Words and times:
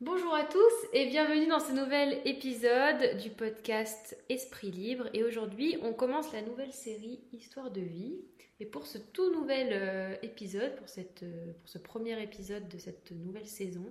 Bonjour 0.00 0.34
à 0.34 0.44
tous 0.44 0.88
et 0.92 1.06
bienvenue 1.06 1.46
dans 1.46 1.60
ce 1.60 1.72
nouvel 1.72 2.20
épisode 2.24 3.16
du 3.22 3.30
podcast 3.30 4.16
Esprit 4.28 4.70
Libre. 4.70 5.08
Et 5.14 5.24
aujourd'hui, 5.24 5.78
on 5.82 5.92
commence 5.92 6.32
la 6.32 6.42
nouvelle 6.42 6.72
série 6.72 7.20
Histoire 7.32 7.70
de 7.70 7.80
vie. 7.80 8.16
Et 8.60 8.66
pour 8.66 8.86
ce 8.86 8.98
tout 8.98 9.32
nouvel 9.32 9.68
euh, 9.72 10.16
épisode, 10.22 10.74
pour, 10.76 10.88
cette, 10.88 11.22
euh, 11.22 11.52
pour 11.60 11.68
ce 11.68 11.78
premier 11.78 12.20
épisode 12.22 12.68
de 12.68 12.78
cette 12.78 13.10
nouvelle 13.12 13.46
saison, 13.46 13.86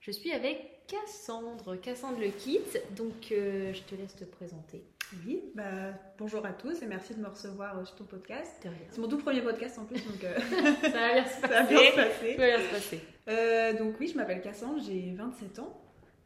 je 0.00 0.10
suis 0.10 0.32
avec 0.32 0.86
Cassandre, 0.86 1.76
Cassandre 1.76 2.20
le 2.20 2.28
Kit. 2.28 2.60
Donc, 2.96 3.32
euh, 3.32 3.72
je 3.72 3.82
te 3.82 3.94
laisse 3.94 4.14
te 4.14 4.24
présenter. 4.24 4.84
Oui, 5.24 5.40
bah, 5.54 5.92
bonjour 6.18 6.44
à 6.44 6.52
tous 6.52 6.82
et 6.82 6.86
merci 6.86 7.14
de 7.14 7.20
me 7.20 7.28
recevoir 7.28 7.78
euh, 7.78 7.84
sur 7.84 7.96
ton 7.96 8.04
podcast. 8.04 8.66
C'est 8.90 8.98
mon 8.98 9.08
tout 9.08 9.18
premier 9.18 9.40
podcast 9.40 9.78
en 9.78 9.84
plus, 9.84 10.04
donc 10.04 10.24
euh, 10.24 10.36
Ça 10.82 11.46
va 11.46 11.62
bien 11.62 11.78
se 11.90 11.96
passer. 11.96 12.36
Ça 12.36 12.38
va 12.38 12.56
bien 12.56 12.58
se 12.58 12.70
passer. 12.72 13.00
Euh, 13.28 13.72
donc 13.78 13.98
oui, 14.00 14.08
je 14.08 14.16
m'appelle 14.16 14.40
Cassandre, 14.42 14.80
j'ai 14.84 15.12
27 15.12 15.58
ans. 15.58 15.80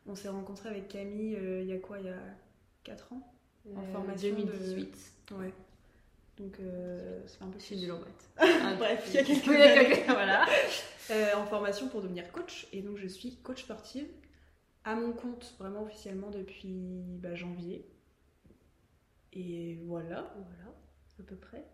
On 0.06 0.14
s'est 0.14 0.28
rencontrés 0.28 0.68
avec 0.68 0.88
Camille 0.88 1.36
euh, 1.36 1.62
il 1.62 1.68
y 1.68 1.72
a 1.72 1.78
quoi 1.78 1.98
Il 1.98 2.06
y 2.06 2.10
a 2.10 2.18
4 2.84 3.12
ans 3.12 3.32
En 3.74 3.80
Euh, 3.82 3.92
formation 3.92 4.30
de- 4.30 4.34
2018. 4.42 4.96
Ouais. 5.32 5.52
Donc 6.38 6.56
c'est 7.26 7.42
un 7.42 7.48
peu 7.48 7.58
Je 7.58 7.64
suis 7.64 7.76
nulle 7.76 7.92
en 7.92 7.98
maths. 8.00 8.30
Bref, 8.78 9.04
il 9.08 9.14
y 9.14 9.18
a 9.18 9.22
quelques 9.24 9.48
années. 9.48 10.02
Voilà. 10.08 10.46
En 11.36 11.44
formation 11.46 11.88
pour 11.88 12.00
devenir 12.02 12.30
coach. 12.32 12.66
Et 12.72 12.80
donc 12.82 12.96
je 12.96 13.06
suis 13.08 13.36
coach 13.36 13.62
sportive 13.64 14.06
à 14.84 14.94
mon 14.94 15.12
compte 15.12 15.54
vraiment 15.58 15.82
officiellement 15.82 16.30
depuis 16.30 17.02
bah, 17.18 17.34
janvier. 17.34 17.86
Et 19.34 19.78
voilà, 19.84 20.32
Voilà. 20.34 20.74
à 21.18 21.22
peu 21.22 21.36
près. 21.36 21.64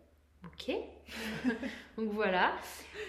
Ok. 0.45 0.71
Donc 1.97 2.09
voilà. 2.11 2.53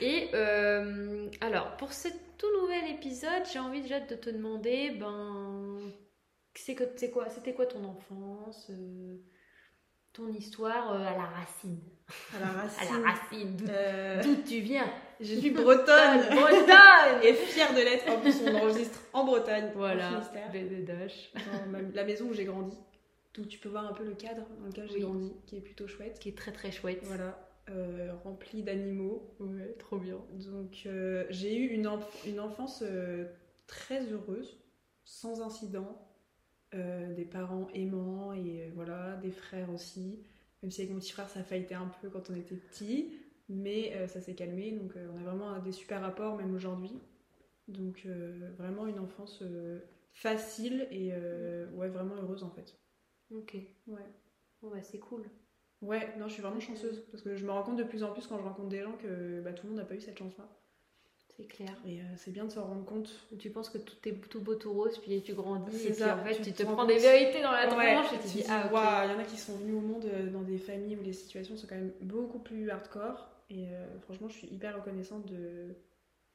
Et 0.00 0.28
euh, 0.34 1.28
alors, 1.40 1.76
pour 1.76 1.92
ce 1.92 2.08
tout 2.36 2.60
nouvel 2.60 2.90
épisode, 2.92 3.42
j'ai 3.52 3.58
envie 3.58 3.80
déjà 3.82 4.00
de 4.00 4.14
te 4.14 4.30
demander, 4.30 4.90
ben, 4.90 5.78
c'est 6.54 6.74
que- 6.74 6.84
c'est 6.96 7.10
quoi, 7.10 7.28
c'était 7.30 7.54
quoi 7.54 7.66
ton 7.66 7.84
enfance, 7.84 8.68
euh, 8.70 9.16
ton 10.12 10.28
histoire 10.32 10.92
euh, 10.92 10.98
à 11.04 11.12
la 11.16 11.24
racine, 11.24 11.80
À 12.34 12.40
la 12.40 12.46
racine. 13.10 13.56
d'où 14.22 14.36
tu 14.42 14.60
viens? 14.60 14.88
je 15.20 15.34
suis 15.34 15.50
bretonne 15.50 16.20
Bretagne. 16.30 17.20
et 17.24 17.34
fière 17.34 17.72
de 17.74 17.80
l'être. 17.80 18.08
En 18.08 18.20
plus, 18.20 18.36
on 18.46 18.54
enregistre 18.54 19.00
en 19.12 19.24
Bretagne, 19.24 19.70
en 19.74 19.78
Voilà. 19.78 20.10
Dans 21.34 21.66
ma- 21.70 21.82
la 21.92 22.04
maison 22.04 22.26
où 22.26 22.32
j'ai 22.34 22.44
grandi. 22.44 22.76
Donc 23.38 23.48
tu 23.48 23.58
peux 23.58 23.68
voir 23.68 23.86
un 23.86 23.92
peu 23.94 24.04
le 24.04 24.14
cadre 24.14 24.42
dans 24.60 24.66
lequel 24.66 24.88
j'ai 24.88 24.96
Oui. 24.96 25.00
grandi, 25.02 25.32
qui 25.46 25.56
est 25.56 25.60
plutôt 25.60 25.86
chouette. 25.86 26.18
Qui 26.18 26.28
est 26.30 26.36
très 26.36 26.52
très 26.52 26.72
chouette. 26.72 26.98
Voilà, 27.04 27.38
euh, 27.70 28.12
rempli 28.24 28.62
d'animaux. 28.64 29.34
Ouais, 29.38 29.74
trop 29.78 29.98
bien. 29.98 30.18
Donc 30.32 30.82
euh, 30.86 31.24
j'ai 31.30 31.56
eu 31.56 31.68
une, 31.68 31.86
enf- 31.86 32.26
une 32.28 32.40
enfance 32.40 32.82
euh, 32.84 33.26
très 33.68 34.04
heureuse, 34.10 34.58
sans 35.04 35.40
incident, 35.40 36.04
des 36.72 37.24
parents 37.24 37.68
aimants 37.74 38.32
et 38.34 38.70
voilà, 38.74 39.16
des 39.22 39.30
frères 39.30 39.70
aussi. 39.70 40.18
Même 40.62 40.70
si 40.72 40.82
avec 40.82 40.92
mon 40.92 40.98
petit 40.98 41.12
frère 41.12 41.30
ça 41.30 41.42
faillitait 41.42 41.74
un 41.76 41.90
peu 42.02 42.10
quand 42.10 42.28
on 42.30 42.34
était 42.34 42.56
petit, 42.56 43.14
mais 43.48 44.06
ça 44.08 44.20
s'est 44.20 44.34
calmé. 44.34 44.72
Donc 44.72 44.92
on 45.14 45.16
a 45.16 45.22
vraiment 45.22 45.58
des 45.60 45.72
super 45.72 46.00
rapports 46.02 46.36
même 46.36 46.54
aujourd'hui. 46.54 46.92
Donc 47.68 48.06
vraiment 48.58 48.86
une 48.86 48.98
enfance 48.98 49.42
facile 50.12 50.88
et 50.90 51.12
ouais 51.72 51.88
vraiment 51.88 52.16
heureuse 52.16 52.42
en 52.42 52.50
fait. 52.50 52.76
Ok. 53.34 53.54
Ouais. 53.86 54.06
Bon 54.62 54.70
bah 54.70 54.82
c'est 54.82 54.98
cool. 54.98 55.22
Ouais, 55.80 56.12
non, 56.18 56.26
je 56.26 56.32
suis 56.32 56.42
vraiment 56.42 56.58
chanceuse 56.60 57.04
parce 57.12 57.22
que 57.22 57.36
je 57.36 57.44
me 57.44 57.52
rends 57.52 57.62
compte 57.62 57.76
de 57.76 57.84
plus 57.84 58.02
en 58.02 58.10
plus 58.12 58.26
quand 58.26 58.36
je 58.38 58.42
rencontre 58.42 58.68
des 58.68 58.82
gens 58.82 58.94
que 59.00 59.40
bah, 59.42 59.52
tout 59.52 59.64
le 59.64 59.70
monde 59.70 59.78
n'a 59.78 59.84
pas 59.84 59.94
eu 59.94 60.00
cette 60.00 60.18
chance-là. 60.18 60.48
C'est 61.36 61.46
clair. 61.46 61.70
Et 61.86 62.00
euh, 62.00 62.04
c'est 62.16 62.32
bien 62.32 62.44
de 62.46 62.50
se 62.50 62.58
rendre 62.58 62.84
compte 62.84 63.28
Tu 63.38 63.50
penses 63.50 63.70
que 63.70 63.78
tout 63.78 63.96
est 64.08 64.14
tout 64.28 64.40
beau 64.40 64.56
tout 64.56 64.72
rose, 64.72 64.98
puis 64.98 65.22
tu 65.22 65.34
grandis, 65.34 65.86
et 65.86 65.90
puis 65.90 65.94
ça, 66.00 66.16
en 66.16 66.24
fait 66.24 66.34
tu 66.34 66.42
tu, 66.42 66.52
te 66.52 66.58
te 66.58 66.62
rends 66.64 66.72
prends 66.74 66.82
compte. 66.82 66.94
des 66.94 66.98
vérités 66.98 67.42
dans 67.42 67.52
la 67.52 67.68
Ouais, 67.76 67.94
tronche 67.94 68.12
et 68.12 68.18
tu 68.18 68.28
dis 68.38 68.44
ah 68.48 68.68
il 69.06 69.12
y 69.12 69.14
en 69.14 69.18
a 69.20 69.24
qui 69.24 69.36
sont 69.36 69.54
venus 69.58 69.76
au 69.76 69.80
monde 69.80 70.04
euh, 70.06 70.30
dans 70.30 70.42
des 70.42 70.58
familles 70.58 70.96
où 70.96 71.02
les 71.04 71.12
situations 71.12 71.56
sont 71.56 71.68
quand 71.68 71.76
même 71.76 71.92
beaucoup 72.00 72.40
plus 72.40 72.70
hardcore. 72.70 73.28
Et 73.50 73.68
euh, 73.68 73.86
franchement, 74.00 74.28
je 74.28 74.34
suis 74.36 74.48
hyper 74.48 74.74
reconnaissante 74.76 75.26
de, 75.26 75.74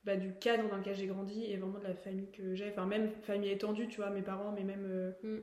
bah, 0.06 0.16
du 0.16 0.34
cadre 0.40 0.70
dans 0.70 0.78
lequel 0.78 0.96
j'ai 0.96 1.08
grandi 1.08 1.44
et 1.46 1.58
vraiment 1.58 1.80
de 1.80 1.84
la 1.84 1.94
famille 1.96 2.32
que 2.32 2.56
j'ai. 2.56 2.70
Enfin, 2.70 2.86
même 2.86 3.12
famille 3.24 3.52
étendue, 3.52 3.90
tu 3.90 3.98
vois, 3.98 4.10
mes 4.10 4.22
parents, 4.22 4.54
mais 4.54 4.64
même 4.64 4.86
euh, 4.86 5.12
Mm. 5.22 5.40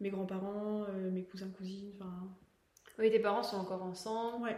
Mes 0.00 0.10
grands-parents, 0.10 0.84
euh, 0.88 1.10
mes 1.10 1.24
cousins, 1.24 1.50
cousines. 1.50 1.92
Enfin, 1.96 2.28
Oui, 2.98 3.10
tes 3.10 3.18
parents 3.20 3.42
sont 3.42 3.56
encore 3.58 3.82
ensemble. 3.82 4.44
ouais. 4.44 4.56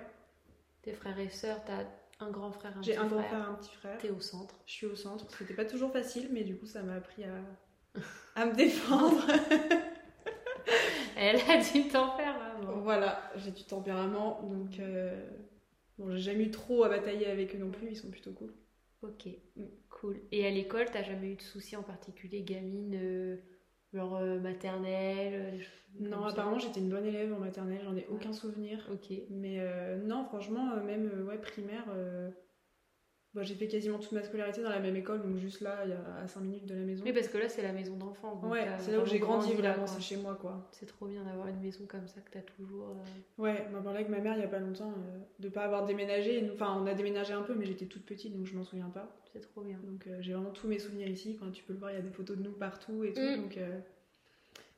Tes 0.83 0.93
frères 0.93 1.19
et 1.19 1.29
sœurs, 1.29 1.63
t'as 1.65 1.85
un 2.21 2.31
grand 2.31 2.51
frère, 2.53 2.77
un 2.79 2.83
J'ai 2.83 2.93
petit 2.93 3.01
un 3.01 3.07
grand 3.07 3.19
frère. 3.23 3.29
frère, 3.43 3.51
un 3.51 3.55
petit 3.55 3.75
frère. 3.75 3.99
T'es 3.99 4.11
au 4.11 4.21
centre. 4.21 4.55
Je 4.67 4.73
suis 4.73 4.87
au 4.87 4.95
centre. 4.97 5.27
C'était 5.37 5.55
pas 5.55 5.65
toujours 5.65 5.93
facile, 5.93 6.29
mais 6.33 6.45
du 6.45 6.57
coup, 6.57 6.67
ça 6.67 6.83
m'a 6.83 6.95
appris 6.95 7.25
à, 7.25 8.01
à 8.35 8.47
me 8.47 8.55
défendre. 8.55 9.23
Elle 11.17 11.37
a 11.37 11.57
du 11.63 11.89
là. 11.91 12.57
bon. 12.63 12.81
Voilà, 12.81 13.21
j'ai 13.37 13.51
du 13.51 13.65
tempérament, 13.65 14.41
donc 14.43 14.79
euh, 14.79 15.21
bon, 15.99 16.11
j'ai 16.13 16.19
jamais 16.21 16.45
eu 16.45 16.51
trop 16.51 16.85
à 16.85 16.89
batailler 16.89 17.27
avec 17.27 17.55
eux 17.55 17.59
non 17.59 17.71
plus, 17.71 17.89
ils 17.91 17.97
sont 17.97 18.11
plutôt 18.11 18.33
cool. 18.33 18.53
Ok, 19.03 19.29
Mm. 19.57 19.65
cool. 19.91 20.21
Et 20.33 20.47
à 20.47 20.51
l'école, 20.51 20.87
t'as 20.93 21.03
jamais 21.03 21.33
eu 21.33 21.37
de 21.37 21.43
soucis 21.43 21.77
en 21.77 21.83
particulier, 21.83 22.43
gamine, 22.43 22.95
euh, 22.95 23.37
genre 23.93 24.17
euh, 24.17 24.39
maternelle 24.39 25.35
euh, 25.35 26.09
Non, 26.09 26.25
apparemment 26.25 26.59
j'étais 26.59 26.81
une 26.81 26.91
bonne 26.91 27.07
élève 27.07 27.33
en 27.33 27.39
maternelle, 27.39 27.81
j'en 27.85 27.97
ai 27.97 28.07
aucun 28.11 28.33
souvenir. 28.33 28.87
Ok. 28.93 29.17
Mais 29.31 29.57
euh, 29.59 29.97
non, 29.97 30.25
franchement, 30.25 30.77
même 30.85 31.27
ouais, 31.27 31.39
primaire, 31.39 31.85
j'ai 33.43 33.55
fait 33.55 33.67
quasiment 33.69 33.99
toute 33.99 34.13
ma 34.13 34.23
scolarité 34.23 34.63
dans 34.63 34.71
la 34.71 34.81
même 34.81 34.97
école, 34.97 35.23
donc 35.23 35.37
juste 35.39 35.61
là, 35.61 35.81
il 35.85 35.91
y 35.91 35.93
a, 35.93 36.23
à 36.23 36.29
5 36.29 36.41
minutes 36.41 36.67
de 36.67 36.75
la 36.75 36.81
maison. 36.81 37.05
Oui, 37.05 37.13
parce 37.13 37.29
que 37.29 37.39
là, 37.39 37.49
c'est 37.49 37.63
la 37.63 37.73
maison 37.73 37.97
d'enfance. 37.97 38.43
ouais, 38.45 38.67
c'est 38.79 38.93
là 38.93 38.99
où 39.03 39.07
j'ai 39.07 39.19
grandi, 39.19 39.53
vraiment, 39.55 39.87
c'est 39.87 40.01
chez 40.03 40.17
moi 40.17 40.37
quoi. 40.41 40.69
C'est 40.73 40.87
trop 40.87 41.07
bien 41.07 41.23
d'avoir 41.25 41.49
une 41.49 41.61
maison 41.61 41.85
comme 41.87 42.07
ça 42.09 42.21
que 42.21 42.31
t'as 42.31 42.41
toujours. 42.41 42.89
euh, 42.91 43.43
Ouais, 43.43 43.65
on 43.69 43.73
m'a 43.73 43.81
parlé 43.81 43.99
avec 44.01 44.11
ma 44.11 44.19
mère 44.21 44.35
il 44.37 44.41
y 44.41 44.45
a 44.45 44.49
pas 44.49 44.59
longtemps 44.61 44.91
euh, 44.93 45.19
de 45.39 45.49
pas 45.49 45.63
avoir 45.65 45.87
déménagé. 45.87 46.43
Nous- 46.43 46.53
Enfin, 46.55 46.79
on 46.83 46.87
a 46.87 46.95
déménagé 46.95 47.33
un 47.33 47.43
peu, 47.43 47.55
mais 47.55 47.67
j'étais 47.67 47.87
toute 47.87 48.05
petite 48.05 48.37
donc 48.37 48.47
je 48.47 48.55
m'en 48.57 48.65
souviens 48.65 48.89
pas. 48.91 49.09
C'est 49.33 49.41
trop 49.41 49.61
bien. 49.63 49.79
Donc 49.85 50.07
euh, 50.07 50.17
j'ai 50.21 50.33
vraiment 50.35 50.51
tous 50.51 50.67
mes 50.69 50.79
souvenirs 50.79 51.09
ici. 51.09 51.37
Quand 51.39 51.51
tu 51.51 51.63
peux 51.65 51.73
le 51.73 51.79
voir, 51.79 51.91
il 51.91 51.95
y 51.95 51.99
a 51.99 52.03
des 52.03 52.11
photos 52.11 52.37
de 52.37 52.43
nous 52.43 52.53
partout 52.53 53.05
et 53.05 53.13
tout. 53.13 53.21
Mm. 53.21 53.37
Donc, 53.43 53.57
euh, 53.57 53.79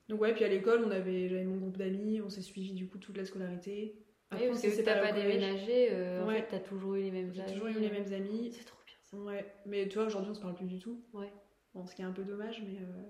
donc 0.08 0.20
ouais, 0.22 0.32
puis 0.34 0.44
à 0.44 0.48
l'école, 0.48 0.82
on 0.84 0.90
avait, 0.90 1.28
j'avais 1.28 1.44
mon 1.44 1.56
groupe 1.56 1.76
d'amis, 1.76 2.20
on 2.20 2.28
s'est 2.30 2.42
suivi 2.42 2.72
du 2.72 2.86
coup 2.88 2.98
toute 2.98 3.16
la 3.16 3.24
scolarité. 3.24 3.94
Oui, 4.32 4.46
parce 4.48 4.62
que 4.62 4.70
si 4.70 4.82
t'as 4.84 5.00
pas 5.00 5.12
déménagé, 5.12 5.88
euh, 5.92 6.24
en 6.24 6.28
fait, 6.30 6.46
t'as 6.50 6.58
toujours 6.60 6.94
eu 6.94 7.02
les 7.02 7.10
mêmes 7.10 7.32
amis. 7.38 7.52
toujours 7.52 7.68
eu 7.68 7.80
les 7.80 7.90
mêmes 7.90 8.12
amis. 8.12 8.52
C'est 8.52 8.64
trop 8.64 8.78
bien 8.86 8.96
ça. 9.04 9.16
Ouais, 9.16 9.44
mais 9.66 9.88
tu 9.88 9.98
vois, 9.98 10.06
aujourd'hui, 10.06 10.30
on 10.30 10.34
se 10.34 10.40
parle 10.40 10.54
plus 10.54 10.66
du 10.66 10.78
tout. 10.78 11.02
Ouais. 11.12 11.32
Bon, 11.74 11.86
ce 11.86 11.94
qui 11.94 12.02
est 12.02 12.04
un 12.04 12.12
peu 12.12 12.22
dommage, 12.22 12.62
mais. 12.66 12.78
euh, 12.80 13.02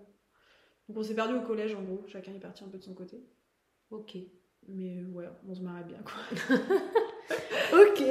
Donc 0.88 0.96
on 0.98 1.02
s'est 1.02 1.14
perdu 1.14 1.34
au 1.34 1.42
collège 1.42 1.74
en 1.74 1.82
gros, 1.82 2.04
chacun 2.08 2.32
est 2.34 2.40
parti 2.40 2.64
un 2.64 2.68
peu 2.68 2.78
de 2.78 2.82
son 2.84 2.94
côté. 2.94 3.22
Ok. 3.90 4.16
Mais 4.68 4.98
euh, 4.98 5.06
ouais, 5.12 5.24
on 5.48 5.54
se 5.54 5.60
marrait 5.62 5.84
bien 5.84 5.98
quoi. 6.04 6.56
Ok. 7.72 8.02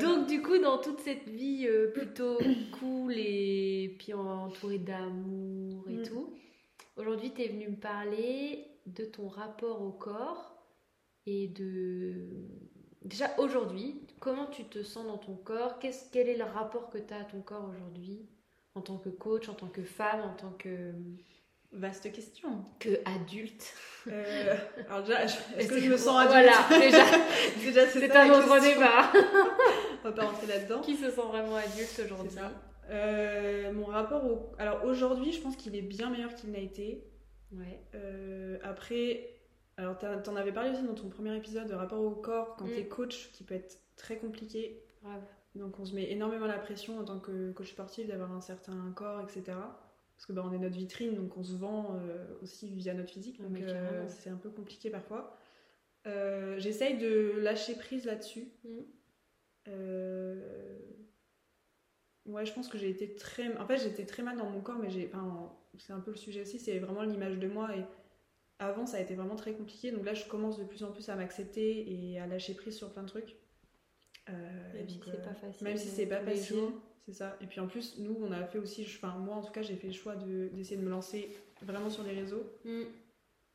Donc 0.00 0.28
du 0.28 0.40
coup, 0.42 0.58
dans 0.58 0.78
toute 0.78 1.00
cette 1.00 1.28
vie 1.28 1.66
euh, 1.68 1.90
plutôt 1.92 2.38
cool 2.80 3.12
et 3.16 3.96
puis 3.98 4.12
entourée 4.14 4.78
d'amour 4.78 5.84
et 5.88 5.94
Mm. 5.96 6.02
tout, 6.04 6.32
aujourd'hui, 6.96 7.32
tu 7.34 7.42
es 7.42 7.48
venu 7.48 7.68
me 7.68 7.76
parler 7.76 8.64
de 8.86 9.04
ton 9.04 9.26
rapport 9.28 9.82
au 9.82 9.90
corps 9.90 10.51
et 11.26 11.48
de... 11.48 12.28
Déjà 13.04 13.34
aujourd'hui, 13.38 14.00
comment 14.20 14.46
tu 14.46 14.64
te 14.64 14.82
sens 14.82 15.06
dans 15.06 15.18
ton 15.18 15.34
corps? 15.34 15.78
Qu'est-ce, 15.78 16.04
Quel 16.12 16.28
est 16.28 16.36
le 16.36 16.44
rapport 16.44 16.88
que 16.90 16.98
tu 16.98 17.12
as 17.12 17.20
à 17.20 17.24
ton 17.24 17.40
corps 17.40 17.68
aujourd'hui 17.68 18.28
en 18.74 18.80
tant 18.80 18.96
que 18.96 19.08
coach, 19.08 19.48
en 19.48 19.54
tant 19.54 19.66
que 19.66 19.82
femme, 19.82 20.20
en 20.20 20.34
tant 20.34 20.52
que, 20.52 20.92
Vaste 21.72 22.12
question. 22.12 22.64
que 22.78 23.00
adulte? 23.06 23.72
Euh, 24.06 24.54
alors 24.88 25.02
déjà, 25.04 25.24
est-ce 25.24 25.68
que 25.68 25.80
je 25.80 25.90
me 25.90 25.96
sens 25.96 26.18
adulte? 26.20 26.52
Voilà, 26.68 26.84
déjà, 26.84 27.04
Déjà, 27.64 27.86
c'est 27.86 28.14
un 28.14 28.30
autre 28.30 28.60
débat. 28.60 29.10
On 30.04 30.08
va 30.08 30.12
pas 30.12 30.26
rentrer 30.26 30.46
là-dedans. 30.48 30.82
Qui 30.82 30.96
se 30.96 31.10
sent 31.10 31.20
vraiment 31.28 31.56
adulte 31.56 32.02
aujourd'hui? 32.04 32.38
Euh, 32.90 33.72
mon 33.72 33.86
rapport 33.86 34.22
au. 34.26 34.52
Alors 34.58 34.84
aujourd'hui, 34.84 35.32
je 35.32 35.40
pense 35.40 35.56
qu'il 35.56 35.74
est 35.74 35.82
bien 35.82 36.10
meilleur 36.10 36.34
qu'il 36.34 36.50
n'a 36.50 36.58
été. 36.58 37.04
Ouais. 37.52 37.80
Euh, 37.94 38.58
après, 38.62 39.30
alors 39.82 39.98
t'en 40.22 40.36
avais 40.36 40.52
parlé 40.52 40.70
aussi 40.70 40.82
dans 40.82 40.94
ton 40.94 41.08
premier 41.08 41.36
épisode 41.36 41.66
de 41.68 41.74
rapport 41.74 42.00
au 42.02 42.10
corps 42.12 42.56
quand 42.56 42.66
Mm. 42.66 42.72
t'es 42.74 42.86
coach, 42.88 43.30
qui 43.32 43.44
peut 43.44 43.54
être 43.54 43.78
très 43.96 44.16
compliqué. 44.16 44.82
Donc 45.54 45.78
on 45.78 45.84
se 45.84 45.94
met 45.94 46.10
énormément 46.10 46.46
la 46.46 46.58
pression 46.58 46.98
en 46.98 47.04
tant 47.04 47.18
que 47.18 47.52
coach 47.52 47.70
sportif 47.72 48.06
d'avoir 48.08 48.32
un 48.32 48.40
certain 48.40 48.90
corps, 48.96 49.20
etc. 49.20 49.42
Parce 50.16 50.26
que 50.26 50.32
bah, 50.32 50.42
on 50.46 50.52
est 50.52 50.58
notre 50.58 50.76
vitrine, 50.76 51.14
donc 51.14 51.36
on 51.36 51.42
se 51.42 51.54
vend 51.56 51.96
euh, 51.96 52.24
aussi 52.42 52.68
via 52.74 52.94
notre 52.94 53.10
physique. 53.10 53.36
Ah, 53.40 53.42
Donc 53.48 53.60
euh, 53.60 54.04
c'est 54.08 54.30
un 54.30 54.36
peu 54.36 54.50
compliqué 54.50 54.88
parfois. 54.88 55.36
Euh, 56.06 56.58
J'essaye 56.58 56.96
de 56.98 57.38
lâcher 57.40 57.74
prise 57.74 58.04
là-dessus. 58.06 58.48
Mm. 58.64 58.68
Euh, 59.68 60.78
Ouais, 62.26 62.46
je 62.46 62.52
pense 62.52 62.68
que 62.68 62.78
j'ai 62.78 62.88
été 62.88 63.16
très. 63.16 63.56
En 63.58 63.66
fait, 63.66 63.78
j'étais 63.78 64.06
très 64.06 64.22
mal 64.22 64.36
dans 64.38 64.48
mon 64.48 64.60
corps, 64.60 64.78
mais 64.78 64.90
j'ai. 64.90 65.06
Enfin, 65.12 65.52
c'est 65.78 65.92
un 65.92 65.98
peu 65.98 66.12
le 66.12 66.16
sujet 66.16 66.42
aussi, 66.42 66.60
c'est 66.60 66.78
vraiment 66.78 67.02
l'image 67.02 67.36
de 67.40 67.48
moi. 67.48 67.74
Et 67.76 67.82
avant, 68.66 68.86
ça 68.86 68.96
a 68.96 69.00
été 69.00 69.14
vraiment 69.14 69.36
très 69.36 69.52
compliqué. 69.52 69.90
Donc 69.92 70.04
là, 70.04 70.14
je 70.14 70.24
commence 70.26 70.58
de 70.58 70.64
plus 70.64 70.82
en 70.84 70.90
plus 70.92 71.08
à 71.08 71.16
m'accepter 71.16 71.84
et 71.92 72.18
à 72.20 72.26
lâcher 72.26 72.54
prise 72.54 72.76
sur 72.76 72.90
plein 72.92 73.02
de 73.02 73.08
trucs. 73.08 73.36
Euh, 74.30 74.32
Même 74.74 74.88
si 74.88 75.00
euh, 75.08 75.12
pas 75.24 75.34
facile. 75.34 75.64
Même 75.64 75.76
si 75.76 75.88
euh, 75.88 75.92
c'est 75.94 76.06
pas 76.06 76.20
facile, 76.20 76.56
c'est 77.06 77.12
ça. 77.14 77.36
Et 77.40 77.46
puis 77.46 77.60
en 77.60 77.66
plus, 77.66 77.98
nous, 77.98 78.16
on 78.20 78.30
a 78.32 78.44
fait 78.44 78.58
aussi, 78.58 78.82
enfin 78.82 79.16
moi 79.18 79.36
en 79.36 79.42
tout 79.42 79.52
cas, 79.52 79.62
j'ai 79.62 79.74
fait 79.76 79.88
le 79.88 79.92
choix 79.92 80.14
de- 80.14 80.48
d'essayer 80.52 80.76
de 80.76 80.82
me 80.84 80.90
lancer 80.90 81.36
vraiment 81.62 81.90
sur 81.90 82.04
les 82.04 82.12
réseaux. 82.12 82.44
Mm. 82.64 82.82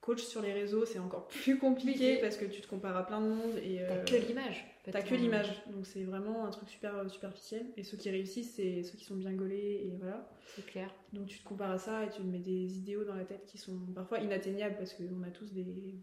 Coach 0.02 0.22
sur 0.24 0.42
les 0.42 0.54
réseaux, 0.54 0.86
c'est 0.86 1.00
encore 1.00 1.28
plus 1.30 1.58
compliqué 1.58 2.18
parce 2.18 2.38
que 2.38 2.46
tu 2.46 2.62
te 2.62 2.68
compares 2.68 2.98
à 2.98 3.06
plein 3.06 3.22
de 3.22 3.28
monde 3.28 3.56
et 3.64 3.78
T'as 3.88 3.96
euh, 3.96 4.04
que 4.04 4.16
l'image. 4.28 4.66
T'as 4.92 5.02
que 5.02 5.16
l'image, 5.16 5.64
donc 5.74 5.86
c'est 5.86 6.04
vraiment 6.04 6.46
un 6.46 6.50
truc 6.52 6.70
super 6.70 6.96
euh, 6.96 7.08
superficiel. 7.10 7.66
Et 7.76 7.84
ceux 7.84 7.98
qui 7.98 8.10
réussissent, 8.10 8.56
c'est 8.56 8.84
ceux 8.84 8.98
qui 8.98 9.04
sont 9.06 9.16
bien 9.16 9.34
gaulés 9.34 9.82
et 9.86 9.98
voilà. 10.00 10.30
C'est 10.56 10.66
clair. 10.66 10.94
Donc 11.14 11.28
tu 11.28 11.40
te 11.40 11.44
compares 11.44 11.72
à 11.72 11.78
ça 11.78 12.04
et 12.06 12.10
tu 12.10 12.18
te 12.22 12.28
mets 12.28 12.40
des 12.40 12.78
idéaux 12.78 13.04
dans 13.04 13.16
la 13.16 13.26
tête 13.26 13.46
qui 13.46 13.58
sont 13.58 13.78
parfois 13.94 14.20
inatteignables 14.20 14.76
parce 14.78 14.94
qu'on 14.94 15.24
a 15.24 15.30
tous 15.32 15.52
des. 15.54 15.96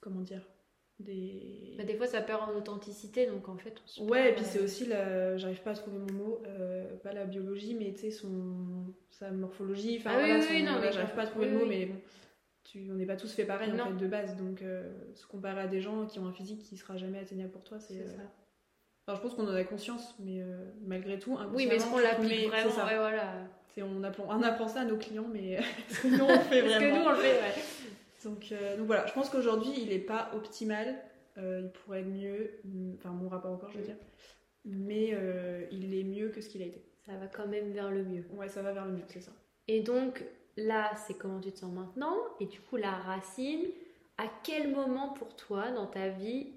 Comment 0.00 0.20
dire 0.20 0.42
Des. 1.00 1.74
Bah, 1.78 1.84
des 1.84 1.96
fois, 1.96 2.06
ça 2.06 2.20
perd 2.20 2.42
en 2.42 2.56
authenticité, 2.56 3.26
donc 3.26 3.48
en 3.48 3.56
fait, 3.56 3.74
on 3.82 3.86
se 3.88 4.02
Ouais, 4.02 4.30
et 4.30 4.34
puis 4.34 4.44
euh, 4.44 4.48
c'est 4.48 4.60
aussi 4.60 4.86
la. 4.86 5.36
J'arrive 5.36 5.62
pas 5.62 5.70
à 5.72 5.74
trouver 5.74 5.98
mon 5.98 6.12
mot, 6.12 6.42
euh, 6.46 6.96
pas 6.98 7.12
la 7.12 7.24
biologie, 7.24 7.74
mais 7.74 7.92
tu 7.94 8.00
sais, 8.00 8.10
son. 8.10 8.94
sa 9.10 9.30
morphologie. 9.30 9.96
Enfin 9.98 10.10
Ah 10.12 10.18
oui, 10.18 10.24
voilà, 10.28 10.38
oui, 10.40 10.46
son- 10.46 10.52
oui, 10.54 10.62
non, 10.62 10.80
mais 10.80 10.92
j'arrive 10.92 11.14
pas 11.14 11.22
à 11.22 11.26
trouver 11.26 11.46
oui, 11.46 11.52
le 11.52 11.58
mot, 11.58 11.66
mais 11.66 11.86
bon. 11.86 11.96
Tu, 12.64 12.88
on 12.90 12.94
n'est 12.94 13.06
pas 13.06 13.16
tous 13.16 13.32
fait 13.32 13.44
pareil 13.44 13.70
en 13.72 13.86
fait 13.86 13.96
de 13.96 14.06
base, 14.06 14.36
donc 14.36 14.62
euh, 14.62 14.90
se 15.14 15.26
comparer 15.26 15.60
à 15.60 15.66
des 15.66 15.82
gens 15.82 16.06
qui 16.06 16.18
ont 16.18 16.26
un 16.26 16.32
physique 16.32 16.62
qui 16.62 16.76
sera 16.76 16.96
jamais 16.96 17.18
atteignable 17.18 17.52
pour 17.52 17.62
toi, 17.62 17.78
c'est. 17.78 18.00
Euh, 18.00 19.14
je 19.14 19.20
pense 19.20 19.34
qu'on 19.34 19.46
en 19.46 19.54
a 19.54 19.64
conscience, 19.64 20.14
mais 20.18 20.40
euh, 20.40 20.64
malgré 20.80 21.18
tout, 21.18 21.38
Oui, 21.52 21.66
mais 21.66 21.76
est-ce 21.76 21.86
qu'on 21.86 21.98
l'applique 21.98 22.30
mais 22.30 22.46
vraiment 22.46 22.70
c'est 22.70 22.76
ça. 22.76 22.86
Ouais, 22.86 22.96
voilà. 22.96 23.34
On, 23.76 24.02
apprend, 24.02 24.24
on 24.28 24.42
apprend 24.42 24.68
ça 24.68 24.80
à 24.80 24.84
nos 24.84 24.96
clients, 24.96 25.26
mais 25.30 25.52
est-ce 25.90 26.00
que 26.02 26.08
nous 26.08 26.24
on 26.24 26.28
le 26.28 26.38
fait 26.40 26.62
Parce 26.62 26.74
que 26.74 26.78
vraiment 26.78 26.98
nous, 27.00 27.06
on 27.06 27.10
le 27.10 27.16
fait, 27.16 27.40
ouais. 27.40 27.54
donc, 28.24 28.52
euh, 28.52 28.76
donc 28.78 28.86
voilà, 28.86 29.06
je 29.06 29.12
pense 29.12 29.28
qu'aujourd'hui 29.28 29.72
il 29.76 29.92
est 29.92 29.98
pas 29.98 30.30
optimal, 30.34 30.96
il 31.36 31.70
pourrait 31.74 32.00
être 32.00 32.06
mieux, 32.06 32.60
mm, 32.64 32.94
enfin 32.94 33.10
mon 33.10 33.28
rapport 33.28 33.58
corps 33.58 33.70
je 33.72 33.78
veux 33.78 33.84
dire, 33.84 33.96
mais 34.64 35.14
il 35.70 35.94
est 35.94 36.04
mieux 36.04 36.30
que 36.30 36.40
ce 36.40 36.48
qu'il 36.48 36.62
a 36.62 36.66
été. 36.66 36.82
Ça 37.04 37.12
va 37.16 37.26
quand 37.26 37.46
même 37.46 37.72
vers 37.72 37.90
le 37.90 38.04
mieux. 38.04 38.24
Ouais, 38.32 38.48
ça 38.48 38.62
va 38.62 38.72
vers 38.72 38.86
le 38.86 38.92
mieux, 38.92 39.04
c'est 39.08 39.20
ça. 39.20 39.32
Et 39.68 39.80
donc, 39.80 40.24
là, 40.56 40.90
c'est 41.06 41.14
comment 41.16 41.40
tu 41.40 41.52
te 41.52 41.58
sens 41.58 41.72
maintenant. 41.72 42.16
Et 42.40 42.46
du 42.46 42.60
coup, 42.60 42.76
la 42.76 42.90
racine, 42.92 43.64
à 44.18 44.24
quel 44.42 44.70
moment 44.70 45.08
pour 45.10 45.34
toi, 45.36 45.70
dans 45.70 45.86
ta 45.86 46.08
vie, 46.08 46.52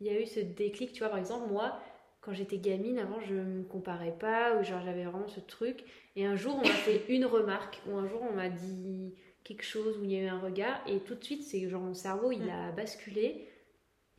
il 0.00 0.06
y 0.06 0.10
a 0.10 0.20
eu 0.20 0.26
ce 0.26 0.40
déclic? 0.40 0.92
Tu 0.92 1.00
vois, 1.00 1.08
par 1.08 1.18
exemple, 1.18 1.50
moi, 1.50 1.78
quand 2.20 2.32
j'étais 2.32 2.58
gamine, 2.58 2.98
avant, 2.98 3.20
je 3.20 3.34
me 3.34 3.62
comparais 3.64 4.16
pas, 4.18 4.56
ou 4.56 4.64
genre, 4.64 4.82
j'avais 4.84 5.04
vraiment 5.04 5.28
ce 5.28 5.40
truc. 5.40 5.84
Et 6.16 6.26
un 6.26 6.36
jour, 6.36 6.54
on 6.56 6.66
m'a 6.66 6.74
fait 6.74 7.04
une 7.08 7.24
remarque, 7.24 7.80
ou 7.88 7.96
un 7.96 8.06
jour, 8.08 8.20
on 8.22 8.34
m'a 8.34 8.48
dit 8.48 9.14
quelque 9.44 9.64
chose, 9.64 9.96
où 9.98 10.04
il 10.04 10.12
y 10.12 10.16
a 10.16 10.22
eu 10.24 10.26
un 10.28 10.40
regard, 10.40 10.80
et 10.86 10.98
tout 11.00 11.14
de 11.14 11.24
suite, 11.24 11.42
c'est 11.42 11.68
genre, 11.68 11.80
mon 11.80 11.94
cerveau, 11.94 12.32
il 12.32 12.44
Mm. 12.44 12.50
a 12.50 12.72
basculé. 12.72 13.48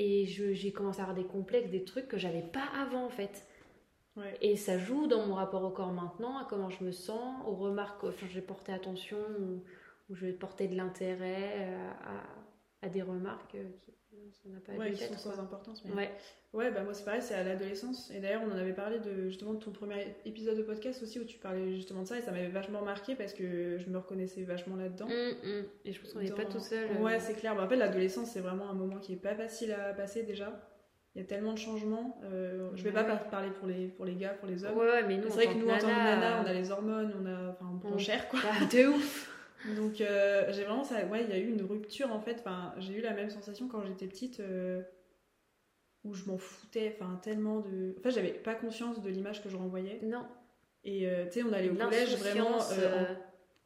Et 0.02 0.26
j'ai 0.26 0.72
commencé 0.72 1.02
à 1.02 1.04
avoir 1.04 1.16
des 1.16 1.26
complexes, 1.26 1.70
des 1.70 1.84
trucs 1.84 2.08
que 2.08 2.18
j'avais 2.18 2.42
pas 2.42 2.64
avant, 2.81 3.06
en 3.06 3.10
fait. 3.10 3.46
Ouais. 4.19 4.38
Et 4.42 4.56
ça 4.56 4.77
joue 4.77 5.07
dans 5.07 5.25
mon 5.25 5.36
rapport 5.36 5.63
au 5.63 5.69
corps 5.71 5.92
maintenant, 5.94 6.38
à 6.38 6.45
comment 6.50 6.69
je 6.69 6.83
me 6.83 6.92
sens, 6.92 7.44
aux 7.48 7.56
remarques, 7.56 8.04
enfin, 8.04 8.27
j'ai 8.30 8.42
porté 8.42 8.71
attention, 8.74 9.18
ou, 9.39 9.63
ou 10.10 10.16
je 10.16 10.25
vais 10.25 10.33
porter 10.33 10.68
de 10.68 10.75
l'intérêt 10.75 11.54
euh, 11.57 11.89
à, 12.81 12.86
à 12.86 12.89
des 12.89 13.01
remarques 13.01 13.56
euh, 13.56 13.69
qui 13.81 13.94
ça 14.31 14.50
n'a 14.50 14.60
pas 14.60 14.74
Ouais, 14.74 14.92
qui 14.92 15.04
sont 15.04 15.18
sans 15.18 15.39
importance. 15.39 15.83
Mais... 15.86 15.94
Ouais, 15.94 16.12
Ouais, 16.51 16.71
bah 16.71 16.81
moi 16.81 16.95
c'est 16.95 17.06
pareil, 17.06 17.21
c'est 17.21 17.36
à 17.36 17.44
l'adolescence. 17.44 18.10
Et 18.10 18.19
d'ailleurs, 18.19 18.42
on 18.44 18.51
en 18.51 18.57
avait 18.57 18.74
parlé 18.74 18.98
de 19.00 19.30
justement 19.30 19.54
de 19.54 19.60
ton 19.60 19.69
premier 19.71 20.16
épisode 20.25 20.57
de 20.57 20.63
podcast 20.63 21.04
aussi 21.04 21.19
où 21.19 21.24
tu 21.24 21.38
parlais 21.38 21.75
justement 21.75 22.01
de 22.01 22.07
ça 22.07 22.18
et 22.18 22.21
ça 22.21 22.31
m'avait 22.31 22.48
vachement 22.50 22.81
marqué 22.81 23.13
parce 23.16 23.33
que 23.33 23.77
je 23.77 23.88
me 23.89 23.98
reconnaissais 24.00 24.42
vachement 24.42 24.75
là-dedans. 24.75 25.06
Hum, 25.06 25.36
hum. 25.44 25.66
et 25.86 25.94
je 25.94 26.01
pense 26.01 26.13
qu'on 26.13 26.21
n'est 26.21 26.31
pas 26.31 26.45
tout 26.45 26.60
seul. 26.60 26.89
euh. 26.89 27.04
Ouais, 27.04 27.19
c'est 27.19 27.36
clair. 27.36 27.56
Bah, 27.56 27.66
en 27.66 27.69
fait, 27.69 27.75
l'adolescence, 27.75 28.31
c'est 28.31 28.39
vraiment 28.39 28.68
un 28.68 28.74
moment 28.74 28.98
qui 28.98 29.13
est 29.13 29.18
pas 29.18 29.36
facile 29.36 29.71
à 29.74 29.94
passer 29.94 30.24
déjà. 30.24 30.60
Il 31.16 31.22
y 31.22 31.24
a 31.24 31.28
tellement 31.28 31.54
de 31.54 31.58
changements. 31.58 32.20
Euh, 32.24 32.70
je 32.76 32.84
vais 32.84 32.92
pas 32.92 33.04
Ouais. 33.04 33.20
parler 33.32 33.50
pour 33.52 33.68
les, 33.68 33.88
pour 33.88 34.06
les 34.06 34.16
gars, 34.16 34.30
pour 34.30 34.48
les 34.48 34.64
hommes. 34.64 34.78
Ouais, 34.78 34.86
ouais, 34.86 35.04
mais 35.08 35.18
nous, 35.18 35.24
c'est 35.30 35.46
vrai 35.46 35.48
que 35.48 35.54
nous, 35.58 35.68
en 35.70 35.78
tant 35.78 35.88
que 35.88 35.92
nana, 35.92 36.42
on 36.44 36.46
a 36.48 36.54
les 36.54 36.72
hormones, 36.72 37.14
on 37.22 37.26
a, 37.26 37.50
enfin, 37.50 37.80
on 37.84 37.98
cher, 37.98 38.30
quoi. 38.30 38.40
de 38.72 38.88
ouf 38.88 39.36
Donc, 39.76 40.00
euh, 40.00 40.46
j'ai 40.52 40.64
vraiment 40.64 40.84
ça. 40.86 41.04
Ouais, 41.08 41.24
il 41.24 41.30
y 41.30 41.34
a 41.34 41.38
eu 41.38 41.50
une 41.50 41.64
rupture 41.64 42.12
en 42.14 42.20
fait. 42.22 42.38
Enfin, 42.40 42.74
j'ai 42.78 42.94
eu 42.94 43.02
la 43.02 43.12
même 43.14 43.30
sensation 43.30 43.68
quand 43.68 43.84
j'étais 43.84 44.08
petite, 44.08 44.40
euh, 44.40 44.82
où 46.06 46.14
je 46.14 46.26
m'en 46.26 46.38
foutais, 46.38 46.96
enfin, 46.96 47.20
tellement 47.22 47.60
de. 47.60 47.96
Enfin, 48.00 48.10
j'avais 48.10 48.30
pas 48.32 48.56
conscience 48.56 49.02
de 49.02 49.10
l'image 49.10 49.44
que 49.44 49.50
je 49.50 49.58
renvoyais. 49.58 50.00
Non, 50.04 50.26
Et 50.86 51.10
euh, 51.10 51.26
tu 51.26 51.40
sais, 51.42 51.44
on 51.44 51.52
allait 51.52 51.70
au 51.70 51.76
collège 51.76 52.16
vraiment 52.18 52.62
euh, 52.72 52.76
euh, 52.80 53.04
en 53.04 53.16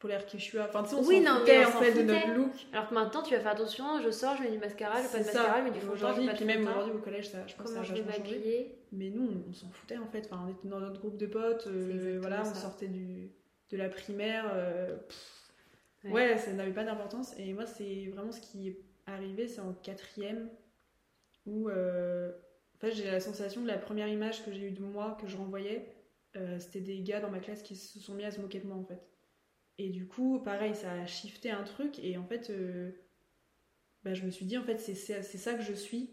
polaire 0.04 0.26
Quechua. 0.26 0.66
Enfin, 0.68 0.82
tu 0.82 0.90
sais, 0.90 0.96
on 0.96 1.02
Oui, 1.02 1.20
non, 1.20 1.38
foutait 1.40 1.58
mais 1.60 1.64
on 1.64 1.68
en 1.68 1.72
fait 1.80 1.92
de 1.94 2.02
notre 2.02 2.28
look. 2.34 2.52
Alors 2.74 2.88
que 2.90 2.94
maintenant, 2.94 3.22
tu 3.22 3.34
vas 3.34 3.40
faire 3.40 3.52
attention, 3.52 3.84
je 4.02 4.10
sors, 4.10 4.36
je 4.36 4.42
mets 4.42 4.50
du 4.50 4.58
mascara, 4.58 4.96
je 4.98 5.02
mets 5.02 5.08
pas 5.08 5.18
de 5.18 5.24
mascara, 5.24 5.58
je 5.60 5.64
mets 5.64 5.70
du 5.70 5.80
fond 5.80 5.92
Aujourd'hui, 5.92 6.28
puis 6.34 6.44
même 6.44 6.68
aujourd'hui 6.68 6.92
au 6.92 6.98
collège, 6.98 7.28
ça, 7.30 7.38
je 7.46 7.54
pense 7.54 7.68
que 7.68 7.72
ça 7.72 7.80
a 7.80 7.84
changé. 7.84 8.04
Mais 8.92 9.08
nous, 9.08 9.22
on, 9.22 9.50
on 9.50 9.52
s'en 9.54 9.70
foutait 9.70 9.96
en 9.96 10.06
fait. 10.06 10.28
Enfin, 10.30 10.44
on 10.46 10.50
était 10.52 10.68
dans 10.68 10.80
notre 10.80 11.00
groupe 11.00 11.16
de 11.16 11.26
potes. 11.26 11.66
euh, 11.68 12.18
voilà, 12.20 12.42
on 12.42 12.54
sortait 12.54 12.88
du, 12.88 13.30
de 13.70 13.76
la 13.78 13.88
primaire. 13.88 14.44
euh, 14.54 14.94
Ouais. 16.04 16.12
ouais, 16.12 16.36
ça 16.38 16.52
n'avait 16.52 16.70
pas 16.74 16.84
d'importance. 16.84 17.32
Et 17.38 17.54
moi, 17.54 17.64
c'est 17.64 18.10
vraiment 18.14 18.30
ce 18.30 18.40
qui 18.40 18.68
est 18.68 18.78
arrivé, 19.06 19.48
c'est 19.48 19.62
en 19.62 19.72
quatrième 19.72 20.50
où 21.46 21.70
euh, 21.70 22.30
en 22.76 22.78
fait, 22.78 22.92
j'ai 22.92 23.10
la 23.10 23.20
sensation 23.20 23.62
que 23.62 23.68
la 23.68 23.78
première 23.78 24.08
image 24.08 24.44
que 24.44 24.52
j'ai 24.52 24.66
eue 24.66 24.70
de 24.72 24.82
moi, 24.82 25.16
que 25.18 25.26
je 25.26 25.36
renvoyais, 25.38 25.94
c'était 26.58 26.80
des 26.80 27.00
gars 27.00 27.20
dans 27.20 27.30
ma 27.30 27.38
classe 27.38 27.62
qui 27.62 27.74
se 27.76 27.98
sont 28.00 28.12
mis 28.14 28.24
à 28.24 28.30
se 28.32 28.40
moquer 28.40 28.58
de 28.58 28.66
moi 28.66 28.76
en 28.76 28.84
fait. 28.84 29.00
Et 29.78 29.88
du 29.90 30.08
coup, 30.08 30.40
pareil, 30.40 30.74
ça 30.74 30.90
a 30.90 31.06
shifté 31.06 31.50
un 31.52 31.62
truc. 31.62 32.00
Et 32.00 32.16
en 32.18 32.24
fait, 32.24 32.50
euh, 32.50 32.90
bah, 34.04 34.14
je 34.14 34.22
me 34.24 34.30
suis 34.30 34.44
dit, 34.46 34.58
en 34.58 34.62
fait, 34.64 34.78
c'est 34.78 34.94
c'est- 34.94 35.22
c'est 35.22 35.38
ça 35.38 35.54
que 35.54 35.62
je 35.62 35.72
suis. 35.72 36.10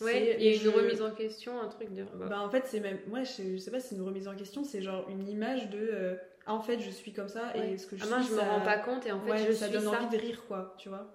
Ouais, 0.00 0.20
il 0.38 0.44
y 0.44 0.48
a 0.48 0.50
et 0.50 0.54
une 0.54 0.62
je- 0.62 0.68
remise 0.68 1.02
en 1.02 1.12
question, 1.14 1.60
un 1.60 1.68
truc 1.68 1.92
de. 1.94 2.04
bah 2.28 2.40
en 2.40 2.50
fait 2.50 2.66
c'est 2.66 2.80
même 2.80 2.98
ouais 3.10 3.24
je, 3.24 3.52
je 3.52 3.56
sais 3.58 3.70
pas 3.70 3.78
si 3.80 3.88
c'est 3.88 3.94
une 3.94 4.02
remise 4.02 4.26
en 4.28 4.34
question 4.36 4.64
c'est 4.64 4.82
genre 4.82 5.08
une 5.08 5.28
image 5.28 5.70
de 5.70 5.78
euh, 5.78 6.16
ah 6.46 6.54
en 6.54 6.60
fait 6.60 6.80
je 6.80 6.90
suis 6.90 7.12
comme 7.12 7.28
ça 7.28 7.56
Ouais. 7.56 7.72
et 7.72 7.78
ce 7.78 7.86
que 7.86 7.96
je 7.96 8.02
Ah, 8.02 8.06
suis 8.06 8.14
moi, 8.16 8.20
je 8.22 8.30
me 8.32 8.36
ça- 8.36 8.48
rends 8.48 8.60
pas 8.60 8.78
compte 8.78 9.06
et 9.06 9.12
en 9.12 9.20
fait, 9.20 9.30
ouais, 9.30 9.46
je 9.46 9.52
ça 9.52 9.66
suis 9.66 9.72
donne 9.74 9.84
ça. 9.84 9.98
envie 9.98 10.08
de 10.08 10.20
rire 10.20 10.44
quoi 10.46 10.74
tu 10.78 10.88
vois 10.88 11.14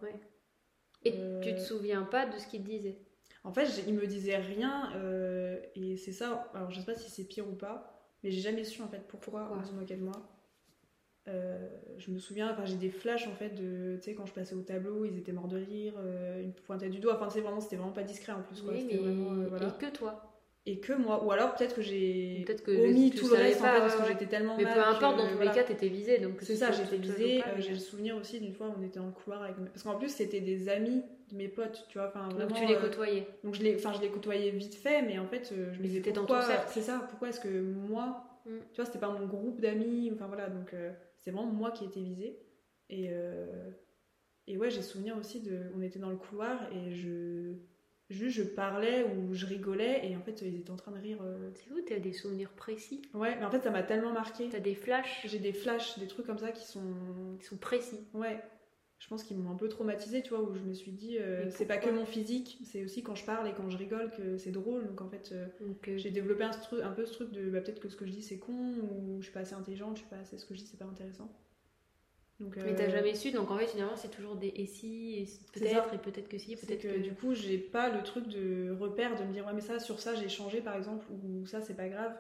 Et 1.04 1.12
Euh, 1.14 1.42
tu 1.42 1.56
te 1.56 1.60
souviens 1.60 2.04
pas 2.04 2.26
de 2.26 2.38
ce 2.38 2.48
qu'il 2.48 2.64
disait? 2.64 3.00
En 3.44 3.52
fait 3.54 3.68
il 3.88 3.94
me 3.96 4.06
disait 4.08 4.38
rien 4.38 4.92
euh, 4.96 5.60
et 5.76 5.98
c'est 5.98 6.12
ça 6.14 6.50
alors 6.54 6.72
je 6.72 6.80
sais 6.80 6.86
pas 6.86 6.96
si 6.96 7.10
c'est 7.10 7.26
pire 7.26 7.48
ou 7.48 7.54
pas 7.56 7.94
mais 8.24 8.32
j'ai 8.32 8.42
jamais 8.42 8.64
su 8.64 8.82
en 8.82 8.88
fait 8.88 9.08
pourquoi, 9.08 9.42
Pourquoi? 9.48 9.58
on 9.62 9.64
se 9.66 9.72
moquait 9.74 9.96
de 9.98 10.04
moi 10.04 10.39
Euh, 11.30 11.58
je 12.00 12.12
me 12.12 12.18
souviens 12.18 12.50
enfin 12.52 12.66
j'ai 12.66 12.76
des 12.76 12.90
flashs 12.90 13.28
en 13.28 13.34
fait 13.36 13.50
de 13.50 13.98
tu 13.98 14.04
sais 14.04 14.14
quand 14.16 14.26
je 14.26 14.34
passais 14.34 14.56
au 14.56 14.62
tableau 14.62 15.06
ils 15.06 15.18
étaient 15.18 15.32
morts 15.32 15.48
de 15.48 15.58
rire 15.58 15.94
euh, 16.00 16.40
ils 16.42 16.48
me 16.48 16.54
pointaient 16.54 16.90
du 16.90 17.00
doigt 17.00 17.16
enfin 17.16 17.30
sais 17.30 17.42
vraiment 17.42 17.60
c'était 17.62 17.76
vraiment 17.76 17.92
pas 17.92 18.04
discret 18.04 18.32
en 18.32 18.42
plus 18.42 18.62
quoi 18.62 18.74
Oui, 18.74 18.86
mais 18.90 18.98
vraiment, 18.98 19.34
euh, 19.34 19.46
voilà. 19.48 19.68
et 19.68 19.86
que 19.86 19.92
toi? 19.96 20.26
et 20.66 20.80
que 20.80 20.94
moi 20.94 21.24
ou 21.24 21.32
alors 21.32 21.54
peut-être 21.56 21.76
que 21.76 21.82
j'ai 21.82 22.46
omis 22.68 23.12
tout 23.12 23.28
le 23.28 23.36
reste 23.36 23.62
en 23.62 23.66
fait 23.66 23.80
parce 23.80 23.96
que 23.96 24.08
j'étais 24.08 24.26
tellement 24.28 24.56
Mais 24.58 24.64
mal 24.64 24.74
peu 24.74 24.80
importe, 24.82 25.16
que, 25.16 25.22
dans 25.22 25.28
tous 25.30 25.36
voilà. 25.36 25.52
les 25.52 25.58
cas, 25.58 25.64
t'étais 25.64 25.88
visée. 25.88 26.18
Donc 26.20 26.34
C'est 26.42 26.56
ça, 26.56 26.72
j'étais 26.72 26.98
visée. 26.98 27.42
euh, 27.44 27.60
j'ai 27.60 27.72
le 27.72 27.80
souvenir 27.80 28.16
aussi 28.18 28.40
d'une 28.40 28.54
fois, 28.54 28.74
on 28.78 28.84
était 28.84 29.00
le 29.00 29.10
couloir 29.12 29.42
avec. 29.44 29.56
Parce 29.56 29.84
qu'en 29.84 29.96
plus, 29.98 30.10
c'était 30.10 30.42
des 30.42 30.68
amis 30.70 31.02
de 31.32 31.38
mes 31.38 31.48
potes, 31.48 31.86
tu 31.90 31.98
vois. 31.98 32.08
Enfin, 32.10 32.28
Donc 32.30 32.54
tu 32.54 32.66
les 32.68 32.76
euh, 32.76 32.82
côtoyais. 32.82 33.26
donc 33.44 33.56
je 33.56 33.64
les, 33.64 33.76
enfin, 33.78 33.94
je 33.94 34.02
les 34.02 34.10
côtoyais 34.10 34.52
vite 34.52 34.76
fait, 34.76 35.02
mais 35.02 35.18
en 35.18 35.26
fait, 35.28 35.52
euh, 35.54 35.72
je 35.74 35.80
me 35.80 35.84
disais 35.88 36.02
pourquoi. 36.02 36.42
C'est 36.68 36.82
ça? 36.82 37.06
Pourquoi 37.10 37.30
est-ce 37.30 37.40
que 37.40 37.62
moi, 37.62 38.26
Mm. 38.46 38.52
tu 38.72 38.76
vois, 38.78 38.86
c'était 38.86 39.00
pas 39.00 39.10
mon 39.10 39.26
groupe 39.28 39.60
d'amis. 39.60 40.12
Enfin 40.14 40.28
voilà, 40.28 40.50
donc 40.50 40.74
euh, 40.74 40.92
c'est 41.20 41.32
vraiment 41.32 41.52
moi 41.52 41.72
qui 41.72 41.86
étais 41.86 42.02
visée. 42.02 42.40
Et 42.90 43.08
euh, 43.12 43.72
et 44.48 44.58
ouais, 44.58 44.72
j'ai 44.72 44.82
souvenir 44.82 45.18
aussi 45.18 45.42
de, 45.42 45.72
on 45.76 45.82
était 45.82 46.00
dans 46.00 46.10
le 46.10 46.18
couloir 46.18 46.72
et 46.74 46.92
je 46.92 47.54
juste 48.10 48.38
je 48.38 48.44
parlais 48.44 49.04
ou 49.04 49.34
je 49.36 49.46
rigolais 49.46 50.02
et 50.10 50.16
en 50.18 50.22
fait 50.22 50.42
ils 50.42 50.60
étaient 50.60 50.72
en 50.72 50.76
train 50.76 50.92
de 50.92 50.98
rire. 51.00 51.20
euh. 51.22 51.52
C'est 51.54 51.72
où 51.72 51.80
t'as 51.82 52.00
des 52.00 52.14
souvenirs 52.14 52.52
précis 52.54 53.04
Ouais, 53.14 53.36
mais 53.38 53.46
en 53.46 53.52
fait 53.52 53.62
ça 53.62 53.70
m'a 53.72 53.84
tellement 53.84 54.12
marqué. 54.12 54.50
T'as 54.50 54.60
des 54.60 54.74
flashs 54.76 55.22
J'ai 55.26 55.40
des 55.40 55.54
flashs, 55.54 56.00
des 56.00 56.08
trucs 56.08 56.26
comme 56.26 56.40
ça 56.40 56.52
qui 56.52 56.66
sont 56.66 57.38
qui 57.40 57.46
sont 57.46 57.58
précis. 57.58 58.08
Ouais, 58.14 58.42
je 59.00 59.08
pense 59.08 59.24
qu'ils 59.24 59.38
m'ont 59.38 59.50
un 59.50 59.56
peu 59.56 59.70
traumatisée, 59.70 60.22
tu 60.22 60.30
vois, 60.30 60.42
où 60.42 60.54
je 60.54 60.62
me 60.62 60.74
suis 60.74 60.92
dit, 60.92 61.18
euh, 61.18 61.50
c'est 61.50 61.66
pas 61.66 61.78
que 61.78 61.90
mon 61.90 62.06
physique, 62.06 62.60
c'est 62.66 62.84
aussi 62.84 63.02
quand 63.02 63.16
je 63.16 63.26
parle 63.26 63.48
et 63.48 63.54
quand 63.54 63.70
je 63.70 63.78
rigole 63.78 64.12
que 64.12 64.38
c'est 64.38 64.52
drôle. 64.52 64.86
Donc 64.86 65.02
en 65.02 65.10
fait, 65.10 65.32
euh, 65.32 65.48
euh, 65.88 65.98
j'ai 65.98 66.12
développé 66.12 66.44
un, 66.44 66.92
peu 66.92 67.06
ce 67.06 67.14
truc 67.14 67.32
de 67.32 67.50
bah, 67.50 67.62
peut-être 67.62 67.80
que 67.80 67.88
ce 67.88 67.96
que 67.96 68.06
je 68.06 68.12
dis 68.12 68.22
c'est 68.22 68.40
con, 68.40 68.54
ou 68.54 69.18
je 69.20 69.24
suis 69.24 69.34
pas 69.34 69.40
assez 69.40 69.56
intelligente, 69.56 69.96
je 69.96 70.02
suis 70.02 70.10
pas 70.10 70.18
assez, 70.18 70.38
ce 70.38 70.46
que 70.46 70.54
je 70.54 70.60
dis 70.60 70.68
c'est 70.68 70.78
pas 70.78 70.86
intéressant. 70.86 71.32
Donc, 72.42 72.56
Mais 72.58 72.72
euh, 72.72 72.76
t'as 72.78 72.90
jamais 72.90 73.16
su, 73.16 73.32
donc 73.32 73.52
en 73.52 73.58
fait, 73.58 73.68
finalement, 73.68 73.98
c'est 73.98 74.12
toujours 74.12 74.36
des 74.36 74.48
et 74.56 74.66
si, 74.66 75.28
peut-être, 75.54 75.94
et 75.94 75.98
peut-être 75.98 76.30
que 76.30 76.38
si, 76.38 76.56
peut-être 76.56 76.82
que, 76.82 76.88
que. 76.88 77.00
du 77.00 77.14
coup, 77.14 77.34
j'ai 77.34 77.58
pas 77.58 77.90
le 77.90 78.02
truc 78.02 78.28
de 78.28 78.76
repère 78.80 79.18
de 79.20 79.26
me 79.26 79.34
dire, 79.34 79.46
ouais, 79.46 79.54
mais 79.54 79.62
ça, 79.62 79.80
sur 79.80 80.00
ça, 80.00 80.16
j'ai 80.16 80.30
changé 80.30 80.62
par 80.62 80.76
exemple, 80.76 81.06
ou 81.12 81.46
ça, 81.46 81.62
c'est 81.62 81.76
pas 81.76 81.90
grave. 81.90 82.14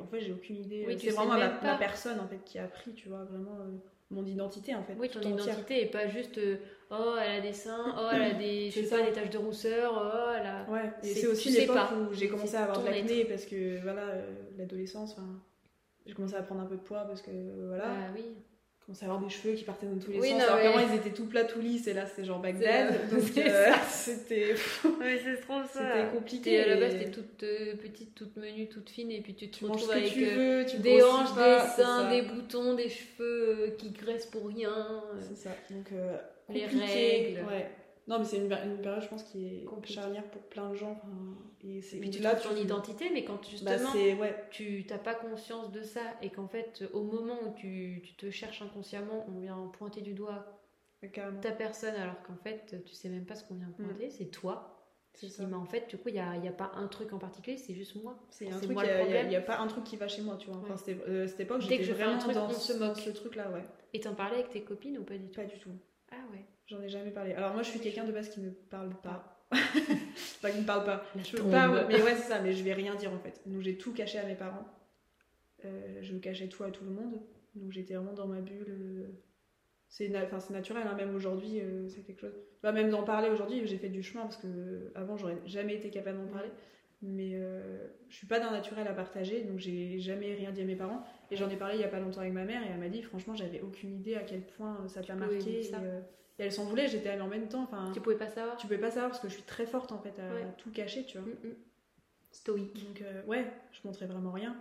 En 0.00 0.06
fait, 0.06 0.20
j'ai 0.20 0.32
aucune 0.32 0.56
idée. 0.56 0.84
Oui, 0.86 0.94
Euh, 0.94 0.98
c'est 0.98 1.10
vraiment 1.10 1.36
ma, 1.36 1.60
ma 1.60 1.76
personne 1.76 2.20
en 2.20 2.28
fait 2.28 2.42
qui 2.44 2.58
a 2.58 2.66
pris, 2.66 2.94
tu 2.94 3.08
vois, 3.08 3.24
vraiment 3.24 3.58
euh, 3.60 3.78
mon 4.12 4.24
identité 4.26 4.74
en 4.74 4.82
fait. 4.82 4.94
Oui, 4.98 5.08
ton 5.08 5.20
entière. 5.20 5.54
identité 5.54 5.82
et 5.82 5.86
pas 5.86 6.06
juste 6.08 6.38
euh, 6.38 6.56
oh, 6.90 7.14
elle 7.20 7.38
a 7.38 7.40
des 7.40 7.52
seins, 7.52 7.94
oh, 7.98 8.08
elle 8.12 8.22
a 8.22 8.34
des, 8.38 8.70
je 8.70 8.82
sais 8.82 8.96
pas, 8.96 9.02
des 9.04 9.12
taches 9.12 9.30
de 9.30 9.38
rousseur, 9.38 9.92
oh, 9.94 10.32
elle 10.38 10.46
a. 10.46 10.70
Ouais, 10.70 10.92
et 11.02 11.14
C'est- 11.14 11.26
aussi 11.26 11.50
l'époque 11.50 11.78
où 12.10 12.14
j'ai 12.14 12.28
commencé 12.28 12.54
à 12.56 12.64
avoir 12.64 12.82
de 12.82 12.86
l'acné 12.88 13.24
parce 13.24 13.46
que 13.46 13.80
voilà, 13.82 14.02
euh, 14.02 14.30
l'adolescence, 14.58 15.12
enfin, 15.12 15.42
j'ai 16.06 16.14
commencé 16.14 16.34
à 16.34 16.42
prendre 16.42 16.60
un 16.60 16.66
peu 16.66 16.76
de 16.76 16.82
poids 16.82 17.04
parce 17.04 17.22
que 17.22 17.30
voilà. 17.68 17.84
Ah 17.86 18.12
oui. 18.14 18.24
Commençait 18.86 19.04
à 19.04 19.08
avoir 19.08 19.22
des 19.22 19.30
cheveux 19.30 19.54
qui 19.54 19.64
partaient 19.64 19.86
dans 19.86 19.98
tous 19.98 20.10
les 20.10 20.18
Oui, 20.18 20.30
sens. 20.30 20.38
non, 20.40 20.44
Alors 20.46 20.60
qu'avant, 20.62 20.88
ils 20.92 20.96
étaient 20.96 21.10
tout 21.14 21.26
plats, 21.26 21.44
tout 21.44 21.60
lisses, 21.60 21.86
et 21.86 21.92
là, 21.94 22.06
c'était 22.06 22.24
genre 22.24 22.40
Bagdad. 22.40 22.94
C'est- 23.08 23.14
Donc, 23.14 23.24
c'est 23.34 23.50
euh, 23.50 23.72
c'était 23.90 24.54
c'est 25.00 25.36
c'était 25.72 26.08
compliqué. 26.12 26.52
Et 26.52 26.60
à 26.62 26.66
la 26.74 26.76
base, 26.76 26.98
t'es 26.98 27.10
toute 27.10 27.42
euh, 27.42 27.74
petite, 27.76 28.14
toute 28.14 28.36
menue, 28.36 28.68
toute 28.68 28.90
fine, 28.90 29.10
et 29.10 29.20
puis 29.20 29.34
tu 29.34 29.48
te 29.50 29.58
Tu 29.58 29.64
retrouves 29.64 29.90
avec 29.90 30.12
tu 30.12 30.24
euh, 30.26 30.60
veux, 30.60 30.66
tu 30.66 30.78
des 30.78 31.02
hanches, 31.02 31.34
pas, 31.34 31.62
des 31.62 31.68
c'est 31.76 31.82
seins, 31.82 32.10
des 32.10 32.22
boutons, 32.22 32.74
des 32.74 32.88
cheveux 32.88 33.56
euh, 33.60 33.70
qui 33.78 33.90
graissent 33.90 34.26
pour 34.26 34.46
rien. 34.48 35.02
C'est 35.20 35.36
ça. 35.36 35.50
Donc, 35.70 35.86
euh, 35.92 36.16
Les 36.50 36.66
règles. 36.66 37.40
Ouais. 37.48 37.70
Non, 38.08 38.18
mais 38.18 38.24
c'est 38.24 38.38
une, 38.38 38.44
une 38.52 38.80
période, 38.80 39.00
je 39.02 39.08
pense, 39.08 39.22
qui 39.22 39.46
est 39.46 39.66
charnière 39.86 40.24
pour 40.30 40.42
plein 40.42 40.70
de 40.70 40.74
gens. 40.74 41.00
Et, 41.62 41.78
Et 41.78 42.00
puis 42.00 42.10
tu 42.10 42.20
là, 42.20 42.34
ton 42.34 42.56
identité, 42.56 43.10
mais 43.12 43.24
quand 43.24 43.34
Bah, 43.34 43.48
justement 43.48 43.92
ouais, 43.92 44.44
tu 44.50 44.84
n'as 44.90 44.98
pas 44.98 45.14
conscience 45.14 45.70
de 45.70 45.82
ça, 45.82 46.00
et 46.20 46.30
qu'en 46.30 46.48
fait, 46.48 46.82
au 46.92 47.02
moment 47.02 47.38
où 47.46 47.54
tu, 47.54 48.02
tu 48.04 48.14
te 48.14 48.30
cherches 48.30 48.60
inconsciemment, 48.62 49.24
on 49.28 49.38
vient 49.40 49.70
pointer 49.78 50.00
du 50.00 50.14
doigt 50.14 50.60
carrément. 51.12 51.40
ta 51.40 51.52
personne, 51.52 51.94
alors 51.94 52.20
qu'en 52.22 52.36
fait, 52.36 52.82
tu 52.84 52.94
sais 52.94 53.08
même 53.08 53.24
pas 53.24 53.36
ce 53.36 53.44
qu'on 53.44 53.54
vient 53.54 53.70
pointer, 53.76 54.10
c'est 54.10 54.26
toi. 54.26 54.78
C'est 55.14 55.28
ça. 55.28 55.44
mais 55.46 55.54
en 55.54 55.66
fait, 55.66 55.88
du 55.90 55.98
coup, 55.98 56.08
il 56.08 56.14
n'y 56.14 56.20
a, 56.20 56.36
il 56.36 56.44
y 56.44 56.48
a 56.48 56.52
pas 56.52 56.72
un 56.74 56.88
truc 56.88 57.12
en 57.12 57.18
particulier, 57.18 57.58
c'est 57.58 57.74
juste 57.74 58.02
moi. 58.02 58.16
C'est 58.30 58.50
un 58.50 58.56
truc, 58.58 58.70
moi 58.72 58.82
il 58.84 58.88
le 59.26 59.30
y 59.30 59.36
a- 59.36 59.40
pas 59.42 59.58
un 59.58 59.66
truc 59.66 59.84
qui 59.84 59.96
va 59.96 60.08
chez 60.08 60.22
moi, 60.22 60.36
tu 60.38 60.48
vois. 60.48 60.56
Enfin, 60.56 60.72
Ouais. 60.72 60.78
c'était, 60.78 60.98
euh, 61.06 61.26
cette 61.28 61.40
époque, 61.40 61.58
Dès 61.60 61.64
j'étais 61.64 61.76
que 61.78 61.82
je 61.84 61.92
fais 61.92 62.02
vraiment 62.02 62.14
un 62.16 62.18
truc, 62.18 62.34
dans, 62.34 62.46
on 62.46 62.50
se 62.50 62.72
moque. 62.72 62.96
ce 62.98 63.10
truc-là, 63.10 63.50
ouais. 63.50 63.62
Et 63.92 64.00
t'en 64.00 64.14
parlais 64.14 64.36
avec 64.36 64.48
tes 64.50 64.62
copines 64.64 64.96
ou 64.98 65.04
pas 65.04 65.18
du 65.18 65.28
tout? 65.28 65.40
Pas 65.40 65.46
du 65.46 65.58
tout. 65.58 65.70
J'en 66.72 66.80
ai 66.82 66.88
jamais 66.88 67.10
parlé. 67.10 67.34
Alors 67.34 67.52
moi, 67.52 67.62
je 67.62 67.68
suis 67.70 67.80
quelqu'un 67.80 68.04
de 68.04 68.12
base 68.12 68.28
qui 68.30 68.40
ne 68.40 68.50
parle 68.50 68.94
pas. 69.02 69.46
pas 70.40 70.50
qui 70.50 70.58
ne 70.58 70.64
parle 70.64 70.84
pas. 70.84 71.04
La 71.14 71.22
Je 71.22 71.36
tombe. 71.36 71.50
parle, 71.50 71.84
mais 71.88 72.00
ouais, 72.02 72.14
c'est 72.16 72.28
ça. 72.32 72.40
Mais 72.40 72.52
je 72.54 72.64
vais 72.64 72.72
rien 72.72 72.94
dire 72.94 73.12
en 73.12 73.18
fait. 73.18 73.40
Donc 73.46 73.60
j'ai 73.60 73.76
tout 73.76 73.92
caché 73.92 74.18
à 74.18 74.24
mes 74.26 74.34
parents. 74.34 74.66
Euh, 75.64 75.98
je 76.02 76.16
cachais 76.16 76.48
tout 76.48 76.64
à 76.64 76.70
tout 76.70 76.84
le 76.84 76.90
monde. 76.90 77.20
Donc 77.54 77.70
j'étais 77.72 77.94
vraiment 77.94 78.14
dans 78.14 78.26
ma 78.26 78.40
bulle. 78.40 79.10
C'est 79.88 80.08
na- 80.08 80.24
enfin, 80.24 80.40
c'est 80.40 80.54
naturel, 80.54 80.84
hein, 80.86 80.94
même 80.94 81.14
aujourd'hui, 81.14 81.60
euh, 81.60 81.86
c'est 81.88 82.00
quelque 82.00 82.20
chose. 82.22 82.34
Bah, 82.62 82.72
même 82.72 82.88
d'en 82.88 83.02
parler 83.02 83.28
aujourd'hui, 83.28 83.60
j'ai 83.66 83.76
fait 83.76 83.90
du 83.90 84.02
chemin 84.02 84.22
parce 84.22 84.38
que 84.38 84.46
euh, 84.46 84.90
avant, 84.94 85.18
j'aurais 85.18 85.36
jamais 85.44 85.74
été 85.74 85.90
capable 85.90 86.18
d'en 86.24 86.32
parler. 86.32 86.48
Mais 87.02 87.32
euh, 87.34 87.88
je 88.08 88.16
suis 88.16 88.26
pas 88.26 88.38
d'un 88.40 88.52
naturel 88.52 88.86
à 88.88 88.92
partager, 88.94 89.42
donc 89.42 89.58
j'ai 89.58 89.98
jamais 89.98 90.32
rien 90.34 90.50
dit 90.52 90.62
à 90.62 90.64
mes 90.64 90.76
parents. 90.76 91.04
Et 91.32 91.36
j'en 91.36 91.48
ai 91.48 91.56
parlé 91.56 91.76
il 91.76 91.80
y 91.80 91.84
a 91.84 91.88
pas 91.88 91.98
longtemps 91.98 92.20
avec 92.20 92.32
ma 92.32 92.44
mère, 92.44 92.62
et 92.62 92.66
elle 92.72 92.78
m'a 92.78 92.88
dit, 92.88 93.02
franchement, 93.02 93.34
j'avais 93.34 93.60
aucune 93.62 93.94
idée 93.94 94.14
à 94.16 94.20
quel 94.22 94.42
point 94.42 94.78
euh, 94.84 94.88
ça 94.88 95.02
t'a 95.02 95.14
marqué. 95.14 95.62
ça. 95.62 95.78
Et, 95.78 95.84
euh, 95.84 96.00
et 96.38 96.42
elle 96.44 96.52
s'en 96.52 96.64
voulait, 96.64 96.88
j'étais 96.88 97.08
allée 97.08 97.22
en 97.22 97.28
même 97.28 97.48
temps. 97.48 97.62
Enfin, 97.62 97.90
Tu 97.94 98.00
pouvais 98.00 98.16
pas 98.16 98.28
savoir 98.28 98.56
tu 98.56 98.66
pouvais 98.66 98.78
pas 98.78 98.90
savoir 98.90 99.10
parce 99.10 99.20
que 99.22 99.28
je 99.28 99.34
suis 99.34 99.42
très 99.42 99.66
forte 99.66 99.92
en 99.92 99.98
fait 99.98 100.18
à 100.20 100.34
Ouais. 100.34 100.46
tout 100.58 100.70
cacher, 100.70 101.04
tu 101.04 101.18
vois. 101.18 101.26
Mm, 101.26 101.48
mm. 101.48 101.54
Stoïque. 102.30 102.84
Donc 102.86 103.02
euh, 103.02 103.22
ouais, 103.26 103.46
je 103.72 103.80
montrais 103.84 104.06
vraiment 104.06 104.32
rien. 104.32 104.56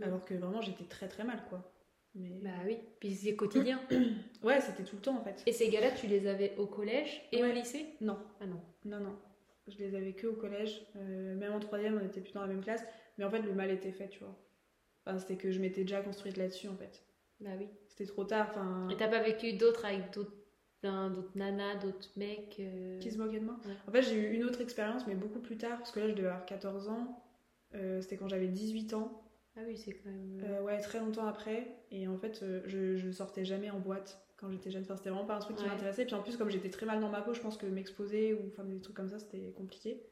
Mm. 0.00 0.04
Alors 0.04 0.24
que 0.24 0.34
vraiment 0.34 0.60
j'étais 0.62 0.84
très 0.84 1.08
très 1.08 1.24
mal 1.24 1.42
quoi. 1.48 1.70
Mais 2.14 2.30
Bah 2.42 2.50
oui, 2.66 2.78
puis 3.00 3.14
c'est 3.14 3.34
quotidien. 3.36 3.80
ouais, 4.42 4.60
c'était 4.60 4.82
tout 4.84 4.96
le 4.96 5.02
temps 5.02 5.16
en 5.18 5.24
fait. 5.24 5.42
Et 5.46 5.52
ces 5.52 5.68
gars-là, 5.68 5.90
tu 5.92 6.06
les 6.06 6.26
avais 6.26 6.54
au 6.58 6.66
collège 6.66 7.22
et 7.32 7.42
au 7.42 7.46
lycée? 7.52 7.86
Non, 8.00 8.18
Ah 8.40 8.46
non. 8.46 8.60
non, 8.84 9.00
non. 9.00 9.16
Je 9.68 9.78
les 9.78 9.94
avais 9.94 10.12
que 10.12 10.26
au 10.26 10.34
collège. 10.34 10.82
Euh, 10.96 11.34
même 11.36 11.52
en 11.52 11.60
troisième, 11.60 11.98
on 12.02 12.04
était 12.04 12.20
plus 12.20 12.32
dans 12.32 12.42
la 12.42 12.48
même 12.48 12.62
classe. 12.62 12.84
Mais 13.16 13.24
en 13.24 13.30
fait, 13.30 13.40
le 13.40 13.52
mal 13.54 13.70
était 13.70 13.92
fait, 13.92 14.08
tu 14.08 14.18
vois. 14.20 14.34
Enfin, 15.06 15.18
c'était 15.18 15.36
que 15.36 15.50
je 15.50 15.60
m'étais 15.60 15.82
déjà 15.82 16.00
construite 16.00 16.36
là-dessus 16.36 16.68
en 16.68 16.76
fait. 16.76 17.02
Bah 17.40 17.50
oui. 17.58 17.66
C'était 17.88 18.06
trop 18.06 18.24
tard. 18.24 18.48
Enfin, 18.50 18.88
Et 18.90 18.96
t'as 18.96 19.08
pas 19.08 19.20
vécu 19.20 19.52
d'autres 19.54 19.84
avec 19.84 20.12
d'autres 20.12 20.32
nanas, 21.34 21.76
d'autres 21.76 22.08
mecs 22.16 22.56
euh, 22.60 22.98
qui 23.00 23.10
se 23.10 23.18
moquaient 23.18 23.40
de 23.40 23.44
moi. 23.44 23.58
Ouais. 23.66 23.74
En 23.88 23.92
fait, 23.92 24.02
j'ai 24.02 24.14
eu 24.16 24.32
une 24.34 24.44
autre 24.44 24.60
expérience, 24.60 25.06
mais 25.06 25.14
beaucoup 25.14 25.40
plus 25.40 25.56
tard. 25.56 25.78
Parce 25.78 25.90
que 25.92 26.00
là, 26.00 26.08
je 26.08 26.14
devais 26.14 26.28
avoir 26.28 26.46
14 26.46 26.88
ans. 26.88 27.22
Euh, 27.74 28.00
c'était 28.00 28.16
quand 28.16 28.28
j'avais 28.28 28.48
18 28.48 28.94
ans. 28.94 29.22
Ah 29.56 29.60
oui, 29.66 29.76
c'est 29.76 29.92
quand 29.92 30.08
même. 30.10 30.40
euh, 30.44 30.62
ouais, 30.62 30.78
très 30.80 30.98
longtemps 31.00 31.26
après. 31.26 31.66
Et 31.90 32.06
en 32.08 32.16
fait, 32.16 32.44
je, 32.66 32.96
je 32.96 33.10
sortais 33.10 33.44
jamais 33.44 33.70
en 33.70 33.78
boîte 33.80 34.24
quand 34.36 34.50
j'étais 34.50 34.70
jeune. 34.70 34.82
Enfin, 34.82 34.96
c'était 34.96 35.10
vraiment 35.10 35.26
pas 35.26 35.36
un 35.36 35.40
truc 35.40 35.56
qui 35.56 35.64
Ouais. 35.64 35.68
m'intéressait. 35.68 36.04
Puis 36.06 36.14
en 36.14 36.22
plus, 36.22 36.36
comme 36.36 36.48
j'étais 36.50 36.70
très 36.70 36.86
mal 36.86 37.00
dans 37.00 37.08
ma 37.10 37.20
peau, 37.22 37.34
je 37.34 37.40
pense 37.40 37.56
que 37.56 37.66
m'exposer 37.66 38.34
ou 38.34 38.48
enfin, 38.52 38.64
des 38.64 38.80
trucs 38.80 38.96
comme 38.96 39.08
ça, 39.10 39.18
c'était 39.18 39.52
compliqué. 39.56 40.02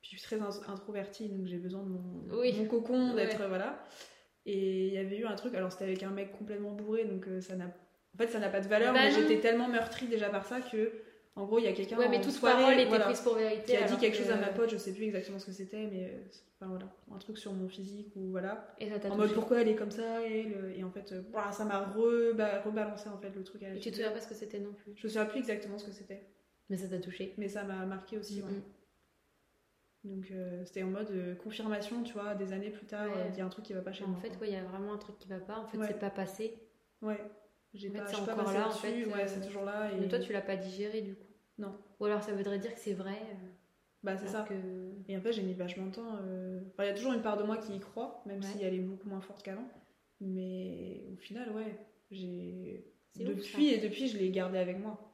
Puis 0.00 0.12
je 0.12 0.18
suis 0.18 0.22
très 0.22 0.40
in- 0.40 0.72
introvertie, 0.72 1.28
donc 1.28 1.46
j'ai 1.46 1.58
besoin 1.58 1.82
de 1.82 1.88
mon, 1.88 2.38
Oui. 2.38 2.54
mon 2.56 2.66
cocon, 2.66 3.10
Ouais. 3.14 3.26
d'être. 3.26 3.46
Voilà. 3.48 3.84
Et 4.50 4.86
il 4.88 4.94
y 4.94 4.98
avait 4.98 5.18
eu 5.18 5.26
un 5.26 5.34
truc, 5.34 5.54
alors 5.54 5.70
c'était 5.70 5.84
avec 5.84 6.02
un 6.02 6.10
mec 6.10 6.32
complètement 6.36 6.72
bourré, 6.72 7.04
donc 7.04 7.28
euh, 7.28 7.40
ça 7.40 7.54
n'a. 7.54 7.66
En 7.66 8.16
fait, 8.18 8.28
ça 8.28 8.38
n'a 8.38 8.48
pas 8.48 8.60
de 8.60 8.66
valeur, 8.66 8.94
Bah 8.94 9.00
mais 9.04 9.10
j'étais 9.12 9.38
tellement 9.40 9.68
meurtrie 9.68 10.06
déjà 10.06 10.30
par 10.30 10.46
ça 10.46 10.60
que, 10.62 10.90
en 11.36 11.44
gros, 11.44 11.58
il 11.58 11.66
y 11.66 11.68
a 11.68 11.72
quelqu'un. 11.72 11.98
Ouais, 11.98 12.08
mais 12.08 12.16
en 12.16 12.22
toute 12.22 12.32
soirée, 12.32 12.62
parole 12.62 12.74
était 12.80 12.86
voilà, 12.88 13.04
prise 13.04 13.20
pour 13.20 13.34
vérité. 13.36 13.62
qui 13.72 13.76
a 13.76 13.82
dit 13.86 13.96
quelque 13.98 14.12
que- 14.16 14.18
chose 14.22 14.30
à 14.30 14.36
ma 14.36 14.48
pote, 14.48 14.70
je 14.70 14.78
sais 14.78 14.92
plus 14.94 15.04
exactement 15.04 15.38
ce 15.38 15.44
que 15.46 15.52
c'était, 15.52 15.86
mais 15.92 16.04
euh, 16.14 16.18
enfin 16.58 16.70
voilà, 16.70 16.86
un 17.14 17.18
truc 17.18 17.36
sur 17.38 17.52
mon 17.52 17.68
physique 17.68 18.10
ou 18.16 18.30
voilà. 18.30 18.74
Et 18.80 18.88
ça 18.88 18.98
t'a 18.98 19.10
En 19.10 19.16
mode 19.16 19.32
pourquoi 19.34 19.60
elle 19.60 19.68
est 19.68 19.76
comme 19.76 19.90
ça 19.90 20.26
Et 20.26 20.82
en 20.82 20.90
fait, 20.90 21.12
euh, 21.12 21.20
ça 21.52 21.64
m'a 21.66 21.80
reba- 21.94 22.62
rebalancé 22.62 23.08
en 23.10 23.18
fait 23.18 23.30
le 23.36 23.44
truc 23.44 23.62
à 23.64 23.74
Et 23.74 23.78
tu 23.78 23.90
te 23.90 23.96
souviens 23.96 24.12
pas 24.12 24.20
ce 24.22 24.28
que 24.28 24.34
c'était 24.34 24.58
non 24.60 24.72
plus? 24.72 24.92
Je 24.96 25.06
me 25.06 25.08
souviens 25.10 25.26
plus 25.26 25.40
exactement 25.40 25.76
ce 25.78 25.84
que 25.84 25.92
c'était, 25.92 26.22
Mais 26.70 26.76
ça 26.78 26.88
t'a 26.88 26.98
touché. 26.98 27.34
mais 27.36 27.48
ça 27.48 27.64
m'a 27.64 27.84
marqué 27.84 28.16
aussi. 28.16 28.40
ouais. 28.40 28.48
Donc 30.08 30.30
euh, 30.30 30.64
c'était 30.64 30.82
en 30.82 30.88
mode 30.88 31.10
euh, 31.10 31.34
confirmation, 31.34 32.02
tu 32.02 32.12
vois, 32.14 32.34
des 32.34 32.52
années 32.52 32.70
plus 32.70 32.86
tard, 32.86 33.06
Ouais. 33.08 33.12
euh, 33.16 33.28
il 33.32 33.38
y 33.38 33.40
a 33.40 33.44
un 33.44 33.48
truc 33.50 33.64
qui 33.64 33.72
va 33.74 33.82
pas 33.82 33.92
chez 33.92 34.04
En 34.04 34.08
moi. 34.08 34.20
fait, 34.20 34.30
quoi. 34.30 34.40
ouais, 34.40 34.48
il 34.48 34.52
y 34.54 34.56
a 34.56 34.64
vraiment 34.64 34.92
un 34.94 34.98
truc 34.98 35.18
qui 35.18 35.28
va 35.28 35.38
pas. 35.38 35.58
En 35.58 35.66
fait, 35.66 35.76
Ouais. 35.78 35.86
c'est 35.88 35.98
pas 35.98 36.10
passé. 36.10 36.54
Ouais, 37.02 37.20
j'ai 37.74 37.88
En 37.88 37.92
fait, 37.92 37.98
pas, 37.98 38.06
c'est 38.06 38.24
pas 38.26 38.32
encore 38.34 38.52
là, 38.52 38.66
en 38.68 38.70
fait, 38.70 39.04
ouais, 39.04 39.12
euh, 39.22 39.26
c'est 39.26 39.46
toujours 39.46 39.64
là. 39.64 39.92
Et... 39.92 40.00
Mais 40.00 40.08
toi, 40.08 40.18
tu 40.18 40.32
l'as 40.32 40.40
pas 40.40 40.56
digéré 40.56 41.02
du 41.02 41.14
coup. 41.14 41.26
Non. 41.58 41.74
Ou 42.00 42.04
alors 42.06 42.22
ça 42.22 42.32
voudrait 42.32 42.58
dire 42.58 42.72
que 42.72 42.80
c'est 42.80 42.94
vrai. 42.94 43.18
Bah 44.04 44.16
c'est 44.16 44.28
ça. 44.28 44.46
que- 44.48 44.54
Et 45.08 45.16
en 45.16 45.20
fait, 45.20 45.32
j'ai 45.32 45.42
mis 45.42 45.54
vachement 45.54 45.86
de 45.86 45.92
temps. 45.94 46.12
enfin, 46.12 46.84
il 46.84 46.86
y 46.86 46.90
a 46.90 46.94
toujours 46.94 47.12
une 47.12 47.22
part 47.22 47.36
de 47.36 47.42
moi 47.42 47.56
qui 47.56 47.74
y 47.74 47.80
croit, 47.80 48.22
même 48.26 48.42
si 48.42 48.62
elle 48.62 48.74
est 48.74 48.78
beaucoup 48.78 49.08
moins 49.08 49.20
forte 49.20 49.42
qu'avant. 49.42 49.68
Mais 50.20 51.02
au 51.12 51.16
final, 51.16 51.50
ouais, 51.52 51.76
j'ai. 52.10 52.84
Ouf, 53.20 53.24
Depuis 53.26 53.68
et 53.70 53.78
depuis, 53.78 54.06
je 54.08 54.16
l'ai 54.16 54.30
gardé 54.30 54.58
avec 54.58 54.78
moi. 54.78 55.12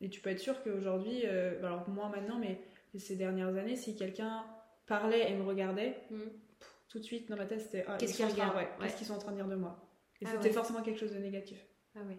Et 0.00 0.08
tu 0.08 0.20
peux 0.20 0.30
être 0.30 0.38
sûr 0.40 0.62
qu'aujourd'hui, 0.62 1.26
alors 1.26 1.88
moi 1.90 2.08
maintenant, 2.08 2.38
mais 2.38 2.58
ces 2.98 3.16
dernières 3.16 3.54
années, 3.56 3.76
si 3.76 3.96
quelqu'un 3.96 4.44
parlait 4.86 5.30
et 5.30 5.34
me 5.34 5.42
regardait, 5.42 5.96
Mm. 6.10 6.20
pff, 6.58 6.76
tout 6.88 6.98
de 6.98 7.04
suite 7.04 7.28
dans 7.28 7.36
ma 7.36 7.46
tête, 7.46 7.60
c'était 7.60 7.84
ah, 7.88 7.96
Qu'est-ce 7.98 8.16
qu'ils 8.16 8.26
regardent 8.26 8.56
ouais, 8.56 8.62
Ouais. 8.62 8.68
Qu'est-ce 8.86 8.96
qu'ils 8.96 9.06
sont 9.06 9.14
en 9.14 9.18
train 9.18 9.32
de 9.32 9.36
dire 9.36 9.48
de 9.48 9.56
moi 9.56 9.88
Et 10.20 10.24
Ah 10.26 10.30
c'était 10.32 10.48
ouais. 10.48 10.54
forcément 10.54 10.82
quelque 10.82 10.98
chose 11.00 11.12
de 11.12 11.18
négatif. 11.18 11.64
Ah 11.94 12.00
ouais. 12.02 12.16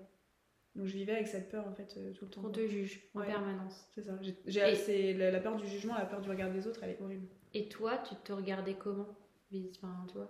Donc 0.75 0.86
je 0.86 0.93
vivais 0.93 1.13
avec 1.13 1.27
cette 1.27 1.50
peur 1.50 1.65
en 1.67 1.74
fait 1.74 1.96
euh, 1.98 2.13
tout 2.13 2.25
le 2.25 2.31
temps. 2.31 2.41
On 2.46 2.51
te 2.51 2.67
juge 2.67 3.10
en 3.15 3.22
permanence. 3.22 3.88
C'est 3.96 4.03
ça. 4.03 4.19
J'ai- 4.46 5.13
la, 5.13 5.31
la 5.31 5.39
peur 5.39 5.55
du 5.55 5.65
jugement, 5.67 5.96
la 5.98 6.05
peur 6.05 6.22
du 6.22 6.29
regard 6.29 6.51
des 6.51 6.67
autres, 6.67 6.81
elle 6.84 6.91
est 6.91 7.01
horrible. 7.01 7.27
Et 7.55 7.67
toi, 7.67 7.98
tu 7.98 8.15
te 8.15 8.31
regardais 8.34 8.75
comment 8.75 9.07
Enfin, 9.77 10.05
tu 10.10 10.15
vois. 10.17 10.29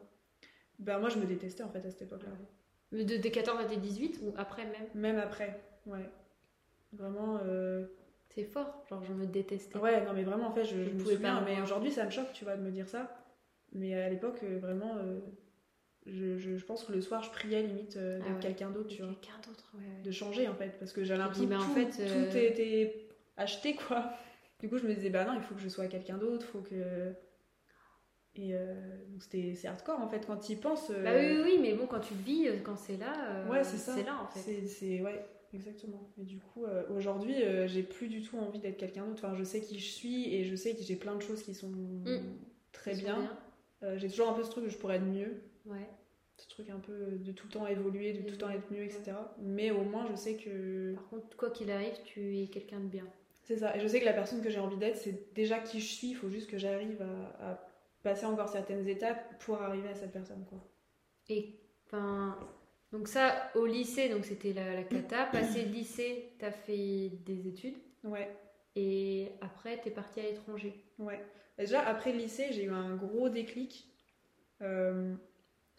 Ben 0.79 0.99
moi, 0.99 1.09
je 1.09 1.17
me 1.17 1.25
détestais 1.25 1.63
en 1.63 1.69
fait 1.69 1.83
à 1.85 1.89
cette 1.89 2.03
époque-là. 2.03 2.29
De, 2.91 3.03
de 3.17 3.29
14 3.29 3.59
à 3.59 3.65
tes 3.65 3.75
18 3.77 4.19
ou 4.23 4.33
après 4.37 4.63
même? 4.65 4.87
Même 4.93 5.17
après, 5.17 5.59
ouais. 5.87 6.07
Vraiment, 6.93 7.39
euh, 7.43 7.87
C'est 8.37 8.43
fort. 8.43 8.85
Genre, 8.87 9.03
je 9.03 9.13
me 9.13 9.25
détestais. 9.25 9.79
ouais, 9.79 10.05
non 10.05 10.13
mais 10.13 10.21
vraiment, 10.23 10.47
en 10.47 10.51
fait, 10.51 10.63
je, 10.63 10.75
Je 10.77 10.83
je 10.83 10.89
me 10.91 10.99
pouvais 10.99 11.15
souviens, 11.15 11.37
pas 11.37 11.41
mais 11.41 11.53
voir. 11.53 11.63
aujourd'hui 11.65 11.91
ça 11.91 12.05
me 12.05 12.11
choque, 12.11 12.31
tu 12.33 12.43
vois, 12.43 12.55
de 12.55 12.61
me 12.61 12.69
dire 12.69 12.87
ça. 12.87 13.09
Mais 13.73 13.99
à 13.99 14.09
l'époque, 14.09 14.39
euh, 14.43 14.59
vraiment, 14.59 14.95
euh, 14.97 15.19
je, 16.05 16.37
je- 16.37 16.63
pense 16.63 16.83
que 16.83 16.91
le 16.93 17.01
soir, 17.01 17.23
je 17.23 17.31
priais 17.31 17.63
limite 17.63 17.97
euh, 17.97 18.19
Ah 18.21 18.25
d'être 18.25 18.35
ouais. 18.35 18.41
quelqu'un 18.41 18.69
d'autre, 18.69 18.89
tu 18.89 19.01
vois. 19.01 19.11
Quelqu'un 19.21 19.39
d'autre, 19.47 19.71
ouais. 19.73 19.79
ouais. 19.81 20.03
De 20.03 20.11
changer 20.11 20.47
en 20.47 20.53
fait, 20.53 20.77
parce 20.77 20.93
que 20.93 21.03
j'avais 21.03 21.19
l'impression 21.19 21.47
que 21.49 21.53
en 21.55 21.57
tout, 21.59 21.73
fait, 21.73 22.03
euh, 22.03 22.31
tout 22.31 22.37
était 22.37 23.07
acheté, 23.37 23.75
quoi. 23.75 24.11
Du 24.59 24.69
coup, 24.69 24.77
je 24.77 24.87
me 24.87 24.93
disais, 24.93 25.09
bah 25.09 25.25
non, 25.25 25.33
il 25.35 25.41
faut 25.41 25.55
que 25.55 25.61
je 25.61 25.69
sois 25.69 25.87
quelqu'un 25.87 26.17
d'autre, 26.17 26.45
faut 26.45 26.61
que. 26.61 27.11
Et 28.35 28.53
donc 29.09 29.23
c'était 29.23 29.55
c'est 29.55 29.67
hardcore 29.67 29.99
en 29.99 30.07
fait, 30.07 30.25
quand 30.27 30.37
tu 30.37 30.51
y 30.51 30.55
penses. 30.55 30.91
Bah 30.91 31.11
oui, 31.15 31.25
oui, 31.31 31.41
oui, 31.43 31.59
mais 31.61 31.73
bon, 31.73 31.87
quand 31.87 31.99
tu 31.99 32.13
vis, 32.13 32.47
quand 32.63 32.77
c'est 32.77 32.97
là, 32.97 33.43
Ouais, 33.49 33.63
c'est 33.63 33.77
ça. 33.77 33.93
C'est 33.95 34.03
là 34.03 34.15
en 34.21 34.27
fait. 34.27 34.39
C'est, 34.39 34.67
c'est- 34.67 35.01
ouais, 35.01 35.25
exactement. 35.53 36.11
Et 36.17 36.23
du 36.23 36.39
coup, 36.39 36.65
euh, 36.65 36.83
aujourd'hui, 36.95 37.41
euh, 37.43 37.67
j'ai 37.67 37.83
plus 37.83 38.07
du 38.07 38.21
tout 38.21 38.37
envie 38.37 38.59
d'être 38.59 38.77
quelqu'un 38.77 39.05
d'autre. 39.05 39.23
Enfin, 39.23 39.35
je 39.35 39.43
sais 39.43 39.61
qui 39.61 39.79
je 39.79 39.89
suis 39.89 40.33
et 40.33 40.43
je 40.45 40.55
sais 40.55 40.75
que 40.75 40.81
j'ai 40.81 40.95
plein 40.95 41.15
de 41.15 41.21
choses 41.21 41.43
qui 41.43 41.53
sont 41.53 41.71
très 42.71 42.93
Ils 42.93 42.97
sont 42.97 43.03
bien. 43.03 43.37
Euh, 43.83 43.97
j'ai 43.97 44.09
toujours 44.09 44.29
un 44.29 44.33
peu 44.33 44.43
ce 44.43 44.49
truc 44.49 44.65
que 44.65 44.69
je 44.69 44.77
pourrais 44.77 44.97
être 44.97 45.05
mieux. 45.05 45.41
Ouais. 45.65 45.87
Ce 46.37 46.47
truc 46.49 46.69
un 46.69 46.79
peu 46.79 47.17
de 47.17 47.31
tout 47.31 47.47
le 47.47 47.53
temps 47.53 47.67
évoluer, 47.67 48.13
de 48.13 48.21
tout 48.21 48.31
le 48.31 48.37
temps 48.37 48.49
être 48.49 48.71
mieux, 48.71 48.83
etc. 48.83 49.13
Mais 49.39 49.71
au 49.71 49.83
moins, 49.83 50.07
je 50.11 50.15
sais 50.15 50.35
que. 50.35 50.93
Par 50.93 51.09
contre, 51.09 51.37
quoi 51.37 51.49
qu'il 51.49 51.71
arrive, 51.71 51.95
tu 52.05 52.39
es 52.39 52.47
quelqu'un 52.47 52.79
de 52.79 52.87
bien. 52.87 53.05
C'est 53.43 53.57
ça. 53.57 53.75
Et 53.75 53.79
je 53.79 53.87
sais 53.87 53.99
que 53.99 54.05
la 54.05 54.13
personne 54.13 54.41
que 54.41 54.49
j'ai 54.49 54.59
envie 54.59 54.77
d'être, 54.77 54.97
c'est 54.97 55.33
déjà 55.33 55.59
qui 55.59 55.79
je 55.79 55.85
suis. 55.85 56.09
Il 56.09 56.15
faut 56.15 56.29
juste 56.29 56.49
que 56.49 56.57
j'arrive 56.57 57.01
à, 57.01 57.51
à 57.51 57.67
passer 58.03 58.25
encore 58.25 58.49
certaines 58.49 58.87
étapes 58.87 59.39
pour 59.39 59.61
arriver 59.61 59.89
à 59.89 59.95
cette 59.95 60.11
personne, 60.11 60.45
quoi. 60.49 60.59
Et 61.29 61.55
enfin, 61.85 62.37
donc 62.91 63.07
ça, 63.07 63.51
au 63.55 63.65
lycée, 63.65 64.09
donc 64.09 64.25
c'était 64.25 64.53
la, 64.53 64.73
la 64.75 64.83
cata. 64.83 65.25
Passé 65.31 65.63
le 65.65 65.71
lycée, 65.71 66.33
t'as 66.39 66.51
fait 66.51 67.09
des 67.25 67.47
études. 67.47 67.77
Ouais. 68.03 68.29
Et 68.75 69.29
après, 69.41 69.77
t'es 69.81 69.91
parti 69.91 70.19
à 70.19 70.23
l'étranger. 70.23 70.73
Ouais. 70.99 71.23
Déjà, 71.57 71.81
après 71.81 72.11
le 72.11 72.19
lycée, 72.19 72.47
j'ai 72.51 72.63
eu 72.65 72.71
un 72.71 72.95
gros 72.95 73.29
déclic. 73.29 73.89
Euh, 74.61 75.15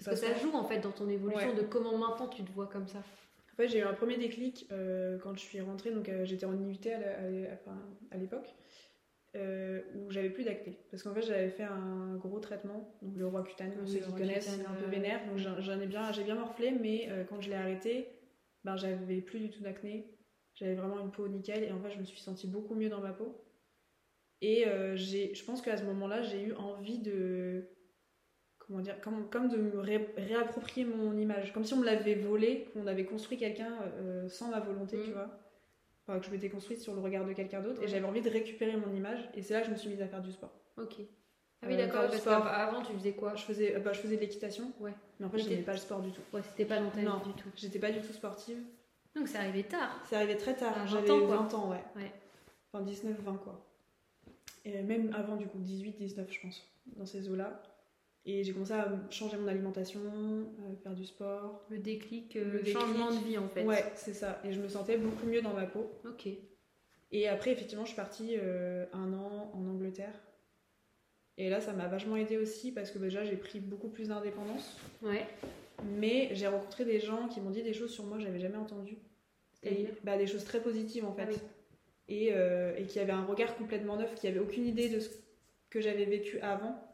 Parce 0.04 0.20
que 0.20 0.26
ça 0.26 0.34
joue 0.38 0.52
en 0.54 0.64
fait 0.64 0.80
dans 0.80 0.90
ton 0.92 1.08
évolution 1.08 1.50
Ouais. 1.50 1.54
de 1.56 1.62
comment 1.62 1.96
maintenant 1.96 2.28
tu 2.28 2.42
te 2.44 2.50
vois 2.52 2.66
comme 2.66 2.86
ça. 2.88 2.98
En 2.98 3.56
fait, 3.56 3.68
j'ai 3.68 3.78
eu 3.78 3.82
un 3.82 3.94
premier 3.94 4.16
déclic 4.16 4.66
euh, 4.70 5.18
quand 5.18 5.34
je 5.34 5.40
suis 5.40 5.60
rentrée, 5.60 5.90
donc 5.90 6.08
euh, 6.08 6.24
j'étais 6.24 6.46
en 6.46 6.54
IUT 6.54 6.78
à 8.12 8.16
l'époque, 8.16 8.54
euh, 9.36 9.82
où 9.94 10.10
j'avais 10.10 10.30
plus 10.30 10.44
d'acné. 10.44 10.78
Parce 10.90 11.02
qu'en 11.02 11.12
fait, 11.14 11.22
j'avais 11.22 11.50
fait 11.50 11.64
un 11.64 12.16
gros 12.16 12.40
traitement, 12.40 12.96
donc 13.02 13.16
le 13.16 13.26
roi 13.26 13.42
cutane, 13.42 13.72
pour 13.72 13.82
Oui, 13.82 13.88
ceux 13.92 13.98
qui 14.00 14.12
connaissent, 14.12 14.56
cutane, 14.56 14.66
un 14.66 14.74
peu 14.74 14.84
euh, 14.86 14.88
vénère. 14.88 15.20
Donc 15.26 15.38
j'en 15.38 15.80
ai 15.80 15.86
bien, 15.86 16.10
j'ai 16.12 16.24
bien 16.24 16.34
morflé, 16.34 16.70
mais 16.72 17.08
euh, 17.10 17.24
quand 17.24 17.40
je 17.40 17.50
l'ai 17.50 17.56
arrêté, 17.56 18.08
ben, 18.64 18.76
j'avais 18.76 19.20
plus 19.20 19.40
du 19.40 19.50
tout 19.50 19.62
d'acné. 19.62 20.06
J'avais 20.54 20.74
vraiment 20.74 20.98
une 21.00 21.10
peau 21.10 21.28
nickel 21.28 21.62
et 21.62 21.70
en 21.72 21.80
fait, 21.80 21.90
je 21.90 21.98
me 21.98 22.04
suis 22.04 22.18
sentie 22.20 22.46
beaucoup 22.48 22.74
mieux 22.74 22.88
dans 22.88 23.00
ma 23.00 23.12
peau. 23.12 23.44
Et 24.40 24.66
euh, 24.66 24.96
j'ai, 24.96 25.34
je 25.34 25.44
pense 25.44 25.62
qu'à 25.62 25.76
ce 25.76 25.84
moment-là, 25.84 26.22
j'ai 26.22 26.42
eu 26.42 26.52
envie 26.54 26.98
de. 26.98 27.64
Comment 28.58 28.80
dire 28.80 29.00
Comme, 29.00 29.28
comme 29.30 29.48
de 29.48 29.56
me 29.56 29.78
ré- 29.78 30.12
réapproprier 30.16 30.84
mon 30.86 31.16
image. 31.16 31.52
Comme 31.52 31.64
si 31.64 31.74
on 31.74 31.78
me 31.78 31.84
l'avait 31.86 32.14
volée, 32.16 32.66
qu'on 32.72 32.86
avait 32.86 33.04
construit 33.04 33.36
quelqu'un 33.38 33.72
sans 34.28 34.50
ma 34.50 34.60
volonté, 34.60 34.96
Mm. 34.96 35.02
tu 35.04 35.10
vois. 35.12 35.30
Enfin, 36.08 36.18
que 36.20 36.26
je 36.26 36.30
m'étais 36.30 36.48
construite 36.48 36.80
sur 36.80 36.94
le 36.94 37.00
regard 37.00 37.26
de 37.26 37.34
quelqu'un 37.34 37.60
d'autre. 37.60 37.80
Ouais. 37.80 37.84
Et 37.84 37.88
j'avais 37.88 38.06
envie 38.06 38.22
de 38.22 38.30
récupérer 38.30 38.76
mon 38.76 38.94
image. 38.94 39.28
Et 39.34 39.42
c'est 39.42 39.52
là 39.52 39.60
que 39.60 39.66
je 39.66 39.72
me 39.72 39.76
suis 39.76 39.90
mise 39.90 40.00
à 40.00 40.06
faire 40.08 40.22
du 40.22 40.32
sport. 40.32 40.50
Ok. 40.78 40.94
Ah 41.60 41.66
oui, 41.66 41.74
Euh, 41.74 41.76
d'accord, 41.76 42.08
parce 42.08 42.22
qu'avant, 42.24 42.82
tu 42.82 42.92
faisais 42.94 43.12
quoi? 43.12 43.34
Je 43.34 43.42
faisais, 43.42 43.76
euh, 43.76 43.80
bah, 43.80 43.92
je 43.92 44.00
faisais 44.00 44.16
de 44.16 44.20
l'équitation. 44.20 44.72
Ouais. 44.80 44.92
Mais 45.20 45.26
en 45.26 45.30
fait, 45.30 45.42
n'aimais 45.42 45.62
pas 45.62 45.72
le 45.72 45.78
sport 45.78 46.00
du 46.00 46.10
tout. 46.12 46.22
Ouais, 46.32 46.40
c'était 46.42 46.64
pas 46.64 46.78
dans 46.80 46.88
ta 46.90 47.02
Non. 47.02 47.18
du 47.26 47.32
tout. 47.34 47.48
J'étais 47.56 47.78
pas 47.78 47.90
du 47.90 48.00
tout 48.00 48.12
sportive. 48.12 48.58
Donc, 49.14 49.28
c'est 49.28 49.38
arrivé 49.38 49.64
tard. 49.64 50.00
C'est 50.08 50.16
arrivé 50.16 50.36
très 50.36 50.54
tard. 50.56 50.74
20 50.78 50.86
J'avais 50.86 51.10
ans, 51.10 51.26
quoi. 51.26 51.36
20 51.36 51.54
ans, 51.54 51.70
ouais. 51.70 51.84
Ouais. 51.96 52.12
Enfin, 52.72 52.84
19, 52.84 53.20
20, 53.20 53.34
quoi. 53.36 53.66
Et 54.64 54.80
même 54.82 55.12
avant, 55.14 55.36
du 55.36 55.46
coup, 55.46 55.58
18, 55.58 55.98
19, 55.98 56.30
je 56.32 56.40
pense, 56.40 56.64
dans 56.96 57.06
ces 57.06 57.28
eaux-là. 57.28 57.62
Et 58.30 58.44
j'ai 58.44 58.52
commencé 58.52 58.74
à 58.74 58.92
changer 59.08 59.38
mon 59.38 59.48
alimentation, 59.48 60.00
euh, 60.00 60.76
faire 60.82 60.94
du 60.94 61.06
sport. 61.06 61.64
Le 61.70 61.78
déclic, 61.78 62.36
euh, 62.36 62.44
Le 62.44 62.58
déclic. 62.58 62.78
changement 62.78 63.10
de 63.10 63.24
vie, 63.24 63.38
en 63.38 63.48
fait. 63.48 63.64
Ouais, 63.64 63.82
c'est 63.94 64.12
ça. 64.12 64.38
Et 64.44 64.52
je 64.52 64.60
me 64.60 64.68
sentais 64.68 64.98
beaucoup 64.98 65.24
mieux 65.26 65.40
dans 65.40 65.54
ma 65.54 65.64
peau. 65.64 65.90
Ok. 66.06 66.28
Et 67.10 67.26
après, 67.26 67.52
effectivement, 67.52 67.84
je 67.84 67.88
suis 67.88 67.96
partie 67.96 68.36
euh, 68.36 68.84
un 68.92 69.14
an 69.14 69.50
en 69.54 69.66
Angleterre. 69.66 70.12
Et 71.38 71.48
là, 71.48 71.62
ça 71.62 71.72
m'a 71.72 71.86
vachement 71.88 72.16
aidé 72.16 72.36
aussi 72.36 72.70
parce 72.70 72.90
que 72.90 72.98
déjà, 72.98 73.24
j'ai 73.24 73.36
pris 73.36 73.60
beaucoup 73.60 73.88
plus 73.88 74.08
d'indépendance. 74.08 74.76
Ouais. 75.02 75.26
Mais 75.96 76.28
j'ai 76.32 76.48
rencontré 76.48 76.84
des 76.84 77.00
gens 77.00 77.28
qui 77.28 77.40
m'ont 77.40 77.50
dit 77.50 77.62
des 77.62 77.72
choses 77.72 77.92
sur 77.92 78.04
moi 78.04 78.18
que 78.18 78.24
j'avais 78.24 78.40
jamais 78.40 78.58
entendues. 78.58 78.98
Et, 79.62 79.86
bah, 80.04 80.18
des 80.18 80.26
choses 80.26 80.44
très 80.44 80.60
positives 80.60 81.04
en 81.06 81.12
fait. 81.14 81.22
Ah 81.22 81.32
oui. 81.32 81.38
et, 82.08 82.28
euh, 82.32 82.76
et 82.76 82.84
qui 82.84 83.00
avaient 83.00 83.12
un 83.12 83.24
regard 83.24 83.56
complètement 83.56 83.96
neuf, 83.96 84.14
qui 84.16 84.28
avait 84.28 84.38
aucune 84.38 84.66
idée 84.66 84.88
de 84.90 85.00
ce 85.00 85.08
que 85.70 85.80
j'avais 85.80 86.04
vécu 86.04 86.38
avant. 86.40 86.87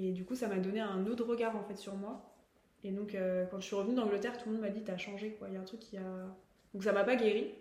Et 0.00 0.12
du 0.12 0.24
coup, 0.24 0.36
ça 0.36 0.46
m'a 0.46 0.58
donné 0.58 0.78
un 0.80 1.04
autre 1.06 1.24
regard 1.24 1.56
en 1.56 1.62
fait 1.64 1.76
sur 1.76 1.94
moi. 1.96 2.24
Et 2.84 2.92
donc, 2.92 3.14
euh, 3.16 3.44
quand 3.50 3.58
je 3.58 3.66
suis 3.66 3.74
revenue 3.74 3.96
d'Angleterre, 3.96 4.38
tout 4.38 4.48
le 4.48 4.52
monde 4.54 4.62
m'a 4.62 4.70
dit 4.70 4.82
T'as 4.84 4.96
changé 4.96 5.32
quoi. 5.38 5.48
Il 5.48 5.54
y 5.54 5.56
a 5.56 5.60
un 5.60 5.64
truc 5.64 5.80
qui 5.80 5.96
a. 5.96 6.02
Donc, 6.72 6.84
ça 6.84 6.92
m'a 6.92 7.02
pas 7.04 7.16
guéri. 7.16 7.52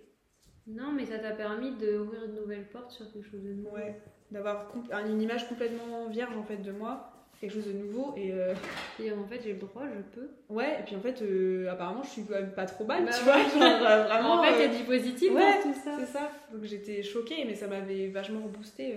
Non, 0.67 0.91
mais 0.91 1.05
ça 1.05 1.17
t'a 1.17 1.31
permis 1.31 1.71
d'ouvrir 1.71 2.27
de 2.27 2.39
nouvelles 2.39 2.67
portes 2.67 2.91
sur 2.91 3.11
quelque 3.11 3.25
chose 3.27 3.41
de 3.41 3.53
nouveau. 3.53 3.75
Ouais. 3.75 3.99
D'avoir 4.31 4.67
une 5.07 5.21
image 5.21 5.47
complètement 5.47 6.07
vierge 6.09 6.35
en 6.35 6.43
fait 6.43 6.57
de 6.57 6.73
moi, 6.73 7.09
quelque 7.39 7.53
chose 7.53 7.65
de 7.65 7.71
nouveau. 7.71 8.13
Et 8.17 8.33
euh, 8.33 8.53
Et 8.99 9.11
en 9.13 9.25
fait, 9.25 9.41
j'ai 9.41 9.53
le 9.53 9.59
droit, 9.59 9.83
je 9.87 10.01
peux. 10.19 10.29
ouais, 10.49 10.81
et 10.81 10.83
puis 10.83 10.95
en 10.97 10.99
fait, 10.99 11.21
euh, 11.21 11.71
apparemment, 11.71 12.03
je 12.03 12.09
suis 12.09 12.23
quand 12.25 12.33
même 12.33 12.51
pas 12.51 12.65
trop 12.65 12.83
mal, 12.85 13.05
Bah 13.05 13.11
tu 13.17 13.23
vois. 13.23 13.37
Genre, 13.37 13.59
vraiment. 14.07 14.33
en 14.41 14.43
fait, 14.43 14.55
il 14.65 14.71
y 14.73 14.75
a 14.75 14.77
du 14.77 14.83
positif 14.83 15.31
ouais, 15.33 15.57
dans 15.63 15.71
tout 15.71 15.79
ça. 15.79 15.95
C'est 15.99 16.05
ça. 16.05 16.31
Donc 16.51 16.63
j'étais 16.65 17.01
choquée, 17.01 17.45
mais 17.45 17.55
ça 17.55 17.67
m'avait 17.67 18.09
vachement 18.09 18.41
reboosté 18.43 18.95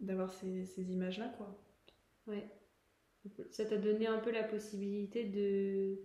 d'avoir 0.00 0.30
ces, 0.32 0.64
ces 0.64 0.90
images-là, 0.92 1.30
quoi. 1.38 1.56
Ouais. 2.26 2.44
Ça 3.50 3.64
t'a 3.64 3.76
donné 3.76 4.06
un 4.06 4.18
peu 4.18 4.32
la 4.32 4.42
possibilité 4.42 5.24
de, 5.24 5.98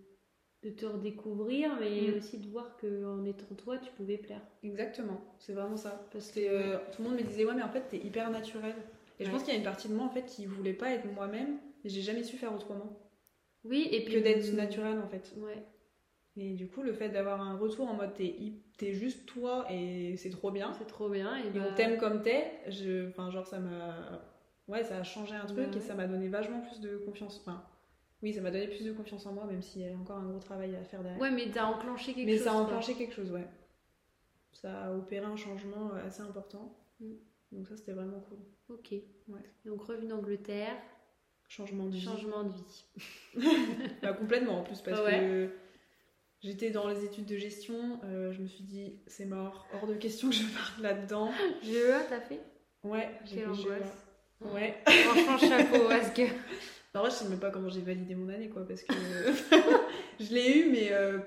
de 0.63 0.69
te 0.69 0.85
redécouvrir, 0.85 1.75
mais 1.79 2.11
Mm. 2.11 2.17
aussi 2.17 2.37
de 2.39 2.47
voir 2.49 2.77
qu'en 2.77 3.25
étant 3.25 3.55
toi, 3.55 3.77
tu 3.77 3.91
pouvais 3.91 4.17
plaire. 4.17 4.41
Exactement, 4.63 5.19
c'est 5.39 5.53
vraiment 5.53 5.77
ça. 5.77 6.07
Parce 6.11 6.31
que 6.31 6.39
euh, 6.39 6.77
tout 6.91 7.01
le 7.01 7.09
monde 7.09 7.17
me 7.17 7.23
disait, 7.23 7.45
ouais, 7.45 7.55
mais 7.55 7.63
en 7.63 7.69
fait, 7.69 7.85
t'es 7.89 7.97
hyper 7.97 8.29
naturel. 8.29 8.75
Et 9.19 9.25
je 9.25 9.31
pense 9.31 9.41
qu'il 9.43 9.51
y 9.53 9.55
a 9.55 9.59
une 9.59 9.65
partie 9.65 9.89
de 9.89 9.95
moi, 9.95 10.05
en 10.05 10.09
fait, 10.09 10.25
qui 10.25 10.45
voulait 10.45 10.73
pas 10.73 10.91
être 10.91 11.11
moi-même, 11.11 11.57
mais 11.83 11.89
j'ai 11.89 12.01
jamais 12.01 12.23
su 12.23 12.37
faire 12.37 12.53
autrement 12.53 13.03
oui, 13.63 13.89
et 13.91 14.05
puis 14.05 14.13
que 14.13 14.19
d'être 14.19 14.53
naturel, 14.53 14.99
en 14.99 15.07
fait. 15.07 15.33
Ouais. 15.37 15.61
Et 16.37 16.53
du 16.53 16.67
coup, 16.67 16.83
le 16.83 16.93
fait 16.93 17.09
d'avoir 17.09 17.41
un 17.41 17.57
retour 17.57 17.89
en 17.89 17.95
mode, 17.95 18.13
t'es, 18.13 18.93
juste 18.93 19.25
toi 19.25 19.65
et 19.71 20.15
c'est 20.17 20.29
trop 20.29 20.51
bien. 20.51 20.71
C'est 20.77 20.85
trop 20.85 21.09
bien. 21.09 21.35
Et, 21.37 21.47
Et 21.47 21.49
bah, 21.49 21.67
on 21.71 21.75
t'aime 21.75 21.97
comme 21.97 22.21
t'es, 22.21 22.51
je... 22.67 23.09
enfin, 23.09 23.31
genre, 23.31 23.47
ça 23.47 23.59
m'a. 23.59 24.21
Ouais, 24.67 24.83
ça 24.83 24.97
a 24.97 25.03
changé 25.03 25.33
un 25.35 25.45
truc 25.45 25.57
Bah 25.57 25.63
et 25.71 25.75
ouais. 25.75 25.81
ça 25.81 25.95
m'a 25.95 26.07
donné 26.07 26.27
vachement 26.27 26.61
plus 26.61 26.79
de 26.81 26.97
confiance. 26.97 27.39
Enfin, 27.41 27.63
oui, 28.21 28.33
ça 28.33 28.41
m'a 28.41 28.51
donné 28.51 28.67
plus 28.67 28.83
de 28.83 28.91
confiance 28.93 29.25
en 29.25 29.33
moi, 29.33 29.45
même 29.45 29.61
s'il 29.61 29.81
y 29.81 29.87
a 29.89 29.95
encore 29.95 30.17
un 30.17 30.25
gros 30.27 30.39
travail 30.39 30.75
à 30.75 30.83
faire 30.83 31.01
derrière. 31.03 31.21
Ouais, 31.21 31.31
mais 31.31 31.49
t'as 31.51 31.65
enclenché 31.65 32.13
quelque 32.13 32.25
Mais 32.25 32.35
chose. 32.35 32.43
ça 32.45 32.51
a 32.51 32.55
enclenché 32.55 32.95
quelque 32.95 33.13
chose, 33.13 33.31
ouais. 33.31 33.47
Ça 34.53 34.85
a 34.85 34.91
opéré 34.93 35.25
un 35.25 35.35
changement 35.37 35.91
euh, 35.93 36.05
assez 36.07 36.21
important. 36.21 36.75
Mm. 36.99 37.13
Donc, 37.53 37.67
ça, 37.67 37.77
c'était 37.77 37.93
vraiment 37.93 38.19
cool. 38.21 38.39
Ok. 38.69 38.91
Et 38.93 39.05
donc, 39.65 39.81
revenu 39.83 40.07
d'Angleterre, 40.07 40.75
Changement 41.47 41.85
de 41.85 41.91
vie. 41.91 42.01
changement 42.01 42.43
de 42.43 42.51
vie. 42.51 42.85
Bah, 44.01 44.11
complètement 44.13 44.59
en 44.59 44.63
plus, 44.63 44.81
parce 44.81 44.99
ouais. 45.01 45.19
que 45.19 45.49
j'étais 46.41 46.71
dans 46.71 46.89
les 46.89 47.05
études 47.05 47.25
de 47.25 47.37
gestion, 47.37 48.01
euh, 48.03 48.33
je 48.33 48.41
me 48.41 48.47
suis 48.47 48.65
dit, 48.65 48.99
c'est 49.07 49.25
mort, 49.25 49.65
hors 49.73 49.87
de 49.87 49.93
question 49.93 50.27
que 50.29 50.35
je 50.35 50.43
parte 50.53 50.77
là-dedans. 50.79 51.31
GEA, 51.63 52.03
t'as 52.09 52.19
fait? 52.19 52.41
Ouais, 52.83 53.09
j'ai 53.23 53.37
fait 53.37 53.53
GEA. 53.53 53.79
Ouais. 54.41 54.75
Franchement, 54.87 55.37
chapeau, 55.37 55.87
parce 55.87 56.11
que. 56.11 56.21
En 56.93 57.01
vrai, 57.01 57.09
je 57.11 57.15
sais 57.15 57.29
même 57.29 57.39
pas 57.39 57.51
comment 57.51 57.69
j'ai 57.69 57.81
validé 57.81 58.15
mon 58.15 58.29
année, 58.29 58.49
quoi, 58.49 58.65
parce 58.67 58.81
que 58.83 58.93
je 60.19 60.33
l'ai 60.33 60.59
eu, 60.59 60.71
mais 60.71 60.91
euh, 60.91 61.19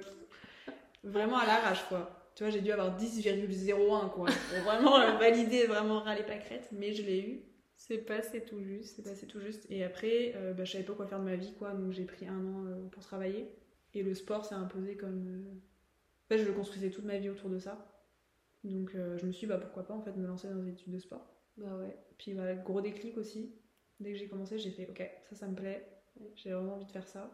vraiment 1.05 1.39
à 1.39 1.47
l'arrache, 1.47 1.85
quoi. 1.89 2.33
Tu 2.35 2.43
vois, 2.45 2.51
j'ai 2.51 2.61
dû 2.61 2.73
avoir 2.73 2.97
10,01, 2.97 4.11
quoi. 4.11 4.27
Pour 4.29 4.59
vraiment 4.65 4.99
euh, 5.01 5.13
valider, 5.19 5.67
vraiment 5.67 6.01
râler 6.01 6.23
pâquerette, 6.25 6.69
mais 6.73 6.93
je 6.93 7.03
l'ai 7.03 7.21
eu. 7.21 7.43
C'est 7.77 7.99
passé 7.99 8.45
tout 8.45 8.63
juste. 8.63 8.97
C'est 8.97 9.03
passé 9.03 9.27
tout 9.27 9.41
juste. 9.41 9.67
Et 9.71 9.85
après, 9.85 10.33
euh, 10.37 10.53
bah, 10.55 10.65
je 10.65 10.73
savais 10.73 10.85
pas 10.85 10.95
quoi 10.95 11.07
faire 11.07 11.19
de 11.21 11.25
ma 11.25 11.37
vie, 11.37 11.55
quoi, 11.55 11.73
donc 11.73 11.93
j'ai 11.93 12.05
pris 12.05 12.27
un 12.27 12.45
an 12.45 12.65
euh, 12.67 12.89
pour 12.91 13.03
travailler. 13.03 13.49
Et 13.95 14.03
le 14.03 14.15
sport 14.15 14.45
s'est 14.45 14.55
imposé 14.55 14.97
comme. 14.97 15.27
euh, 15.29 15.55
En 16.27 16.29
fait, 16.29 16.39
je 16.39 16.47
le 16.49 16.53
construisais 16.55 16.91
toute 16.91 17.05
ma 17.05 17.19
vie 17.19 17.31
autour 17.31 17.51
de 17.51 17.59
ça. 17.59 17.87
Donc 18.65 18.95
euh, 18.95 19.19
je 19.19 19.27
me 19.27 19.33
suis 19.33 19.47
dit, 19.47 19.53
bah 19.53 19.59
pourquoi 19.59 19.85
pas, 19.85 19.95
en 19.95 20.03
fait, 20.03 20.17
me 20.17 20.27
lancer 20.27 20.49
dans 20.49 20.57
des 20.63 20.71
études 20.73 20.93
de 20.93 20.99
sport. 20.99 21.40
Bah 21.61 21.77
ouais. 21.79 21.97
Puis 22.19 22.33
voilà, 22.33 22.55
gros 22.55 22.81
déclic 22.81 23.17
aussi. 23.17 23.55
Dès 24.01 24.13
que 24.13 24.19
j'ai 24.19 24.29
commencé, 24.29 24.59
j'ai 24.59 24.71
fait 24.71 24.89
ok, 24.91 25.03
ça, 25.29 25.37
ça 25.37 25.47
me 25.47 25.55
plaît. 25.55 25.87
J'ai 26.35 26.51
vraiment 26.53 26.75
envie 26.75 26.87
de 26.87 26.91
faire 26.93 27.07
ça. 27.07 27.31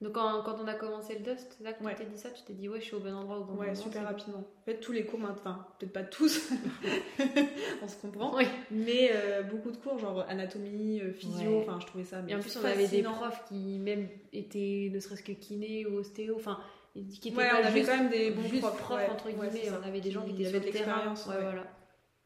Donc, 0.00 0.12
quand, 0.14 0.42
quand 0.42 0.56
on 0.60 0.66
a 0.66 0.74
commencé 0.74 1.14
le 1.14 1.20
Dust, 1.20 1.56
là, 1.60 1.72
quand 1.72 1.84
Ouais. 1.84 1.94
tu 1.94 2.02
t'es 2.04 2.10
dit 2.10 2.18
ça, 2.18 2.28
tu 2.30 2.42
t'es 2.42 2.52
dit, 2.52 2.68
ouais, 2.68 2.80
je 2.80 2.84
suis 2.86 2.94
au 2.96 3.00
bon 3.00 3.14
endroit, 3.14 3.38
au 3.38 3.44
bon 3.44 3.54
Ouais, 3.54 3.68
moment. 3.68 3.74
super 3.80 4.02
c'est 4.02 4.06
rapidement. 4.06 4.38
En 4.38 4.64
fait, 4.64 4.80
tous 4.80 4.92
les 4.92 5.06
cours, 5.06 5.20
maintenant- 5.20 5.64
peut-être 5.78 5.92
pas 5.92 6.02
tous, 6.02 6.50
on 7.82 7.88
se 7.88 7.96
comprend. 8.02 8.34
Oui. 8.36 8.44
mais 8.70 9.10
euh, 9.12 9.42
beaucoup 9.42 9.70
de 9.70 9.76
cours, 9.76 9.98
genre 9.98 10.24
anatomie, 10.28 11.00
euh, 11.00 11.12
physio, 11.12 11.50
Ouais. 11.58 11.62
enfin, 11.66 11.78
je 11.80 11.86
trouvais 11.86 12.04
ça. 12.04 12.18
Et 12.20 12.22
mais 12.22 12.34
en 12.34 12.40
plus, 12.40 12.56
on 12.56 12.64
avait 12.64 12.88
des 12.88 13.02
profs 13.02 13.44
qui 13.48 13.78
même 13.78 14.08
étaient 14.32 14.90
ne 14.92 14.98
serait-ce 15.00 15.22
que 15.22 15.32
kiné 15.32 15.86
ou 15.86 15.98
ostéo, 15.98 16.34
enfin, 16.36 16.58
qui 16.92 17.28
étaient 17.28 17.36
Ouais, 17.38 17.48
pas 17.48 17.60
on 17.62 17.64
avait 17.64 17.78
juste, 17.80 17.90
quand 17.90 17.96
même 17.98 18.10
des 18.10 18.30
bons 18.32 18.48
profs, 18.60 18.76
profs, 18.78 18.96
ouais. 18.98 19.08
entre 19.08 19.26
Ouais, 19.26 19.32
guillemets, 19.50 19.70
on 19.80 19.86
avait 19.86 20.00
des 20.00 20.10
gens 20.10 20.24
qui 20.24 20.34
Qui 20.34 20.42
étaient 20.42 20.48
avaient 20.56 20.58
sur 20.58 20.60
de 20.60 20.66
le 20.66 20.72
terrain. 20.72 20.86
l'expérience, 20.96 21.26
Ouais, 21.26 21.34
ouais. 21.36 21.42
voilà. 21.42 21.64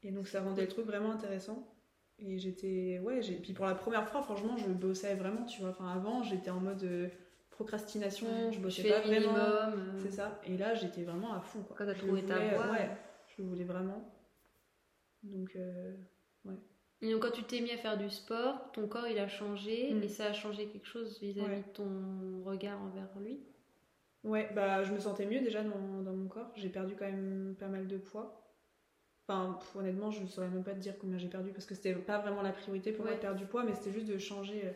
Et 0.03 0.13
donc 0.13 0.29
ça 0.29 0.43
rendait 0.43 0.63
le 0.63 0.69
truc 0.69 0.87
vraiment 0.87 1.11
intéressant. 1.11 1.75
Et 2.21 2.39
j'étais. 2.39 3.01
Ouais, 3.03 3.23
j'ai... 3.23 3.35
puis 3.35 3.53
pour 3.53 3.65
la 3.67 3.75
première 3.75 4.09
fois, 4.09 4.23
franchement, 4.23 4.57
je 4.57 4.67
bossais 4.69 5.15
vraiment, 5.15 5.45
tu 5.45 5.61
vois. 5.61 5.71
Enfin, 5.71 5.89
avant, 5.89 6.23
j'étais 6.23 6.51
en 6.51 6.61
mode 6.61 6.83
euh, 6.83 7.09
procrastination, 7.51 8.51
je 8.53 8.59
bossais 8.59 8.83
fais 8.83 8.91
pas 8.91 9.05
le 9.05 9.11
minimum. 9.11 9.35
vraiment. 9.35 9.73
euh, 9.77 9.99
C'est 10.03 10.11
ça. 10.13 10.41
Et 10.45 10.57
là, 10.57 10.75
j'étais 10.75 11.03
vraiment 11.05 11.33
à 11.33 11.41
fond, 11.41 11.63
quoi. 11.63 11.77
Quand 11.77 11.87
t'as 11.87 11.95
Je 11.95 11.99
trouvé 12.01 12.23
ta 12.25 12.39
voie. 12.55 12.73
Ouais, 12.73 12.91
je 13.37 13.43
voulais 13.43 13.65
vraiment. 13.65 14.13
Donc, 15.23 15.55
euh, 15.57 15.95
Et 17.03 17.13
donc, 17.13 17.23
quand 17.23 17.31
tu 17.31 17.43
t'es 17.45 17.61
mis 17.61 17.71
à 17.71 17.77
faire 17.77 17.97
du 17.97 18.11
sport, 18.11 18.73
ton 18.73 18.89
corps 18.89 19.07
il 19.07 19.19
a 19.19 19.29
changé 19.29 19.93
Mm. 19.95 20.03
et 20.03 20.09
ça 20.09 20.27
a 20.27 20.33
changé 20.33 20.67
quelque 20.67 20.87
chose 20.87 21.21
vis-à-vis 21.21 21.49
Ouais. 21.49 21.57
de 21.63 21.73
ton 21.73 22.43
regard 22.45 22.81
envers 22.83 23.09
lui? 23.21 23.41
ouais, 24.25 24.51
bah, 24.55 24.83
je 24.83 24.93
me 24.93 24.99
sentais 24.99 25.27
mieux 25.27 25.41
déjà 25.41 25.63
dans, 25.63 26.03
dans 26.03 26.13
mon 26.13 26.27
corps. 26.29 26.51
J'ai 26.57 26.69
perdu 26.69 26.95
quand 26.99 27.05
même 27.07 27.55
pas 27.59 27.69
mal 27.69 27.87
de 27.87 27.99
poids. 27.99 28.48
Enfin, 29.29 29.59
pff, 29.61 29.77
honnêtement, 29.77 30.11
je 30.11 30.23
ne 30.23 30.27
saurais 30.27 30.49
même 30.49 30.65
pas 30.65 30.73
te 30.73 30.79
dire 30.79 30.95
combien 30.99 31.19
j'ai 31.19 31.29
perdu 31.29 31.51
parce 31.51 31.67
que 31.67 31.75
c'était 31.75 31.93
pas 31.95 32.19
vraiment 32.19 32.41
la 32.41 32.53
priorité 32.53 32.93
pour 32.93 33.05
moi 33.05 33.15
de 33.15 33.21
perdre 33.21 33.39
du 33.39 33.45
poids, 33.45 33.63
mais 33.63 33.75
c'était 33.75 33.93
juste 33.93 34.07
de 34.07 34.17
changer. 34.19 34.63
euh, 34.65 34.71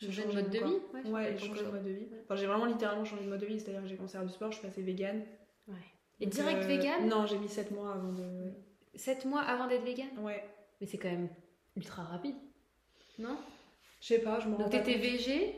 Changer 0.00 0.22
de 0.24 0.26
changer 0.28 0.42
mode 0.42 0.50
de 0.50 0.58
vie. 0.58 0.64
Ouais, 0.92 1.10
Ouais, 1.10 1.38
changer 1.38 1.64
de 1.64 1.70
mode 1.70 1.84
de 1.84 1.90
vie. 1.90 2.06
Enfin, 2.24 2.34
j'ai 2.36 2.46
vraiment 2.46 2.66
littéralement 2.66 3.04
changé 3.04 3.24
de 3.24 3.28
mode 3.30 3.40
de 3.40 3.46
vie, 3.46 3.58
c'est-à-dire 3.60 3.82
que 3.82 3.88
j'ai 3.88 3.96
commencé 3.96 4.16
à 4.16 4.20
faire 4.20 4.28
du 4.28 4.34
sport, 4.34 4.50
je 4.52 4.58
suis 4.58 4.66
passée 4.66 4.82
vegan. 4.82 5.22
Ouais. 5.68 5.74
Et 6.20 6.26
Donc, 6.26 6.34
direct 6.34 6.64
euh, 6.64 6.66
vegan 6.66 7.08
Non, 7.08 7.26
j'ai 7.26 7.38
mis 7.38 7.48
7 7.48 7.70
mois 7.70 7.94
avant 7.94 8.12
de. 8.12 8.52
7 8.94 9.24
mois 9.26 9.40
avant 9.42 9.66
d'être 9.68 9.84
vegan 9.84 10.08
Ouais. 10.18 10.42
Mais 10.80 10.86
c'est 10.86 10.98
quand 10.98 11.08
même 11.10 11.28
ultra 11.76 12.02
rapide. 12.02 12.34
Non? 13.18 13.36
Je 14.00 14.06
sais 14.08 14.18
pas, 14.18 14.40
je 14.40 14.48
me 14.48 14.54
rends 14.56 14.64
Donc 14.64 14.70
t'étais 14.72 14.98
végé, 14.98 15.54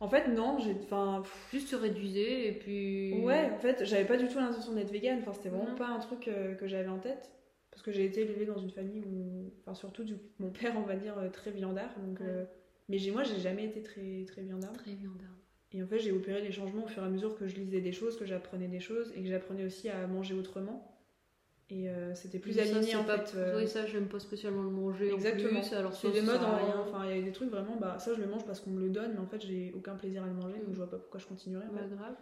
En 0.00 0.08
fait, 0.08 0.26
non, 0.28 0.58
j'ai. 0.58 0.74
Enfin. 0.82 1.22
juste 1.52 1.68
tu 1.68 1.76
réduisais 1.76 2.48
et 2.48 2.52
puis. 2.52 3.20
Ouais, 3.22 3.50
en 3.52 3.58
fait, 3.58 3.84
j'avais 3.84 4.04
pas 4.06 4.16
du 4.16 4.26
tout 4.28 4.38
l'intention 4.38 4.72
d'être 4.72 4.90
vegan. 4.90 5.18
Enfin, 5.20 5.32
c'était 5.34 5.50
vraiment 5.50 5.74
pas 5.76 5.86
un 5.88 5.98
truc 6.00 6.26
euh, 6.28 6.54
que 6.54 6.66
j'avais 6.66 6.88
en 6.88 6.98
tête. 6.98 7.30
Parce 7.70 7.82
que 7.82 7.92
j'ai 7.92 8.04
été 8.04 8.22
élevée 8.22 8.46
dans 8.46 8.58
une 8.58 8.70
famille 8.70 9.02
où. 9.06 9.52
Enfin, 9.60 9.74
surtout 9.74 10.04
du... 10.04 10.16
mon 10.38 10.50
père, 10.50 10.74
on 10.76 10.82
va 10.82 10.96
dire, 10.96 11.16
euh, 11.18 11.28
très 11.28 11.50
viandard. 11.50 11.90
Donc, 12.00 12.20
Ouais. 12.20 12.26
euh, 12.28 12.44
Mais 12.88 12.98
j'ai- 12.98 13.12
moi, 13.12 13.22
j'ai 13.22 13.38
jamais 13.38 13.64
été 13.66 13.82
très, 13.82 14.24
très 14.26 14.42
viandard. 14.42 14.72
Très 14.72 14.94
viandard. 14.94 15.28
Et 15.72 15.80
en 15.82 15.86
fait, 15.86 16.00
j'ai 16.00 16.10
opéré 16.10 16.40
les 16.42 16.50
changements 16.50 16.84
au 16.84 16.88
fur 16.88 17.02
et 17.02 17.06
à 17.06 17.08
mesure 17.08 17.38
que 17.38 17.46
je 17.46 17.54
lisais 17.54 17.80
des 17.80 17.92
choses, 17.92 18.18
que 18.18 18.24
j'apprenais 18.24 18.66
des 18.66 18.80
choses 18.80 19.12
et 19.16 19.22
que 19.22 19.28
j'apprenais 19.28 19.64
aussi 19.64 19.88
à 19.88 20.04
manger 20.08 20.34
autrement. 20.34 20.86
Et 21.72 21.88
euh, 21.88 22.12
c'était 22.16 22.40
plus 22.40 22.54
Ça, 22.54 22.62
aligné 22.62 22.82
c'est 22.82 22.96
en 22.96 23.04
pas- 23.04 23.18
fait. 23.24 23.36
euh, 23.38 23.64
ça, 23.68 23.86
j'aime 23.86 24.08
pas 24.08 24.18
spécialement 24.18 24.64
le 24.64 24.70
manger. 24.70 25.12
en 25.12 25.14
Exactement. 25.14 25.60
plus, 25.60 25.72
alors 25.72 25.94
C'est 25.94 26.08
ça, 26.08 26.12
des 26.12 26.20
ça 26.20 26.26
modes, 26.32 26.42
en- 26.42 26.56
rien. 26.56 26.80
enfin 26.80 27.08
il 27.08 27.16
y 27.16 27.20
a 27.20 27.22
des 27.22 27.30
trucs 27.30 27.50
vraiment, 27.50 27.76
bah 27.76 28.00
ça 28.00 28.12
je 28.12 28.20
le 28.20 28.26
mange 28.26 28.44
parce 28.44 28.58
qu'on 28.58 28.70
me 28.70 28.80
le 28.80 28.88
donne, 28.88 29.12
mais 29.12 29.20
en 29.20 29.26
fait 29.28 29.40
j'ai 29.40 29.72
aucun 29.76 29.94
plaisir 29.94 30.24
à 30.24 30.26
le 30.26 30.32
manger, 30.32 30.58
donc 30.58 30.72
je 30.72 30.76
vois 30.78 30.90
pas 30.90 30.98
pourquoi 30.98 31.20
je 31.20 31.26
continuerais. 31.26 31.66
en 31.66 31.72
Pas 31.72 31.84
fait. 31.84 31.94
grave. 31.94 32.16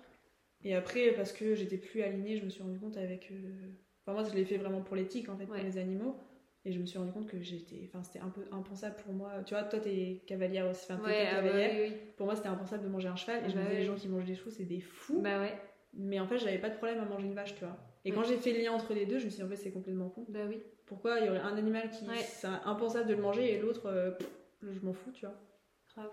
Et 0.65 0.75
après, 0.75 1.13
parce 1.13 1.33
que 1.33 1.55
j'étais 1.55 1.79
plus 1.79 2.03
alignée, 2.03 2.37
je 2.37 2.45
me 2.45 2.51
suis 2.51 2.63
rendu 2.63 2.79
compte 2.79 2.99
avec. 2.99 3.33
Enfin, 4.09 4.23
moi, 4.23 4.29
je 4.31 4.35
l'ai 4.35 4.47
fait 4.47 4.57
vraiment 4.57 4.81
pour 4.81 4.97
l'éthique, 4.97 5.29
en 5.29 5.37
fait, 5.37 5.45
Ouais. 5.45 5.59
pour 5.59 5.67
les 5.67 5.77
animaux. 5.77 6.17
Et 6.65 6.73
je 6.73 6.79
me 6.81 6.87
suis 6.87 6.99
rendu 6.99 7.13
compte 7.13 7.27
que 7.29 7.39
j'étais. 7.41 7.81
Enfin, 7.87 8.03
c'était 8.03 8.21
un 8.21 8.31
peu 8.31 8.41
impensable 8.53 8.97
pour 9.05 9.13
moi. 9.13 9.33
Tu 9.45 9.53
vois, 9.55 9.65
toi, 9.65 9.79
t'es 9.81 10.23
cavalière 10.27 10.67
aussi. 10.69 10.91
Enfin, 10.91 11.03
Ouais, 11.05 11.27
ah 11.31 11.41
bah 11.43 11.49
cavalière. 11.49 11.71
oui, 11.75 11.91
oui. 11.91 11.97
Pour 12.17 12.25
moi, 12.27 12.35
c'était 12.35 12.49
impensable 12.49 12.83
de 12.85 12.89
manger 12.89 13.09
un 13.09 13.17
cheval. 13.17 13.45
Et 13.45 13.51
je 13.51 13.55
Bah 13.55 13.61
me 13.61 13.65
disais, 13.67 13.75
oui. 13.77 13.81
les 13.81 13.87
gens 13.87 13.95
qui 13.95 14.09
mangent 14.09 14.25
des 14.25 14.35
chevaux, 14.35 14.51
c'est 14.51 14.65
des 14.65 14.81
fous. 14.81 15.21
Bah 15.21 15.41
ouais, 15.41 15.53
Mais 15.95 16.19
en 16.21 16.27
fait, 16.27 16.39
j'avais 16.39 16.59
pas 16.59 16.69
de 16.71 16.77
problème 16.77 17.01
à 17.01 17.05
manger 17.05 17.27
une 17.27 17.35
vache, 17.35 17.55
tu 17.55 17.65
vois. 17.65 17.77
Et 18.05 18.11
Ouais. 18.11 18.17
quand 18.17 18.25
j'ai 18.25 18.37
fait 18.39 18.53
le 18.53 18.61
lien 18.63 18.73
entre 18.73 18.93
les 18.95 19.05
deux, 19.07 19.19
je 19.19 19.27
me 19.27 19.31
suis 19.31 19.39
dit, 19.41 19.45
en 19.45 19.49
fait, 19.49 19.57
c'est 19.57 19.71
complètement 19.73 20.09
con. 20.09 20.25
bah 20.29 20.41
oui. 20.49 20.63
Pourquoi 20.87 21.21
il 21.21 21.27
y 21.27 21.29
aurait 21.29 21.39
un 21.41 21.57
animal 21.57 21.91
qui. 21.91 22.07
C'est 22.25 22.47
impensable 22.65 23.09
de 23.11 23.15
le 23.15 23.21
manger 23.23 23.53
et 23.55 23.59
l'autre, 23.61 23.87
euh, 23.87 24.11
je 24.63 24.81
m'en 24.81 24.95
fous, 24.95 25.11
tu 25.13 25.27
vois. 25.27 25.35
Grave. 25.95 26.11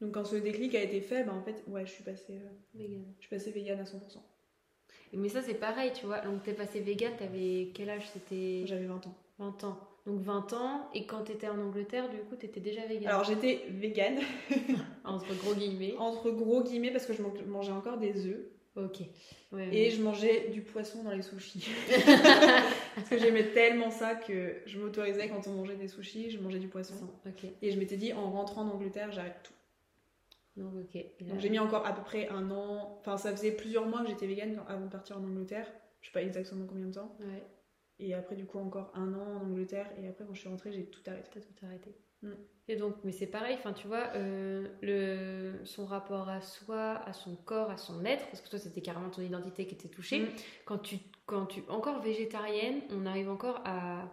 Donc, 0.00 0.12
quand 0.14 0.24
ce 0.24 0.36
déclic 0.36 0.74
a 0.74 0.82
été 0.82 1.00
fait, 1.00 1.22
bah, 1.24 1.32
en 1.32 1.42
fait, 1.42 1.62
ouais, 1.68 1.86
je 1.86 1.92
suis 1.92 2.02
passée, 2.04 2.34
euh, 2.38 2.48
Vegan. 2.74 3.04
je 3.18 3.26
suis 3.26 3.30
passée 3.30 3.50
vegan 3.52 3.78
à 3.80 3.84
100%. 3.84 4.18
Mais 5.12 5.28
ça, 5.28 5.40
c'est 5.42 5.54
pareil, 5.54 5.92
tu 5.94 6.06
vois. 6.06 6.20
Donc, 6.20 6.42
t'es 6.42 6.52
passé 6.52 6.80
vegan, 6.80 7.12
t'avais 7.18 7.68
quel 7.74 7.90
âge? 7.90 8.02
C'était 8.12 8.62
J'avais 8.66 8.86
20 8.86 9.06
ans. 9.06 9.14
20 9.38 9.64
ans. 9.64 9.78
Donc, 10.06 10.20
20 10.20 10.52
ans, 10.52 10.88
et 10.94 11.04
quand 11.06 11.22
t'étais 11.24 11.48
en 11.48 11.58
Angleterre, 11.58 12.08
du 12.10 12.18
coup, 12.18 12.36
t'étais 12.36 12.60
déjà 12.60 12.86
vegan. 12.86 13.08
Alors, 13.08 13.24
j'étais 13.24 13.64
vegan, 13.70 14.18
Entre 15.04 15.34
gros 15.42 15.54
guillemets. 15.54 15.94
entre 15.98 16.30
gros 16.30 16.62
guillemets, 16.62 16.90
parce 16.92 17.06
que 17.06 17.12
je 17.12 17.22
man- 17.22 17.32
mangeais 17.48 17.72
encore 17.72 17.98
des 17.98 18.26
œufs. 18.26 18.40
Ok. 18.76 18.98
Ouais, 19.52 19.68
Et 19.74 19.90
je 19.90 20.02
mangeais 20.02 20.48
du 20.52 20.60
poisson 20.60 21.02
dans 21.02 21.12
les 21.12 21.22
sushis. 21.22 21.66
parce 22.94 23.08
que 23.08 23.18
j'aimais 23.18 23.44
tellement 23.52 23.90
ça 23.90 24.14
que 24.14 24.56
je 24.66 24.78
m'autorisais 24.78 25.28
quand 25.28 25.46
on 25.48 25.52
mangeait 25.54 25.76
des 25.76 25.88
sushis, 25.88 26.30
je 26.30 26.38
mangeais 26.38 26.58
du 26.58 26.68
poisson. 26.68 26.94
Ok. 27.26 27.44
Et 27.62 27.70
je 27.70 27.78
m'étais 27.78 27.96
dit, 27.96 28.12
en 28.12 28.30
rentrant 28.30 28.62
en 28.62 28.68
Angleterre, 28.74 29.10
j'arrête 29.12 29.40
tout. 29.42 29.52
Donc, 30.56 30.72
ok. 30.74 30.94
Et 30.96 31.14
là- 31.20 31.30
Donc 31.30 31.40
j'ai 31.40 31.50
mis 31.50 31.58
encore 31.58 31.86
à 31.86 31.92
peu 31.92 32.02
près 32.02 32.28
un 32.28 32.50
an, 32.50 32.96
enfin 33.00 33.16
ça 33.16 33.30
faisait 33.30 33.52
plusieurs 33.52 33.86
mois 33.86 34.02
que 34.02 34.08
j'étais 34.08 34.26
vegan 34.26 34.60
avant 34.68 34.86
de 34.86 34.90
partir 34.90 35.18
en 35.18 35.24
Angleterre. 35.24 35.66
Je 36.00 36.06
sais 36.08 36.12
pas 36.12 36.22
exactement 36.22 36.66
combien 36.66 36.86
de 36.86 36.94
temps. 36.94 37.16
Ouais, 37.20 37.44
Et 37.98 38.14
après 38.14 38.36
du 38.36 38.46
coup 38.46 38.58
encore 38.58 38.90
un 38.94 39.12
an 39.14 39.40
en 39.42 39.46
Angleterre. 39.46 39.90
Et 40.00 40.08
après 40.08 40.24
quand 40.24 40.34
je 40.34 40.40
suis 40.40 40.48
rentrée, 40.48 40.72
j'ai 40.72 40.86
tout 40.86 41.02
arrêté. 41.06 41.28
t'as 41.32 41.40
tout 41.40 41.66
arrêté. 41.66 41.94
Mm. 42.22 42.32
Et 42.68 42.76
donc, 42.76 42.96
mais 43.04 43.12
c'est 43.12 43.26
pareil, 43.26 43.54
enfin, 43.58 43.72
tu 43.72 43.86
vois, 43.86 44.08
euh, 44.16 44.66
le, 44.82 45.64
son 45.64 45.84
rapport 45.86 46.28
à 46.28 46.40
soi, 46.40 47.00
à 47.06 47.12
son 47.12 47.36
corps, 47.36 47.70
à 47.70 47.76
son 47.76 48.04
être, 48.04 48.26
parce 48.26 48.40
que 48.40 48.48
toi, 48.48 48.58
c'était 48.58 48.80
carrément 48.80 49.08
ton 49.10 49.22
identité 49.22 49.66
qui 49.66 49.74
était 49.74 49.88
touchée. 49.88 50.20
Mm. 50.20 50.28
Quand 50.64 50.78
tu, 50.78 50.96
quand 51.26 51.46
tu, 51.46 51.62
encore 51.68 52.00
végétarienne, 52.00 52.80
on 52.90 53.06
arrive 53.06 53.28
encore 53.30 53.60
à. 53.64 54.08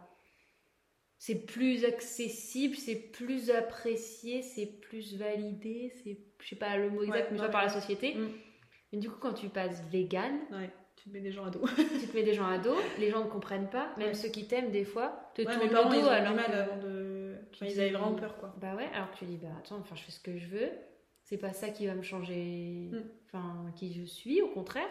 C'est 1.26 1.46
plus 1.46 1.86
accessible, 1.86 2.76
c'est 2.76 2.98
plus 2.98 3.50
apprécié, 3.50 4.42
c'est 4.42 4.66
plus 4.66 5.16
validé, 5.16 5.94
c'est, 6.04 6.18
je 6.42 6.50
sais 6.50 6.58
pas 6.58 6.76
le 6.76 6.90
mot 6.90 7.02
exact, 7.02 7.16
Ouais, 7.16 7.28
mais 7.32 7.32
ouais, 7.38 7.46
vois, 7.46 7.48
par 7.48 7.62
la 7.62 7.70
société. 7.70 8.14
Mm. 8.16 8.28
Et 8.92 8.98
du 8.98 9.10
coup, 9.10 9.16
quand 9.22 9.32
tu 9.32 9.48
passes 9.48 9.82
vegan, 9.90 10.34
Ouais, 10.52 10.70
tu 10.98 11.06
te 11.06 11.14
mets 11.14 11.22
des 11.22 11.32
gens 11.32 11.46
à 11.46 11.50
dos. 11.50 11.62
tu 11.78 12.08
te 12.08 12.14
mets 12.14 12.24
des 12.24 12.34
gens 12.34 12.50
à 12.50 12.58
dos, 12.58 12.76
les 13.00 13.10
gens 13.10 13.24
ne 13.24 13.30
comprennent 13.30 13.70
pas, 13.70 13.94
même 13.98 14.14
ceux 14.16 14.28
qui 14.28 14.48
t'aiment 14.50 14.72
des 14.72 14.84
fois, 14.84 15.32
te 15.34 15.44
tournent 15.44 15.60
le 15.60 15.66
ils 15.68 15.70
dos 15.72 15.78
ont 15.78 16.04
eu 16.04 16.10
alors 16.10 16.36
mal 16.36 16.54
avant 16.54 16.76
de. 16.76 17.36
tu 17.54 17.64
Enfin, 17.64 17.74
ils 17.74 17.80
avaient 17.80 17.92
vraiment 17.92 18.16
peur 18.16 18.36
quoi. 18.36 18.54
Bah 18.60 18.76
ouais, 18.76 18.90
alors 18.94 19.10
que 19.12 19.20
tu 19.20 19.24
dis, 19.24 19.38
bah 19.38 19.48
attends, 19.58 19.78
enfin, 19.78 19.96
je 19.96 20.02
fais 20.04 20.12
ce 20.12 20.20
que 20.20 20.38
je 20.38 20.48
veux, 20.48 20.72
c'est 21.22 21.38
pas 21.38 21.54
ça 21.54 21.70
qui 21.70 21.88
va 21.88 21.96
me 21.96 22.02
changer, 22.04 22.90
Mm. 22.92 23.02
enfin, 23.28 23.72
qui 23.78 23.94
je 23.94 24.04
suis, 24.04 24.42
au 24.42 24.50
contraire, 24.50 24.90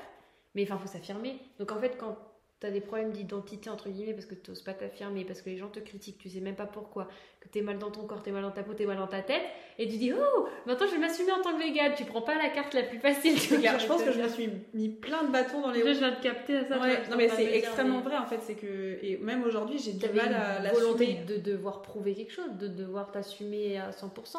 mais 0.55 0.63
enfin, 0.63 0.79
faut 0.79 0.89
s'affirmer. 0.89 1.37
Donc 1.59 1.73
en 1.73 1.79
fait, 1.79 1.99
quand 1.99 2.17
t'as 2.63 2.71
des 2.71 2.81
problèmes 2.81 3.11
d'identité, 3.11 3.69
entre 3.71 3.89
guillemets, 3.89 4.13
parce 4.15 4.27
que 4.27 4.37
t'oses 4.37 4.63
pas 4.63 4.73
t'affirmer, 4.73 5.25
parce 5.25 5.43
que 5.43 5.51
les 5.51 5.57
gens 5.59 5.69
te 5.69 5.81
critiquent, 5.81 6.19
tu 6.19 6.29
sais 6.31 6.39
même 6.41 6.55
pas 6.55 6.65
pourquoi, 6.67 7.09
que 7.41 7.49
t'es 7.49 7.61
mal 7.61 7.77
dans 7.79 7.91
ton 7.91 8.07
corps, 8.07 8.23
t'es 8.23 8.31
mal 8.31 8.43
dans 8.43 8.53
ta 8.53 8.63
peau, 8.63 8.73
t'es 8.73 8.87
mal 8.87 8.99
dans 8.99 9.09
ta 9.09 9.21
tête, 9.21 9.43
et 9.79 9.89
tu 9.89 9.97
dis, 9.97 10.13
oh, 10.13 10.47
maintenant 10.65 10.87
je 10.87 10.93
vais 10.93 11.01
m'assumer 11.01 11.33
en 11.33 11.43
tant 11.43 11.59
que 11.59 11.63
vegan, 11.63 11.93
tu 11.97 12.05
prends 12.05 12.23
pas 12.23 12.37
la 12.41 12.51
carte 12.51 12.73
la 12.75 12.85
plus 12.85 13.01
facile, 13.01 13.35
tu 13.39 13.59
clair, 13.59 13.79
je 13.81 13.87
pense 13.87 14.05
que 14.05 14.13
je 14.13 14.21
me 14.23 14.29
suis 14.29 14.49
mis 14.75 14.89
plein 14.91 15.25
de 15.25 15.33
bâtons 15.33 15.61
dans 15.61 15.73
les 15.73 15.83
roues. 15.83 15.89
je 15.89 15.99
viens 15.99 16.13
de 16.13 16.23
capter 16.23 16.65
ça. 16.67 16.77
tu 16.77 16.83
Ouais, 16.83 17.03
je 17.05 17.11
non 17.11 17.17
mais 17.17 17.29
c'est 17.29 17.53
extrêmement 17.53 17.99
mais 17.99 18.05
vrai 18.05 18.17
en 18.17 18.27
fait, 18.27 18.39
c'est 18.41 18.55
que 18.55 18.99
et 19.03 19.17
même 19.17 19.43
aujourd'hui 19.43 19.79
j'ai 19.79 19.95
du 19.95 20.09
mal 20.11 20.33
à 20.33 20.65
une 20.65 20.73
volonté 20.73 21.15
de 21.27 21.39
devoir 21.39 21.83
prouver 21.83 22.15
quelque 22.15 22.33
chose, 22.33 22.53
de 22.59 22.69
devoir 22.69 23.11
t'assumer 23.11 23.77
à 23.79 23.91
100%. 23.91 24.37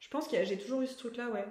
Je 0.00 0.08
pense 0.08 0.26
que 0.26 0.42
j'ai 0.42 0.56
toujours 0.56 0.80
eu 0.80 0.86
ce 0.86 0.96
truc 0.96 1.16
là, 1.18 1.28
ouais. 1.28 1.44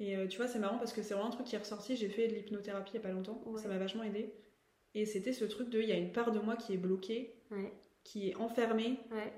Et 0.00 0.16
euh, 0.16 0.26
tu 0.26 0.38
vois, 0.38 0.48
c'est 0.48 0.58
marrant 0.58 0.78
parce 0.78 0.94
que 0.94 1.02
c'est 1.02 1.12
vraiment 1.12 1.28
un 1.28 1.32
truc 1.32 1.46
qui 1.46 1.54
est 1.54 1.58
ressorti. 1.58 1.94
J'ai 1.94 2.08
fait 2.08 2.26
de 2.26 2.34
l'hypnothérapie 2.34 2.92
il 2.94 2.96
y 2.96 2.98
a 2.98 3.02
pas 3.02 3.12
longtemps, 3.12 3.40
Ouais. 3.44 3.60
ça 3.60 3.68
m'a 3.68 3.76
vachement 3.76 4.02
aidé. 4.02 4.32
Et 4.94 5.06
c'était 5.06 5.32
ce 5.32 5.44
truc 5.44 5.70
de 5.70 5.80
il 5.80 5.88
y 5.88 5.92
a 5.92 5.96
une 5.96 6.12
part 6.12 6.32
de 6.32 6.38
moi 6.40 6.56
qui 6.56 6.72
est 6.74 6.76
bloquée, 6.78 7.34
Ouais, 7.50 7.72
qui 8.04 8.30
est 8.30 8.36
enfermée, 8.36 8.98
ouais. 9.12 9.32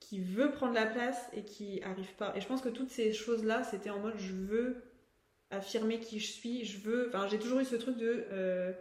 qui 0.00 0.20
veut 0.20 0.50
prendre 0.50 0.74
la 0.74 0.86
place 0.86 1.28
et 1.34 1.42
qui 1.44 1.82
arrive 1.82 2.14
pas. 2.16 2.32
Et 2.36 2.40
je 2.40 2.46
pense 2.46 2.60
que 2.60 2.68
toutes 2.68 2.90
ces 2.90 3.12
choses 3.12 3.44
là, 3.44 3.62
c'était 3.64 3.90
en 3.90 4.00
mode 4.00 4.16
je 4.18 4.32
veux 4.32 4.76
affirmer 5.50 5.98
qui 6.00 6.18
je 6.20 6.30
suis, 6.30 6.64
je 6.64 6.78
veux. 6.80 7.08
Enfin, 7.08 7.26
j'ai 7.28 7.38
toujours 7.38 7.60
eu 7.60 7.64
ce 7.64 7.76
truc 7.76 7.96
de 7.96 8.26
euh, 8.30 8.72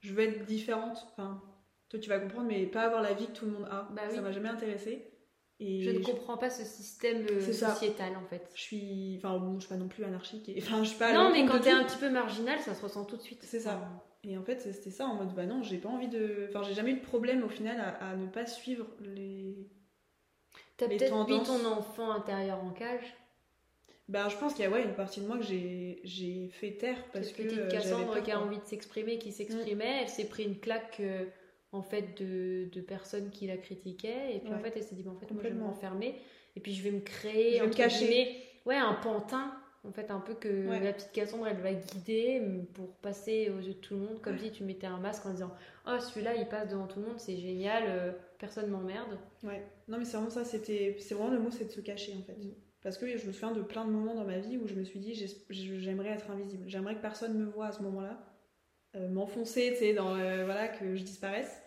je 0.00 0.12
veux 0.12 0.22
être 0.22 0.44
différente. 0.46 1.06
Enfin, 1.12 1.42
toi 1.88 2.00
tu 2.00 2.08
vas 2.08 2.18
comprendre, 2.18 2.48
mais 2.48 2.66
pas 2.66 2.82
avoir 2.82 3.02
la 3.02 3.12
vie 3.12 3.26
que 3.26 3.32
tout 3.32 3.46
le 3.46 3.52
monde 3.52 3.68
a. 3.70 3.88
Bah 3.94 4.02
oui. 4.08 4.14
Ça 4.16 4.20
m'a 4.20 4.32
jamais 4.32 4.48
intéressé. 4.48 5.04
Et 5.60 5.82
Je 5.82 5.90
ne 5.90 5.98
comprends 5.98 6.36
pas 6.38 6.50
ce 6.50 6.64
système 6.64 7.26
euh, 7.30 7.52
ça. 7.52 7.74
sociétal 7.74 8.12
en 8.16 8.24
fait. 8.28 8.48
je 8.54 8.60
suis, 8.60 9.16
enfin 9.18 9.36
bon, 9.38 9.54
je 9.58 9.66
suis 9.66 9.68
pas 9.68 9.76
non 9.80 9.88
plus 9.88 10.04
anarchique. 10.04 10.48
Et... 10.48 10.56
Enfin, 10.62 10.84
je 10.84 10.90
suis 10.90 10.98
pas. 10.98 11.12
non, 11.12 11.32
mais 11.32 11.46
quand 11.46 11.58
t'es 11.60 11.70
un 11.72 11.82
petit 11.84 11.98
peu 11.98 12.10
marginal, 12.10 12.58
ça 12.60 12.74
se 12.74 12.82
ressent 12.82 13.04
tout 13.04 13.16
de 13.16 13.22
suite. 13.22 13.40
C'est 13.42 13.58
ça. 13.60 13.80
Et 14.28 14.36
en 14.36 14.42
fait, 14.42 14.60
c'était 14.60 14.90
ça 14.90 15.06
en 15.06 15.14
mode 15.14 15.34
bah 15.34 15.46
non, 15.46 15.62
j'ai 15.62 15.78
pas 15.78 15.88
envie 15.88 16.08
de. 16.08 16.46
Enfin, 16.48 16.62
j'ai 16.62 16.74
jamais 16.74 16.90
eu 16.92 16.96
de 16.96 17.04
problème 17.04 17.42
au 17.42 17.48
final 17.48 17.80
à, 17.80 18.10
à 18.10 18.14
ne 18.16 18.26
pas 18.26 18.46
suivre 18.46 18.86
les. 19.00 19.54
T'as 20.76 20.86
peut-être 20.86 21.28
mis 21.28 21.42
ton 21.42 21.64
enfant 21.64 22.12
intérieur 22.12 22.62
en 22.62 22.70
cage? 22.70 23.14
Bah, 24.08 24.28
je 24.30 24.36
pense 24.36 24.54
qu'il 24.54 24.64
y 24.64 24.66
a 24.66 24.70
ouais, 24.70 24.84
une 24.84 24.94
partie 24.94 25.20
de 25.20 25.26
moi 25.26 25.36
que 25.36 25.44
j'ai 25.44 26.00
j'ai 26.04 26.48
fait 26.48 26.72
taire 26.72 27.02
parce 27.12 27.28
que. 27.32 27.42
petite 27.42 27.58
euh, 27.58 27.68
Cassandre 27.68 28.22
qui 28.22 28.30
a 28.30 28.40
envie 28.40 28.58
de 28.58 28.64
s'exprimer, 28.64 29.18
qui 29.18 29.32
s'exprimait, 29.32 30.02
elle 30.02 30.08
s'est 30.08 30.28
pris 30.28 30.44
une 30.44 30.58
claque 30.58 30.98
euh, 31.00 31.24
en 31.72 31.82
fait 31.82 32.20
de, 32.22 32.68
de 32.70 32.80
personnes 32.80 33.30
qui 33.30 33.46
la 33.46 33.56
critiquaient. 33.56 34.34
Et 34.36 34.40
puis 34.40 34.52
en 34.52 34.58
fait, 34.58 34.72
elle 34.76 34.82
s'est 34.82 34.94
dit, 34.94 35.02
bah, 35.02 35.10
en 35.14 35.18
fait, 35.18 35.30
moi 35.32 35.42
je 35.42 35.48
vais 35.48 35.54
m'enfermer 35.54 36.20
et 36.56 36.60
puis 36.60 36.74
je 36.74 36.82
vais 36.82 36.90
me 36.90 37.00
créer, 37.00 37.56
Je 37.56 37.60
vais 37.62 37.66
me 37.68 37.72
cacher. 37.72 38.36
ouais, 38.66 38.76
un 38.76 38.94
pantin. 38.94 39.52
En 39.88 39.92
fait, 39.92 40.10
un 40.10 40.20
peu 40.20 40.34
que 40.34 40.68
Ouais. 40.68 40.80
la 40.80 40.92
petite 40.92 41.12
Cassandre, 41.12 41.46
elle 41.48 41.56
va 41.60 41.72
guider 41.72 42.40
mm, 42.40 42.66
pour 42.74 42.88
passer 42.96 43.50
aux 43.50 43.58
yeux 43.60 43.74
de 43.74 43.78
tout 43.78 43.94
le 43.94 44.00
monde, 44.00 44.20
comme 44.20 44.34
Ouais. 44.34 44.40
si 44.40 44.50
tu 44.52 44.64
mettais 44.64 44.86
un 44.86 44.98
masque 44.98 45.24
en 45.26 45.30
disant 45.30 45.50
Oh, 45.86 45.98
celui-là, 45.98 46.34
il 46.34 46.46
passe 46.46 46.68
devant 46.68 46.86
tout 46.86 47.00
le 47.00 47.06
monde, 47.06 47.18
c'est 47.18 47.36
génial, 47.36 47.84
euh, 47.86 48.12
personne 48.38 48.68
m'emmerde. 48.70 49.18
Ouais. 49.42 49.62
Non, 49.88 49.96
mais 49.98 50.04
c'est 50.04 50.16
vraiment 50.18 50.30
ça. 50.30 50.44
C'était, 50.44 50.96
c'est 51.00 51.14
vraiment 51.14 51.30
le 51.30 51.40
mot, 51.40 51.50
c'est 51.50 51.64
de 51.64 51.70
se 51.70 51.80
cacher 51.80 52.12
en 52.18 52.22
fait. 52.22 52.34
Mm. 52.36 52.52
Parce 52.82 52.96
que 52.98 53.06
je 53.16 53.26
me 53.26 53.32
souviens 53.32 53.52
de 53.52 53.62
plein 53.62 53.84
de 53.86 53.90
moments 53.90 54.14
dans 54.14 54.24
ma 54.26 54.38
vie 54.38 54.56
où 54.58 54.66
je 54.68 54.74
me 54.74 54.84
suis 54.84 55.00
dit 55.00 55.14
j'ai- 55.14 55.80
j'aimerais 55.80 56.10
être 56.10 56.30
invisible. 56.30 56.64
J'aimerais 56.68 56.94
que 56.94 57.00
personne 57.02 57.34
me 57.38 57.44
voit 57.46 57.66
à 57.66 57.72
ce 57.72 57.82
moment-là. 57.82 58.20
Euh, 58.96 59.08
m'enfoncer, 59.08 59.70
tu 59.72 59.78
sais, 59.78 59.94
dans 59.94 60.14
euh, 60.16 60.44
voilà 60.44 60.68
que 60.68 60.94
je 60.94 61.02
disparaisse. 61.02 61.60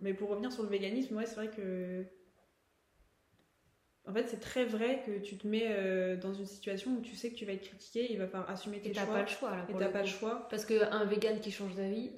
Mais 0.00 0.14
pour 0.14 0.28
revenir 0.30 0.52
sur 0.52 0.62
le 0.62 0.68
véganisme, 0.68 1.16
ouais, 1.16 1.26
c'est 1.26 1.34
vrai 1.34 1.48
que 1.50 2.04
en 4.06 4.12
fait, 4.12 4.26
c'est 4.26 4.40
très 4.40 4.64
vrai 4.64 5.02
que 5.06 5.18
tu 5.20 5.36
te 5.38 5.46
mets 5.46 5.66
euh, 5.68 6.16
dans 6.16 6.32
une 6.34 6.46
situation 6.46 6.90
où 6.92 7.00
tu 7.00 7.14
sais 7.14 7.30
que 7.30 7.36
tu 7.36 7.44
vas 7.44 7.52
être 7.52 7.62
critiqué, 7.62 8.10
il 8.12 8.18
va 8.18 8.26
falloir 8.26 8.50
assumer 8.50 8.80
tes 8.80 8.90
Et 8.90 8.92
t'as 8.92 9.04
choix. 9.04 9.14
pas 9.14 9.20
le 9.22 9.26
choix 9.28 9.50
là. 9.50 9.66
et 9.68 9.74
t'as 9.78 9.88
pas 9.88 10.00
le 10.02 10.08
choix. 10.08 10.48
Parce 10.50 10.64
qu'un 10.64 11.04
vegan 11.04 11.38
qui 11.40 11.50
change 11.50 11.74
d'avis, 11.74 12.10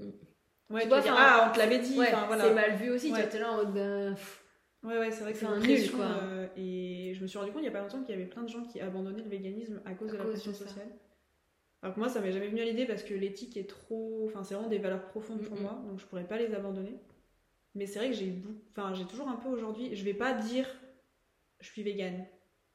Ouais, 0.70 0.83
Tu 0.83 0.88
vois, 0.88 0.97
vas 0.99 1.03
dire, 1.03 1.14
ah, 1.16 1.49
on 1.51 1.53
te 1.55 1.59
l'avait 1.59 1.79
dit. 1.79 1.99
ouais, 1.99 2.11
voilà. 2.27 2.44
c'est 2.44 2.55
mal 2.55 2.75
vu 2.77 2.90
aussi. 2.90 3.12
Ouais. 3.12 3.23
Tu 3.25 3.29
t'es 3.29 3.38
là 3.38 3.53
en 3.53 3.57
mode 3.57 3.75
ben, 3.75 4.16
Ouais, 4.83 4.99
ouais, 4.99 5.11
c'est 5.11 5.23
vrai 5.23 5.33
que 5.33 5.38
c'est 5.38 5.44
un 5.47 5.61
nul, 5.61 5.90
quoi. 5.92 6.05
euh, 6.23 6.47
et 6.57 7.12
je 7.14 7.20
me 7.23 7.27
suis 7.27 7.38
rendu 7.38 7.53
compte 7.53 7.61
il 7.62 7.66
y 7.66 7.68
a 7.68 7.70
pas 7.70 7.81
longtemps 7.83 8.01
qu'il 8.03 8.14
y 8.14 8.18
avait 8.18 8.27
plein 8.29 8.42
de 8.42 8.49
gens 8.49 8.62
qui 8.64 8.81
abandonnaient 8.81 9.23
le 9.23 9.29
véganisme 9.29 9.81
à 9.85 9.92
cause 9.94 10.09
À 10.11 10.12
de 10.12 10.18
la 10.18 10.25
cause 10.25 10.33
pression 10.35 10.53
de 10.53 10.57
sociale. 10.57 10.88
Alors 11.83 11.94
que 11.94 12.01
moi, 12.01 12.09
ça 12.09 12.20
m'est 12.20 12.33
jamais 12.33 12.49
venu 12.49 12.62
à 12.62 12.64
l'idée 12.64 12.87
parce 12.87 13.03
que 13.03 13.12
l'éthique 13.12 13.59
est 13.59 13.68
trop. 13.68 14.25
Enfin, 14.27 14.42
c'est 14.42 14.55
vraiment 14.55 14.70
des 14.70 14.79
valeurs 14.79 15.05
profondes 15.05 15.42
pour 15.42 15.57
Mm, 15.57 15.61
mm. 15.61 15.62
moi, 15.62 15.83
donc 15.87 15.99
je 16.01 16.07
pourrais 16.07 16.25
pas 16.27 16.38
les 16.38 16.55
abandonner. 16.55 16.97
Mais 17.75 17.85
c'est 17.87 17.99
vrai 17.99 18.09
que 18.11 18.16
j'ai 18.16 18.35
enfin, 18.70 18.94
j'ai 18.94 19.05
toujours 19.05 19.29
un 19.29 19.37
peu 19.37 19.49
aujourd'hui. 19.49 19.94
Je 19.94 20.03
vais 20.05 20.14
pas 20.14 20.33
dire 20.33 20.66
je 21.64 21.70
suis 21.72 21.83
végane. 21.83 22.27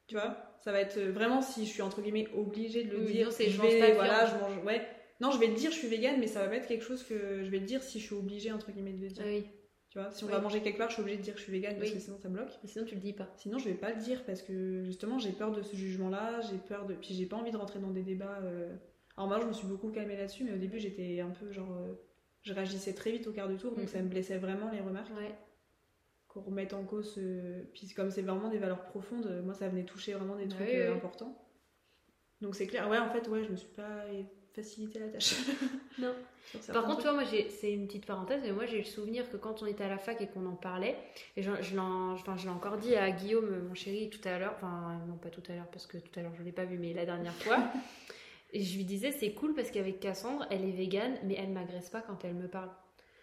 Tu 0.06 0.14
vois? 0.16 0.36
Ça 0.58 0.72
va 0.72 0.80
être 0.80 0.98
euh, 0.98 1.12
vraiment 1.12 1.40
si 1.42 1.64
je 1.66 1.70
suis 1.70 1.82
entre 1.82 2.02
guillemets 2.02 2.28
obligée 2.34 2.84
de 2.84 2.90
le 2.92 2.98
Oui, 2.98 3.12
dire. 3.12 3.26
non, 3.26 3.32
c'est 3.32 3.46
je 3.46 3.50
je 3.52 3.58
mange 3.62 3.70
vais, 3.72 3.78
pas 3.78 3.92
voilà, 3.94 4.26
je 4.26 4.36
viande. 4.36 4.50
mange. 4.56 4.64
Ouais. 4.64 4.86
Non, 5.20 5.30
je 5.30 5.38
vais 5.38 5.46
le 5.48 5.54
dire, 5.54 5.70
je 5.70 5.76
suis 5.76 5.88
végane, 5.88 6.18
mais 6.18 6.26
ça 6.26 6.40
va 6.42 6.48
pas 6.48 6.56
être 6.56 6.66
quelque 6.66 6.84
chose 6.84 7.02
que 7.04 7.42
je 7.44 7.50
vais 7.50 7.58
le 7.58 7.66
dire 7.66 7.82
si 7.82 8.00
je 8.00 8.06
suis 8.06 8.14
obligée 8.14 8.52
entre 8.52 8.72
guillemets 8.72 8.92
de 8.92 9.02
le 9.02 9.08
dire. 9.08 9.24
oui. 9.26 9.44
Tu 9.90 9.98
vois? 9.98 10.10
Si 10.12 10.22
on 10.22 10.28
Oui. 10.28 10.32
va 10.32 10.40
manger 10.40 10.60
quelque 10.60 10.78
part, 10.78 10.88
je 10.88 10.94
suis 10.94 11.02
obligée 11.02 11.18
de 11.18 11.22
dire 11.22 11.34
que 11.34 11.40
je 11.40 11.44
suis 11.44 11.52
végane 11.52 11.76
parce 11.76 11.90
que 11.90 11.98
sinon 11.98 12.16
ça 12.16 12.28
bloque. 12.28 12.50
Mais 12.62 12.68
sinon, 12.68 12.84
tu 12.84 12.94
le 12.94 13.00
dis 13.00 13.12
pas. 13.12 13.28
Sinon, 13.36 13.58
je 13.58 13.64
vais 13.68 13.74
pas 13.74 13.90
le 13.92 14.00
dire 14.00 14.24
parce 14.24 14.40
que 14.40 14.84
justement, 14.84 15.18
j'ai 15.18 15.32
peur 15.32 15.50
de 15.50 15.62
ce 15.62 15.74
jugement-là, 15.74 16.40
j'ai 16.42 16.58
peur 16.58 16.86
de. 16.86 16.94
Puis 16.94 17.14
j'ai 17.14 17.26
pas 17.26 17.36
envie 17.36 17.50
de 17.50 17.56
rentrer 17.56 17.80
dans 17.80 17.90
des 17.90 18.02
débats. 18.02 18.38
euh. 18.44 18.72
Alors, 19.16 19.28
moi, 19.28 19.40
je 19.40 19.46
me 19.46 19.52
suis 19.52 19.66
beaucoup 19.66 19.90
calmée 19.90 20.16
là-dessus, 20.16 20.44
mais 20.44 20.52
au 20.52 20.58
début, 20.58 20.78
j'étais 20.78 21.18
un 21.20 21.30
peu 21.30 21.50
genre. 21.50 21.72
euh, 21.72 21.92
Je 22.42 22.52
réagissais 22.54 22.92
très 22.94 23.10
vite 23.10 23.26
au 23.26 23.32
quart 23.32 23.48
de 23.48 23.56
tour, 23.56 23.72
donc 23.72 23.80
Mhm. 23.82 23.88
ça 23.88 24.00
me 24.00 24.08
blessait 24.08 24.38
vraiment 24.38 24.70
les 24.70 24.80
remarques. 24.80 25.10
Ouais. 25.16 25.34
Qu'on 26.32 26.40
remette 26.40 26.72
en 26.74 26.84
cause. 26.84 27.14
euh, 27.18 27.62
Puis 27.74 27.88
comme 27.94 28.10
c'est 28.10 28.22
vraiment 28.22 28.48
des 28.48 28.58
valeurs 28.58 28.84
profondes, 28.84 29.26
euh, 29.26 29.42
moi, 29.42 29.52
ça 29.54 29.68
venait 29.68 29.84
toucher 29.84 30.14
vraiment 30.14 30.36
des 30.36 30.48
trucs 30.48 30.60
Oui, 30.68 30.76
euh, 30.76 30.90
oui. 30.90 30.96
importants. 30.96 31.36
Donc 32.40 32.54
c'est 32.54 32.66
clair. 32.66 32.88
Ouais, 32.88 32.98
en 32.98 33.10
fait, 33.10 33.28
ouais, 33.28 33.44
je 33.44 33.50
me 33.50 33.56
suis 33.56 33.68
pas 33.68 34.04
facilité 34.54 34.98
la 34.98 35.08
tâche. 35.08 35.34
Non. 35.98 36.14
Par 36.72 36.84
contre, 36.84 36.98
tu 36.98 37.02
trucs. 37.02 37.14
vois, 37.14 37.24
moi, 37.24 37.44
c'est 37.50 37.72
une 37.72 37.86
petite 37.86 38.06
parenthèse, 38.06 38.40
mais 38.42 38.52
moi, 38.52 38.64
j'ai 38.64 38.78
le 38.78 38.84
souvenir 38.84 39.28
que 39.30 39.36
quand 39.36 39.62
on 39.62 39.66
était 39.66 39.84
à 39.84 39.88
la 39.88 39.98
fac 39.98 40.20
et 40.22 40.28
qu'on 40.28 40.46
en 40.46 40.54
parlait, 40.54 40.96
et 41.36 41.42
je, 41.42 41.50
je 41.60 41.74
l'ai 41.74 42.48
encore 42.50 42.78
dit 42.78 42.96
à 42.96 43.10
Guillaume, 43.10 43.66
mon 43.68 43.74
chéri, 43.74 44.08
tout 44.08 44.26
à 44.26 44.38
l'heure, 44.38 44.54
enfin, 44.56 44.98
non, 45.08 45.16
pas 45.16 45.28
tout 45.28 45.42
à 45.50 45.54
l'heure, 45.54 45.68
parce 45.70 45.86
que 45.86 45.98
tout 45.98 46.18
à 46.18 46.22
l'heure, 46.22 46.32
je 46.34 46.40
ne 46.40 46.46
l'ai 46.46 46.52
pas 46.52 46.64
vu, 46.64 46.78
mais 46.78 46.94
la 46.94 47.04
dernière 47.04 47.34
fois, 47.34 47.58
Et 48.52 48.62
je 48.62 48.76
lui 48.76 48.84
disais, 48.84 49.12
c'est 49.12 49.32
cool 49.32 49.54
parce 49.54 49.70
qu'avec 49.70 50.00
Cassandre, 50.00 50.46
elle 50.50 50.64
est 50.64 50.72
végane, 50.72 51.16
mais 51.24 51.34
elle 51.38 51.50
m'agresse 51.50 51.90
pas 51.90 52.00
quand 52.00 52.24
elle 52.24 52.34
me 52.34 52.48
parle. 52.48 52.70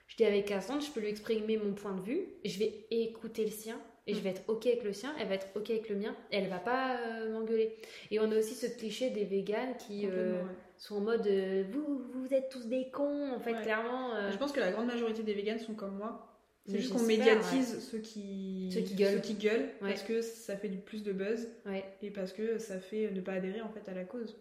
Je 0.07 0.15
dis, 0.15 0.25
avec 0.25 0.45
Cassandre, 0.45 0.81
je 0.81 0.89
peux 0.91 0.99
lui 1.01 1.09
exprimer 1.09 1.57
mon 1.57 1.73
point 1.73 1.93
de 1.93 2.01
vue, 2.01 2.21
je 2.45 2.57
vais 2.59 2.85
écouter 2.91 3.43
le 3.43 3.51
sien, 3.51 3.79
et 4.07 4.13
je 4.13 4.19
vais 4.21 4.29
être 4.29 4.43
ok 4.47 4.65
avec 4.67 4.83
le 4.83 4.93
sien, 4.93 5.13
elle 5.19 5.27
va 5.27 5.35
être 5.35 5.47
ok 5.55 5.69
avec 5.69 5.89
le 5.89 5.97
mien, 5.97 6.15
et 6.31 6.37
elle 6.37 6.47
va 6.49 6.59
pas 6.59 6.97
euh, 7.01 7.33
m'engueuler. 7.33 7.75
Et 8.09 8.19
on 8.21 8.31
a 8.31 8.37
aussi 8.37 8.55
ce 8.55 8.67
cliché 8.67 9.09
des 9.09 9.25
véganes 9.25 9.75
qui 9.77 10.07
euh, 10.07 10.33
ouais. 10.35 10.49
sont 10.77 10.95
en 10.95 11.01
mode 11.01 11.27
euh, 11.27 11.65
vous, 11.69 12.01
vous 12.13 12.33
êtes 12.33 12.49
tous 12.49 12.67
des 12.67 12.89
cons, 12.89 13.31
en 13.33 13.39
fait, 13.41 13.51
Ouais. 13.53 13.61
clairement. 13.61 14.31
Je 14.31 14.37
pense 14.37 14.53
que 14.53 14.61
la 14.61 14.71
grande 14.71 14.87
majorité 14.87 15.23
des 15.23 15.33
véganes 15.33 15.59
sont 15.59 15.73
comme 15.73 15.97
moi. 15.97 16.23
C'est 16.69 16.79
juste 16.79 16.93
qu'on 16.93 17.03
médiatise 17.03 17.79
ceux, 17.89 17.99
qui... 17.99 18.69
Ceux 18.73 18.81
qui 18.81 18.95
gueulent. 18.95 19.13
ceux 19.13 19.19
qui 19.21 19.33
gueulent 19.35 19.69
Ouais. 19.81 19.89
parce 19.89 20.03
que 20.03 20.21
ça 20.21 20.57
fait 20.57 20.67
du 20.67 20.77
plus 20.79 21.01
de 21.03 21.13
buzz 21.13 21.47
et 22.01 22.11
parce 22.11 22.33
que 22.33 22.59
ça 22.59 22.79
fait 22.79 23.09
ne 23.11 23.21
pas 23.21 23.33
adhérer 23.33 23.61
en 23.61 23.69
fait 23.69 23.89
à 23.89 23.93
la 23.93 24.03
cause. 24.03 24.35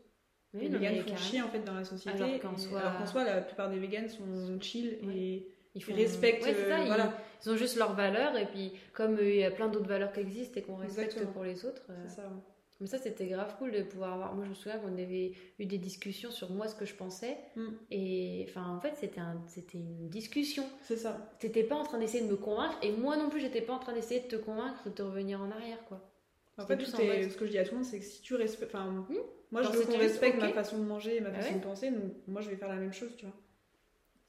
Oui, 0.55 0.69
les 0.69 0.79
véganes 0.79 1.03
font 1.07 1.17
chier 1.17 1.43
en 1.43 1.49
fait 1.49 1.61
dans 1.61 1.75
la 1.75 1.85
société. 1.85 2.21
Alors 2.23 2.41
qu'en 2.41 2.57
soi- 2.57 3.25
la 3.25 3.41
plupart 3.43 3.71
des 3.71 3.79
véganes 3.79 4.09
sont 4.09 4.59
chill 4.61 4.99
et 5.13 5.47
Ils 5.77 5.83
ils 5.89 5.95
respectent. 5.95 6.43
Ouais, 6.45 6.55
c'est 6.55 6.69
ça, 6.69 6.79
euh, 6.79 6.83
ils- 6.83 6.87
voilà, 6.89 7.17
Ils 7.45 7.51
ont 7.51 7.57
juste 7.57 7.77
leurs 7.77 7.95
valeurs 7.95 8.37
et 8.37 8.47
puis 8.47 8.73
comme 8.95 9.17
euh, 9.19 9.31
il 9.31 9.37
y 9.37 9.45
a 9.45 9.51
plein 9.53 9.69
d'autres 9.69 9.87
valeurs 9.89 10.13
qui 10.13 10.21
existent 10.21 10.59
et 10.59 10.63
qu'on 10.63 10.77
respecte 10.77 11.11
Exactement. 11.13 11.33
pour 11.33 11.45
les 11.45 11.65
autres. 11.65 11.83
euh, 11.91 11.95
c'est 12.09 12.17
ça. 12.17 12.23
ouais. 12.23 12.43
Mais 12.81 12.87
ça 12.87 12.99
c'était 12.99 13.27
grave 13.27 13.55
cool 13.59 13.71
de 13.73 13.83
pouvoir 13.83 14.13
avoir. 14.15 14.35
Moi 14.35 14.45
je 14.45 14.51
me 14.51 14.55
souviens 14.55 14.79
qu'on 14.79 14.93
avait 14.93 15.33
eu 15.59 15.65
des 15.65 15.79
discussions 15.79 16.31
sur 16.31 16.51
moi 16.51 16.67
ce 16.69 16.75
que 16.75 16.85
je 16.85 16.95
pensais 16.95 17.37
Mm. 17.57 17.69
et 17.91 18.47
enfin 18.49 18.67
en 18.77 18.81
fait 18.81 18.93
c'était 18.97 19.21
un... 19.21 19.41
c'était 19.47 19.79
une 19.79 20.09
discussion. 20.09 20.65
C'est 20.83 20.97
ça. 20.97 21.31
T'étais 21.39 21.63
pas 21.63 21.75
en 21.77 21.85
train 21.85 21.99
d'essayer 21.99 22.25
de 22.25 22.31
me 22.31 22.37
convaincre 22.37 22.77
et 22.83 22.93
moi 22.93 23.17
non 23.17 23.29
plus 23.31 23.41
j'étais 23.41 23.63
pas 23.63 23.73
en 23.75 23.79
train 23.79 23.93
d'essayer 23.95 24.21
de 24.21 24.27
te 24.27 24.37
convaincre 24.37 24.89
de 24.95 25.03
revenir 25.03 25.41
en 25.41 25.51
arrière 25.51 25.83
quoi. 25.89 26.01
En 26.59 26.67
fait, 26.67 26.79
tout 26.79 26.85
en 26.85 26.97
ce 26.97 27.37
que 27.37 27.45
je 27.45 27.51
dis 27.51 27.59
à 27.59 27.65
tout 27.65 27.73
le 27.73 27.77
monde, 27.81 27.85
c'est 27.85 27.99
que 27.99 28.05
si 28.07 28.23
tu 28.23 28.35
respectes. 28.35 28.75
Enfin, 28.75 28.87
Hmm. 29.11 29.15
moi, 29.51 29.61
je 29.63 29.69
veux 29.69 29.85
qu'on 29.85 29.99
respecte 29.99 30.41
ma 30.41 30.49
façon 30.49 30.79
de 30.79 30.85
manger 30.85 31.17
et 31.17 31.21
ma 31.21 31.29
Bah 31.29 31.37
façon 31.41 31.53
ouais. 31.53 31.59
de 31.59 31.63
penser, 31.63 31.91
donc 31.91 32.13
moi, 32.27 32.41
je 32.41 32.49
vais 32.49 32.57
faire 32.57 32.71
la 32.71 32.77
même 32.77 32.95
chose, 32.95 33.15
tu 33.19 33.27
vois. 33.27 33.35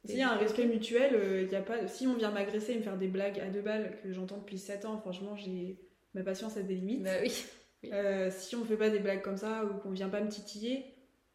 S'il 0.05 0.17
y 0.19 0.21
a 0.21 0.31
un 0.31 0.38
respect 0.38 0.65
mutuel, 0.65 1.15
euh, 1.15 1.41
il 1.43 1.51
y 1.51 1.55
a 1.55 1.62
pas... 1.62 1.88
si 1.88 2.07
on 2.07 2.15
vient 2.15 2.31
m'agresser 2.31 2.73
et 2.73 2.77
me 2.77 2.81
faire 2.81 2.97
des 2.97 3.07
blagues 3.07 3.39
à 3.39 3.49
deux 3.49 3.62
balles 3.62 3.97
que 4.01 4.12
j'entends 4.13 4.38
depuis 4.38 4.57
7 4.57 4.86
ans, 4.86 4.97
franchement, 4.97 5.36
j'ai 5.36 5.79
ma 6.13 6.23
patience 6.23 6.55
a 6.57 6.62
des 6.62 6.75
limites. 6.75 7.03
Bah 7.03 7.12
oui. 7.21 7.45
Euh, 7.93 8.31
si 8.31 8.55
on 8.55 8.63
fait 8.65 8.77
pas 8.77 8.89
des 8.89 8.99
blagues 8.99 9.21
comme 9.21 9.38
ça 9.38 9.63
ou 9.65 9.77
qu'on 9.79 9.91
vient 9.91 10.10
pas 10.10 10.21
me 10.21 10.29
titiller, 10.29 10.86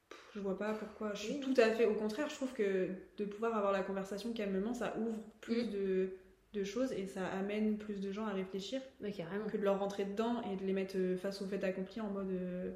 pff, 0.09 0.18
je 0.35 0.40
vois 0.40 0.59
pas 0.59 0.72
pourquoi. 0.75 1.12
Je 1.14 1.22
suis 1.22 1.35
Oui. 1.35 1.40
tout 1.40 1.55
à 1.57 1.70
fait 1.70 1.85
au 1.87 1.94
contraire. 1.94 2.29
Je 2.31 2.35
trouve 2.35 2.53
que 2.53 2.88
de 3.18 3.25
pouvoir 3.25 3.57
avoir 3.57 3.72
la 3.72 3.83
conversation 3.83 4.33
calmement, 4.33 4.75
ça 4.75 4.96
ouvre 4.98 5.22
plus 5.40 5.64
Mm. 5.64 5.70
de, 5.70 6.11
de 6.55 6.64
choses 6.64 6.92
et 6.92 7.07
ça 7.07 7.27
amène 7.27 7.79
plus 7.79 8.01
de 8.01 8.11
gens 8.11 8.27
à 8.27 8.33
réfléchir 8.33 8.81
que 9.01 9.57
de 9.57 9.62
leur 9.62 9.79
rentrer 9.79 10.05
dedans 10.05 10.42
et 10.53 10.57
de 10.57 10.64
les 10.64 10.72
mettre 10.72 10.96
euh, 10.96 11.16
face 11.16 11.42
au 11.42 11.46
fait 11.46 11.62
accompli 11.64 12.01
en 12.01 12.11
mode 12.11 12.31
euh, 12.31 12.70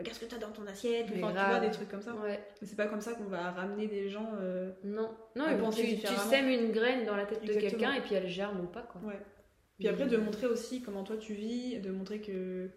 regarde 0.00 0.18
ce 0.18 0.24
que 0.24 0.30
t'as 0.30 0.38
dans 0.38 0.50
ton 0.52 0.66
assiette. 0.66 1.06
Mais 1.14 1.22
Enfin, 1.22 1.32
tu 1.42 1.48
vois 1.50 1.60
des 1.60 1.70
trucs 1.70 1.88
comme 1.88 2.02
ça. 2.02 2.14
Ouais. 2.14 2.40
Mais 2.60 2.66
c'est 2.66 2.76
pas 2.76 2.86
comme 2.86 3.00
ça 3.00 3.14
qu'on 3.14 3.24
va 3.24 3.50
ramener 3.52 3.86
des 3.86 4.08
gens. 4.08 4.32
euh, 4.40 4.72
Non, 4.84 5.14
non, 5.36 5.44
À 5.44 5.54
penser 5.54 5.96
tu, 6.00 6.06
tu 6.06 6.14
sèmes 6.14 6.48
une 6.48 6.72
graine 6.72 7.04
dans 7.04 7.16
la 7.16 7.26
tête 7.26 7.44
de 7.44 7.52
quelqu'un 7.54 7.92
et 7.94 8.00
puis 8.00 8.14
elle 8.14 8.28
germe 8.28 8.60
ou 8.60 8.66
pas 8.66 8.82
quoi. 8.82 9.00
Ouais. 9.02 9.18
Puis 9.78 9.88
après, 9.88 10.06
de 10.06 10.16
montrer 10.18 10.46
aussi 10.46 10.82
comment 10.82 11.04
toi 11.04 11.16
tu 11.16 11.32
vis, 11.34 11.78
de 11.80 11.90
montrer 11.90 12.20
que. 12.20 12.68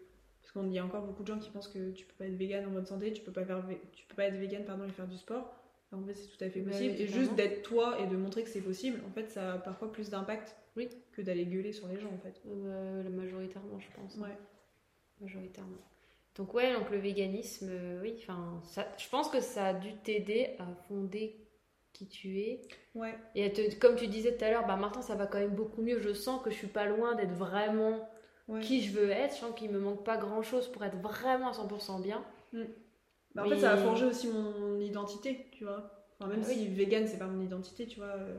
Parce 0.42 0.52
qu'il 0.66 0.74
y 0.74 0.80
a 0.80 0.86
encore 0.86 1.04
beaucoup 1.06 1.24
de 1.24 1.28
gens 1.28 1.40
qui 1.40 1.50
pensent 1.50 1.68
que 1.70 1.92
tu 1.92 2.06
peux 2.06 2.14
pas 2.18 2.26
être 2.26 2.36
vegan 2.36 2.66
en 2.66 2.70
bonne 2.72 2.86
santé, 2.86 3.12
tu 3.14 3.22
peux 3.22 3.32
pas, 3.32 3.46
faire 3.46 3.64
tu 3.94 4.06
peux 4.06 4.16
pas 4.16 4.26
être 4.26 4.36
vegan 4.36 4.64
pardon, 4.66 4.86
et 4.86 4.92
faire 4.92 5.08
du 5.08 5.18
sport. 5.18 5.54
En 5.94 6.04
fait, 6.06 6.14
c'est 6.16 6.28
tout 6.28 6.44
à 6.44 6.50
fait 6.50 6.62
possible. 6.62 6.96
et 7.00 7.06
juste 7.08 7.36
d'être 7.36 7.62
toi 7.62 7.98
et 8.00 8.08
de 8.08 8.18
montrer 8.18 8.42
que 8.44 8.50
c'est 8.50 8.62
possible, 8.62 9.00
en 9.08 9.12
fait, 9.12 9.30
ça 9.30 9.54
a 9.54 9.58
parfois 9.60 9.92
plus 9.92 10.10
d'impact 10.10 10.56
Oui. 10.76 10.90
que 11.12 11.22
d'aller 11.22 11.46
gueuler 11.46 11.72
sur 11.72 11.88
les 11.88 12.00
gens, 12.00 12.10
en 12.12 12.18
fait. 12.18 12.42
Euh, 12.48 13.08
majoritairement, 13.12 13.80
je 13.80 13.88
pense. 13.96 14.16
Ouais. 14.18 14.36
Majoritairement. 15.22 15.78
Donc 16.36 16.54
ouais, 16.56 16.74
donc 16.74 16.90
le 16.90 16.98
véganisme, 16.98 17.70
euh, 17.72 18.02
oui, 18.02 18.16
enfin, 18.18 18.60
je 18.98 19.08
pense 19.10 19.30
que 19.30 19.40
ça 19.40 19.68
a 19.68 19.74
dû 19.74 19.94
t'aider 20.04 20.56
à 20.60 20.66
fonder 20.88 21.38
qui 21.94 22.08
tu 22.08 22.40
es. 22.40 22.62
Ouais. 22.96 23.14
Et 23.36 23.54
te- 23.54 23.76
comme 23.76 23.96
tu 23.96 24.08
disais 24.08 24.36
tout 24.36 24.44
à 24.46 24.50
l'heure, 24.50 24.66
bah 24.66 24.76
maintenant 24.76 25.04
ça 25.04 25.14
va 25.16 25.28
quand 25.28 25.38
même 25.38 25.54
beaucoup 25.54 25.84
mieux. 25.84 26.00
Je 26.00 26.12
sens 26.14 26.42
que 26.42 26.50
je 26.50 26.56
suis 26.56 26.68
pas 26.68 26.86
loin 26.86 27.14
d'être 27.16 27.34
vraiment 27.34 28.10
Ouais. 28.48 28.60
qui 28.62 28.82
je 28.82 28.92
veux 29.00 29.10
être. 29.12 29.36
Je 29.36 29.40
sens 29.42 29.54
qu'il 29.56 29.70
me 29.72 29.80
manque 29.80 30.04
pas 30.04 30.18
grand 30.18 30.42
chose 30.42 30.68
pour 30.72 30.84
être 30.84 30.98
vraiment 30.98 31.50
à 31.50 31.54
100% 31.54 32.02
bien. 32.02 32.26
Bah, 33.36 33.44
en 33.44 33.48
Mais- 33.48 33.56
fait, 33.56 33.62
ça 33.62 33.72
a 33.74 33.78
forgé 33.78 34.06
aussi 34.06 34.28
mon 34.28 34.80
identité, 34.80 35.48
tu 35.52 35.64
vois. 35.66 35.92
Enfin, 36.20 36.30
même 36.32 36.42
Ah 36.44 36.48
oui. 36.50 36.56
si 36.56 36.68
vegan, 36.68 37.08
c'est 37.08 37.20
pas 37.20 37.26
mon 37.28 37.42
identité, 37.42 37.86
tu 37.86 38.00
vois. 38.00 38.08
euh, 38.10 38.36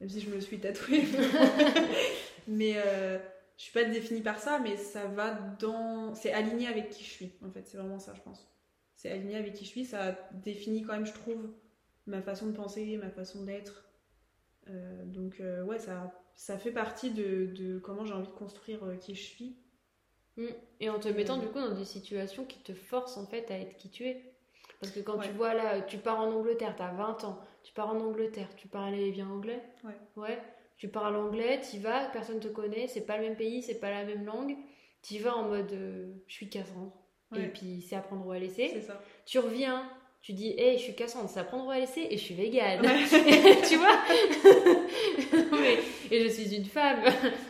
même 0.00 0.08
si 0.08 0.20
je 0.20 0.28
me 0.30 0.34
le 0.36 0.40
suis 0.40 0.58
tatoué. 0.58 1.04
mais 2.48 2.74
euh, 2.76 3.18
je 3.56 3.62
suis 3.64 3.72
pas 3.72 3.84
définie 3.84 4.20
par 4.22 4.38
ça, 4.38 4.58
mais 4.58 4.76
ça 4.76 5.06
va 5.06 5.32
dans. 5.58 6.14
C'est 6.14 6.32
aligné 6.32 6.66
avec 6.68 6.90
qui 6.90 7.02
je 7.04 7.10
suis, 7.10 7.32
en 7.44 7.50
fait. 7.50 7.66
C'est 7.66 7.78
vraiment 7.78 7.98
ça, 7.98 8.12
je 8.14 8.20
pense. 8.20 8.46
C'est 8.96 9.10
aligné 9.10 9.36
avec 9.36 9.54
qui 9.54 9.64
je 9.64 9.70
suis. 9.70 9.84
Ça 9.84 10.18
définit 10.32 10.82
quand 10.82 10.92
même, 10.94 11.06
je 11.06 11.12
trouve, 11.14 11.50
ma 12.06 12.20
façon 12.22 12.46
de 12.46 12.52
penser, 12.52 12.96
ma 12.98 13.10
façon 13.10 13.44
d'être. 13.44 13.84
Euh, 14.68 15.04
donc, 15.06 15.40
euh, 15.40 15.62
ouais, 15.64 15.78
ça, 15.78 16.12
ça 16.34 16.58
fait 16.58 16.72
partie 16.72 17.10
de, 17.12 17.46
de 17.46 17.78
comment 17.78 18.04
j'ai 18.04 18.14
envie 18.14 18.26
de 18.26 18.32
construire 18.32 18.84
euh, 18.84 18.96
qui 18.96 19.14
je 19.14 19.22
suis. 19.22 19.56
Mm. 20.36 20.46
Et 20.80 20.90
en 20.90 20.98
te 20.98 21.08
mettant 21.08 21.38
du 21.38 21.46
coup 21.48 21.60
dans 21.60 21.74
des 21.74 21.84
situations 21.86 22.44
qui 22.44 22.58
te 22.62 22.74
forcent 22.74 23.16
en 23.16 23.26
fait 23.26 23.50
à 23.50 23.58
être 23.58 23.76
qui 23.76 23.88
tu 23.90 24.04
es. 24.06 24.32
Parce 24.80 24.92
que 24.92 25.00
quand 25.00 25.16
Ouais. 25.18 25.26
tu 25.26 25.32
vois 25.32 25.54
là, 25.54 25.80
tu 25.80 25.96
pars 25.98 26.20
en 26.20 26.30
Angleterre, 26.30 26.74
t'as 26.76 26.92
20 26.92 27.24
ans, 27.24 27.40
tu 27.62 27.72
pars 27.72 27.88
en 27.88 27.98
Angleterre, 28.00 28.48
tu 28.56 28.68
parles 28.68 29.10
bien 29.12 29.28
anglais 29.30 29.62
Ouais. 29.84 29.98
Ouais. 30.16 30.42
Tu 30.76 30.88
parles 30.88 31.16
anglais, 31.16 31.60
t'y 31.60 31.78
vas, 31.78 32.04
personne 32.12 32.38
te 32.40 32.48
connaît, 32.48 32.86
c'est 32.86 33.00
pas 33.06 33.16
le 33.16 33.22
même 33.24 33.36
pays, 33.36 33.62
c'est 33.62 33.80
pas 33.80 33.90
la 33.90 34.04
même 34.04 34.24
langue. 34.26 34.56
T'y 35.02 35.18
vas 35.18 35.34
en 35.36 35.44
mode 35.48 35.72
euh, 35.72 36.12
je 36.26 36.32
suis 36.34 36.48
Cassandre. 36.48 36.92
Et 37.36 37.46
puis 37.48 37.84
c'est 37.88 37.96
apprendre 37.96 38.26
ou 38.26 38.32
à 38.32 38.38
laisser. 38.38 38.70
C'est 38.72 38.80
ça. 38.82 39.00
Tu 39.24 39.38
reviens, 39.38 39.88
tu 40.22 40.32
dis 40.32 40.54
hey, 40.58 40.76
je 40.78 40.82
suis 40.84 40.94
Cassandre, 40.94 41.28
c'est 41.28 41.40
apprendre 41.40 41.66
ou 41.66 41.70
à 41.70 41.78
laisser 41.78 42.06
et 42.10 42.16
je 42.16 42.22
suis 42.22 42.34
végane. 42.34 42.80
Ouais. 42.82 43.04
tu 43.68 43.76
vois 43.76 43.98
Mais- 45.52 45.78
Et 46.10 46.24
je 46.24 46.28
suis 46.28 46.54
une 46.54 46.64
femme. 46.64 47.02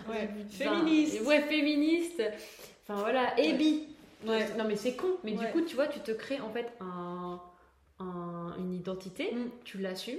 Ouais. 0.08 0.28
Enfin, 0.46 0.76
Féministe. 0.78 1.20
Ouais, 1.26 1.40
féministe. 1.42 2.22
Enfin 2.88 3.00
voilà, 3.00 3.38
et 3.38 3.52
bi. 3.54 3.88
Non 4.24 4.64
mais 4.66 4.76
c'est 4.76 4.94
con. 4.96 5.08
Mais 5.24 5.32
du 5.32 5.46
coup, 5.48 5.60
tu 5.62 5.74
vois, 5.76 5.88
tu 5.88 6.00
te 6.00 6.10
crées 6.12 6.40
en 6.40 6.50
fait 6.50 6.66
un, 6.80 7.40
un- 7.98 8.54
une 8.58 8.72
identité, 8.72 9.32
Mm. 9.32 9.50
tu 9.64 9.78
l'assumes. 9.78 10.18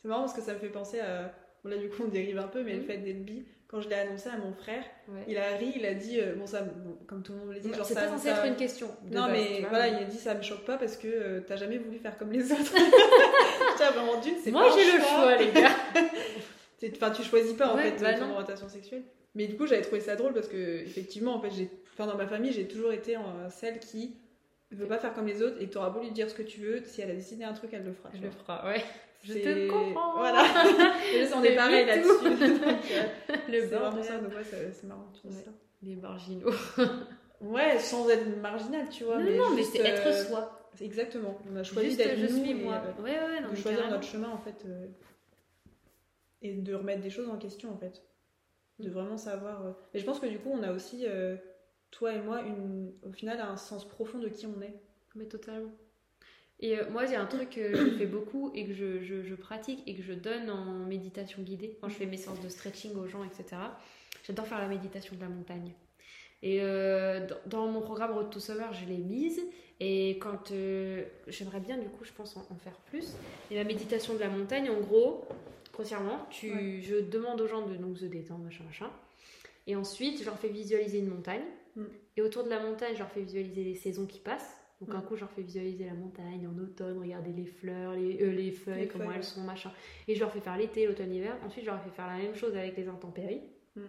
C'est 0.00 0.08
marrant 0.08 0.22
parce 0.22 0.34
que 0.34 0.42
ça 0.42 0.54
me 0.54 0.58
fait 0.58 0.68
penser 0.68 1.00
à. 1.00 1.32
Bon, 1.64 1.70
là, 1.70 1.76
du 1.78 1.88
coup, 1.88 2.02
on 2.04 2.08
dérive 2.08 2.38
un 2.38 2.46
peu, 2.48 2.62
mais 2.62 2.74
le 2.74 2.80
Mhm. 2.80 2.84
fait 2.84 2.98
d'être 2.98 3.24
bi, 3.24 3.42
quand 3.68 3.80
je 3.80 3.88
l'ai 3.88 3.94
annoncé 3.96 4.28
à 4.28 4.36
mon 4.36 4.52
frère, 4.52 4.84
Ouais. 5.08 5.24
il 5.26 5.38
a 5.38 5.56
ri, 5.56 5.72
il 5.76 5.84
a 5.86 5.94
dit. 5.94 6.20
euh, 6.20 6.34
bon, 6.36 6.46
ça, 6.46 6.60
bon, 6.62 6.96
comme 7.06 7.22
tout 7.22 7.32
le 7.32 7.38
monde 7.38 7.52
l'a 7.54 7.58
dit, 7.58 7.72
genre 7.72 7.84
C'est 7.86 7.94
pas 7.94 8.06
censé 8.08 8.28
ça- 8.28 8.36
être 8.36 8.46
une 8.46 8.56
question. 8.56 8.88
de 9.02 9.14
Non, 9.14 9.22
base, 9.26 9.32
mais 9.32 9.60
vois, 9.60 9.68
voilà, 9.70 9.88
il 9.88 9.94
a 9.96 10.04
dit 10.04 10.18
ça 10.18 10.34
me 10.34 10.42
choque 10.42 10.64
pas 10.64 10.76
parce 10.76 10.96
que 10.96 11.08
euh, 11.08 11.40
t'as 11.46 11.56
jamais 11.56 11.78
voulu 11.78 11.98
faire 11.98 12.16
comme 12.18 12.30
les 12.32 12.44
autres. 12.52 12.74
Tiens, 13.76 13.90
vraiment, 13.92 14.20
d'une, 14.20 14.36
c'est 14.42 14.50
Moi 14.52 14.68
j'ai 14.76 14.92
le 14.96 15.02
choix, 15.02 15.36
les 15.36 15.50
gars. 15.52 15.70
Enfin, 16.96 17.10
tu 17.12 17.22
choisis 17.22 17.54
pas 17.54 17.68
en 17.68 17.76
Ouais, 17.76 17.92
fait 17.92 18.02
bah 18.02 18.12
ton 18.12 18.30
orientation 18.30 18.68
sexuelle. 18.68 19.02
Mais 19.34 19.46
du 19.46 19.56
coup, 19.56 19.66
j'avais 19.66 19.80
trouvé 19.80 20.02
ça 20.02 20.16
drôle 20.16 20.34
parce 20.34 20.48
que, 20.48 20.56
effectivement, 20.82 21.34
en 21.34 21.40
fait, 21.40 21.50
j'ai. 21.50 21.70
Enfin, 21.94 22.06
dans 22.06 22.16
ma 22.18 22.26
famille, 22.26 22.52
j'ai 22.52 22.68
toujours 22.68 22.92
été 22.92 23.16
euh, 23.16 23.20
celle 23.48 23.78
qui 23.78 24.14
veut 24.70 24.86
pas 24.86 24.98
faire 24.98 25.14
comme 25.14 25.26
les 25.26 25.40
autres 25.42 25.56
et 25.62 25.66
que 25.66 25.72
t'auras 25.72 25.88
beau 25.88 26.00
lui 26.00 26.10
dire 26.10 26.28
ce 26.28 26.34
que 26.34 26.42
tu 26.42 26.60
veux, 26.60 26.82
si 26.84 27.00
elle 27.00 27.10
a 27.10 27.14
décidé 27.14 27.42
un 27.44 27.54
truc, 27.54 27.70
elle 27.72 27.84
le 27.84 27.92
fera. 27.94 28.10
Je 28.14 28.20
le 28.20 28.30
ferai, 28.30 28.68
ouais. 28.68 28.84
Je 29.24 29.32
te 29.34 29.68
comprends. 29.70 30.18
Voilà. 30.18 30.44
Et 31.14 31.22
là, 31.22 31.28
on 31.36 31.42
est 31.42 31.56
pareil 31.56 31.86
là-dessus. 31.86 32.10
Euh, 33.30 33.36
Le 33.48 33.60
c'est 33.60 33.66
vraiment 33.66 33.84
bordel. 33.90 34.04
ça, 34.04 34.18
donc 34.18 34.32
ouais, 34.34 34.44
c'est 34.44 34.84
marrant, 34.84 35.10
tu 35.20 35.26
Ouais. 35.26 35.32
ça. 35.32 35.50
Les 35.82 35.96
marginaux. 35.96 36.50
Ouais, 37.40 37.78
sans 37.78 38.08
être 38.08 38.26
marginal, 38.40 38.88
tu 38.88 39.04
vois. 39.04 39.18
non, 39.18 39.24
mais 39.24 39.36
non, 39.36 39.50
mais 39.50 39.56
juste, 39.58 39.72
c'est 39.72 39.80
être 39.82 40.06
euh, 40.06 40.24
soi. 40.24 40.70
Exactement. 40.80 41.36
On 41.52 41.56
a 41.56 41.62
choisi 41.62 41.88
Juste 41.88 41.98
d'être 41.98 42.16
je 42.18 42.26
nous 42.26 42.42
suis 42.42 42.50
et, 42.52 42.54
moi. 42.54 42.80
euh, 42.98 43.02
Ouais, 43.02 43.10
ouais, 43.10 43.40
non, 43.42 43.50
de 43.50 43.54
choisir 43.56 43.80
carrément. 43.80 43.96
notre 43.96 44.06
chemin 44.08 44.28
en 44.30 44.38
fait 44.38 44.64
euh, 44.66 44.86
et 46.42 46.54
de 46.54 46.74
remettre 46.74 47.02
des 47.02 47.10
choses 47.10 47.28
en 47.28 47.36
question 47.36 47.70
en 47.72 47.76
fait. 47.76 48.02
De 48.78 48.88
Mm. 48.88 48.92
vraiment 48.92 49.16
savoir. 49.16 49.66
euh, 49.66 49.72
Et 49.92 49.98
je 49.98 50.04
pense 50.04 50.20
que 50.20 50.26
du 50.26 50.38
coup, 50.38 50.50
on 50.52 50.62
a 50.62 50.72
aussi, 50.72 51.04
euh, 51.06 51.36
toi 51.90 52.12
et 52.14 52.20
moi, 52.20 52.40
une, 52.42 52.92
au 53.02 53.12
final, 53.12 53.40
un 53.40 53.56
sens 53.56 53.86
profond 53.86 54.18
de 54.18 54.28
qui 54.28 54.46
on 54.46 54.60
est. 54.62 54.74
Mais 55.14 55.26
totalement. 55.26 55.70
Et 56.60 56.78
euh, 56.78 56.88
moi, 56.90 57.04
j'ai 57.06 57.16
un 57.16 57.26
truc 57.26 57.50
que 57.50 57.74
je 57.74 57.90
fais 57.98 58.06
beaucoup 58.06 58.50
et 58.54 58.64
que 58.66 58.72
je, 58.72 59.00
je- 59.02 59.22
je 59.22 59.34
pratique 59.34 59.82
et 59.86 59.94
que 59.94 60.02
je 60.02 60.12
donne 60.12 60.48
en 60.50 60.84
méditation 60.86 61.42
guidée 61.42 61.76
quand 61.80 61.88
je 61.88 61.94
fais 61.94 62.06
mes 62.06 62.16
séances 62.16 62.40
de 62.40 62.48
stretching 62.48 62.94
aux 62.96 63.06
gens, 63.06 63.24
etc. 63.24 63.60
J'adore 64.26 64.46
faire 64.46 64.58
la 64.60 64.68
méditation 64.68 65.16
de 65.16 65.20
la 65.20 65.28
montagne. 65.28 65.72
Et 66.42 66.58
euh, 66.62 67.26
dans, 67.26 67.64
dans 67.64 67.66
mon 67.68 67.80
programme 67.80 68.12
Road 68.12 68.30
to 68.30 68.38
Summer, 68.40 68.72
je 68.72 68.86
l'ai 68.86 68.98
mise. 68.98 69.40
Et 69.80 70.18
quand 70.20 70.52
euh, 70.52 71.02
j'aimerais 71.26 71.60
bien, 71.60 71.76
du 71.76 71.88
coup, 71.88 72.04
je 72.04 72.12
pense 72.12 72.36
en, 72.36 72.46
en 72.50 72.54
faire 72.56 72.76
plus. 72.86 73.14
Et 73.50 73.56
la 73.56 73.64
méditation 73.64 74.14
de 74.14 74.20
la 74.20 74.28
montagne, 74.28 74.70
en 74.70 74.80
gros, 74.80 75.26
grossièrement, 75.72 76.26
tu, 76.30 76.52
Ouais. 76.52 76.80
je 76.82 76.96
demande 76.96 77.40
aux 77.40 77.48
gens 77.48 77.66
de 77.66 77.74
donc, 77.74 77.98
se 77.98 78.04
détendre, 78.04 78.44
machin, 78.44 78.62
machin. 78.64 78.90
Et 79.66 79.74
ensuite, 79.74 80.20
je 80.20 80.24
leur 80.24 80.38
fais 80.38 80.48
visualiser 80.48 80.98
une 80.98 81.08
montagne. 81.08 81.42
Mm. 81.76 81.82
Et 82.16 82.22
autour 82.22 82.44
de 82.44 82.50
la 82.50 82.60
montagne, 82.60 82.92
je 82.94 83.00
leur 83.00 83.10
fais 83.10 83.22
visualiser 83.22 83.64
les 83.64 83.74
saisons 83.74 84.06
qui 84.06 84.20
passent. 84.20 84.60
Donc 84.84 84.94
Mm. 84.94 84.98
un 84.98 85.00
coup, 85.02 85.14
je 85.16 85.20
leur 85.20 85.30
fais 85.30 85.42
visualiser 85.42 85.86
la 85.86 85.94
montagne 85.94 86.46
en 86.46 86.58
automne, 86.62 86.98
regarder 86.98 87.32
les 87.32 87.46
fleurs, 87.46 87.94
les, 87.94 88.22
euh, 88.22 88.30
les 88.32 88.52
feuilles, 88.52 88.80
Les 88.82 88.88
comment 88.88 89.06
feuilles, 89.06 89.16
elles 89.16 89.24
sont, 89.24 89.40
machin. 89.42 89.72
Et 90.08 90.14
je 90.14 90.20
leur 90.20 90.30
fais 90.30 90.40
faire 90.40 90.56
l'été, 90.58 90.86
l'automne, 90.86 91.10
l'hiver. 91.10 91.36
Ensuite, 91.44 91.64
je 91.64 91.70
leur 91.70 91.82
fais 91.82 91.90
faire 91.90 92.06
la 92.06 92.18
même 92.18 92.34
chose 92.34 92.54
avec 92.56 92.76
les 92.76 92.86
intempéries. 92.88 93.42
Mm. 93.76 93.82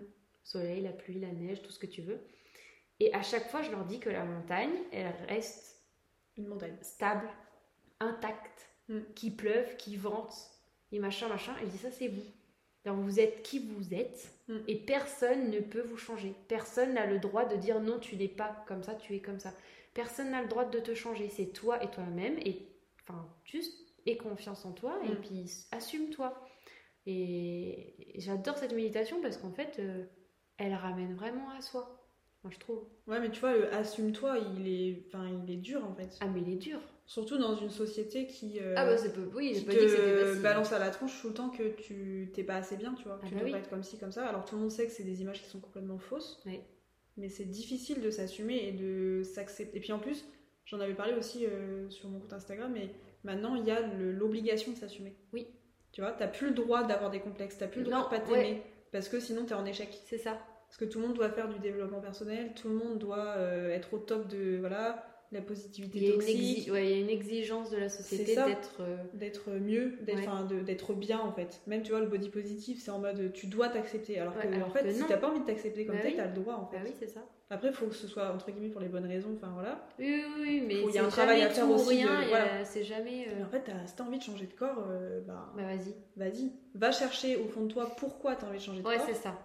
Soleil, 0.43 0.81
la 0.81 0.91
pluie, 0.91 1.19
la 1.19 1.31
neige, 1.31 1.61
tout 1.61 1.71
ce 1.71 1.79
que 1.79 1.85
tu 1.87 2.01
veux. 2.01 2.19
Et 2.99 3.13
à 3.13 3.21
chaque 3.23 3.49
fois, 3.49 3.61
je 3.61 3.71
leur 3.71 3.83
dis 3.85 3.99
que 3.99 4.09
la 4.09 4.23
montagne, 4.23 4.71
elle 4.93 5.13
reste 5.27 5.81
Une 6.37 6.47
montagne. 6.47 6.77
stable, 6.81 7.27
intact, 7.99 8.69
Mm. 8.87 8.99
qui 9.15 9.31
pleuve, 9.31 9.75
qui 9.77 9.97
vente, 9.97 10.33
et 10.91 10.99
machin, 10.99 11.27
machin. 11.27 11.53
Elle 11.61 11.69
dit 11.69 11.77
ça, 11.79 11.89
c'est 11.91 12.07
vous. 12.07 12.21
Alors 12.85 12.97
vous 12.99 13.19
êtes 13.19 13.41
qui 13.41 13.57
vous 13.59 13.93
êtes, 13.95 14.31
Mm. 14.47 14.57
et 14.67 14.75
personne 14.75 15.49
ne 15.49 15.59
peut 15.59 15.81
vous 15.81 15.97
changer. 15.97 16.35
Personne 16.47 16.93
n'a 16.93 17.07
le 17.07 17.17
droit 17.17 17.45
de 17.45 17.55
dire 17.55 17.81
non, 17.81 17.97
tu 17.99 18.15
n'es 18.15 18.27
pas 18.27 18.63
comme 18.67 18.83
ça, 18.83 18.93
tu 18.93 19.15
es 19.15 19.19
comme 19.21 19.39
ça. 19.39 19.51
Personne 19.95 20.29
n'a 20.29 20.43
le 20.43 20.47
droit 20.47 20.65
de 20.65 20.79
te 20.79 20.93
changer. 20.93 21.29
C'est 21.29 21.47
toi 21.47 21.83
et 21.83 21.89
toi-même, 21.89 22.37
et 22.45 22.67
enfin, 23.01 23.27
juste 23.45 23.73
aie 24.05 24.17
confiance 24.17 24.63
en 24.65 24.73
toi, 24.73 24.99
et 25.03 25.09
Mm. 25.09 25.15
puis 25.21 25.51
assume-toi. 25.71 26.39
Et, 27.07 28.15
et 28.17 28.19
j'adore 28.19 28.57
cette 28.57 28.73
méditation 28.73 29.21
parce 29.21 29.37
qu'en 29.37 29.51
fait, 29.51 29.77
euh, 29.79 30.03
elle 30.57 30.73
ramène 30.73 31.15
vraiment 31.15 31.49
à 31.57 31.61
soi. 31.61 32.01
Moi, 32.43 32.51
je 32.53 32.59
trouve. 32.59 32.83
Ouais, 33.07 33.19
mais 33.19 33.31
tu 33.31 33.39
vois, 33.39 33.53
le 33.55 33.73
assume-toi, 33.73 34.37
il 34.55 34.67
est, 34.67 35.03
enfin, 35.07 35.27
il 35.43 35.51
est 35.51 35.57
dur 35.57 35.83
en 35.83 35.95
fait. 35.95 36.15
Ah, 36.19 36.27
mais 36.27 36.41
il 36.41 36.49
est 36.53 36.57
dur. 36.57 36.79
Surtout 37.07 37.37
dans 37.37 37.55
une 37.55 37.69
société 37.69 38.25
qui, 38.27 38.59
euh, 38.59 38.73
ah, 38.77 38.85
bah, 38.85 38.97
c'est 38.97 39.13
pas. 39.13 39.21
Oui, 39.35 39.53
j'ai 39.55 39.61
pas 39.65 39.71
dit 39.71 39.77
que 39.79 39.87
c'était 39.87 40.41
balance 40.41 40.71
à 40.71 40.79
la 40.79 40.89
tronche 40.89 41.19
tout 41.21 41.27
le 41.29 41.33
temps 41.35 41.49
que 41.49 41.69
tu 41.81 42.31
t'es 42.33 42.43
pas 42.43 42.55
assez 42.55 42.77
bien, 42.77 42.93
tu 42.95 43.03
vois. 43.05 43.19
Ah 43.23 43.25
tu 43.27 43.33
bah 43.33 43.39
devrais 43.41 43.53
oui. 43.53 43.59
être 43.59 43.69
comme 43.69 43.83
ci, 43.83 43.97
comme 43.97 44.11
ça. 44.11 44.27
Alors 44.27 44.45
tout 44.45 44.55
le 44.55 44.61
monde 44.61 44.71
sait 44.71 44.85
que 44.85 44.91
c'est 44.91 45.03
des 45.03 45.21
images 45.21 45.41
qui 45.41 45.49
sont 45.49 45.59
complètement 45.59 45.99
fausses. 45.99 46.41
Oui. 46.45 46.59
Mais 47.17 47.29
c'est 47.29 47.45
difficile 47.45 48.01
de 48.01 48.09
s'assumer 48.09 48.67
et 48.67 48.71
de 48.71 49.23
s'accepter. 49.23 49.77
Et 49.77 49.79
puis 49.79 49.93
en 49.93 49.99
plus, 49.99 50.25
j'en 50.65 50.79
avais 50.79 50.93
parlé 50.93 51.13
aussi 51.13 51.45
euh, 51.45 51.89
sur 51.89 52.09
mon 52.09 52.19
compte 52.19 52.33
Instagram, 52.33 52.71
mais 52.73 52.89
maintenant 53.23 53.55
il 53.55 53.65
y 53.65 53.71
a 53.71 53.81
l'obligation 53.81 54.73
de 54.73 54.77
s'assumer. 54.77 55.15
Oui. 55.33 55.47
Tu 55.91 56.01
vois, 56.01 56.11
t'as 56.11 56.27
plus 56.27 56.47
le 56.47 56.53
droit 56.53 56.83
d'avoir 56.83 57.09
des 57.09 57.21
complexes, 57.21 57.57
t'as 57.57 57.67
plus 57.67 57.81
le 57.81 57.85
droit 57.85 57.99
Non, 57.99 58.05
de 58.05 58.09
pas 58.09 58.19
t'aimer. 58.19 58.61
Parce 58.91 59.07
que 59.07 59.19
sinon 59.19 59.45
t'es 59.45 59.53
en 59.53 59.65
échec. 59.65 59.97
C'est 60.05 60.17
ça. 60.17 60.37
Parce 60.67 60.77
que 60.77 60.85
tout 60.85 60.99
le 60.99 61.07
monde 61.07 61.15
doit 61.15 61.29
faire 61.29 61.47
du 61.47 61.59
développement 61.59 62.01
personnel, 62.01 62.53
tout 62.53 62.67
le 62.67 62.75
monde 62.75 62.97
doit 62.97 63.35
euh, 63.37 63.69
être 63.69 63.93
au 63.93 63.99
top 63.99 64.27
de 64.27 64.57
voilà, 64.59 65.14
la 65.31 65.41
positivité 65.41 65.97
Il 65.97 66.03
y, 66.03 66.07
a 66.07 66.13
une 66.13 66.19
toxique, 66.19 66.71
ouais, 66.71 66.85
il 66.85 66.89
y 66.91 66.93
a 66.93 66.99
une 67.03 67.09
exigence 67.09 67.69
de 67.71 67.77
la 67.77 67.89
société 67.89 68.35
d'être. 68.35 68.77
euh, 68.81 68.95
d'être 69.13 69.49
mieux, 69.51 69.97
d'être 70.01 70.89
Ouais. 70.91 70.95
bien 70.95 71.19
en 71.19 71.31
fait. 71.31 71.61
Même 71.67 71.81
tu 71.83 71.91
vois, 71.91 71.99
le 71.99 72.07
body 72.07 72.29
positif, 72.29 72.81
c'est 72.81 72.91
en 72.91 72.99
mode 72.99 73.31
tu 73.33 73.47
dois 73.47 73.69
t'accepter. 73.69 74.19
Alors 74.19 74.33
que 74.37 74.47
Ouais, 74.47 74.55
alors 74.55 74.67
en 74.67 74.71
fait, 74.71 74.83
que 74.83 74.91
si 74.91 75.03
t'as 75.07 75.17
pas 75.17 75.29
envie 75.29 75.39
de 75.41 75.45
t'accepter 75.45 75.85
comme 75.85 75.95
Bah 75.95 76.01
t'es, 76.01 76.09
oui. 76.09 76.13
t'as 76.17 76.27
le 76.27 76.33
droit 76.33 76.53
en 76.55 76.67
fait. 76.67 76.77
Bah 76.77 76.83
oui, 76.85 76.93
c'est 76.99 77.09
ça. 77.09 77.21
Après, 77.49 77.67
il 77.67 77.73
faut 77.73 77.85
que 77.85 77.93
ce 77.95 78.07
soit 78.07 78.31
entre 78.33 78.49
guillemets 78.51 78.69
pour 78.69 78.81
les 78.81 78.87
bonnes 78.87 79.05
raisons, 79.05 79.29
enfin 79.35 79.51
voilà. 79.53 79.87
Oui, 79.99 80.23
oui, 80.37 80.41
oui, 80.41 80.63
mais 80.65 80.81
il 80.81 80.91
y 80.95 80.97
a 80.97 81.05
un 81.05 81.09
travail 81.09 81.41
à 81.43 81.49
faire 81.49 81.69
aussi 81.69 81.97
rien. 82.03 82.27
voilà. 82.27 82.65
C'est 82.65 82.83
jamais. 82.83 83.27
euh, 83.27 83.33
Mais 83.37 83.43
en 83.43 83.49
fait, 83.49 83.69
si 83.85 83.95
t'as 83.95 84.03
envie 84.03 84.17
de 84.17 84.23
changer 84.23 84.45
de 84.47 84.53
corps, 84.53 84.83
euh, 84.89 85.21
bah, 85.21 85.51
Bah 85.55 85.63
vas-y. 85.63 85.93
vas-y. 86.17 86.51
Va 86.73 86.91
chercher 86.91 87.37
au 87.37 87.45
fond 87.47 87.61
de 87.65 87.71
toi 87.71 87.95
pourquoi 87.97 88.35
t'as 88.35 88.47
envie 88.47 88.57
de 88.57 88.63
changer 88.63 88.81
de 88.81 88.87
Ouais, 88.87 88.97
corps. 88.97 89.05
c'est 89.07 89.13
ça. 89.15 89.37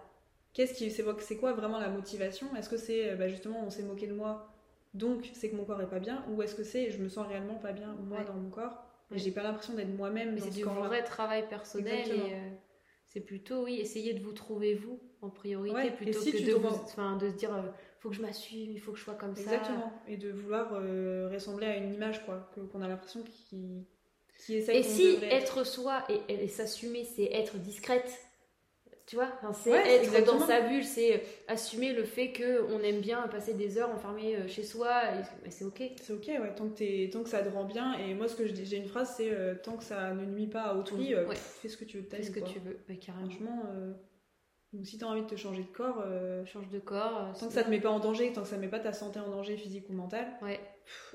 Qu'est-ce 0.53 0.73
qui, 0.73 0.91
c'est, 0.91 1.37
quoi 1.37 1.53
vraiment 1.53 1.79
la 1.79 1.87
motivation? 1.89 2.47
Est-ce 2.57 2.69
que 2.69 2.75
c'est 2.77 3.15
bah, 3.15 3.27
justement 3.29 3.63
on 3.65 3.69
s'est 3.69 3.83
moqué 3.83 4.05
de 4.07 4.13
moi, 4.13 4.50
donc 4.93 5.29
c'est 5.33 5.49
que 5.49 5.55
mon 5.55 5.65
corps 5.65 5.81
est 5.81 5.89
pas 5.89 5.99
bien, 5.99 6.23
ou 6.29 6.41
est-ce 6.41 6.55
que 6.55 6.63
c'est 6.63 6.91
je 6.91 7.01
me 7.01 7.09
sens 7.09 7.27
réellement 7.27 7.55
pas 7.55 7.71
bien 7.71 7.95
moi 8.07 8.19
Ouais. 8.19 8.25
dans 8.25 8.33
mon 8.33 8.49
corps 8.49 8.83
et 9.09 9.15
Ouais. 9.15 9.19
j'ai 9.19 9.31
pas 9.31 9.43
l'impression 9.43 9.73
d'être 9.73 9.93
moi-même 9.95 10.37
c'est 10.37 10.51
ce 10.51 10.55
du 10.55 10.63
vrai 10.63 11.03
travail 11.03 11.47
personnel 11.49 12.09
et 12.11 12.33
euh, 12.33 12.49
c'est 13.05 13.19
plutôt, 13.19 13.65
oui, 13.65 13.75
essayer 13.75 14.13
de 14.13 14.23
vous 14.23 14.31
trouver 14.31 14.73
vous 14.73 14.97
en 15.21 15.29
priorité 15.29 15.75
Ouais, 15.75 15.91
plutôt 15.91 16.19
si 16.19 16.31
que 16.31 16.37
de, 16.49 16.53
vous, 16.53 17.17
de 17.19 17.29
se 17.29 17.35
dire 17.35 17.53
euh, 17.53 17.63
faut 17.99 18.09
que 18.09 18.15
je 18.15 18.21
m'assume, 18.21 18.71
il 18.71 18.79
faut 18.79 18.93
que 18.93 18.97
je 18.97 19.03
sois 19.03 19.15
comme 19.15 19.35
ça. 19.35 19.41
Exactement. 19.41 19.91
Et 20.07 20.15
de 20.15 20.31
vouloir 20.31 20.69
euh, 20.73 21.29
ressembler 21.31 21.67
à 21.67 21.75
une 21.75 21.93
image 21.93 22.25
quoi, 22.25 22.49
qu'on 22.71 22.81
a 22.81 22.87
l'impression 22.87 23.21
qui 23.23 23.85
qui 24.39 24.55
est 24.55 24.61
celle 24.61 24.77
Et 24.77 24.83
si 24.83 25.17
être 25.23 25.65
soi 25.65 26.03
et, 26.09 26.33
et 26.33 26.47
s'assumer, 26.47 27.03
c'est 27.03 27.25
être 27.25 27.57
discrète, 27.57 28.17
tu 29.07 29.15
vois, 29.15 29.29
Enfin, 29.41 29.51
c'est 29.53 29.71
Ouais, 29.71 29.95
être 29.95 30.03
exactement. 30.03 30.39
dans 30.39 30.45
sa 30.47 30.61
bulle, 30.61 30.83
c'est 30.85 31.15
euh, 31.15 31.19
assumer 31.47 31.91
le 31.93 32.03
fait 32.03 32.31
qu'on 32.31 32.79
aime 32.79 33.01
bien 33.01 33.21
passer 33.27 33.53
des 33.53 33.77
heures 33.77 33.89
enfermé 33.89 34.35
euh, 34.35 34.47
chez 34.47 34.63
soi, 34.63 34.91
et, 35.45 35.49
c'est 35.51 35.65
ok. 35.65 35.81
C'est 36.01 36.13
ok, 36.13 36.27
ouais, 36.27 36.55
tant 36.55 36.69
que, 36.69 36.77
t'es- 36.77 37.09
tant 37.11 37.23
que 37.23 37.29
ça 37.29 37.41
te 37.43 37.49
rend 37.49 37.65
bien. 37.65 37.93
Et 37.99 38.13
moi, 38.13 38.27
ce 38.27 38.35
que 38.35 38.45
j'ai 38.47 38.77
une 38.77 38.87
phrase, 38.87 39.13
c'est 39.17 39.31
euh, 39.31 39.55
tant 39.55 39.75
que 39.77 39.83
ça 39.83 40.13
ne 40.13 40.25
nuit 40.25 40.47
pas 40.47 40.61
à 40.63 40.75
autrui, 40.75 41.13
euh, 41.13 41.23
Ouais. 41.25 41.35
pff, 41.35 41.59
fais 41.61 41.67
ce 41.69 41.77
que 41.77 41.85
tu 41.85 41.97
veux 41.97 42.03
de 42.03 42.07
ta 42.09 42.17
Fais 42.17 42.23
ce 42.23 42.31
que 42.31 42.39
quoi. 42.39 42.49
tu 42.49 42.59
veux, 42.59 42.77
ouais, 42.89 42.97
carrément. 42.97 43.27
Franchement, 43.29 43.63
euh, 43.73 43.93
donc 44.73 44.85
si 44.87 44.97
t'as 44.97 45.07
envie 45.07 45.23
de 45.23 45.27
te 45.27 45.35
changer 45.35 45.63
de 45.63 45.67
corps, 45.75 46.01
euh, 46.05 46.45
Change 46.45 46.69
de 46.69 46.79
corps. 46.79 47.33
tant 47.39 47.47
que 47.47 47.53
ça 47.53 47.63
te 47.63 47.69
met 47.69 47.81
pas 47.81 47.89
en 47.89 47.99
danger, 47.99 48.31
tant 48.31 48.43
que 48.43 48.47
ça 48.47 48.57
met 48.57 48.69
pas 48.69 48.79
ta 48.79 48.93
santé 48.93 49.19
en 49.19 49.29
danger 49.29 49.57
physique 49.57 49.89
ou 49.89 49.93
mental, 49.93 50.25
Ouais. 50.41 50.59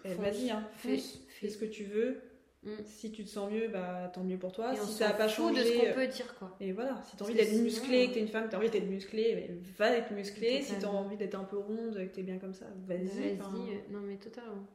vas-y, 0.05 0.51
hein, 0.51 0.69
Fais- 0.77 0.99
fais. 0.99 1.19
fais 1.41 1.49
ce 1.49 1.57
que 1.59 1.65
tu 1.65 1.85
veux. 1.85 2.21
Mm. 2.67 2.85
Si 2.85 3.13
tu 3.13 3.25
te 3.25 3.29
sens 3.31 3.51
mieux, 3.51 3.69
bah 3.69 4.11
tant 4.13 4.23
mieux 4.25 4.39
pour 4.39 4.53
toi. 4.53 4.73
Et 4.75 4.77
si 4.77 4.93
ça 4.93 5.09
a 5.11 5.13
pas 5.13 5.29
changé, 5.29 5.63
de 5.63 5.67
ce 5.67 5.79
qu'on 5.79 5.87
euh, 5.87 5.95
peut 5.95 6.07
dire, 6.09 6.35
quoi. 6.39 6.57
et 6.61 6.73
voilà, 6.73 7.01
si 7.09 7.17
t'as 7.17 7.25
envie 7.25 7.35
d'être 7.35 7.53
musclé, 7.53 8.05
euh, 8.05 8.09
que 8.09 8.15
t'es 8.15 8.21
une 8.21 8.29
femme, 8.29 8.49
t'as 8.51 8.59
envie 8.59 8.71
d'être 8.71 8.89
musclée, 8.89 9.49
va 9.79 9.91
être 9.91 10.11
musclé. 10.13 10.63
Si 10.63 10.75
t'as 10.81 10.89
envie 10.89 11.17
d'être 11.17 11.37
un 11.37 11.45
peu 11.45 11.59
ronde, 11.59 11.95
que 11.95 12.15
t'es 12.15 12.23
bien 12.23 12.39
comme 12.39 12.55
ça, 12.55 12.67
vas-y. 12.87 13.05
Vas-y, 13.07 13.37
euh, 13.39 13.79
non 13.91 14.01
mais 14.01 14.17
totalement. 14.17 14.67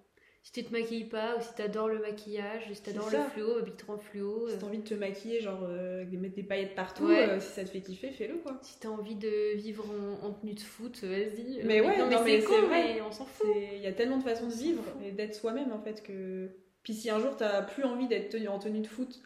Si 0.44 0.52
tu 0.54 0.64
te 0.64 0.72
maquilles 0.72 1.06
pas, 1.06 1.38
ou 1.38 1.42
si 1.42 1.54
t'adores 1.54 1.90
le 1.90 2.00
maquillage, 2.00 2.64
si 2.74 2.82
t'adores 2.82 3.12
le 3.12 3.20
fluo, 3.32 3.58
habille-toi 3.60 3.94
en 3.94 3.98
fluo. 4.00 4.48
Si 4.48 4.56
euh, 4.56 4.58
t'as 4.60 4.66
envie 4.66 4.80
de 4.80 4.84
te 4.84 4.96
maquiller, 4.96 5.40
genre 5.40 5.60
euh, 5.64 6.04
de 6.04 6.18
mettre 6.18 6.34
des 6.34 6.42
paillettes 6.42 6.74
partout, 6.74 7.06
Ouais. 7.06 7.30
euh, 7.30 7.40
si 7.40 7.50
ça 7.54 7.64
te 7.64 7.70
fait 7.70 7.82
kiffer, 7.82 8.10
fais-le 8.10 8.38
quoi. 8.38 8.58
Si 8.64 8.80
t'as 8.80 8.90
envie 8.90 9.14
de 9.14 9.56
vivre 9.56 9.86
en, 9.92 10.26
en 10.26 10.32
tenue 10.34 10.56
de 10.56 10.60
foot, 10.60 10.98
vas-y. 11.04 11.60
Euh, 11.60 11.64
Mais 11.66 11.80
ouais, 11.82 11.96
non, 11.96 12.08
mais 12.10 12.40
c'est 12.42 12.44
con, 12.48 12.60
vrai. 12.68 12.96
mais 12.96 13.02
on 13.02 13.12
s'en 13.12 13.26
fout. 13.26 13.46
Il 13.76 13.82
y 13.84 13.86
a 13.86 13.92
tellement 13.94 14.18
de 14.18 14.24
façons 14.24 14.48
de 14.48 14.54
vivre 14.54 14.84
et 15.06 15.12
d'être 15.12 15.36
soi-même 15.36 15.72
en 15.72 15.80
fait 15.80 16.02
que. 16.02 16.50
Puis 16.84 16.94
si 16.94 17.10
un 17.10 17.20
jour 17.20 17.36
t'as 17.38 17.62
plus 17.62 17.84
envie 17.84 18.08
d'être 18.08 18.30
tenu 18.30 18.48
en 18.48 18.60
tenue 18.60 18.80
de 18.82 18.88
foot, 18.88 19.22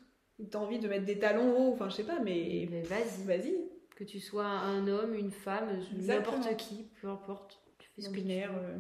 t'as 0.52 0.60
envie 0.60 0.80
de 0.80 0.88
mettre 0.88 1.06
des 1.06 1.20
talons 1.20 1.56
hauts, 1.58 1.74
enfin 1.74 1.90
je 1.90 1.96
sais 1.96 2.04
pas, 2.04 2.20
mais 2.20 2.68
Mais 2.70 2.82
vas-y. 2.82 3.24
vas-y. 3.26 3.56
Que 3.96 4.04
tu 4.04 4.20
sois 4.20 4.46
un 4.46 4.88
homme, 4.90 5.16
une 5.16 5.32
femme, 5.32 5.80
n'importe 5.94 6.58
qui, 6.58 6.86
peu 7.02 7.08
importe. 7.08 7.62
Tu 7.80 7.88
fais 7.96 8.02
ce 8.02 8.10
que 8.10 8.16
tu 8.16 8.22
binaire, 8.22 8.52
veux. 8.52 8.60
euh, 8.60 8.78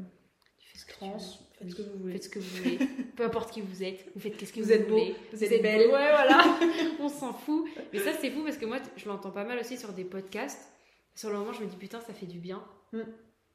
Tu 0.57 0.67
fais 0.67 0.77
ce 0.79 0.85
que 0.85 0.91
tu 0.91 0.97
trans, 0.97 1.17
veux. 1.17 1.57
faites 1.57 1.69
ce 1.69 1.75
que 1.75 1.81
vous 1.83 1.99
voulez. 1.99 2.13
Faites 2.13 2.23
ce 2.23 2.29
que 2.29 2.39
vous 2.39 2.55
voulez. 2.63 2.79
peu 3.15 3.23
importe 3.23 3.51
qui 3.53 3.61
vous 3.61 3.81
êtes. 3.81 4.11
Vous 4.13 4.19
faites 4.19 4.35
qu'est-ce 4.35 4.51
que 4.51 4.59
vous, 4.59 4.65
Vous 4.65 4.73
êtes 4.73 4.89
beau, 4.89 4.99
vous 5.31 5.41
êtes 5.43 5.61
belle. 5.61 5.87
beau, 5.87 5.93
Ouais, 5.93 6.11
voilà. 6.11 6.43
on 6.99 7.07
s'en 7.07 7.31
fout. 7.33 7.65
Mais 7.93 7.99
ça, 7.99 8.11
c'est 8.19 8.29
fou 8.29 8.43
parce 8.43 8.57
que 8.57 8.65
moi, 8.65 8.79
je 8.97 9.07
l'entends 9.07 9.31
pas 9.31 9.45
mal 9.45 9.57
aussi 9.57 9.77
sur 9.77 9.93
des 9.93 10.03
podcasts. 10.03 10.73
Sur 11.15 11.29
le 11.29 11.37
moment, 11.37 11.53
je 11.53 11.63
me 11.63 11.67
dis 11.69 11.77
putain, 11.77 12.01
ça 12.01 12.13
fait 12.13 12.25
du 12.25 12.39
bien. 12.39 12.61
Mm. 12.91 12.99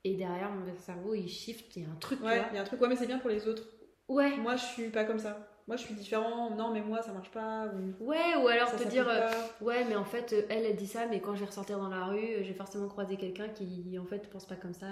Et 0.04 0.14
derrière, 0.14 0.50
mon 0.50 0.64
cerveau, 0.78 1.12
il 1.12 1.28
shift. 1.28 1.76
Il 1.76 1.82
y 1.82 1.84
a 1.84 1.90
un 1.90 1.96
truc, 1.96 2.20
tu 2.20 2.24
Ouais, 2.24 2.40
il 2.52 2.54
y 2.54 2.58
a 2.58 2.62
un 2.62 2.64
truc, 2.64 2.80
ouais, 2.80 2.88
mais 2.88 2.96
c'est 2.96 3.06
bien 3.06 3.18
pour 3.18 3.28
les 3.28 3.46
autres. 3.46 3.68
Ouais. 4.10 4.36
Moi 4.38 4.56
je 4.56 4.64
suis 4.64 4.88
pas 4.90 5.04
comme 5.04 5.18
ça. 5.20 5.46
Moi 5.68 5.76
je 5.76 5.82
suis 5.82 5.94
différent, 5.94 6.50
non 6.56 6.72
mais 6.72 6.80
moi 6.80 7.00
ça 7.00 7.12
marche 7.12 7.30
pas. 7.30 7.66
Ou... 8.00 8.04
Ouais, 8.06 8.34
ou 8.42 8.48
alors 8.48 8.68
ça, 8.68 8.76
te 8.76 8.82
ça 8.82 8.88
dire, 8.88 9.08
euh, 9.08 9.30
ouais, 9.60 9.84
mais 9.84 9.94
en 9.94 10.04
fait, 10.04 10.32
euh, 10.32 10.42
elle, 10.50 10.64
elle 10.66 10.74
dit 10.76 10.88
ça, 10.88 11.06
mais 11.06 11.20
quand 11.20 11.34
je 11.36 11.40
vais 11.40 11.46
ressortir 11.46 11.78
dans 11.78 11.88
la 11.88 12.06
rue, 12.06 12.18
euh, 12.18 12.42
je 12.42 12.48
vais 12.48 12.54
forcément 12.54 12.88
croiser 12.88 13.16
quelqu'un 13.16 13.48
qui, 13.48 13.96
en 13.98 14.04
fait, 14.04 14.28
pense 14.28 14.46
pas 14.46 14.56
comme 14.56 14.74
ça. 14.74 14.88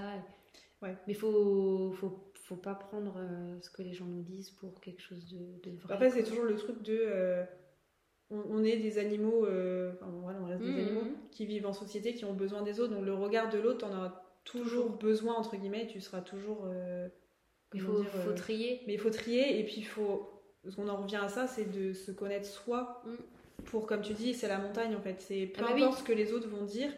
Ouais. 0.81 0.95
Mais 1.09 1.15
faut, 1.15 1.91
faut, 1.95 2.31
faut 2.45 2.55
pas 2.57 2.77
prendre 2.77 3.15
euh, 3.19 3.59
ce 3.61 3.71
que 3.71 3.83
les 3.83 3.93
gens 3.93 4.05
nous 4.05 4.23
disent 4.23 4.51
pour 4.51 4.81
quelque 4.81 5.03
chose 5.03 5.27
de, 5.29 5.69
de 5.69 5.77
vrai. 5.79 5.95
Après 5.95 6.11
c'est 6.11 6.23
toujours 6.23 6.45
le 6.45 6.55
truc 6.55 6.81
de. 6.83 6.97
euh, 7.01 7.45
on, 8.31 8.41
on 8.49 8.63
est 8.63 8.77
des 8.77 8.99
animaux, 8.99 9.47
enfin 9.95 10.07
voilà, 10.23 10.39
on 10.41 10.47
reste 10.47 10.63
des 10.63 10.71
Mhm. 10.71 10.79
animaux 10.87 11.03
qui 11.33 11.45
vivent 11.47 11.67
en 11.67 11.73
société, 11.73 12.15
qui 12.15 12.25
ont 12.25 12.35
besoin 12.35 12.63
des 12.63 12.79
autres. 12.79 12.95
Donc 12.95 13.05
le 13.05 13.15
regard 13.15 13.49
de 13.51 13.59
l'autre, 13.59 13.79
t'en 13.89 13.93
as 13.93 14.23
toujours 14.45 14.91
besoin, 14.91 15.35
entre 15.35 15.57
guillemets, 15.57 15.89
tu 15.89 16.01
seras 16.01 16.21
toujours. 16.21 16.69
Il 17.75 17.81
faut, 17.81 18.01
dire, 18.01 18.11
faut 18.11 18.31
euh, 18.31 18.35
trier. 18.35 18.83
Mais 18.87 18.95
il 18.95 18.99
faut 18.99 19.11
trier 19.11 19.59
et 19.61 19.65
puis 19.65 19.75
il 19.79 19.87
faut. 19.87 20.31
Parce 20.63 20.75
qu'on 20.77 20.89
en 20.89 20.97
revient 21.03 21.17
à 21.23 21.29
ça, 21.29 21.47
c'est 21.47 21.71
de 21.71 21.93
se 21.93 22.11
connaître 22.11 22.47
soi. 22.47 23.03
Mm. 23.07 23.63
Pour, 23.65 23.87
comme 23.87 24.01
tu 24.03 24.13
dis, 24.15 24.35
c'est 24.35 24.49
la 24.49 24.59
montagne 24.59 24.95
en 24.97 25.01
fait. 25.01 25.21
C'est 25.21 25.47
peu 25.47 25.61
Ah 25.65 25.69
bah 25.69 25.73
oui. 25.75 25.83
importe 25.83 25.99
ce 26.01 26.05
que 26.05 26.13
les 26.13 26.33
autres 26.33 26.49
vont 26.49 26.65
dire. 26.65 26.91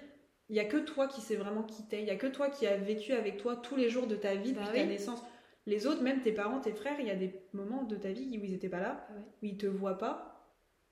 Il 0.49 0.57
y 0.57 0.61
a 0.61 0.65
que 0.65 0.77
toi 0.79 1.07
qui 1.09 1.21
sais 1.21 1.37
vraiment 1.37 1.63
qui 1.63 1.83
t'es. 1.85 2.01
Il 2.01 2.07
y 2.07 2.11
a 2.11 2.17
que 2.17 2.27
toi 2.27 2.49
qui 2.51 2.67
as 2.67 2.77
vécu 2.77 3.13
avec 3.13 3.37
toi 3.37 3.57
tous 3.57 3.77
les 3.77 3.89
jours 3.89 4.07
de 4.07 4.17
ta 4.17 4.35
vie 4.35 4.53
Bah 4.53 4.63
depuis 4.67 4.81
ta 4.81 4.87
naissance. 4.87 5.23
Les 5.67 5.87
autres, 5.87 6.03
même 6.03 6.21
tes 6.23 6.33
parents, 6.33 6.61
tes 6.61 6.73
frères, 6.73 6.99
il 7.01 7.07
y 7.07 7.11
a 7.11 7.15
des 7.17 7.35
moments 7.53 7.85
de 7.85 7.95
ta 7.97 8.11
vie 8.11 8.39
où 8.41 8.45
ils 8.45 8.55
étaient 8.55 8.69
pas 8.69 8.81
là, 8.81 9.07
Ah 9.09 9.13
ouais. 9.15 9.21
où 9.43 9.47
ils 9.47 9.57
te 9.59 9.67
voient 9.67 9.99
pas. 9.99 10.27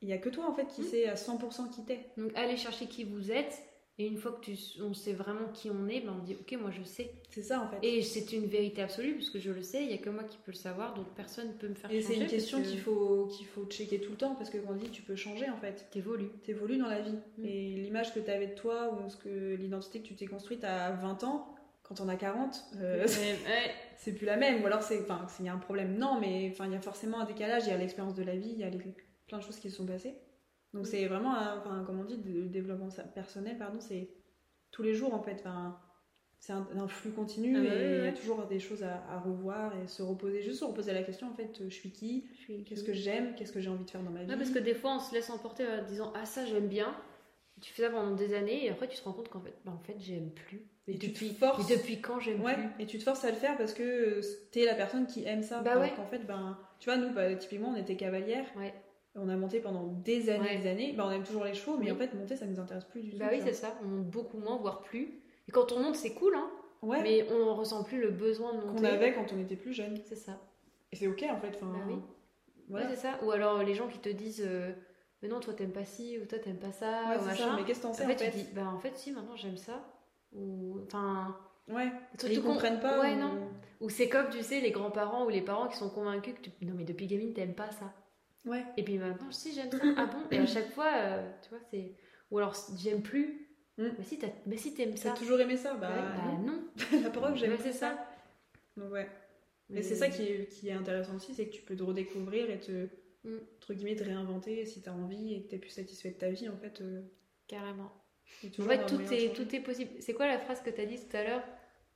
Il 0.02 0.08
y 0.08 0.12
a 0.12 0.18
que 0.18 0.28
toi 0.28 0.46
en 0.48 0.52
fait 0.54 0.66
qui 0.68 0.82
Mm. 0.82 0.84
sais 0.84 1.08
à 1.08 1.14
100% 1.16 1.70
qui 1.70 1.84
t'es. 1.84 2.06
Donc, 2.16 2.30
allez 2.36 2.56
chercher 2.56 2.86
qui 2.86 3.04
vous 3.04 3.32
êtes. 3.32 3.62
Et 4.00 4.06
une 4.06 4.16
fois 4.16 4.30
que 4.30 4.44
tu, 4.44 4.56
on 4.80 4.94
sait 4.94 5.12
vraiment 5.12 5.48
qui 5.52 5.70
on 5.70 5.88
est, 5.88 6.00
ben 6.00 6.14
on 6.20 6.22
dit, 6.24 6.36
ok, 6.40 6.56
moi 6.60 6.70
je 6.70 6.84
sais. 6.84 7.10
C'est 7.30 7.42
ça 7.42 7.60
en 7.60 7.68
fait. 7.68 7.78
Et 7.82 8.00
c'est 8.02 8.32
une 8.32 8.46
vérité 8.46 8.80
absolue, 8.80 9.14
puisque 9.14 9.38
je 9.40 9.50
le 9.50 9.60
sais, 9.60 9.82
il 9.84 9.90
y 9.90 9.94
a 9.94 9.98
que 9.98 10.08
moi 10.08 10.22
qui 10.22 10.36
peux 10.38 10.52
le 10.52 10.56
savoir, 10.56 10.94
donc 10.94 11.06
personne 11.16 11.48
ne 11.48 11.52
peut 11.54 11.66
me 11.68 11.74
faire 11.74 11.90
Et 11.90 12.00
changer. 12.00 12.14
c'est 12.14 12.20
une 12.20 12.28
question 12.28 12.62
qu'il 12.62 12.78
faut, 12.78 13.26
qu'il 13.26 13.46
faut 13.46 13.64
checker 13.66 14.00
tout 14.00 14.12
le 14.12 14.16
temps 14.16 14.36
parce 14.36 14.50
que 14.50 14.58
quand 14.58 14.70
on 14.72 14.76
dit 14.76 14.88
tu 14.90 15.02
peux 15.02 15.16
changer 15.16 15.50
en 15.50 15.56
fait. 15.56 15.88
T'évolues. 15.90 16.30
T'évolues 16.44 16.78
dans 16.78 16.88
la 16.88 17.00
vie. 17.00 17.18
Mm. 17.38 17.44
Et 17.44 17.74
l'image 17.74 18.14
que 18.14 18.20
tu 18.20 18.30
avais 18.30 18.46
de 18.46 18.54
toi 18.54 18.94
ou 18.94 19.10
ce 19.10 19.16
que 19.16 19.54
l'identité 19.56 20.00
que 20.00 20.06
tu 20.06 20.14
t'es 20.14 20.26
construite 20.26 20.62
à 20.62 20.92
20 20.92 21.24
ans, 21.24 21.52
quand 21.82 22.00
on 22.00 22.08
a 22.08 22.14
40, 22.14 22.64
euh, 22.80 23.04
c'est 23.96 24.12
plus 24.12 24.26
la 24.26 24.36
même. 24.36 24.62
Ou 24.62 24.66
alors 24.66 24.82
c'est, 24.82 25.00
enfin, 25.00 25.26
il 25.40 25.46
y 25.46 25.48
a 25.48 25.52
un 25.54 25.58
problème. 25.58 25.96
Non, 25.98 26.20
mais 26.20 26.48
enfin, 26.52 26.66
il 26.66 26.72
y 26.72 26.76
a 26.76 26.80
forcément 26.80 27.18
un 27.18 27.24
décalage. 27.24 27.64
Il 27.66 27.70
y 27.70 27.72
a 27.72 27.76
l'expérience 27.76 28.14
de 28.14 28.22
la 28.22 28.36
vie, 28.36 28.50
il 28.52 28.58
y 28.60 28.64
a 28.64 28.70
les- 28.70 28.78
plein 29.26 29.38
de 29.38 29.42
choses 29.42 29.56
qui 29.58 29.70
se 29.70 29.76
sont 29.76 29.86
passées. 29.86 30.14
Donc 30.74 30.86
c'est 30.86 31.06
vraiment, 31.06 31.34
un- 31.34 31.58
enfin, 31.58 31.82
comme 31.86 32.00
on 32.00 32.04
dit, 32.04 32.20
le 32.24 32.46
développement 32.48 32.88
personnel, 33.14 33.56
pardon, 33.58 33.80
c'est 33.80 34.08
tous 34.70 34.82
les 34.82 34.94
jours 34.94 35.14
en 35.14 35.22
fait. 35.22 35.36
Enfin, 35.40 35.78
c'est 36.40 36.52
un, 36.52 36.66
un 36.76 36.86
flux 36.88 37.10
continu 37.10 37.56
Ah 37.56 37.60
et 37.60 37.68
bah 37.68 37.74
ouais, 37.74 37.98
il 37.98 38.04
y 38.04 38.08
a 38.08 38.12
toujours 38.12 38.46
des 38.46 38.60
choses 38.60 38.82
à, 38.84 39.02
à 39.10 39.18
revoir 39.18 39.72
et 39.82 39.88
se 39.88 40.02
reposer, 40.02 40.40
juste 40.42 40.60
se 40.60 40.64
reposer 40.64 40.92
la 40.92 41.02
question 41.02 41.28
en 41.28 41.34
fait, 41.34 41.62
je 41.64 41.74
suis 41.74 41.90
qui, 41.90 42.26
qu'est-ce 42.66 42.84
que 42.84 42.92
j'aime, 42.92 43.34
qu'est-ce 43.34 43.52
que 43.52 43.60
j'ai 43.60 43.70
envie 43.70 43.84
de 43.84 43.90
faire 43.90 44.02
dans 44.02 44.10
ma 44.10 44.22
vie. 44.22 44.36
Parce 44.36 44.50
que 44.50 44.58
des 44.58 44.74
fois, 44.74 44.94
on 44.96 45.00
se 45.00 45.12
laisse 45.14 45.30
emporter 45.30 45.66
en 45.66 45.84
disant 45.84 46.12
Ah, 46.14 46.24
ça, 46.26 46.44
j'aime 46.46 46.68
bien. 46.68 46.94
Tu 47.60 47.72
fais 47.72 47.82
ça 47.82 47.90
pendant 47.90 48.14
des 48.14 48.34
années 48.34 48.66
et 48.66 48.70
après, 48.70 48.86
tu 48.86 48.96
te 48.96 49.02
rends 49.02 49.12
compte 49.12 49.30
qu'en 49.30 49.40
fait, 49.40 49.54
bah, 49.64 49.72
en 49.72 49.80
fait 49.80 49.96
j'aime 49.98 50.30
plus. 50.30 50.62
Et 50.86 50.92
tu 50.92 50.98
te 51.00 51.06
depuis, 51.08 51.30
forces. 51.30 51.68
mais 51.68 51.76
depuis 51.76 52.00
quand 52.00 52.20
j'aime 52.20 52.40
Ouais, 52.40 52.54
plus? 52.54 52.84
et 52.84 52.86
tu 52.86 52.98
te 52.98 53.02
forces 53.02 53.24
à 53.24 53.30
le 53.30 53.36
faire 53.36 53.56
parce 53.58 53.74
que 53.74 53.82
euh, 53.82 54.20
t'es 54.52 54.64
la 54.64 54.76
personne 54.76 55.06
qui 55.08 55.24
aime 55.24 55.42
ça. 55.42 55.60
Bah 55.60 55.76
ouais. 55.78 55.92
qu'en 55.96 56.06
fait, 56.06 56.20
ben, 56.24 56.56
tu 56.78 56.88
vois, 56.88 56.98
nous, 56.98 57.12
bah, 57.12 57.34
typiquement, 57.34 57.70
on 57.70 57.76
était 57.76 57.96
cavalière. 57.96 58.46
Ouais. 58.56 58.72
On 59.14 59.28
a 59.28 59.36
monté 59.36 59.60
pendant 59.60 59.84
des 59.84 60.30
années, 60.30 60.40
Ouais. 60.48 60.58
des 60.58 60.68
années. 60.68 60.92
Bah, 60.92 61.04
on 61.06 61.10
aime 61.10 61.24
toujours 61.24 61.44
les 61.44 61.54
chevaux, 61.54 61.76
mais 61.76 61.86
Oui. 61.86 61.92
en 61.92 61.96
fait, 61.96 62.14
monter, 62.14 62.36
ça 62.36 62.46
nous 62.46 62.60
intéresse 62.60 62.84
plus 62.84 63.02
du 63.02 63.10
tout. 63.10 63.18
Bah 63.18 63.28
oui, 63.32 63.40
c'est 63.42 63.52
ça. 63.52 63.76
On 63.82 63.86
monte 63.86 64.06
beaucoup 64.06 64.38
moins, 64.38 64.56
voire 64.58 64.80
plus. 64.82 65.20
Et 65.48 65.50
quand 65.52 65.72
on 65.72 65.80
monte, 65.80 65.96
c'est 65.96 66.14
cool, 66.14 66.34
hein. 66.36 66.50
Ouais, 66.82 67.02
Mais 67.02 67.26
on 67.32 67.54
ressent 67.56 67.82
plus 67.82 68.00
le 68.00 68.10
besoin 68.10 68.52
de 68.54 68.60
monter. 68.60 68.78
qu'on 68.78 68.84
avait 68.84 69.12
quand 69.12 69.32
on 69.32 69.38
était 69.40 69.56
plus 69.56 69.72
jeune. 69.72 69.98
C'est 70.04 70.14
ça. 70.14 70.40
Et 70.92 70.96
c'est 70.96 71.08
ok, 71.08 71.24
en 71.28 71.38
fait. 71.40 71.48
Enfin, 71.56 71.66
Bah 71.72 71.78
oui. 71.88 71.96
voilà. 72.68 72.86
Ouais, 72.86 72.94
c'est 72.94 73.00
ça. 73.02 73.18
Ou 73.24 73.32
alors 73.32 73.62
les 73.64 73.74
gens 73.74 73.88
qui 73.88 73.98
te 73.98 74.08
disent 74.08 74.44
euh, 74.46 74.72
Mais 75.22 75.26
non, 75.28 75.40
toi 75.40 75.52
t'aimes 75.54 75.72
pas 75.72 75.84
ci, 75.84 76.16
ou 76.22 76.26
toi 76.26 76.38
t'aimes 76.38 76.60
pas 76.60 76.70
ça, 76.70 77.08
Ouais, 77.08 77.16
ou 77.20 77.24
machin. 77.24 77.44
ça. 77.50 77.56
Mais 77.56 77.64
qu'est-ce 77.64 77.80
que 77.80 77.86
t'en 77.88 77.92
sais, 77.92 78.02
en 78.04 78.06
en 78.06 78.08
fait, 78.10 78.18
fait, 78.24 78.30
tu 78.30 78.36
dis 78.36 78.46
Bah 78.54 78.68
en 78.72 78.78
fait, 78.78 78.96
si, 78.96 79.10
maintenant 79.10 79.34
j'aime 79.34 79.56
ça. 79.56 79.82
Ou. 80.32 80.78
Enfin. 80.86 81.36
Ouais. 81.68 81.90
ils 82.30 82.40
comprennent 82.42 82.78
pas. 82.80 83.00
Ouais, 83.00 83.14
ou- 83.14 83.18
non. 83.18 83.48
Ou 83.80 83.90
c'est 83.90 84.08
comme, 84.08 84.28
tu 84.30 84.42
sais, 84.42 84.60
les 84.60 84.70
grands-parents 84.70 85.24
ou 85.26 85.28
les 85.28 85.42
parents 85.42 85.66
qui 85.68 85.76
sont 85.76 85.90
convaincus 85.90 86.34
que 86.34 86.40
tu... 86.48 86.50
Non, 86.64 86.74
mais 86.76 86.84
depuis 86.84 87.06
gamine, 87.08 87.32
t'aimes 87.34 87.54
pas 87.54 87.70
ça. 87.72 87.92
Ouais. 88.48 88.64
Et 88.76 88.82
puis 88.82 88.98
maintenant, 88.98 89.30
si, 89.30 89.52
j'aime 89.54 89.70
ça. 89.70 89.78
ah 89.96 90.06
bon 90.06 90.18
Et 90.30 90.38
à 90.38 90.46
chaque 90.46 90.70
fois, 90.72 90.90
euh, 90.94 91.30
tu 91.42 91.50
vois, 91.50 91.58
c'est. 91.70 91.92
Ou 92.30 92.38
alors, 92.38 92.54
j'aime 92.76 93.02
plus. 93.02 93.46
Mm. 93.78 93.88
Mais 93.98 94.04
si, 94.04 94.18
t'as- 94.18 94.26
mais 94.46 94.56
si 94.56 94.74
t'aimes 94.74 94.90
T'as 94.94 95.10
ça. 95.10 95.12
toujours 95.12 95.40
aimé 95.40 95.56
ça 95.56 95.74
Bah, 95.74 95.88
Ouais, 95.90 96.02
bah 96.02 96.38
non. 96.44 96.64
La 97.02 97.10
preuve, 97.10 97.36
j'aime 97.36 97.50
Ouais, 97.52 97.56
plus 97.56 97.64
c'est 97.72 97.78
ça. 97.78 98.08
Donc, 98.76 98.90
ouais. 98.92 99.08
Mais 99.70 99.76
Mais 99.76 99.82
c'est 99.82 99.94
ça 99.94 100.08
qui 100.08 100.22
est, 100.22 100.48
qui 100.48 100.68
est 100.68 100.72
intéressant 100.72 101.14
aussi, 101.16 101.34
c'est 101.34 101.46
que 101.46 101.52
tu 101.54 101.62
peux 101.62 101.76
te 101.76 101.82
redécouvrir 101.82 102.50
et 102.50 102.58
te, 102.60 102.88
Mm. 103.24 103.36
entre 103.56 103.74
guillemets, 103.74 103.96
te 103.96 104.04
réinventer 104.04 104.64
si 104.64 104.80
t'as 104.80 104.92
envie 104.92 105.34
et 105.34 105.42
que 105.42 105.48
t'es 105.48 105.58
plus 105.58 105.70
satisfait 105.70 106.10
de 106.10 106.14
ta 106.14 106.30
vie, 106.30 106.48
en 106.48 106.56
fait. 106.56 106.80
euh, 106.80 107.02
Carrément. 107.48 107.90
En 108.60 108.62
fait, 108.62 108.86
tout 108.86 109.00
est, 109.12 109.34
tout 109.34 109.54
est 109.56 109.60
possible. 109.60 109.90
C'est 110.00 110.12
quoi 110.14 110.26
la 110.28 110.38
phrase 110.38 110.60
que 110.62 110.70
tu 110.70 110.80
as 110.80 110.86
dit 110.86 110.98
tout 110.98 111.16
à 111.16 111.24
l'heure? 111.24 111.42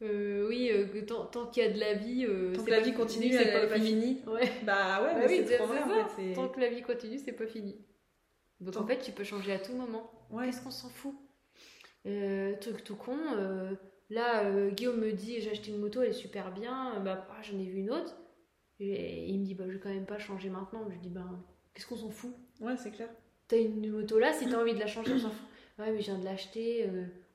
Euh, 0.00 0.48
Oui, 0.48 0.70
euh, 0.72 1.04
tant, 1.06 1.26
tant 1.26 1.46
qu'il 1.46 1.62
y 1.62 1.66
a 1.66 1.70
de 1.70 1.78
la 1.78 1.94
vie, 1.94 2.24
euh, 2.26 2.54
Tant 2.54 2.64
que 2.64 2.70
la 2.70 2.78
vie 2.78 2.84
fini, 2.86 2.96
continue, 2.96 3.32
c'est 3.32 3.52
pas 3.68 3.78
finie. 3.78 4.20
Ouais. 4.26 4.50
Bah 4.64 5.02
ouais, 5.02 5.14
Bah 5.14 5.26
oui, 5.28 5.44
c'est 5.46 5.56
trop 5.56 5.66
vrai, 5.66 5.82
en 5.82 6.08
fait. 6.08 6.32
Tant 6.34 6.48
que 6.48 6.60
la 6.60 6.68
vie 6.68 6.82
continue, 6.82 7.18
c'est 7.18 7.32
pas 7.32 7.46
fini. 7.46 7.76
Donc 8.60 8.74
Tant- 8.74 8.82
en 8.82 8.86
fait, 8.86 8.98
tu 8.98 9.12
peux 9.12 9.24
changer 9.24 9.52
à 9.52 9.58
tout 9.58 9.74
moment. 9.74 10.10
Ouais. 10.30 10.46
Qu'est-ce 10.46 10.62
qu'on 10.62 10.70
s'en 10.70 10.88
fout? 10.88 11.14
Truc 12.60 12.82
tout 12.84 12.96
con. 12.96 13.16
là, 14.10 14.70
Guillaume 14.70 15.00
me 15.00 15.12
dit 15.12 15.40
j'ai 15.40 15.50
acheté 15.50 15.70
une 15.70 15.78
moto, 15.78 16.02
elle 16.02 16.10
est 16.10 16.12
super 16.12 16.52
bien. 16.52 17.00
Bah, 17.00 17.26
ah, 17.30 17.42
j'en 17.42 17.58
ai 17.58 17.64
vu 17.64 17.78
une 17.78 17.90
autre. 17.90 18.16
Et, 18.80 19.28
il 19.28 19.38
me 19.40 19.44
dit 19.44 19.54
bah, 19.54 19.64
je 19.68 19.74
vais 19.74 19.78
quand 19.78 19.88
même 19.88 20.06
pas 20.06 20.18
changer 20.18 20.50
maintenant. 20.50 20.88
Je 20.90 20.98
dis 20.98 21.10
bah, 21.10 21.26
qu'est-ce 21.74 21.86
qu'on 21.86 21.96
s'en 21.96 22.10
fout? 22.10 22.34
Ouais, 22.60 22.76
c'est 22.76 22.90
clair. 22.90 23.08
T'as 23.46 23.58
une 23.58 23.88
moto 23.90 24.18
là, 24.18 24.32
si 24.32 24.48
t'as 24.48 24.60
envie 24.60 24.74
de 24.74 24.80
la 24.80 24.86
changer, 24.88 25.12
on 25.14 25.18
s'en 25.18 25.30
fout. 25.30 25.46
Ouais, 25.78 25.90
mais 25.92 26.00
je 26.00 26.06
viens 26.06 26.18
de 26.18 26.24
l'acheter. 26.24 26.88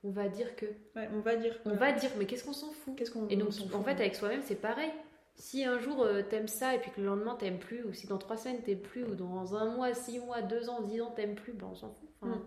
On 0.04 0.10
va 0.10 0.28
dire 0.28 0.54
que. 0.56 0.66
Ouais, 0.96 1.08
on 1.14 1.20
va 1.20 1.36
dire. 1.36 1.58
On 1.64 1.74
va 1.74 1.92
dire, 1.92 2.10
mais 2.18 2.26
qu'est-ce 2.26 2.44
qu'on 2.44 2.52
s'en 2.52 2.70
fout? 2.72 2.96
Qu'est-ce 2.96 3.10
qu'on 3.10 3.28
Et 3.28 3.36
donc, 3.36 3.50
en 3.74 3.82
fait, 3.82 3.92
avec 3.92 4.14
soi-même, 4.14 4.42
c'est 4.44 4.60
pareil. 4.60 4.90
Si 5.36 5.64
un 5.64 5.78
jour 5.78 6.02
euh, 6.02 6.22
t'aimes 6.22 6.48
ça 6.48 6.74
et 6.74 6.78
puis 6.80 6.90
que 6.90 7.00
le 7.00 7.06
lendemain 7.06 7.36
t'aimes 7.36 7.60
plus, 7.60 7.84
ou 7.84 7.92
si 7.92 8.08
dans 8.08 8.18
trois 8.18 8.36
semaines 8.36 8.60
t'aimes 8.62 8.80
plus, 8.80 9.04
ou 9.04 9.14
dans 9.14 9.54
un 9.54 9.66
mois, 9.74 9.94
six 9.94 10.18
mois, 10.18 10.42
deux 10.42 10.68
ans, 10.68 10.82
dix 10.82 11.00
ans 11.00 11.12
t'aimes 11.12 11.36
plus, 11.36 11.52
ben 11.52 11.68
on 11.70 11.74
s'en 11.76 11.90
fout. 11.92 12.08
Enfin, 12.20 12.34
Mm. 12.36 12.42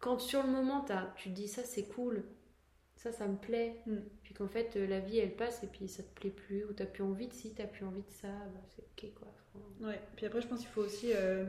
Quand 0.00 0.18
sur 0.20 0.42
le 0.42 0.48
moment 0.50 0.80
t'as- 0.80 1.12
tu 1.16 1.28
te 1.30 1.34
dis 1.34 1.46
ça 1.46 1.62
c'est 1.62 1.84
cool, 1.84 2.24
ça 2.96 3.12
ça 3.12 3.28
me 3.28 3.36
plaît, 3.36 3.76
Mm. 3.86 3.96
puis 4.24 4.34
qu'en 4.34 4.48
fait 4.48 4.74
euh, 4.76 4.86
la 4.88 4.98
vie 4.98 5.18
elle 5.18 5.36
passe 5.36 5.62
et 5.62 5.68
puis 5.68 5.86
ça 5.88 6.02
te 6.02 6.12
plaît 6.18 6.30
plus, 6.30 6.64
ou 6.64 6.72
t'as 6.72 6.86
plus 6.86 7.04
envie 7.04 7.28
de 7.28 7.32
ci, 7.32 7.54
t'as 7.54 7.66
plus 7.68 7.84
envie 7.84 8.02
de 8.02 8.10
ça, 8.10 8.26
bah, 8.28 8.60
c'est 8.74 8.82
ok 8.82 9.14
quoi. 9.14 9.28
Enfin, 9.54 9.86
Ouais. 9.88 10.00
Puis 10.16 10.26
après, 10.26 10.40
je 10.40 10.48
pense 10.48 10.58
qu'il 10.58 10.68
faut 10.70 10.82
aussi 10.82 11.12
euh, 11.14 11.44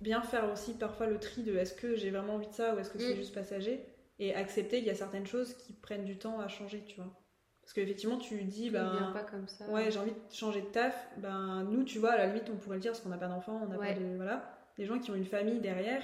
bien 0.00 0.20
faire 0.22 0.50
aussi 0.52 0.74
parfois 0.74 1.06
le 1.06 1.18
tri 1.18 1.42
de 1.42 1.56
est-ce 1.56 1.74
que 1.74 1.94
j'ai 1.96 2.10
vraiment 2.10 2.34
envie 2.34 2.48
de 2.48 2.52
ça 2.54 2.74
ou 2.74 2.78
est-ce 2.78 2.90
que 2.90 2.98
c'est 2.98 3.14
Mm. 3.14 3.16
juste 3.16 3.34
passager 3.34 3.80
et 4.18 4.34
accepter 4.34 4.78
qu'il 4.78 4.86
y 4.86 4.90
a 4.90 4.94
certaines 4.94 5.26
choses 5.26 5.54
qui 5.54 5.72
prennent 5.72 6.04
du 6.04 6.16
temps 6.18 6.40
à 6.40 6.48
changer, 6.48 6.82
tu 6.86 6.96
vois. 6.96 7.12
Parce 7.62 7.72
qu'effectivement, 7.72 8.16
tu 8.18 8.42
dis, 8.44 8.70
ben. 8.70 9.10
pas 9.12 9.24
comme 9.24 9.48
ça. 9.48 9.68
Ouais, 9.68 9.90
j'ai 9.90 9.98
envie 9.98 10.12
de 10.12 10.16
changer 10.34 10.60
de 10.60 10.66
taf. 10.66 11.08
Ben, 11.18 11.64
nous, 11.70 11.82
tu 11.82 11.98
vois, 11.98 12.12
à 12.12 12.16
la 12.18 12.26
limite, 12.28 12.44
on 12.52 12.56
pourrait 12.56 12.76
le 12.76 12.80
dire 12.82 12.92
parce 12.92 13.00
qu'on 13.02 13.08
n'a 13.08 13.18
pas 13.18 13.26
d'enfant, 13.26 13.60
on 13.64 13.66
n'a 13.68 13.76
Ouais. 13.76 13.92
pas 13.94 14.00
de. 14.00 14.14
Voilà. 14.16 14.56
Les 14.78 14.84
gens 14.86 14.98
qui 15.00 15.10
ont 15.10 15.16
une 15.16 15.24
famille 15.24 15.58
derrière, 15.58 16.02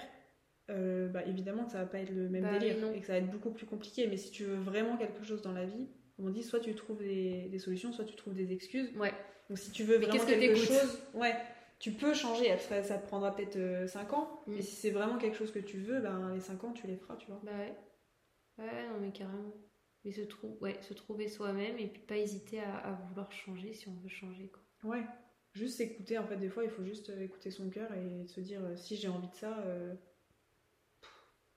euh, 0.70 1.08
bah, 1.08 1.20
évidemment 1.26 1.64
que 1.64 1.70
ça 1.72 1.78
va 1.78 1.86
pas 1.86 1.98
être 2.00 2.10
le 2.10 2.28
même 2.28 2.42
Bah 2.42 2.58
délire 2.58 2.76
et 2.94 3.00
que 3.00 3.06
ça 3.06 3.12
va 3.12 3.18
être 3.18 3.30
beaucoup 3.30 3.50
plus 3.50 3.66
compliqué. 3.66 4.06
Mais 4.08 4.16
si 4.16 4.30
tu 4.32 4.44
veux 4.44 4.56
vraiment 4.56 4.96
quelque 4.96 5.22
chose 5.24 5.40
dans 5.42 5.52
la 5.52 5.64
vie, 5.64 5.86
on 6.18 6.30
dit, 6.30 6.42
soit 6.42 6.58
tu 6.60 6.74
trouves 6.74 6.98
des, 6.98 7.48
des 7.50 7.58
solutions, 7.58 7.92
soit 7.92 8.04
tu 8.04 8.16
trouves 8.16 8.34
des 8.34 8.52
excuses. 8.52 8.90
Ouais. 8.96 9.12
Donc 9.48 9.58
si 9.58 9.70
tu 9.70 9.84
veux 9.84 9.98
Mais 9.98 10.06
vraiment 10.06 10.24
que 10.24 10.30
quelque 10.30 10.56
chose, 10.56 10.98
ouais, 11.14 11.34
tu 11.82 11.92
peux 11.92 12.14
changer. 12.14 12.50
Après, 12.50 12.82
ça 12.84 12.96
te 12.96 13.06
prendra 13.06 13.34
peut-être 13.34 13.88
5 13.88 14.12
ans. 14.14 14.42
Mm. 14.46 14.54
Mais 14.54 14.62
si 14.62 14.74
c'est 14.76 14.90
vraiment 14.90 15.18
quelque 15.18 15.36
chose 15.36 15.52
que 15.52 15.58
tu 15.58 15.78
veux, 15.78 16.00
ben, 16.00 16.32
les 16.32 16.40
5 16.40 16.62
ans, 16.64 16.72
tu 16.72 16.86
les 16.86 16.96
feras, 16.96 17.16
tu 17.16 17.26
vois. 17.26 17.40
Bah 17.44 17.52
ouais. 17.58 17.74
Ouais, 18.58 18.86
non, 18.88 18.98
mais 19.00 19.10
carrément. 19.12 19.52
Mais 20.04 20.12
se, 20.12 20.20
trou- 20.22 20.56
ouais, 20.60 20.78
se 20.82 20.94
trouver 20.94 21.28
soi-même 21.28 21.78
et 21.78 21.86
puis 21.88 22.02
pas 22.02 22.16
hésiter 22.16 22.60
à, 22.60 22.76
à 22.78 22.92
vouloir 22.92 23.30
changer 23.32 23.72
si 23.74 23.88
on 23.88 23.94
veut 24.02 24.08
changer. 24.08 24.48
Quoi. 24.50 24.90
Ouais. 24.90 25.04
Juste 25.54 25.80
écouter, 25.80 26.18
en 26.18 26.24
fait, 26.26 26.36
des 26.36 26.48
fois, 26.48 26.64
il 26.64 26.70
faut 26.70 26.84
juste 26.84 27.10
euh, 27.10 27.20
écouter 27.22 27.50
son 27.50 27.68
cœur 27.68 27.88
et 27.92 28.26
se 28.26 28.40
dire 28.40 28.60
euh, 28.64 28.74
si 28.76 28.96
j'ai 28.96 29.08
envie 29.08 29.28
de 29.28 29.34
ça, 29.34 29.58
euh, 29.66 29.94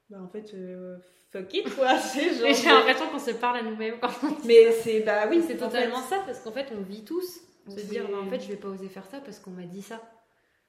bah 0.09 0.17
en 0.21 0.27
fait, 0.27 0.53
euh, 0.53 0.97
fuck 1.31 1.53
it, 1.53 1.73
quoi. 1.75 1.97
C'est 1.99 2.33
genre. 2.35 2.53
J'ai 2.53 2.69
l'impression 2.69 3.09
qu'on 3.09 3.19
se 3.19 3.31
parle 3.31 3.57
à 3.57 3.61
nous-mêmes 3.63 3.99
quand 3.99 4.09
on 4.23 4.31
dit 4.31 4.47
Mais 4.47 4.71
c'est, 4.71 5.01
bah 5.01 5.27
oui, 5.29 5.43
c'est 5.45 5.61
en 5.61 5.67
totalement 5.67 6.01
fait. 6.01 6.15
ça 6.15 6.23
parce 6.25 6.41
qu'en 6.41 6.51
fait 6.51 6.67
on 6.77 6.81
vit 6.81 7.03
tous. 7.03 7.41
On 7.67 7.71
Se 7.71 7.81
dire, 7.85 8.07
bah, 8.09 8.17
en 8.23 8.29
fait, 8.29 8.39
je 8.39 8.47
vais 8.49 8.55
pas 8.57 8.67
oser 8.69 8.87
faire 8.89 9.05
ça 9.05 9.19
parce 9.19 9.39
qu'on 9.39 9.51
m'a 9.51 9.63
dit 9.65 9.81
ça. 9.81 10.01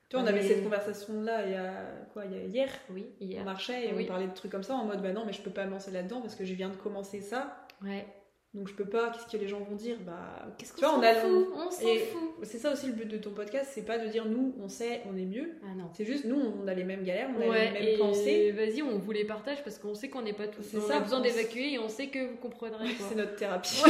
Tu 0.09 0.15
vois, 0.17 0.23
on 0.23 0.27
on 0.27 0.29
avait 0.29 0.45
est- 0.45 0.49
cette 0.49 0.63
conversation-là 0.65 1.47
il 1.47 1.53
y 1.53 1.55
a, 1.57 1.73
quoi, 2.13 2.25
il 2.27 2.33
y 2.33 2.41
a 2.41 2.45
hier. 2.45 2.69
Oui, 2.91 3.07
On 3.21 3.25
hier. 3.25 3.45
marchait 3.45 3.89
et 3.89 3.93
Oui. 3.93 4.05
on 4.05 4.07
parlait 4.07 4.29
de 4.29 4.35
trucs 4.35 4.53
comme 4.53 4.63
ça 4.63 4.75
en 4.75 4.85
mode 4.85 5.03
bah 5.03 5.13
non, 5.13 5.25
mais 5.27 5.33
je 5.33 5.43
peux 5.43 5.51
pas 5.51 5.65
me 5.67 5.73
lancer 5.73 5.91
là-dedans 5.91 6.21
parce 6.21 6.37
que 6.37 6.45
je 6.45 6.55
viens 6.55 6.69
de 6.69 6.77
commencer 6.77 7.21
ça. 7.21 7.67
Ouais. 7.85 8.07
Donc 8.55 8.69
je 8.69 8.75
peux 8.75 8.87
pas, 8.87 9.11
qu'est-ce 9.11 9.27
que 9.27 9.37
les 9.37 9.49
gens 9.49 9.59
vont 9.61 9.75
dire? 9.75 9.99
Bah, 10.07 10.47
Qu'est-ce 10.57 10.75
Tu 10.75 10.81
qu'on 10.81 10.87
vois, 10.87 10.95
s'en 10.95 11.01
on 11.01 11.03
a- 11.03 11.15
fout? 11.15 11.49
On 11.57 11.71
s'en 11.71 11.87
fout. 11.89 12.35
c'est 12.45 12.59
ça 12.59 12.73
aussi 12.73 12.87
le 12.87 12.93
but 12.93 13.07
de 13.09 13.19
ton 13.19 13.33
podcast, 13.33 13.71
c'est 13.75 13.85
pas 13.85 13.99
de 13.99 14.07
dire 14.07 14.25
nous 14.27 14.55
on 14.63 14.69
sait, 14.69 15.03
on 15.13 15.17
est 15.17 15.27
mieux. 15.27 15.51
Ah 15.65 15.75
non. 15.77 15.91
C'est 15.93 16.07
juste 16.07 16.25
nous 16.25 16.41
on 16.41 16.67
a 16.69 16.73
les 16.73 16.85
mêmes 16.85 17.03
galères, 17.03 17.29
on 17.37 17.41
a 17.51 17.55
les 17.55 17.71
mêmes 17.73 17.77
et 17.83 17.99
pensées. 17.99 18.53
vas-y, 18.53 18.81
on 18.83 18.97
vous 18.99 19.11
les 19.13 19.25
partage 19.25 19.63
parce 19.65 19.79
qu'on 19.79 19.95
sait 19.95 20.09
qu'on 20.09 20.23
n'est 20.23 20.33
pas 20.33 20.47
tous. 20.49 20.63
C'est 20.63 20.79
On 20.79 20.81
ça, 20.83 20.97
a 20.99 21.01
besoin 21.01 21.19
on 21.19 21.23
d'évacuer 21.23 21.73
et 21.75 21.79
on 21.81 21.89
sait 21.89 22.07
que 22.07 22.31
vous 22.31 22.37
comprendrez. 22.37 22.87
C'est 23.09 23.17
notre 23.17 23.35
thérapie. 23.37 23.83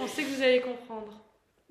on 0.00 0.06
sait 0.08 0.24
que 0.24 0.28
vous 0.36 0.42
allez 0.42 0.60
comprendre. 0.60 1.22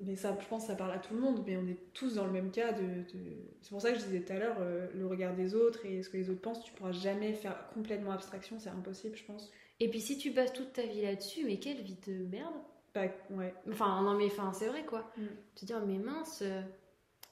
Mais 0.04 0.16
ça, 0.16 0.36
je 0.40 0.46
pense 0.46 0.62
que 0.62 0.66
ça 0.68 0.74
parle 0.74 0.92
à 0.92 0.98
tout 0.98 1.14
le 1.14 1.20
monde, 1.20 1.42
mais 1.46 1.56
on 1.56 1.66
est 1.66 1.78
tous 1.94 2.14
dans 2.16 2.26
le 2.26 2.32
même 2.32 2.50
cas. 2.50 2.72
De, 2.72 2.82
de- 2.82 3.36
C'est 3.60 3.70
pour 3.70 3.80
ça 3.80 3.92
que 3.92 3.98
je 3.98 4.04
disais 4.04 4.20
tout 4.20 4.32
à 4.32 4.38
l'heure, 4.38 4.56
euh, 4.60 4.88
le 4.94 5.06
regard 5.06 5.34
des 5.34 5.54
autres 5.54 5.86
et 5.86 6.02
ce 6.02 6.10
que 6.10 6.16
les 6.16 6.28
autres 6.28 6.40
pensent, 6.40 6.62
tu 6.64 6.72
pourras 6.72 6.92
jamais 6.92 7.32
faire 7.32 7.68
complètement 7.72 8.10
abstraction, 8.12 8.58
c'est 8.58 8.70
impossible, 8.70 9.16
je 9.16 9.24
pense. 9.24 9.50
Et 9.80 9.88
puis 9.88 10.00
si 10.00 10.18
tu 10.18 10.30
bases 10.30 10.52
toute 10.52 10.72
ta 10.72 10.82
vie 10.82 11.02
là-dessus, 11.02 11.44
mais 11.44 11.58
quelle 11.58 11.80
vie 11.82 11.96
de 12.06 12.24
merde 12.26 12.54
Bah, 12.94 13.02
ouais. 13.30 13.54
Enfin, 13.70 14.02
non, 14.02 14.14
mais 14.14 14.26
enfin, 14.26 14.52
c'est 14.52 14.66
vrai 14.68 14.84
quoi. 14.84 15.10
Mm. 15.16 15.22
Te 15.54 15.64
dire, 15.64 15.80
mais 15.86 15.98
mince. 15.98 16.40
euh, 16.42 16.62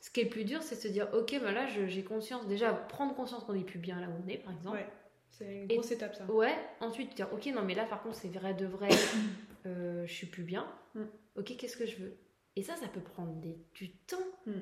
Ce 0.00 0.10
qui 0.10 0.20
est 0.20 0.24
le 0.24 0.30
plus 0.30 0.44
dur, 0.44 0.62
c'est 0.62 0.76
de 0.76 0.80
se 0.80 0.88
dire, 0.88 1.08
ok, 1.12 1.38
bah 1.42 1.52
là, 1.52 1.66
je- 1.66 1.86
j'ai 1.86 2.02
conscience. 2.04 2.46
Déjà, 2.46 2.72
prendre 2.72 3.14
conscience 3.14 3.44
qu'on 3.44 3.52
n'est 3.52 3.64
plus 3.64 3.78
bien 3.78 4.00
là 4.00 4.06
où 4.08 4.22
on 4.24 4.28
est, 4.28 4.38
par 4.38 4.52
exemple. 4.54 4.76
Ouais. 4.78 4.86
C'est 5.30 5.54
une 5.64 5.70
Et- 5.70 5.74
grosse 5.76 5.90
étape, 5.90 6.14
ça. 6.14 6.24
Ouais, 6.30 6.54
ensuite, 6.80 7.10
te 7.10 7.16
dire, 7.16 7.28
ok, 7.32 7.46
non, 7.54 7.62
mais 7.64 7.74
là, 7.74 7.84
par 7.84 8.02
contre, 8.02 8.14
c'est 8.16 8.28
vrai 8.28 8.54
de 8.54 8.64
vrai, 8.66 8.88
euh, 9.66 10.06
je 10.06 10.12
suis 10.12 10.26
plus 10.26 10.42
bien. 10.42 10.66
Mm. 10.94 11.02
Ok, 11.36 11.56
qu'est-ce 11.58 11.76
que 11.76 11.86
je 11.86 11.96
veux? 11.96 12.16
Et 12.56 12.62
ça, 12.62 12.76
ça 12.76 12.88
peut 12.88 13.00
prendre 13.00 13.32
des, 13.40 13.56
du 13.74 13.90
temps 13.90 14.16
Mm. 14.46 14.52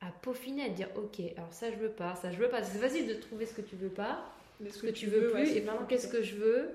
à 0.00 0.12
peaufiner, 0.22 0.64
à 0.64 0.68
dire, 0.70 0.88
ok, 0.96 1.20
alors 1.36 1.52
ça, 1.52 1.70
je 1.70 1.76
veux 1.76 1.90
pas, 1.90 2.14
ça, 2.16 2.30
je 2.32 2.38
veux 2.38 2.48
pas. 2.48 2.62
C'est 2.62 2.78
facile 2.78 3.06
de 3.08 3.14
trouver 3.14 3.46
ce 3.46 3.54
que 3.54 3.62
tu 3.62 3.76
veux 3.76 3.88
pas, 3.90 4.24
Mais 4.60 4.70
ce 4.70 4.82
que, 4.82 4.88
tu 4.88 5.06
veux 5.06 5.32
ouais, 5.34 5.44
plus, 5.44 5.56
et 5.56 5.60
maintenant, 5.62 5.86
qu'est-ce 5.86 6.08
que 6.08 6.22
je 6.22 6.36
veux 6.36 6.70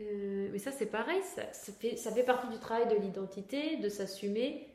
Euh, 0.00 0.48
Mais 0.52 0.58
ça, 0.58 0.70
c'est 0.72 0.86
pareil, 0.86 1.22
ça, 1.22 1.52
ça 1.52 1.72
fait, 1.72 1.96
ça 1.96 2.10
fait 2.12 2.22
partie 2.24 2.48
du 2.48 2.58
travail 2.58 2.88
de 2.88 2.96
l'identité, 3.00 3.76
de 3.78 3.88
s'assumer. 3.88 4.68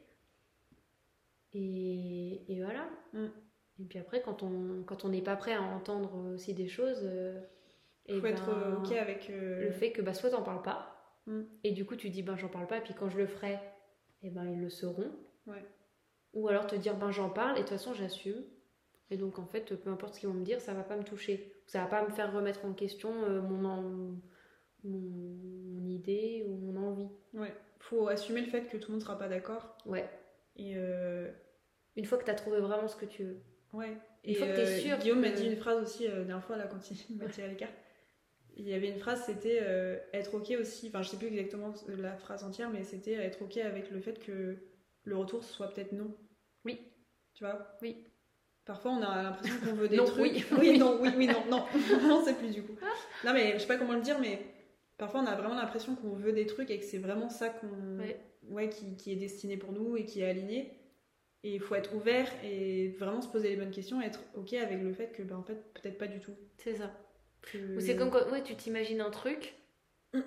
Et, 1.53 2.41
et 2.51 2.61
voilà. 2.63 2.89
Mm. 3.13 3.25
Et 3.81 3.83
puis 3.85 3.99
après, 3.99 4.21
quand 4.21 4.43
on 4.43 4.83
quand 4.85 5.03
on 5.05 5.09
n'est 5.09 5.21
pas 5.21 5.35
prêt 5.35 5.53
à 5.53 5.61
entendre 5.61 6.33
aussi 6.33 6.53
des 6.53 6.67
choses, 6.67 7.01
euh, 7.03 7.39
Il 8.07 8.15
eh 8.17 8.19
faut 8.21 8.27
être 8.27 8.45
ben, 8.47 8.53
euh, 8.53 8.77
ok 8.77 8.91
avec. 8.93 9.29
euh, 9.29 9.65
le 9.65 9.71
fait 9.71 9.91
que 9.91 10.01
bah, 10.01 10.13
soit 10.13 10.29
t'en 10.31 10.43
parles 10.43 10.61
pas, 10.61 10.91
Mm. 11.27 11.41
et 11.63 11.71
du 11.71 11.85
coup 11.85 11.95
tu 11.95 12.09
dis 12.11 12.21
ben 12.21 12.37
j'en 12.37 12.49
parle 12.49 12.67
pas, 12.67 12.77
et 12.77 12.81
puis 12.81 12.93
quand 12.93 13.09
je 13.09 13.17
le 13.17 13.25
ferai, 13.25 13.57
et 14.25 14.29
ben 14.31 14.45
ils 14.45 14.59
le 14.59 14.69
sauront. 14.69 15.11
Ouais. 15.47 15.63
Ou 16.33 16.47
alors 16.49 16.67
te 16.67 16.75
dire 16.75 16.95
ben 16.97 17.11
j'en 17.11 17.29
parle, 17.29 17.53
et 17.57 17.61
de 17.61 17.67
toute 17.67 17.69
façon 17.77 17.93
j'assume. 17.93 18.43
Et 19.11 19.17
donc 19.17 19.37
en 19.39 19.45
fait, 19.45 19.75
peu 19.75 19.89
importe 19.91 20.15
ce 20.15 20.19
qu'ils 20.21 20.29
vont 20.29 20.35
me 20.35 20.43
dire, 20.43 20.59
ça 20.59 20.73
va 20.73 20.83
pas 20.83 20.97
me 20.97 21.03
toucher. 21.03 21.53
Ça 21.67 21.81
va 21.81 21.85
pas 21.87 22.03
me 22.03 22.09
faire 22.11 22.33
remettre 22.33 22.65
en 22.65 22.73
question 22.73 23.11
euh, 23.23 23.41
mon, 23.41 23.63
en- 23.65 24.15
mon, 24.83 25.85
idée 25.87 26.43
ou 26.47 26.55
mon 26.57 26.75
envie. 26.87 27.07
Ouais. 27.33 27.53
Faut 27.79 28.07
assumer 28.07 28.41
le 28.41 28.47
fait 28.47 28.63
que 28.65 28.77
tout 28.77 28.87
le 28.91 28.93
monde 28.93 29.01
sera 29.03 29.17
pas 29.17 29.27
d'accord. 29.27 29.77
Ouais. 29.85 30.09
Et. 30.55 30.73
euh, 30.75 31.31
Une 31.95 32.05
fois 32.05 32.17
que 32.17 32.25
t'as 32.25 32.33
trouvé 32.35 32.59
vraiment 32.59 32.87
ce 32.87 32.95
que 32.95 33.05
tu 33.05 33.23
veux. 33.23 33.41
Ouais. 33.73 33.97
Une 34.23 34.31
Et 34.31 34.35
fois 34.35 34.47
que 34.47 34.55
t'es 34.55 34.61
euh, 34.63 34.77
sûr 34.79 34.97
Guillaume 34.97 35.21
que- 35.21 35.27
m'a 35.29 35.35
dit 35.35 35.45
une 35.47 35.55
phrase 35.57 35.81
aussi 35.83 36.07
euh, 36.07 36.17
la 36.19 36.23
dernière 36.25 36.43
fois 36.45 36.57
là 36.57 36.67
quand 36.67 36.89
il 36.91 36.97
m'a 37.17 37.27
tiré 37.27 37.49
l'écart. 37.49 37.69
Il 38.57 38.67
y 38.67 38.73
avait 38.73 38.87
une 38.89 38.99
phrase, 38.99 39.23
c'était 39.25 39.59
euh, 39.61 39.97
être 40.13 40.35
ok 40.35 40.53
aussi. 40.59 40.87
Enfin, 40.87 41.01
je 41.01 41.09
sais 41.09 41.17
plus 41.17 41.27
exactement 41.27 41.73
la 41.87 42.15
phrase 42.17 42.43
entière, 42.43 42.69
mais 42.69 42.83
c'était 42.83 43.13
être 43.13 43.41
ok 43.41 43.57
avec 43.57 43.91
le 43.91 43.99
fait 43.99 44.17
que 44.19 44.57
le 45.03 45.17
retour 45.17 45.43
soit 45.43 45.67
peut-être 45.73 45.91
non. 45.91 46.15
Oui. 46.63 46.79
Tu 47.33 47.43
vois? 47.43 47.75
Oui. 47.81 47.97
Parfois, 48.65 48.91
on 48.91 49.01
a 49.01 49.21
l'impression 49.23 49.55
qu'on 49.59 49.73
veut 49.73 49.87
des 49.89 49.97
Non, 49.97 50.05
trucs. 50.05 50.21
oui. 50.23 50.43
oui, 50.57 50.77
non, 50.79 50.97
oui, 51.01 51.09
oui, 51.17 51.27
non, 51.27 51.43
non. 51.49 51.65
non, 52.07 52.23
c'est 52.25 52.37
plus 52.37 52.51
du 52.51 52.63
coup. 52.63 52.73
Non, 53.25 53.33
mais 53.33 53.53
je 53.53 53.59
sais 53.59 53.67
pas 53.67 53.77
comment 53.77 53.93
le 53.93 54.01
dire, 54.01 54.19
mais 54.19 54.41
parfois, 54.97 55.21
on 55.21 55.27
a 55.27 55.35
vraiment 55.35 55.55
l'impression 55.55 55.95
qu'on 55.95 56.15
veut 56.15 56.31
des 56.31 56.45
trucs 56.45 56.71
et 56.71 56.79
que 56.79 56.85
c'est 56.85 56.97
vraiment 56.97 57.29
ça 57.29 57.49
qu'on. 57.49 57.99
Ouais. 57.99 58.19
ouais, 58.49 58.69
qui, 58.69 58.95
qui 58.95 59.11
est 59.11 59.17
destiné 59.17 59.57
pour 59.57 59.73
nous 59.73 59.97
et 59.97 60.05
qui 60.05 60.21
est 60.21 60.29
aligné. 60.29 60.71
Et 61.43 61.53
il 61.55 61.59
faut 61.59 61.75
être 61.75 61.93
ouvert 61.93 62.27
et 62.43 62.89
vraiment 62.97 63.21
se 63.21 63.27
poser 63.27 63.49
les 63.49 63.55
bonnes 63.55 63.69
questions 63.69 64.01
et 64.01 64.05
être 64.05 64.23
ok 64.35 64.53
avec 64.53 64.81
le 64.81 64.93
fait 64.93 65.11
que, 65.11 65.21
ben, 65.21 65.35
en 65.35 65.43
fait, 65.43 65.61
peut-être 65.75 65.99
pas 65.99 66.07
du 66.07 66.19
tout. 66.19 66.33
C'est 66.57 66.75
ça. 66.75 66.91
Ou 67.53 67.79
c'est 67.79 67.95
comme 67.95 68.09
quand 68.11 68.29
ouais, 68.31 68.43
tu 68.43 68.55
t'imagines 68.55 69.01
un 69.01 69.09
truc. 69.09 69.55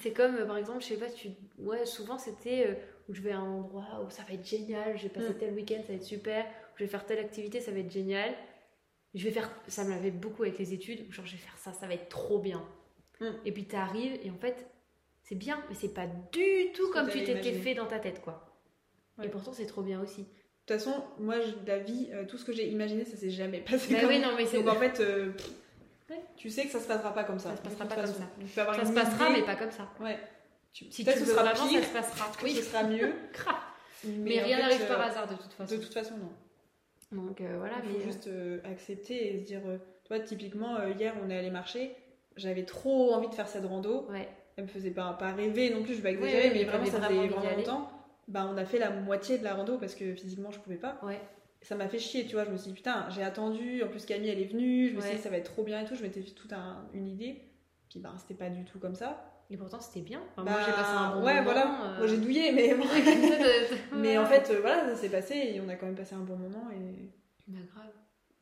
c'est 0.00 0.12
comme, 0.12 0.36
euh, 0.36 0.46
par 0.46 0.56
exemple, 0.56 0.80
je 0.82 0.86
sais 0.88 0.96
pas, 0.96 1.10
tu... 1.10 1.28
ouais, 1.58 1.84
souvent 1.86 2.18
c'était 2.18 2.66
euh, 2.66 2.74
où 3.08 3.14
je 3.14 3.20
vais 3.20 3.32
à 3.32 3.38
un 3.38 3.50
endroit 3.50 4.02
où 4.06 4.10
ça 4.10 4.22
va 4.26 4.34
être 4.34 4.46
génial, 4.46 4.96
je 4.96 5.04
vais 5.04 5.08
passer 5.08 5.30
Mm. 5.30 5.38
tel 5.38 5.54
week-end, 5.54 5.80
ça 5.82 5.88
va 5.88 5.94
être 5.94 6.04
super, 6.04 6.46
je 6.76 6.84
vais 6.84 6.88
faire 6.90 7.04
telle 7.06 7.18
activité, 7.18 7.60
ça 7.60 7.70
va 7.72 7.78
être 7.78 7.90
génial. 7.92 8.34
Je 9.14 9.24
vais 9.24 9.30
faire, 9.30 9.50
ça 9.68 9.84
me 9.84 9.90
l'avait 9.90 10.10
beaucoup 10.10 10.42
avec 10.42 10.58
les 10.58 10.72
études, 10.74 11.10
genre 11.10 11.24
je 11.26 11.32
vais 11.32 11.38
faire 11.38 11.56
ça, 11.58 11.72
ça 11.72 11.86
va 11.86 11.94
être 11.94 12.08
trop 12.08 12.38
bien. 12.38 12.62
Mm. 13.20 13.26
Et 13.44 13.52
puis 13.52 13.64
t'arrives 13.64 14.18
et 14.22 14.30
en 14.30 14.36
fait, 14.36 14.66
c'est 15.22 15.34
bien, 15.34 15.62
mais 15.68 15.74
c'est 15.74 15.92
pas 15.92 16.06
du 16.06 16.72
tout 16.74 16.90
comme 16.92 17.08
tu 17.08 17.22
t'étais 17.24 17.52
fait 17.52 17.74
dans 17.74 17.86
ta 17.86 17.98
tête, 17.98 18.20
quoi. 18.22 18.46
Ouais. 19.18 19.26
Et 19.26 19.28
pourtant, 19.28 19.52
c'est 19.52 19.66
trop 19.66 19.82
bien 19.82 20.00
aussi. 20.00 20.22
De 20.22 20.74
toute 20.74 20.82
façon, 20.84 21.02
moi, 21.18 21.36
la 21.66 21.78
vie, 21.78 22.08
euh, 22.12 22.24
tout 22.26 22.36
ce 22.38 22.44
que 22.44 22.52
j'ai 22.52 22.68
imaginé, 22.68 23.04
ça 23.04 23.16
s'est 23.16 23.30
jamais 23.30 23.60
passé. 23.68 23.94
Bah 23.94 24.00
comme 24.00 24.10
oui, 24.10 24.20
non, 24.20 24.28
mais. 24.36 24.44
Donc 24.44 24.68
en 24.68 24.74
fait, 24.78 25.00
euh, 25.00 25.32
pff, 25.32 25.50
Ouais. 26.10 26.20
tu 26.36 26.48
sais 26.50 26.64
que 26.64 26.70
ça 26.70 26.80
se 26.80 26.86
passera 26.88 27.12
pas 27.12 27.24
comme 27.24 27.38
ça. 27.38 27.50
Ça 27.50 27.56
se 27.56 27.62
passera 27.62 27.86
pas 27.86 27.94
comme 27.96 28.06
ça. 28.06 28.22
Tu 28.40 28.46
peux 28.46 28.60
avoir 28.60 28.76
Ça 28.76 28.84
se 28.86 28.92
passera, 28.92 29.28
idée. 29.30 29.40
mais 29.40 29.46
pas 29.46 29.56
comme 29.56 29.70
ça. 29.70 29.88
Ouais. 30.00 30.18
Tu... 30.72 30.84
Si 30.90 31.04
tu 31.04 31.10
ce 31.10 31.24
sera 31.24 31.42
vraiment, 31.42 31.68
pire, 31.68 31.80
ça 31.84 32.02
se 32.02 32.08
passera. 32.16 32.30
que 32.42 32.48
ce 32.48 32.62
sera 32.62 32.82
mieux. 32.84 33.12
Mais, 34.04 34.12
Mais 34.16 34.40
en 34.40 34.44
rien 34.44 34.58
n'arrive 34.60 34.82
euh, 34.82 34.86
par 34.88 35.00
hasard 35.00 35.26
de 35.26 35.34
toute 35.34 35.52
façon. 35.52 35.74
De 35.74 35.80
toute 35.82 35.92
façon, 35.92 36.14
non. 36.18 36.30
Donc 37.24 37.40
euh, 37.40 37.56
voilà, 37.58 37.74
Il 37.84 37.88
mais 37.90 37.98
faut 37.98 38.04
juste 38.04 38.28
euh, 38.28 38.60
accepter 38.64 39.34
et 39.34 39.40
se 39.40 39.44
dire, 39.44 39.60
euh, 39.66 39.78
toi, 40.04 40.20
typiquement, 40.20 40.76
euh, 40.76 40.90
hier, 40.90 41.14
on 41.24 41.30
est 41.30 41.36
allé 41.36 41.50
marcher. 41.50 41.96
J'avais 42.36 42.64
trop 42.64 43.12
envie 43.12 43.28
de 43.28 43.34
faire 43.34 43.48
cette 43.48 43.64
rando. 43.64 44.06
euh, 44.08 44.12
ouais. 44.12 44.28
Elle 44.56 44.64
me 44.64 44.68
faisait 44.68 44.90
pas, 44.92 45.12
pas 45.14 45.32
rêver 45.32 45.70
non 45.70 45.82
plus, 45.82 45.94
je 45.94 46.00
vais 46.00 46.14
pas 46.14 46.20
Oui, 46.20 46.28
exagérer, 46.28 46.48
oui, 46.48 46.54
mais 46.54 46.64
mais 46.64 46.70
vraiment, 46.70 46.84
ça 46.86 47.00
faisait 47.00 47.26
vraiment 47.28 47.56
longtemps. 47.56 47.90
Bah, 48.28 48.48
on 48.52 48.56
a 48.56 48.64
fait 48.64 48.78
la 48.78 48.90
moitié 48.90 49.38
de 49.38 49.44
la 49.44 49.54
rando 49.54 49.78
parce 49.78 49.94
que 49.96 50.14
physiquement, 50.14 50.50
je 50.52 50.58
pouvais 50.60 50.76
pas. 50.76 50.98
Ouais. 51.02 51.20
Ça 51.62 51.74
m'a 51.74 51.88
fait 51.88 51.98
chier, 51.98 52.24
tu 52.26 52.34
vois. 52.34 52.44
Je 52.44 52.50
me 52.50 52.56
suis 52.56 52.68
dit, 52.70 52.74
putain, 52.74 53.08
j'ai 53.10 53.22
attendu. 53.22 53.82
En 53.82 53.88
plus, 53.88 54.04
Camille, 54.06 54.30
elle 54.30 54.40
est 54.40 54.46
venue. 54.46 54.88
Je 54.90 54.94
me 54.94 55.00
suis 55.00 55.10
Ouais. 55.10 55.16
dit, 55.16 55.22
ça 55.22 55.28
va 55.30 55.36
être 55.38 55.50
trop 55.52 55.64
bien 55.64 55.80
et 55.80 55.84
tout. 55.84 55.94
Je 55.96 56.02
m'étais 56.02 56.22
fait 56.22 56.30
toute 56.30 56.52
un- 56.52 56.88
une 56.94 57.08
idée. 57.08 57.42
Puis, 57.90 57.98
bah, 58.00 58.14
c'était 58.18 58.34
pas 58.34 58.48
du 58.50 58.64
tout 58.64 58.78
comme 58.78 58.94
ça. 58.94 59.24
Et 59.50 59.56
pourtant, 59.56 59.80
c'était 59.80 60.00
bien. 60.02 60.20
Enfin, 60.32 60.44
Bah, 60.44 60.50
moi, 60.52 60.60
j'ai 60.64 60.72
passé 60.72 60.90
un 60.90 61.14
bon 61.16 61.24
ouais, 61.24 61.32
moment. 61.40 61.44
voilà. 61.44 61.94
euh, 61.94 61.98
Moi, 61.98 62.06
j'ai 62.06 62.18
douillé, 62.18 62.52
mais 62.52 62.74
mais 63.92 64.18
en 64.18 64.26
fait, 64.26 64.50
euh, 64.50 64.60
voilà, 64.60 64.88
ça 64.90 64.96
s'est 64.96 65.08
passé 65.08 65.34
et 65.34 65.60
on 65.60 65.68
a 65.68 65.74
quand 65.74 65.86
même 65.86 65.94
passé 65.96 66.14
un 66.14 66.20
bon 66.20 66.36
moment. 66.36 66.68
Et 66.70 67.10
Bah, 67.48 67.58
grave. 67.74 67.90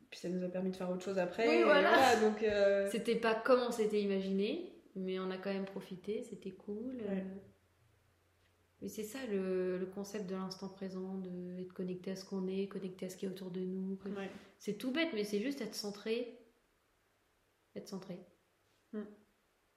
puis, 0.09 0.19
ça 0.19 0.29
nous 0.29 0.43
a 0.43 0.49
permis 0.49 0.71
de 0.71 0.75
faire 0.75 0.89
autre 0.89 1.03
chose 1.03 1.17
après. 1.17 1.47
Oui, 1.47 1.63
voilà. 1.63 2.15
donc, 2.21 2.43
euh, 2.43 2.87
C'était 2.91 3.15
pas 3.15 3.35
comme 3.35 3.61
on 3.67 3.71
s'était 3.71 4.01
imaginé, 4.01 4.73
mais 4.95 5.17
on 5.19 5.31
a 5.31 5.37
quand 5.37 5.51
même 5.53 5.65
profité, 5.65 6.23
c'était 6.23 6.51
cool. 6.51 6.97
Ouais. 7.07 7.23
Mais 8.81 8.89
c'est 8.89 9.03
ça 9.03 9.19
le, 9.27 9.77
le 9.77 9.85
concept 9.87 10.27
de 10.29 10.35
l'instant 10.35 10.69
présent, 10.69 11.15
de 11.17 11.59
être 11.59 11.73
connecté 11.73 12.11
à 12.11 12.15
ce 12.15 12.25
qu'on 12.25 12.47
est, 12.47 12.67
connecté 12.67 13.07
à 13.07 13.09
ce 13.09 13.17
qui 13.17 13.25
est 13.25 13.29
autour 13.29 13.49
de 13.51 13.59
nous. 13.61 13.97
ouais. 14.15 14.29
C'est 14.59 14.77
tout 14.77 14.91
bête, 14.91 15.09
mais 15.13 15.23
c'est 15.23 15.41
juste 15.41 15.61
être 15.61 15.73
centré. 15.75 16.37
Être 17.75 17.87
centré. 17.87 18.19
Mm. 18.93 19.01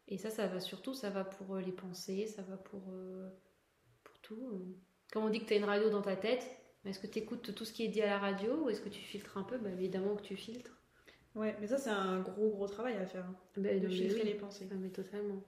Et 0.08 0.18
ça, 0.18 0.28
ça 0.30 0.46
va 0.46 0.60
surtout, 0.60 0.92
ça 0.94 1.08
va 1.10 1.24
pour 1.24 1.54
euh, 1.56 1.60
les 1.60 1.72
pensées, 1.72 2.26
ça 2.26 2.42
va 2.42 2.56
pour, 2.56 2.82
euh, 2.90 3.30
pour 4.04 4.18
tout. 4.20 4.76
Comme 5.12 5.24
on 5.24 5.30
dit 5.30 5.40
que 5.40 5.46
tu 5.46 5.54
as 5.54 5.56
une 5.56 5.64
radio 5.64 5.88
dans 5.88 6.02
ta 6.02 6.16
tête, 6.16 6.46
est-ce 6.84 6.98
que 6.98 7.06
tu 7.06 7.18
écoutes 7.20 7.54
tout 7.54 7.64
ce 7.64 7.72
qui 7.72 7.84
est 7.84 7.88
dit 7.88 8.02
à 8.02 8.06
la 8.06 8.18
radio 8.18 8.64
ou 8.64 8.70
est-ce 8.70 8.80
que 8.80 8.88
tu 8.88 9.00
filtres 9.00 9.36
un 9.38 9.44
peu? 9.44 9.56
Bah, 9.58 9.70
Évidemment 9.70 10.14
que 10.16 10.22
tu 10.22 10.36
filtres. 10.36 10.76
Ouais, 11.34 11.56
mais 11.60 11.68
ça, 11.68 11.78
c'est 11.78 11.90
un 11.90 12.20
gros, 12.20 12.50
gros 12.50 12.66
travail 12.66 12.96
à 12.96 13.06
faire. 13.06 13.24
hein, 13.24 13.36
Bah, 13.56 13.78
de 13.78 13.88
filtrer 13.88 14.22
oui. 14.22 14.26
les 14.26 14.34
pensées. 14.34 14.68
Ah, 14.70 14.74
mais 14.78 14.90
totalement. 14.90 15.42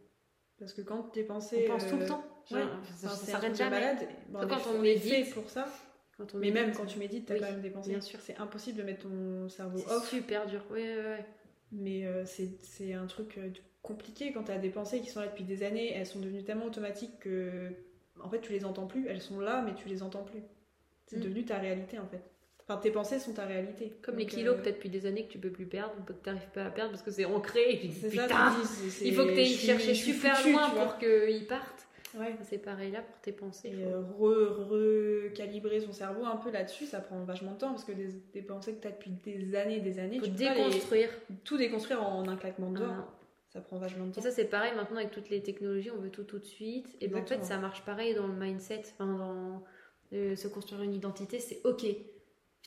Parce 0.62 0.74
que 0.74 0.82
quand 0.82 1.02
tes 1.10 1.24
pensées. 1.24 1.66
On 1.68 1.72
pense 1.72 1.88
tout 1.88 1.96
le 1.96 2.02
euh, 2.04 2.08
temps. 2.08 2.24
Ouais, 2.52 2.62
Enfin, 2.62 3.08
ça, 3.08 3.08
c'est 3.16 3.30
s'arrête 3.32 3.56
jamais. 3.56 3.80
malade. 3.80 4.08
Bon, 4.28 4.40
Quand 4.48 4.60
on 4.72 4.78
est 4.78 4.94
médite, 4.94 5.26
fait 5.26 5.32
pour 5.32 5.50
ça. 5.50 5.66
Quand 6.16 6.34
on 6.34 6.38
Mais 6.38 6.50
médite, 6.50 6.54
même 6.66 6.74
quand 6.76 6.86
tu 6.86 6.98
médites, 6.98 7.26
t'as 7.26 7.34
Oui, 7.34 7.40
quand 7.40 7.50
même 7.50 7.60
des 7.62 7.70
pensées. 7.70 7.90
bien 7.90 8.00
sûr. 8.00 8.20
C'est 8.22 8.36
impossible 8.38 8.78
de 8.78 8.82
mettre 8.84 9.02
ton 9.08 9.48
cerveau 9.48 9.78
c'est 9.78 9.92
off. 9.92 10.08
super 10.08 10.46
dur. 10.46 10.64
Oui, 10.70 10.82
oui, 10.82 11.02
oui. 11.18 11.24
Mais 11.72 12.06
euh, 12.06 12.24
c'est 12.26 12.50
c'est 12.62 12.92
un 12.92 13.06
truc 13.06 13.38
euh, 13.38 13.50
compliqué 13.82 14.32
quand 14.32 14.44
t'as 14.44 14.58
des 14.58 14.70
pensées 14.70 15.00
qui 15.00 15.08
sont 15.10 15.20
là 15.20 15.26
depuis 15.26 15.44
des 15.44 15.62
années. 15.64 15.92
Elles 15.94 16.06
sont 16.06 16.20
devenues 16.20 16.44
tellement 16.44 16.66
automatiques 16.66 17.18
que. 17.20 17.70
En 18.22 18.28
fait, 18.28 18.40
tu 18.40 18.52
les 18.52 18.64
entends 18.64 18.86
plus. 18.86 19.08
Elles 19.08 19.22
sont 19.22 19.40
là, 19.40 19.62
mais 19.62 19.74
tu 19.74 19.88
les 19.88 20.02
entends 20.02 20.22
plus. 20.22 20.42
C'est 21.06 21.16
Mm. 21.16 21.20
devenu 21.22 21.44
ta 21.44 21.58
réalité 21.58 21.98
en 21.98 22.06
fait. 22.06 22.22
Enfin, 22.68 22.78
tes 22.80 22.90
pensées 22.90 23.18
sont 23.18 23.32
ta 23.32 23.44
réalité. 23.44 23.92
Comme 24.02 24.16
les 24.16 24.26
kilos 24.26 24.54
euh, 24.54 24.58
que 24.58 24.62
tu 24.62 24.68
as 24.68 24.72
depuis 24.72 24.88
des 24.88 25.04
années 25.06 25.26
que 25.26 25.32
tu 25.32 25.38
peux 25.38 25.50
plus 25.50 25.66
perdre, 25.66 25.92
que 26.06 26.12
tu 26.12 26.18
n'arrives 26.26 26.48
pas 26.54 26.64
à 26.64 26.70
perdre 26.70 26.90
parce 26.92 27.02
que 27.02 27.10
c'est 27.10 27.24
ancré. 27.24 27.72
Et 27.74 27.80
tu 27.80 27.86
dis, 27.88 28.00
ça, 28.00 28.08
putain, 28.08 28.52
tu 28.60 28.88
dis, 28.88 29.08
il 29.08 29.14
faut 29.14 29.24
que 29.24 29.32
tu 29.32 29.38
ailles 29.40 29.46
je 29.46 29.52
suis- 29.56 29.66
chercher 29.66 29.94
super 29.94 30.36
foutue, 30.36 30.52
loin 30.52 30.70
pour 30.70 30.98
qu'ils 30.98 31.46
partent. 31.48 31.86
Ouais. 32.18 32.36
C'est 32.42 32.58
pareil 32.58 32.90
là 32.92 33.00
pour 33.00 33.18
tes 33.20 33.32
pensées. 33.32 33.68
Et 33.70 33.84
euh, 33.84 34.00
re- 34.20 35.26
recalibrer 35.26 35.80
son 35.80 35.92
cerveau 35.92 36.24
un 36.24 36.36
peu 36.36 36.50
là-dessus, 36.50 36.86
ça 36.86 37.00
prend 37.00 37.22
vachement 37.24 37.52
de 37.52 37.58
temps 37.58 37.70
parce 37.70 37.84
que 37.84 37.92
des, 37.92 38.08
des 38.34 38.42
pensées 38.42 38.74
que 38.74 38.82
tu 38.82 38.88
as 38.88 38.90
depuis 38.90 39.10
des 39.24 39.54
années 39.56 39.80
des 39.80 39.98
années, 39.98 40.18
faut 40.18 40.26
tu 40.26 40.32
peux 40.32 40.44
pas 40.44 40.54
les- 40.54 40.64
déconstruire. 40.64 41.08
tout 41.44 41.56
déconstruire 41.56 42.02
en 42.02 42.28
un 42.28 42.36
claquement 42.36 42.70
de 42.70 42.78
doigts. 42.78 42.96
Ah. 42.98 43.08
Ça 43.52 43.60
prend 43.60 43.76
vachement 43.78 44.06
de 44.06 44.10
Et 44.10 44.14
temps. 44.14 44.20
ça, 44.22 44.30
c'est 44.30 44.44
pareil 44.46 44.72
maintenant 44.76 44.96
avec 44.96 45.10
toutes 45.10 45.28
les 45.30 45.42
technologies, 45.42 45.90
on 45.90 46.00
veut 46.00 46.10
tout 46.10 46.22
tout 46.24 46.38
de 46.38 46.44
suite. 46.44 46.86
Et 47.02 47.08
ben, 47.08 47.22
en 47.22 47.26
fait, 47.26 47.44
ça 47.44 47.58
marche 47.58 47.82
pareil 47.84 48.14
dans 48.14 48.26
le 48.26 48.32
mindset, 48.34 48.82
enfin, 48.94 49.06
dans 49.14 49.62
euh, 50.14 50.36
se 50.36 50.48
construire 50.48 50.82
une 50.82 50.94
identité. 50.94 51.38
C'est 51.38 51.60
ok, 51.64 51.84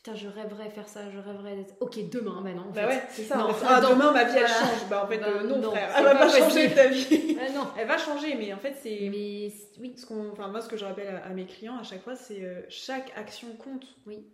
putain, 0.06 0.16
je 0.16 0.28
rêverais 0.28 0.70
faire 0.70 0.88
ça, 0.88 1.10
je 1.10 1.18
rêverais 1.18 1.56
d'être. 1.56 1.74
Ok, 1.80 1.97
demain, 2.10 2.41
bah 2.43 2.51
non. 2.53 2.64
en 2.64 2.72
Bah 2.72 2.86
ouais, 2.88 3.01
c'est 3.10 3.24
ça. 3.24 3.38
Non, 3.38 3.45
en 3.45 3.53
fait. 3.53 3.66
Ah, 3.68 3.82
demain, 3.82 4.12
ma 4.12 4.24
vie, 4.26 4.34
elle 4.38 4.45
voilà. 4.45 4.53
change. 4.53 4.89
Bah 4.89 5.03
en 5.03 5.08
fait, 5.08 5.18
Bah, 5.18 5.28
euh, 5.30 5.43
non, 5.47 5.58
non, 5.58 5.72
frère. 5.72 5.89
Elle 5.97 6.03
va 6.03 6.12
pas 6.16 6.28
pas 6.28 6.38
changer 6.39 6.74
ta 6.74 6.88
vie. 6.88 7.38
Ah 7.41 7.51
non. 7.51 7.68
Elle 7.78 7.88
va 7.88 7.97
changer, 7.97 8.36
mais 8.36 8.53
en 8.53 8.58
fait, 8.58 8.76
c'est. 8.82 8.99
Mais 9.10 9.51
oui, 9.80 9.93
Ce 9.97 10.06
qu'on- 10.06 10.30
enfin, 10.32 10.47
moi, 10.49 10.62
ce 10.62 10.70
que 10.70 10.78
je 10.78 10.86
rappelle 10.86 11.08
à, 11.08 11.26
à 11.26 11.30
mes 11.30 11.45
clients 11.45 11.78
à 11.78 11.84
chaque 11.84 12.01
fois, 12.03 12.16
c'est 12.16 12.43
euh, 12.43 12.62
chaque 12.70 13.12
action 13.18 13.47
compte. 13.56 13.86
Oui. 14.06 14.28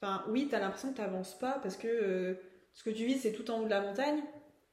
Enfin, 0.00 0.24
oui, 0.28 0.46
t'as 0.50 0.60
l'impression 0.60 0.92
que 0.92 0.96
t'avances 0.98 1.36
pas 1.38 1.58
parce 1.62 1.76
que 1.76 1.88
euh, 1.88 2.34
ce 2.72 2.84
que 2.84 2.90
tu 2.90 3.04
vis, 3.04 3.18
c'est 3.18 3.32
tout 3.32 3.50
en 3.50 3.60
haut 3.60 3.64
de 3.64 3.70
la 3.70 3.80
montagne. 3.80 4.22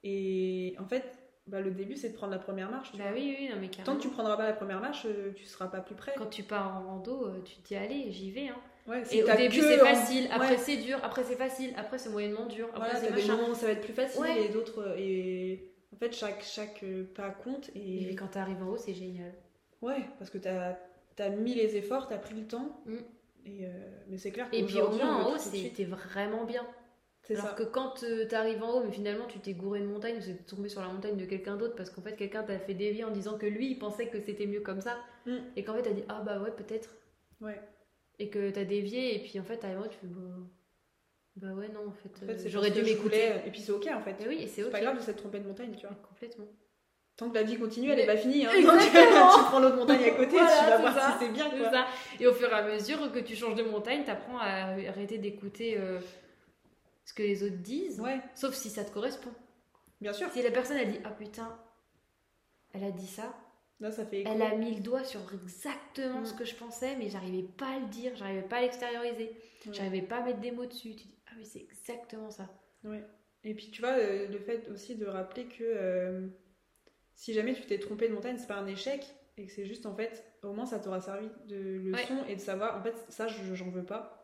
Et 0.03 0.75
en 0.79 0.85
fait, 0.85 1.03
bah, 1.47 1.61
le 1.61 1.71
début, 1.71 1.95
c'est 1.95 2.09
de 2.09 2.15
prendre 2.15 2.31
la 2.33 2.39
première 2.39 2.69
marche. 2.69 2.91
tu 2.91 2.97
bah 2.97 3.05
vois. 3.05 3.13
oui, 3.13 3.35
oui, 3.39 3.49
non, 3.49 3.55
mais 3.59 3.67
Tant 3.69 3.77
carrément. 3.77 3.97
que 3.97 4.01
tu 4.01 4.09
prendras 4.09 4.37
pas 4.37 4.45
la 4.45 4.53
première 4.53 4.79
marche, 4.81 5.07
tu 5.35 5.45
seras 5.45 5.67
pas 5.67 5.79
plus 5.81 5.95
près. 5.95 6.13
Quand 6.17 6.29
tu 6.29 6.43
pars 6.43 6.77
en 6.77 6.87
rando, 6.87 7.31
tu 7.43 7.55
te 7.55 7.67
dis 7.67 7.75
allez, 7.75 8.11
j'y 8.11 8.31
vais. 8.31 8.49
Hein. 8.49 8.55
Ouais, 8.85 9.01
Et 9.11 9.23
au 9.23 9.27
début 9.35 9.59
que 9.59 9.63
c'est 9.65 9.81
en- 9.81 9.85
facile, 9.85 10.27
après 10.31 10.51
Ouais. 10.51 10.57
c'est 10.57 10.75
dur, 10.77 10.99
après 11.03 11.23
c'est 11.23 11.37
facile, 11.37 11.73
après 11.77 11.97
c'est 11.97 12.09
moyennement 12.09 12.45
dur, 12.47 12.67
après 12.73 12.79
Voilà, 12.91 12.95
c'est 12.99 13.13
des 13.13 13.25
moments 13.31 13.49
où 13.49 13.55
ça 13.55 13.65
va 13.67 13.71
être 13.71 13.81
plus 13.81 13.93
facile 13.93 14.21
Ouais. 14.21 14.45
et 14.45 14.49
d'autres. 14.49 14.79
euh, 14.81 14.95
Et 14.97 15.71
en 15.93 15.97
fait, 15.97 16.11
chaque, 16.13 16.43
chaque 16.43 16.83
euh, 16.83 17.05
pas 17.15 17.29
compte. 17.29 17.69
Et 17.75 18.09
Et 18.11 18.15
quand 18.15 18.27
t'arrives 18.27 18.61
en 18.61 18.67
haut, 18.71 18.77
c'est 18.77 18.93
génial. 18.93 19.33
ouais, 19.81 20.03
parce 20.19 20.29
que 20.29 20.37
t'as 20.37 20.75
as 21.19 21.29
mis 21.29 21.53
les 21.53 21.77
efforts, 21.77 22.07
t'as 22.07 22.17
pris 22.17 22.35
le 22.35 22.45
temps. 22.45 22.81
Mm. 22.85 22.95
Et 23.45 23.65
euh, 23.65 23.69
Mais 24.09 24.17
c'est 24.17 24.31
clair 24.31 24.47
Et 24.51 24.63
puis 24.65 24.81
au 24.81 24.89
moins 24.89 25.23
en 25.25 25.31
haut, 25.33 25.37
t'es 25.75 25.83
vraiment 25.85 26.43
bien. 26.43 26.65
C'est 27.21 27.35
Alors 27.37 27.49
ça. 27.51 27.53
que 27.55 27.63
quand 27.63 28.03
t'arrives 28.29 28.61
en 28.63 28.71
haut, 28.79 28.83
mais 28.83 28.91
finalement 28.91 29.27
tu 29.27 29.39
t'es 29.39 29.53
gouré 29.53 29.79
de 29.79 29.85
montagne, 29.85 30.17
ou 30.17 30.21
c'est 30.21 30.45
tombé 30.45 30.67
sur 30.67 30.81
la 30.81 30.87
montagne 30.89 31.15
de 31.15 31.23
quelqu'un 31.25 31.55
d'autre, 31.55 31.75
parce 31.77 31.89
qu'en 31.89 32.01
fait 32.01 32.17
quelqu'un 32.17 32.43
t'a 32.43 32.59
fait 32.59 32.73
dévier 32.73 33.05
en 33.05 33.11
disant 33.11 33.37
que 33.37 33.45
lui 33.45 33.69
il 33.71 33.79
pensait 33.79 34.07
que 34.07 34.19
c'était 34.19 34.45
mieux 34.45 34.59
comme 34.59 34.81
ça, 34.81 34.97
Mm. 35.25 35.37
et 35.55 35.63
qu'en 35.63 35.73
fait 35.75 35.83
t'as 35.83 35.91
dit 35.93 36.03
ah 36.09 36.21
bah 36.25 36.41
ouais 36.41 36.51
peut-être, 36.51 36.89
Ouais. 37.39 37.59
Et 38.19 38.29
que 38.29 38.49
t'as 38.51 38.63
dévié, 38.65 39.15
et 39.15 39.19
puis 39.19 39.39
en 39.39 39.43
fait 39.43 39.57
t'arrives 39.57 39.79
en 39.79 39.81
haut, 39.81 39.87
tu 39.87 39.97
fais 39.97 40.07
bah, 40.07 40.21
bah 41.35 41.53
ouais 41.53 41.67
non 41.69 41.87
en 41.87 41.91
fait, 41.91 42.09
En 42.23 42.27
fait, 42.27 42.45
euh, 42.45 42.49
j'aurais 42.49 42.71
dû 42.71 42.81
m'écouter. 42.83 43.27
voulais- 43.29 43.43
Et 43.47 43.51
puis 43.51 43.59
c'est 43.61 43.71
ok 43.71 43.87
en 43.93 44.01
fait. 44.01 44.21
Et 44.21 44.27
oui, 44.27 44.41
c'est 44.41 44.47
C'est 44.47 44.63
ok. 44.65 44.71
pas 44.71 44.81
grave 44.81 44.97
de 44.97 45.01
s'être 45.01 45.17
trompé 45.17 45.39
de 45.39 45.47
montagne, 45.47 45.73
tu 45.75 45.87
vois. 45.87 45.95
Complètement. 46.07 46.45
Tant 47.15 47.29
que 47.29 47.35
la 47.35 47.43
vie 47.43 47.57
continue, 47.57 47.89
elle 47.91 47.99
est 47.99 48.07
Mais- 48.07 48.13
pas 48.15 48.17
finie. 48.17 48.45
Hein. 48.45 48.51
Exactement. 48.55 48.79
Donc, 49.29 49.33
tu 49.37 49.43
prends 49.45 49.59
l'autre 49.59 49.75
montagne 49.77 50.03
à 50.03 50.11
côté, 50.11 50.31
Voilà, 50.31 50.47
tu 50.59 50.65
vas 50.65 50.77
voir 50.77 50.95
ça, 50.95 51.11
si 51.19 51.25
c'est 51.25 51.31
bien. 51.31 51.49
Quoi. 51.49 51.71
ça. 51.71 51.85
Et 52.19 52.27
au 52.27 52.33
fur 52.33 52.49
et 52.49 52.53
à 52.53 52.63
mesure 52.63 53.11
que 53.11 53.19
tu 53.19 53.35
changes 53.35 53.55
de 53.55 53.63
montagne, 53.63 54.03
t'apprends 54.03 54.37
à 54.39 54.73
arrêter 54.89 55.17
d'écouter 55.19 55.77
euh, 55.77 55.99
ce 57.05 57.13
que 57.13 57.23
les 57.23 57.43
autres 57.43 57.57
disent, 57.57 57.99
Ouais, 57.99 58.19
sauf 58.35 58.53
si 58.55 58.69
ça 58.69 58.83
te 58.83 58.91
correspond. 58.91 59.31
bien 60.01 60.13
sûr. 60.13 60.27
Si 60.31 60.41
la 60.41 60.51
personne 60.51 60.77
a 60.77 60.85
dit 60.85 60.99
ah 61.03 61.11
putain, 61.11 61.55
elle 62.73 62.83
a 62.83 62.91
dit 62.91 63.07
ça, 63.07 63.33
Là, 63.79 63.91
ça 63.91 64.05
fait 64.05 64.21
écho. 64.21 64.31
elle 64.33 64.41
a 64.41 64.55
mis 64.55 64.75
le 64.75 64.81
doigt 64.81 65.03
sur 65.03 65.19
exactement 65.33 66.21
Mm. 66.21 66.25
ce 66.25 66.33
que 66.33 66.45
je 66.45 66.55
pensais, 66.55 66.95
mais 66.97 67.09
j'arrivais 67.09 67.43
pas 67.57 67.67
à 67.75 67.79
le 67.79 67.87
dire, 67.87 68.15
j'arrivais 68.15 68.43
pas 68.43 68.57
à 68.57 68.61
l'extérioriser, 68.61 69.29
Ouais. 69.65 69.73
j'arrivais 69.73 70.01
pas 70.01 70.17
à 70.17 70.23
mettre 70.25 70.39
des 70.39 70.51
mots 70.51 70.65
dessus. 70.65 70.95
Tu 70.95 71.07
dis 71.07 71.15
ah 71.27 71.31
oui 71.37 71.45
c'est 71.45 71.59
exactement 71.61 72.29
ça. 72.31 72.49
Ouais. 72.83 73.03
Et 73.43 73.53
puis 73.53 73.71
tu 73.71 73.81
vois, 73.81 73.91
euh, 73.97 74.27
le 74.27 74.39
fait 74.39 74.69
aussi 74.69 74.95
de 74.95 75.05
rappeler 75.05 75.45
que 75.45 75.63
euh, 75.63 76.27
si 77.15 77.33
jamais 77.33 77.53
tu 77.53 77.63
t'es 77.63 77.79
trompé 77.79 78.07
de 78.07 78.13
montagne, 78.13 78.37
c'est 78.37 78.47
pas 78.47 78.57
un 78.57 78.67
échec 78.67 79.03
et 79.37 79.45
que 79.47 79.51
c'est 79.51 79.65
juste 79.65 79.85
en 79.85 79.95
fait, 79.95 80.23
au 80.43 80.53
moins 80.53 80.65
ça 80.65 80.79
t'aura 80.79 81.01
servi 81.01 81.27
de 81.47 81.57
leçon 81.83 82.23
et 82.29 82.35
de 82.35 82.41
savoir, 82.41 82.77
en 82.79 82.83
fait, 82.83 82.95
ça 83.09 83.27
je- 83.27 83.53
j'en 83.55 83.69
veux 83.69 83.83
pas. 83.85 84.19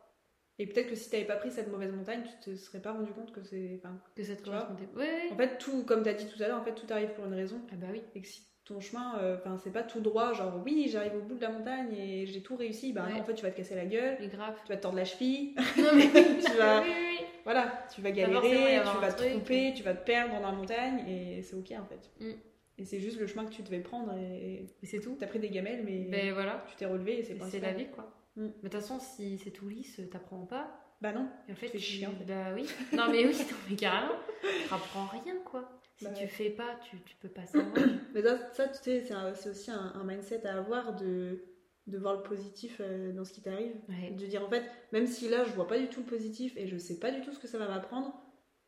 Et 0.58 0.66
peut-être 0.66 0.88
que 0.90 0.94
si 0.94 1.08
t'avais 1.10 1.24
pas 1.24 1.36
pris 1.36 1.50
cette 1.50 1.68
mauvaise 1.68 1.92
montagne, 1.92 2.22
tu 2.22 2.50
te 2.50 2.56
serais 2.56 2.80
pas 2.80 2.92
rendu 2.92 3.10
compte 3.12 3.32
que 3.32 3.42
c'est. 3.42 3.80
enfin, 3.82 3.98
Que 4.14 4.22
ça 4.24 4.36
te 4.36 4.42
correspondait. 4.42 4.88
Ouais, 4.94 5.00
ouais. 5.26 5.32
En 5.32 5.36
fait, 5.36 5.56
tout, 5.58 5.84
comme 5.84 6.02
t'as 6.02 6.12
dit 6.12 6.26
tout 6.26 6.42
à 6.42 6.48
l'heure, 6.48 6.60
en 6.60 6.64
fait, 6.64 6.74
tout 6.74 6.86
arrive 6.90 7.10
pour 7.14 7.24
une 7.24 7.32
raison. 7.34 7.60
Ah 7.72 7.76
bah 7.76 7.86
oui. 7.90 8.02
Et 8.14 8.20
que 8.20 8.28
si 8.28 8.42
ton 8.72 8.80
chemin, 8.80 9.18
euh, 9.18 9.36
enfin, 9.36 9.56
c'est 9.62 9.72
pas 9.72 9.82
tout 9.82 10.00
droit, 10.00 10.32
genre 10.32 10.60
oui, 10.64 10.88
j'arrive 10.90 11.14
au 11.16 11.20
bout 11.20 11.34
de 11.34 11.40
la 11.42 11.50
montagne 11.50 11.92
et 11.96 12.26
j'ai 12.26 12.40
tout 12.42 12.56
réussi, 12.56 12.92
bah 12.92 13.04
Ouais. 13.06 13.14
non, 13.14 13.20
en 13.20 13.24
fait, 13.24 13.34
tu 13.34 13.42
vas 13.42 13.50
te 13.50 13.56
casser 13.56 13.74
la 13.74 13.84
gueule, 13.84 14.16
grave. 14.28 14.54
tu 14.64 14.68
vas 14.70 14.76
te 14.76 14.82
tordre 14.82 14.96
la 14.96 15.04
cheville, 15.04 15.54
Non 15.76 15.90
mais 15.94 16.08
tu 16.44 16.56
vas. 16.56 16.82
oui, 16.82 16.88
oui, 16.88 17.16
oui. 17.20 17.24
Voilà, 17.44 17.86
tu 17.94 18.00
vas 18.00 18.10
galérer, 18.10 18.80
tu 18.82 19.00
vas 19.00 19.12
te 19.12 19.22
tromper, 19.24 19.72
tu 19.74 19.82
vas 19.82 19.94
te 19.94 20.04
perdre 20.04 20.34
dans 20.34 20.40
la 20.40 20.52
montagne 20.52 21.04
et 21.08 21.42
c'est 21.42 21.56
ok 21.56 21.72
en 21.80 21.84
fait. 21.86 22.10
Mm. 22.24 22.32
Et 22.78 22.84
c'est 22.84 23.00
juste 23.00 23.18
le 23.20 23.26
chemin 23.26 23.44
que 23.44 23.50
tu 23.52 23.62
devais 23.62 23.80
prendre 23.80 24.12
et 24.16 24.66
Et 24.82 24.86
c'est 24.86 25.00
tout. 25.00 25.16
t'as 25.18 25.26
pris 25.26 25.38
des 25.38 25.50
gamelles 25.50 25.82
mais 25.84 26.06
Ben 26.10 26.32
voilà. 26.32 26.64
tu 26.68 26.76
t'es 26.76 26.86
relevé 26.86 27.18
et 27.18 27.22
c'est 27.24 27.34
pas 27.34 27.46
C'est 27.50 27.60
la 27.60 27.72
vie 27.72 27.88
quoi. 27.88 28.14
Mm. 28.36 28.42
Mais 28.42 28.48
de 28.48 28.52
toute 28.68 28.72
façon, 28.74 28.98
si 29.00 29.36
c'est 29.38 29.50
tout 29.50 29.68
lisse, 29.68 30.00
t'apprends 30.12 30.46
pas. 30.46 30.70
Bah 31.00 31.12
non. 31.12 31.28
Et 31.48 31.52
en 31.52 31.54
fait, 31.56 31.66
Tu 31.66 31.72
fais 31.72 31.78
tu- 31.78 31.84
chier, 31.84 32.06
en 32.06 32.10
fait. 32.10 32.24
Bah 32.24 32.52
oui. 32.54 32.66
Non, 32.92 33.04
mais 33.10 33.24
oui, 33.24 33.32
non, 33.50 33.56
mais 33.70 33.76
carrément. 33.76 34.12
Tu 34.42 34.74
apprends 34.74 35.06
rien, 35.06 35.34
quoi. 35.46 35.79
Si 36.00 36.06
Bah 36.06 36.12
tu 36.12 36.26
fais 36.28 36.48
pas, 36.48 36.76
tu, 36.82 36.96
tu 37.02 37.14
peux 37.16 37.28
pas 37.28 37.44
savoir. 37.44 37.74
Mais 38.14 38.22
ça, 38.22 38.38
ça, 38.54 38.68
tu 38.68 38.78
sais, 38.82 39.04
c'est 39.34 39.48
aussi 39.50 39.70
un, 39.70 39.92
un 39.94 40.02
mindset 40.02 40.46
à 40.46 40.56
avoir 40.56 40.96
de, 40.96 41.44
de 41.86 41.98
voir 41.98 42.16
le 42.16 42.22
positif 42.22 42.80
euh, 42.80 43.12
dans 43.12 43.24
ce 43.26 43.32
qui 43.34 43.42
t'arrive. 43.42 43.74
Ouais. 43.88 44.10
De 44.12 44.24
dire 44.24 44.42
en 44.42 44.48
fait, 44.48 44.64
même 44.92 45.06
si 45.06 45.28
là 45.28 45.44
je 45.44 45.50
vois 45.52 45.66
pas 45.68 45.78
du 45.78 45.88
tout 45.88 46.00
le 46.00 46.06
positif 46.06 46.56
et 46.56 46.66
je 46.66 46.78
sais 46.78 46.98
pas 46.98 47.10
du 47.10 47.20
tout 47.20 47.32
ce 47.32 47.38
que 47.38 47.46
ça 47.46 47.58
va 47.58 47.68
m'apprendre, 47.68 48.14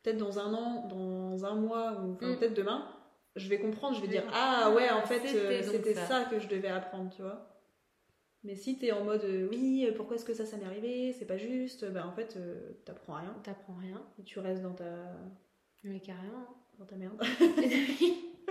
peut-être 0.03 0.17
dans 0.17 0.37
un 0.37 0.53
an, 0.53 0.85
dans 0.87 1.43
un 1.45 1.55
mois 1.55 1.93
ou 2.03 2.13
enfin, 2.13 2.33
Mm. 2.33 2.37
peut-être 2.37 2.53
demain, 2.53 2.87
je 3.35 3.49
vais 3.49 3.57
comprendre, 3.59 3.95
je 3.95 4.01
vais 4.01 4.07
dire 4.09 4.25
ah 4.31 4.71
ouais, 4.75 4.91
en 4.91 4.99
ah, 4.99 5.07
fait 5.07 5.19
c'était 5.27 5.89
euh, 5.91 5.95
ça. 5.95 6.05
ça. 6.05 6.25
que 6.25 6.37
je 6.39 6.47
devais 6.47 6.67
apprendre, 6.67 7.09
tu 7.15 7.23
vois. 7.23 7.49
Mais 8.43 8.55
si 8.55 8.77
t'es 8.77 8.91
en 8.91 9.03
mode 9.05 9.23
euh, 9.23 9.47
oui, 9.49 9.87
pourquoi 9.95 10.17
est-ce 10.17 10.25
que 10.25 10.33
ça, 10.35 10.45
ça 10.45 10.57
m'est 10.57 10.65
arrivé, 10.65 11.13
c'est 11.13 11.25
pas 11.25 11.37
juste, 11.37 11.89
bah 11.91 12.05
en 12.05 12.11
fait 12.11 12.35
euh, 12.37 12.73
t'apprends 12.85 13.15
rien 13.15 13.33
T'apprends 13.43 13.73
rien. 13.81 14.05
et 14.19 14.23
tu 14.23 14.37
restes 14.39 14.61
dans 14.61 14.73
ta, 14.73 14.85
Mais 15.83 15.99
carrément. 15.99 16.45
Dans 16.79 16.85
ta 16.85 16.95
merde. 16.95 17.21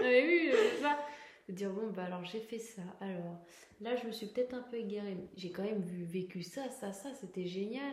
Mais 0.00 0.22
oui, 0.26 0.50
euh, 0.52 0.56
c'est 0.76 0.82
ça. 0.82 0.98
De 1.48 1.54
dire, 1.54 1.72
bon, 1.72 1.90
bah 1.90 2.04
alors 2.04 2.24
j'ai 2.24 2.40
fait 2.40 2.58
ça. 2.58 2.82
Alors, 3.00 3.40
là, 3.80 3.96
je 3.96 4.06
me 4.06 4.12
suis 4.12 4.26
peut-être 4.26 4.54
un 4.54 4.62
peu 4.62 4.76
égarée. 4.76 5.14
mais 5.14 5.28
J'ai 5.36 5.50
quand 5.50 5.62
même 5.64 5.82
vu, 5.82 6.04
vécu 6.04 6.42
ça, 6.42 6.68
ça, 6.70 6.92
ça. 6.92 7.14
C'était 7.14 7.46
génial. 7.46 7.92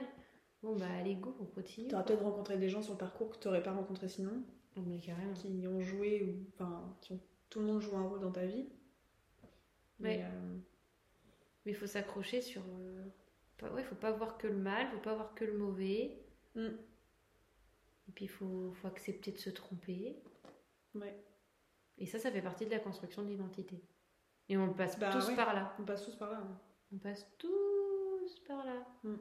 Bon, 0.61 0.75
bah 0.75 0.85
allez, 0.99 1.15
go, 1.15 1.35
on 1.39 1.45
continue. 1.45 1.87
T'auras 1.87 2.03
peut-être 2.03 2.23
rencontré 2.23 2.57
des 2.57 2.69
gens 2.69 2.81
sur 2.81 2.93
le 2.93 2.97
parcours 2.99 3.29
que 3.31 3.37
t'aurais 3.37 3.63
pas 3.63 3.71
rencontré 3.71 4.07
sinon. 4.09 4.43
Oh, 4.77 4.81
mais 4.85 4.99
carrément. 4.99 5.33
qui 5.33 5.65
ont 5.67 5.81
joué 5.81 6.23
ou 6.23 6.45
enfin 6.53 6.95
qui 7.01 7.13
ont 7.13 7.19
tout 7.49 7.59
le 7.59 7.65
monde 7.65 7.81
joue 7.81 7.95
un 7.97 8.03
rôle 8.07 8.19
dans 8.21 8.31
ta 8.31 8.45
vie. 8.45 8.67
Mais, 9.99 10.17
Ouais. 10.17 10.23
euh, 10.23 10.57
il 11.65 11.75
faut 11.75 11.87
s'accrocher 11.87 12.41
sur. 12.41 12.61
euh, 12.61 13.05
Ouais, 13.73 13.83
faut 13.83 13.95
pas 13.95 14.11
voir 14.11 14.37
que 14.37 14.47
le 14.47 14.55
mal, 14.55 14.87
faut 14.89 14.99
pas 14.99 15.13
voir 15.15 15.33
que 15.35 15.43
le 15.43 15.57
mauvais. 15.57 16.17
Mm. 16.55 16.67
Et 18.09 18.11
puis 18.11 18.25
il 18.25 18.29
faut, 18.29 18.71
faut 18.73 18.87
accepter 18.87 19.31
de 19.31 19.37
se 19.37 19.49
tromper. 19.51 20.17
ouais. 20.95 21.15
Et 21.97 22.05
ça, 22.05 22.17
ça 22.19 22.31
fait 22.31 22.41
partie 22.41 22.65
de 22.65 22.71
la 22.71 22.79
construction 22.79 23.21
de 23.23 23.27
l'identité. 23.29 23.81
Et 24.47 24.57
on 24.57 24.73
passe 24.73 24.97
Bah 24.99 25.09
tous 25.11 25.27
ouais. 25.29 25.35
par 25.35 25.53
là. 25.53 25.75
On 25.79 25.83
passe 25.83 26.03
tous 26.05 26.15
par 26.15 26.31
là. 26.31 26.37
hein. 26.37 26.59
On 26.93 26.97
passe 26.97 27.27
tous 27.37 28.39
par 28.47 28.65
là. 28.65 28.85
Mm. 29.03 29.15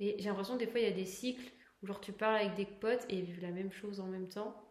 Et 0.00 0.16
j'ai 0.18 0.28
l'impression 0.28 0.54
que 0.54 0.60
des 0.60 0.66
fois, 0.70 0.78
il 0.80 0.84
y 0.88 0.92
a 0.92 0.94
des 0.94 1.06
cycles 1.06 1.50
où 1.82 1.86
genre 1.86 2.00
tu 2.00 2.12
parles 2.12 2.36
avec 2.36 2.54
des 2.54 2.66
potes 2.66 3.04
et 3.08 3.16
ils 3.18 3.24
vivent 3.24 3.42
la 3.42 3.50
même 3.50 3.72
chose 3.72 3.98
en 4.00 4.06
même 4.06 4.28
temps. 4.28 4.62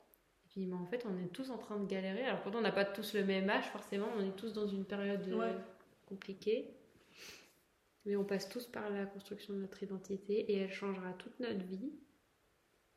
Et 0.45 0.47
puis 0.49 0.65
mais 0.67 0.75
en 0.75 0.85
fait, 0.85 1.05
on 1.09 1.17
est 1.17 1.27
tous 1.29 1.49
en 1.49 1.57
train 1.57 1.77
de 1.79 1.85
galérer. 1.87 2.23
Alors 2.25 2.41
pourtant, 2.41 2.59
on 2.59 2.61
n'a 2.61 2.71
pas 2.71 2.85
tous 2.85 3.13
le 3.15 3.25
même 3.25 3.49
âge, 3.49 3.65
forcément. 3.71 4.07
On 4.15 4.21
est 4.25 4.35
tous 4.35 4.53
dans 4.53 4.67
une 4.67 4.85
période 4.85 5.27
euh, 5.27 5.35
Ouais. 5.35 5.55
compliquée. 6.05 6.77
Mais 8.05 8.15
on 8.15 8.23
passe 8.23 8.47
tous 8.47 8.67
par 8.67 8.87
la 8.91 9.07
construction 9.07 9.55
de 9.55 9.59
notre 9.61 9.81
identité 9.81 10.39
et 10.51 10.57
elle 10.59 10.71
changera 10.71 11.11
toute 11.13 11.39
notre 11.39 11.65
vie. 11.65 11.91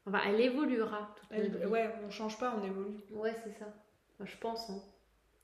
Enfin, 0.09 0.20
elle 0.26 0.40
évoluera 0.40 1.14
toute 1.16 1.28
Elle- 1.30 1.50
notre 1.52 1.59
vie. 1.59 1.66
ouais, 1.66 1.90
on 2.06 2.11
change 2.11 2.38
pas, 2.38 2.54
on 2.61 2.64
évolue. 2.66 2.96
Ouais, 3.11 3.34
c'est 3.44 3.52
ça. 3.59 3.66
Enfin, 4.14 4.24
je 4.24 4.36
pense. 4.38 4.70
Hein. 4.70 4.80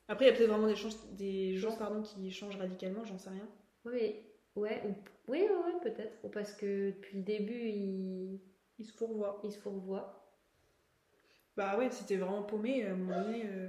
Après, 0.08 0.24
il 0.26 0.28
y 0.28 0.30
a 0.32 0.36
peut-être 0.36 0.48
vraiment 0.50 0.66
des, 0.66 0.76
chances- 0.76 1.06
des 1.12 1.56
gens 1.56 1.76
pardon, 1.76 2.02
qui 2.02 2.30
changent 2.30 2.56
radicalement, 2.56 3.04
j'en 3.04 3.18
sais 3.18 3.30
rien. 3.30 3.48
Ouais, 3.84 4.22
ouais, 4.56 4.82
ou- 4.86 4.94
oui, 5.30 5.42
ouais, 5.42 5.48
ouais, 5.48 5.80
peut-être. 5.82 6.18
Ou 6.24 6.28
parce 6.28 6.52
que 6.52 6.90
depuis 6.90 7.18
le 7.18 7.22
début, 7.22 7.68
ils, 7.68 8.40
Ils 8.78 8.84
se 8.86 8.92
fourvoient. 8.92 9.40
ils 9.44 9.52
se 9.52 9.58
fourvoient. 9.58 10.20
Bah 11.56 11.78
ouais, 11.78 11.88
si 11.90 12.04
t'es 12.04 12.16
vraiment 12.16 12.42
paumé, 12.42 12.84
à 12.84 12.90
un 12.92 12.96
moment 12.96 13.22
donné. 13.22 13.44
euh, 13.46 13.68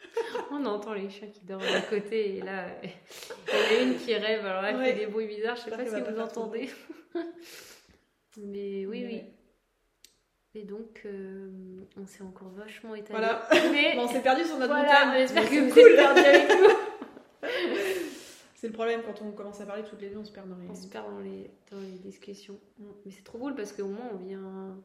On 0.50 0.64
entend 0.64 0.94
les 0.94 1.10
chiens 1.10 1.28
qui 1.28 1.44
dorment 1.44 1.62
à 1.64 1.82
côté 1.82 2.36
et 2.36 2.40
là, 2.40 2.68
il 2.82 2.88
y 2.88 3.56
en 3.76 3.78
a 3.78 3.82
une 3.82 3.96
qui 3.98 4.14
rêve, 4.14 4.44
alors 4.46 4.64
elle 4.64 4.76
Ouais. 4.76 4.92
fait 4.94 4.98
des 5.00 5.06
bruits 5.06 5.26
bizarres, 5.26 5.56
je 5.56 5.62
sais 5.62 5.70
pas 5.70 5.84
si 5.84 6.00
vous 6.00 6.20
entendez. 6.20 6.70
Mais 8.38 8.86
oui, 8.86 9.00
Mais 9.02 9.06
oui. 9.06 9.22
Et 10.58 10.64
donc, 10.64 11.02
euh, 11.04 11.50
on 12.00 12.06
s'est 12.06 12.22
encore 12.22 12.48
vachement 12.48 12.94
étalé. 12.94 13.18
Voilà. 13.18 13.46
Mais 13.72 13.94
Bon, 13.94 14.04
on 14.04 14.08
s'est 14.08 14.22
perdu 14.22 14.42
sur 14.44 14.56
notre 14.56 14.72
voilà, 14.72 15.04
montagne. 15.04 15.18
j'espère 15.20 15.42
que 15.44 15.50
c'est 15.50 15.60
vous 15.60 15.70
cool. 15.74 15.90
êtes 15.92 15.98
avec 15.98 16.48
nous. 16.48 17.48
C'est 18.54 18.68
le 18.68 18.72
problème 18.72 19.02
quand 19.04 19.20
on 19.22 19.32
commence 19.32 19.60
à 19.60 19.66
parler 19.66 19.82
toutes 19.82 20.00
les 20.00 20.08
deux, 20.08 20.16
on 20.16 20.24
se 20.24 20.32
perd 20.32 20.48
dans 20.48 20.56
les. 20.56 20.66
On 20.70 20.74
se 20.74 20.86
perd 20.88 21.04
dans 21.10 21.20
les, 21.20 21.50
dans 21.70 21.78
les 21.78 21.98
discussions. 21.98 22.58
Mm. 22.78 22.84
Mais 23.04 23.12
c'est 23.12 23.22
trop 23.22 23.36
cool 23.38 23.54
parce 23.54 23.70
qu'au 23.72 23.86
moins, 23.86 24.08
on 24.14 24.16
vient... 24.16 24.76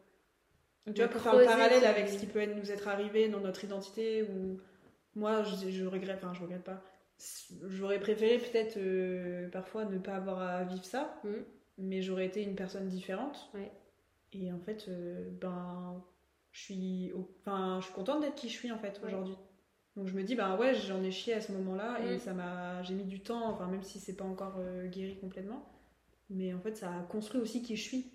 Tu 0.94 1.02
vois, 1.02 1.08
pour 1.08 1.22
faire 1.22 1.36
le 1.38 1.46
parallèle 1.46 1.86
avec 1.86 2.10
ce 2.10 2.18
qui 2.18 2.26
peut 2.26 2.40
être- 2.40 2.56
nous 2.58 2.70
être 2.70 2.88
arrivé 2.90 3.30
dans 3.30 3.40
notre 3.40 3.64
identité, 3.64 4.24
ou 4.24 4.60
moi, 5.16 5.44
je, 5.44 5.70
je 5.70 5.86
regrette, 5.86 6.18
enfin, 6.22 6.34
je 6.34 6.42
regrette 6.42 6.64
pas. 6.66 6.82
J'aurais 7.70 8.00
préféré 8.00 8.40
peut-être 8.40 8.76
euh, 8.78 9.48
parfois 9.50 9.86
ne 9.86 10.00
pas 10.00 10.16
avoir 10.16 10.42
à 10.42 10.64
vivre 10.66 10.84
ça, 10.84 11.16
Mm. 11.24 11.30
mais 11.78 12.02
j'aurais 12.02 12.26
été 12.26 12.44
une 12.44 12.56
personne 12.56 12.88
différente. 12.90 13.50
Ouais. 13.54 13.72
Et 14.34 14.52
en 14.52 14.60
fait, 14.60 14.86
euh, 14.88 15.30
ben, 15.42 16.04
je 16.52 16.62
suis, 16.62 17.12
au- 17.14 17.30
enfin, 17.42 17.78
je 17.80 17.86
suis 17.86 17.94
contente 17.94 18.22
d'être 18.22 18.36
qui 18.36 18.50
je 18.50 18.54
suis 18.54 18.72
en 18.72 18.78
fait 18.78 19.00
Ouais. 19.04 19.08
aujourd'hui. 19.10 19.36
Donc 19.98 20.08
je 20.08 20.14
me 20.14 20.24
dis, 20.24 20.36
ben 20.36 20.56
ouais, 20.58 20.74
j'en 20.74 21.04
ai 21.04 21.12
chié 21.12 21.34
à 21.34 21.42
ce 21.42 21.52
moment-là 21.52 22.00
et 22.06 22.16
Mm. 22.16 22.20
ça 22.20 22.34
m'a, 22.34 22.82
j'ai 22.84 22.94
mis 22.94 23.04
du 23.04 23.20
temps, 23.22 23.50
enfin 23.52 23.68
même 23.68 23.84
si 23.84 24.00
c'est 24.00 24.16
pas 24.16 24.24
encore 24.24 24.56
euh, 24.60 24.88
guéri 24.88 25.18
complètement, 25.20 25.70
mais 26.30 26.54
en 26.54 26.62
fait 26.62 26.78
ça 26.78 26.90
a 26.98 27.02
construit 27.04 27.42
aussi 27.42 27.62
qui 27.62 27.76
je 27.76 27.82
suis. 27.84 28.12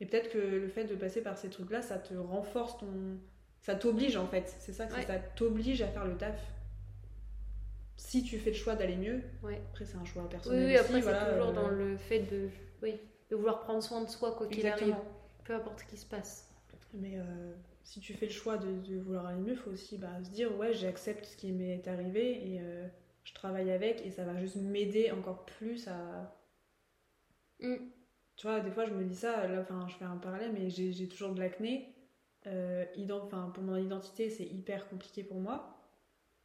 Et 0.00 0.06
peut-être 0.06 0.30
que 0.30 0.38
le 0.38 0.68
fait 0.68 0.84
de 0.84 0.94
passer 0.94 1.20
par 1.22 1.36
ces 1.36 1.50
trucs-là, 1.50 1.82
ça 1.82 1.98
te 1.98 2.14
renforce 2.14 2.78
ton, 2.78 3.18
ça 3.60 3.74
t'oblige 3.74 4.16
en 4.16 4.26
fait. 4.26 4.56
C'est 4.58 4.72
ça 4.72 4.86
que 4.86 4.94
Ouais. 4.94 5.02
ça 5.04 5.18
t'oblige 5.18 5.82
à 5.82 5.88
faire 5.88 6.06
le 6.06 6.16
taf. 6.16 6.40
Si 7.96 8.22
tu 8.22 8.38
fais 8.38 8.50
le 8.50 8.56
choix 8.56 8.74
d'aller 8.76 8.96
mieux, 8.96 9.20
Ouais. 9.42 9.60
après 9.72 9.84
c'est 9.84 9.96
un 9.98 10.04
choix 10.04 10.22
Oui, 10.22 10.28
personnel 10.30 10.66
oui, 10.66 10.72
aussi, 10.74 10.80
après, 10.80 11.00
voilà, 11.02 11.24
c'est 11.26 11.32
toujours 11.34 11.48
euh, 11.50 11.52
dans 11.52 11.68
le 11.68 11.96
fait 11.98 12.20
de, 12.20 12.48
oui, 12.82 12.94
de 13.30 13.36
vouloir 13.36 13.60
prendre 13.60 13.82
soin 13.82 14.02
de 14.02 14.08
soi, 14.08 14.32
quoi 14.32 14.46
qu'il 14.46 14.66
arrive. 14.66 14.94
Peu 15.48 15.54
importe 15.54 15.80
ce 15.80 15.84
qui 15.86 15.96
se 15.96 16.04
passe. 16.04 16.46
Mais 16.92 17.14
euh, 17.16 17.54
si 17.82 18.00
tu 18.00 18.12
fais 18.12 18.26
le 18.26 18.32
choix 18.32 18.58
de, 18.58 18.70
de 18.86 18.98
vouloir 18.98 19.24
aller 19.24 19.40
mieux, 19.40 19.52
il 19.52 19.56
faut 19.56 19.70
aussi 19.70 19.96
bah, 19.96 20.22
se 20.22 20.28
dire 20.28 20.54
ouais, 20.58 20.74
j'accepte 20.74 21.24
ce 21.24 21.38
qui 21.38 21.52
m'est 21.52 21.88
arrivé 21.88 22.52
et 22.52 22.60
euh, 22.60 22.86
je 23.24 23.32
travaille 23.32 23.70
avec 23.70 24.04
et 24.04 24.10
ça 24.10 24.24
va 24.24 24.36
juste 24.36 24.56
m'aider 24.56 25.10
encore 25.10 25.46
plus 25.46 25.88
à. 25.88 26.36
Mm. 27.60 27.76
Tu 28.36 28.46
vois, 28.46 28.60
des 28.60 28.70
fois 28.70 28.84
je 28.84 28.92
me 28.92 29.02
dis 29.04 29.16
ça, 29.16 29.46
là, 29.46 29.62
enfin, 29.62 29.86
je 29.88 29.94
fais 29.96 30.04
un 30.04 30.18
parallèle, 30.18 30.52
mais 30.52 30.68
j'ai 30.68 31.08
toujours 31.08 31.32
de 31.32 31.40
l'acné. 31.40 31.94
Euh, 32.46 32.84
pour 33.54 33.62
mon 33.62 33.76
identité, 33.78 34.28
c'est 34.28 34.44
hyper 34.44 34.86
compliqué 34.90 35.24
pour 35.24 35.40
moi. 35.40 35.78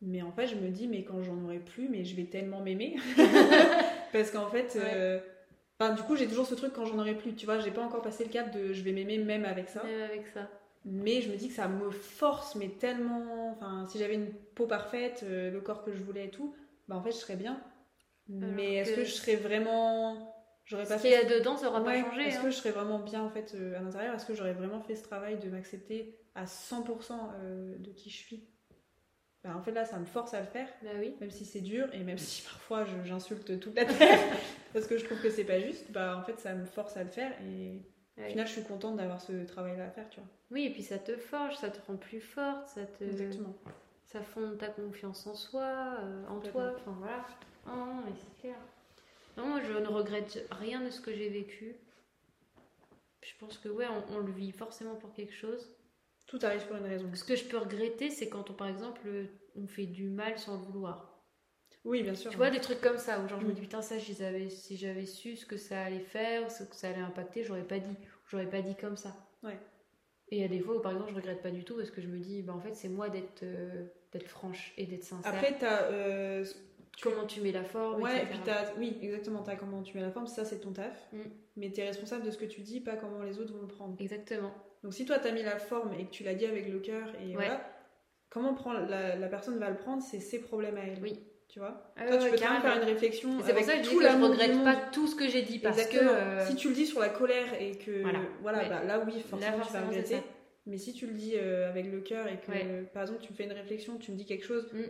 Mais 0.01 0.21
en 0.21 0.31
fait, 0.31 0.47
je 0.47 0.55
me 0.55 0.69
dis, 0.69 0.87
mais 0.87 1.03
quand 1.03 1.21
j'en 1.23 1.43
aurai 1.43 1.59
plus, 1.59 1.89
mais 1.89 2.05
je 2.05 2.15
vais 2.15 2.25
tellement 2.25 2.61
m'aimer. 2.61 2.95
Parce 4.13 4.31
qu'en 4.31 4.47
fait, 4.49 4.77
enfin, 5.83 5.93
du 5.93 6.01
coup, 6.03 6.15
j'ai 6.15 6.27
toujours 6.27 6.45
ce 6.45 6.55
truc 6.55 6.73
quand 6.73 6.85
j'en 6.85 6.97
aurai 6.99 7.15
plus. 7.15 7.35
Tu 7.35 7.45
vois, 7.45 7.59
j'ai 7.59 7.71
pas 7.71 7.81
encore 7.81 8.01
passé 8.01 8.23
le 8.23 8.29
cap 8.29 8.51
de 8.51 8.73
je 8.73 8.81
vais 8.83 8.91
m'aimer 8.91 9.17
même 9.17 9.45
avec 9.45 9.69
ça. 9.69 9.83
Même 9.83 10.01
avec 10.01 10.27
ça. 10.27 10.49
Mais 10.85 11.21
je 11.21 11.31
me 11.31 11.37
dis 11.37 11.47
que 11.47 11.53
ça 11.53 11.67
me 11.67 11.89
force, 11.91 12.55
mais 12.55 12.69
tellement. 12.69 13.51
Enfin, 13.51 13.85
si 13.89 13.99
j'avais 13.99 14.15
une 14.15 14.33
peau 14.55 14.67
parfaite, 14.67 15.23
euh, 15.23 15.49
le 15.51 15.61
corps 15.61 15.83
que 15.83 15.93
je 15.93 16.03
voulais 16.03 16.25
et 16.27 16.29
tout, 16.29 16.55
bah 16.87 16.95
en 16.95 17.01
fait, 17.01 17.11
je 17.11 17.17
serais 17.17 17.35
bien. 17.37 17.59
mais 18.27 18.75
est-ce 18.75 18.91
que 18.91 18.95
que 18.97 19.05
je 19.05 19.11
serais 19.11 19.35
vraiment. 19.35 20.35
J'aurais 20.65 20.85
pas 20.85 20.97
Ce 20.97 21.01
qu'il 21.03 21.11
y 21.11 21.15
a 21.15 21.25
dedans, 21.25 21.57
ça 21.57 21.67
aura 21.69 21.81
Ouais, 21.81 22.01
pas 22.01 22.09
changé. 22.09 22.23
Est-ce 22.23 22.37
hein. 22.37 22.43
que 22.43 22.49
je 22.49 22.55
serais 22.55 22.71
vraiment 22.71 22.99
bien 22.99 23.21
en 23.21 23.29
fait 23.29 23.53
euh, 23.55 23.77
à 23.77 23.81
l'intérieur? 23.81 24.15
Est-ce 24.15 24.25
que 24.25 24.33
j'aurais 24.33 24.53
vraiment 24.53 24.81
fait 24.81 24.95
ce 24.95 25.03
travail 25.03 25.37
de 25.39 25.49
m'accepter 25.49 26.17
à 26.35 26.45
100% 26.45 27.13
euh, 27.41 27.77
de 27.77 27.91
qui 27.91 28.09
je 28.09 28.17
suis? 28.17 28.52
Bah, 29.43 29.51
En 29.55 29.61
fait, 29.61 29.71
là, 29.71 29.85
ça 29.85 29.97
me 29.99 30.05
force 30.05 30.33
à 30.33 30.39
le 30.41 30.45
faire, 30.47 30.67
Bah 30.81 30.89
oui. 30.99 31.15
même 31.19 31.31
si 31.31 31.45
c'est 31.45 31.61
dur 31.61 31.87
et 31.93 31.99
même 32.03 32.17
si 32.17 32.41
parfois 32.49 32.85
j'insulte 33.05 33.59
toute 33.59 33.75
la 33.75 33.85
terre 33.85 34.19
parce 34.73 34.87
que 34.87 34.97
je 34.97 35.05
trouve 35.05 35.21
que 35.21 35.29
c'est 35.29 35.43
pas 35.43 35.59
juste. 35.59 35.91
Bah, 35.91 36.17
en 36.17 36.23
fait, 36.23 36.39
ça 36.39 36.53
me 36.53 36.65
force 36.65 36.95
à 36.97 37.03
le 37.03 37.09
faire 37.09 37.31
et 37.41 37.81
Ouais. 38.15 38.27
au 38.27 38.29
final, 38.29 38.45
je 38.45 38.51
suis 38.51 38.63
contente 38.63 38.95
d'avoir 38.97 39.19
ce 39.21 39.43
travail-là 39.43 39.85
à 39.87 39.89
faire, 39.89 40.07
tu 40.11 40.19
vois. 40.19 40.29
Oui, 40.51 40.65
et 40.65 40.69
puis 40.69 40.83
ça 40.83 40.99
te 40.99 41.17
forge, 41.17 41.55
ça 41.57 41.71
te 41.71 41.79
rend 41.87 41.95
plus 41.97 42.21
forte, 42.21 42.67
ça 42.67 42.85
te, 42.85 43.03
Exactement. 43.03 43.55
ça 44.05 44.21
fonde 44.21 44.59
ta 44.59 44.67
confiance 44.67 45.25
en 45.25 45.33
soi, 45.33 45.97
euh, 45.99 46.23
en 46.27 46.39
toi. 46.39 46.73
Enfin 46.75 46.95
voilà. 46.99 47.25
Non, 47.65 47.85
non, 47.87 48.01
mais 48.05 48.11
c'est 48.15 48.39
clair. 48.41 48.55
Non, 49.35 49.47
moi 49.47 49.61
je 49.63 49.73
ne 49.73 49.87
regrette 49.87 50.45
rien 50.51 50.81
de 50.81 50.91
ce 50.91 51.01
que 51.01 51.11
j'ai 51.11 51.27
vécu. 51.29 51.75
Je 53.23 53.31
pense 53.39 53.57
que 53.57 53.69
ouais, 53.69 53.87
on, 53.87 54.15
on 54.15 54.19
le 54.19 54.31
vit 54.31 54.51
forcément 54.51 54.93
pour 54.93 55.11
quelque 55.13 55.33
chose. 55.33 55.67
Tout 56.33 56.43
arrive 56.47 56.65
pour 56.65 56.77
une 56.77 56.85
raison. 56.87 57.07
Ce 57.13 57.23
que 57.23 57.35
je 57.35 57.43
peux 57.43 57.59
regretter, 57.59 58.09
c'est 58.09 58.27
quand 58.27 58.49
on, 58.49 58.53
par 58.53 58.67
exemple, 58.67 59.01
on 59.55 59.67
fait 59.67 59.85
du 59.85 60.09
mal 60.09 60.35
sans 60.39 60.53
le 60.57 60.63
vouloir. 60.63 61.21
Oui, 61.85 62.01
bien 62.01 62.15
sûr. 62.15 62.31
Tu 62.31 62.37
vois, 62.37 62.49
des 62.49 62.59
trucs 62.59 62.81
comme 62.81 62.97
ça, 62.97 63.19
où 63.19 63.27
genre 63.27 63.39
je 63.39 63.45
me 63.45 63.51
Mm. 63.51 63.53
dis, 63.53 63.61
putain, 63.61 63.83
ça, 63.83 63.99
je 63.99 64.07
les 64.11 64.23
avais- 64.23 64.49
si 64.49 64.75
j'avais 64.75 65.05
su 65.05 65.35
ce 65.35 65.45
que 65.45 65.57
ça 65.57 65.83
allait 65.83 65.99
faire, 65.99 66.49
ce 66.49 66.63
que 66.63 66.75
ça 66.75 66.89
allait 66.89 67.01
impacter, 67.01 67.43
j'aurais 67.43 67.67
pas 67.67 67.77
dit. 67.77 67.95
J'aurais 68.29 68.49
pas 68.49 68.63
dit 68.63 68.73
comme 68.75 68.97
ça. 68.97 69.15
Ouais. 69.43 69.59
Et 70.29 70.37
il 70.37 70.41
y 70.41 70.43
a 70.43 70.47
des 70.47 70.59
fois 70.59 70.77
où, 70.77 70.79
par 70.79 70.93
exemple, 70.93 71.11
je 71.11 71.15
regrette 71.17 71.43
pas 71.43 71.51
du 71.51 71.63
tout 71.63 71.75
parce 71.75 71.91
que 71.91 72.01
je 72.01 72.07
me 72.07 72.17
dis, 72.17 72.41
bah 72.41 72.53
en 72.53 72.59
fait, 72.61 72.73
c'est 72.73 72.89
moi 72.89 73.09
d'être 73.09 73.43
euh, 73.43 73.85
d'être 74.11 74.27
franche 74.27 74.73
et 74.77 74.87
d'être 74.87 75.03
sincère. 75.03 75.31
Après, 75.35 75.55
t'as. 75.59 75.83
euh, 75.91 76.43
tu- 76.97 77.03
comment 77.03 77.25
tu 77.25 77.41
mets 77.41 77.51
la 77.51 77.63
forme, 77.63 78.01
Ouais, 78.01 78.23
et 78.23 78.25
puis 78.25 78.39
t'as. 78.45 78.73
Oui, 78.77 78.97
exactement. 79.01 79.41
T'as 79.43 79.55
comment 79.55 79.81
tu 79.81 79.95
mets 79.97 80.03
la 80.03 80.11
forme, 80.11 80.27
ça 80.27 80.45
c'est 80.45 80.59
ton 80.59 80.71
taf. 80.71 81.07
Mm. 81.11 81.19
Mais 81.57 81.71
t'es 81.71 81.83
responsable 81.83 82.25
de 82.25 82.31
ce 82.31 82.37
que 82.37 82.45
tu 82.45 82.61
dis, 82.61 82.79
pas 82.81 82.95
comment 82.95 83.21
les 83.23 83.39
autres 83.39 83.53
vont 83.53 83.61
le 83.61 83.67
prendre. 83.67 83.95
Exactement. 83.99 84.51
Donc 84.83 84.93
si 84.93 85.05
toi 85.05 85.19
t'as 85.19 85.31
mis 85.31 85.43
la 85.43 85.57
forme 85.57 85.93
et 85.93 86.05
que 86.05 86.11
tu 86.11 86.23
l'as 86.23 86.33
dit 86.33 86.45
avec 86.45 86.67
le 86.67 86.79
cœur 86.79 87.07
et 87.21 87.27
Ouais. 87.27 87.33
voilà, 87.35 87.61
comment 88.29 88.53
prend 88.53 88.73
la, 88.73 89.15
la 89.15 89.27
personne 89.27 89.57
va 89.59 89.69
le 89.69 89.77
prendre, 89.77 90.01
c'est 90.03 90.19
ses 90.19 90.39
problèmes 90.39 90.77
à 90.77 90.81
elle. 90.81 90.99
Oui. 91.01 91.19
Tu 91.49 91.59
vois? 91.59 91.93
Ah 91.97 92.07
Toi, 92.07 92.15
ouais, 92.17 92.23
tu 92.25 92.31
peux 92.31 92.37
carrément. 92.37 92.61
faire 92.61 92.77
une 92.77 92.87
réflexion. 92.87 93.29
C'est 93.45 93.53
pour 93.53 93.63
ça 93.63 93.73
que 93.77 93.83
je 93.83 93.89
dis 93.89 93.95
que 93.95 94.01
je 94.09 94.17
regrette 94.23 94.63
pas 94.63 94.75
tout 94.91 95.05
ce 95.05 95.15
que 95.15 95.27
j'ai 95.29 95.43
dit 95.43 95.59
parce 95.59 95.77
Exactement. 95.77 96.09
que. 96.11 96.15
euh, 96.15 96.45
Si 96.47 96.55
tu 96.55 96.69
le 96.69 96.73
dis 96.73 96.87
sur 96.87 96.99
la 96.99 97.09
colère 97.09 97.53
et 97.61 97.77
que. 97.77 98.01
Voilà. 98.01 98.19
Voilà, 98.41 98.57
Ouais. 98.59 98.69
bah, 98.69 98.83
là 98.83 99.03
oui, 99.05 99.13
forcément, 99.21 99.51
tu 99.51 99.57
vas 99.57 99.63
forcément, 99.63 99.83
c'est 99.91 99.97
regretter. 99.97 100.15
ça. 100.15 100.23
Mais 100.65 100.77
si 100.79 100.93
tu 100.93 101.05
le 101.05 101.13
dis 101.13 101.33
euh, 101.35 101.69
avec 101.69 101.91
le 101.91 101.99
cœur 102.01 102.25
et 102.27 102.39
que, 102.39 102.49
Ouais. 102.51 102.89
par 102.93 103.03
exemple, 103.03 103.21
tu 103.21 103.31
me 103.31 103.37
fais 103.37 103.43
une 103.43 103.51
réflexion, 103.51 103.97
tu 103.97 104.11
me 104.11 104.17
dis 104.17 104.25
quelque 104.25 104.45
chose 104.45 104.67
Mm. 104.73 104.81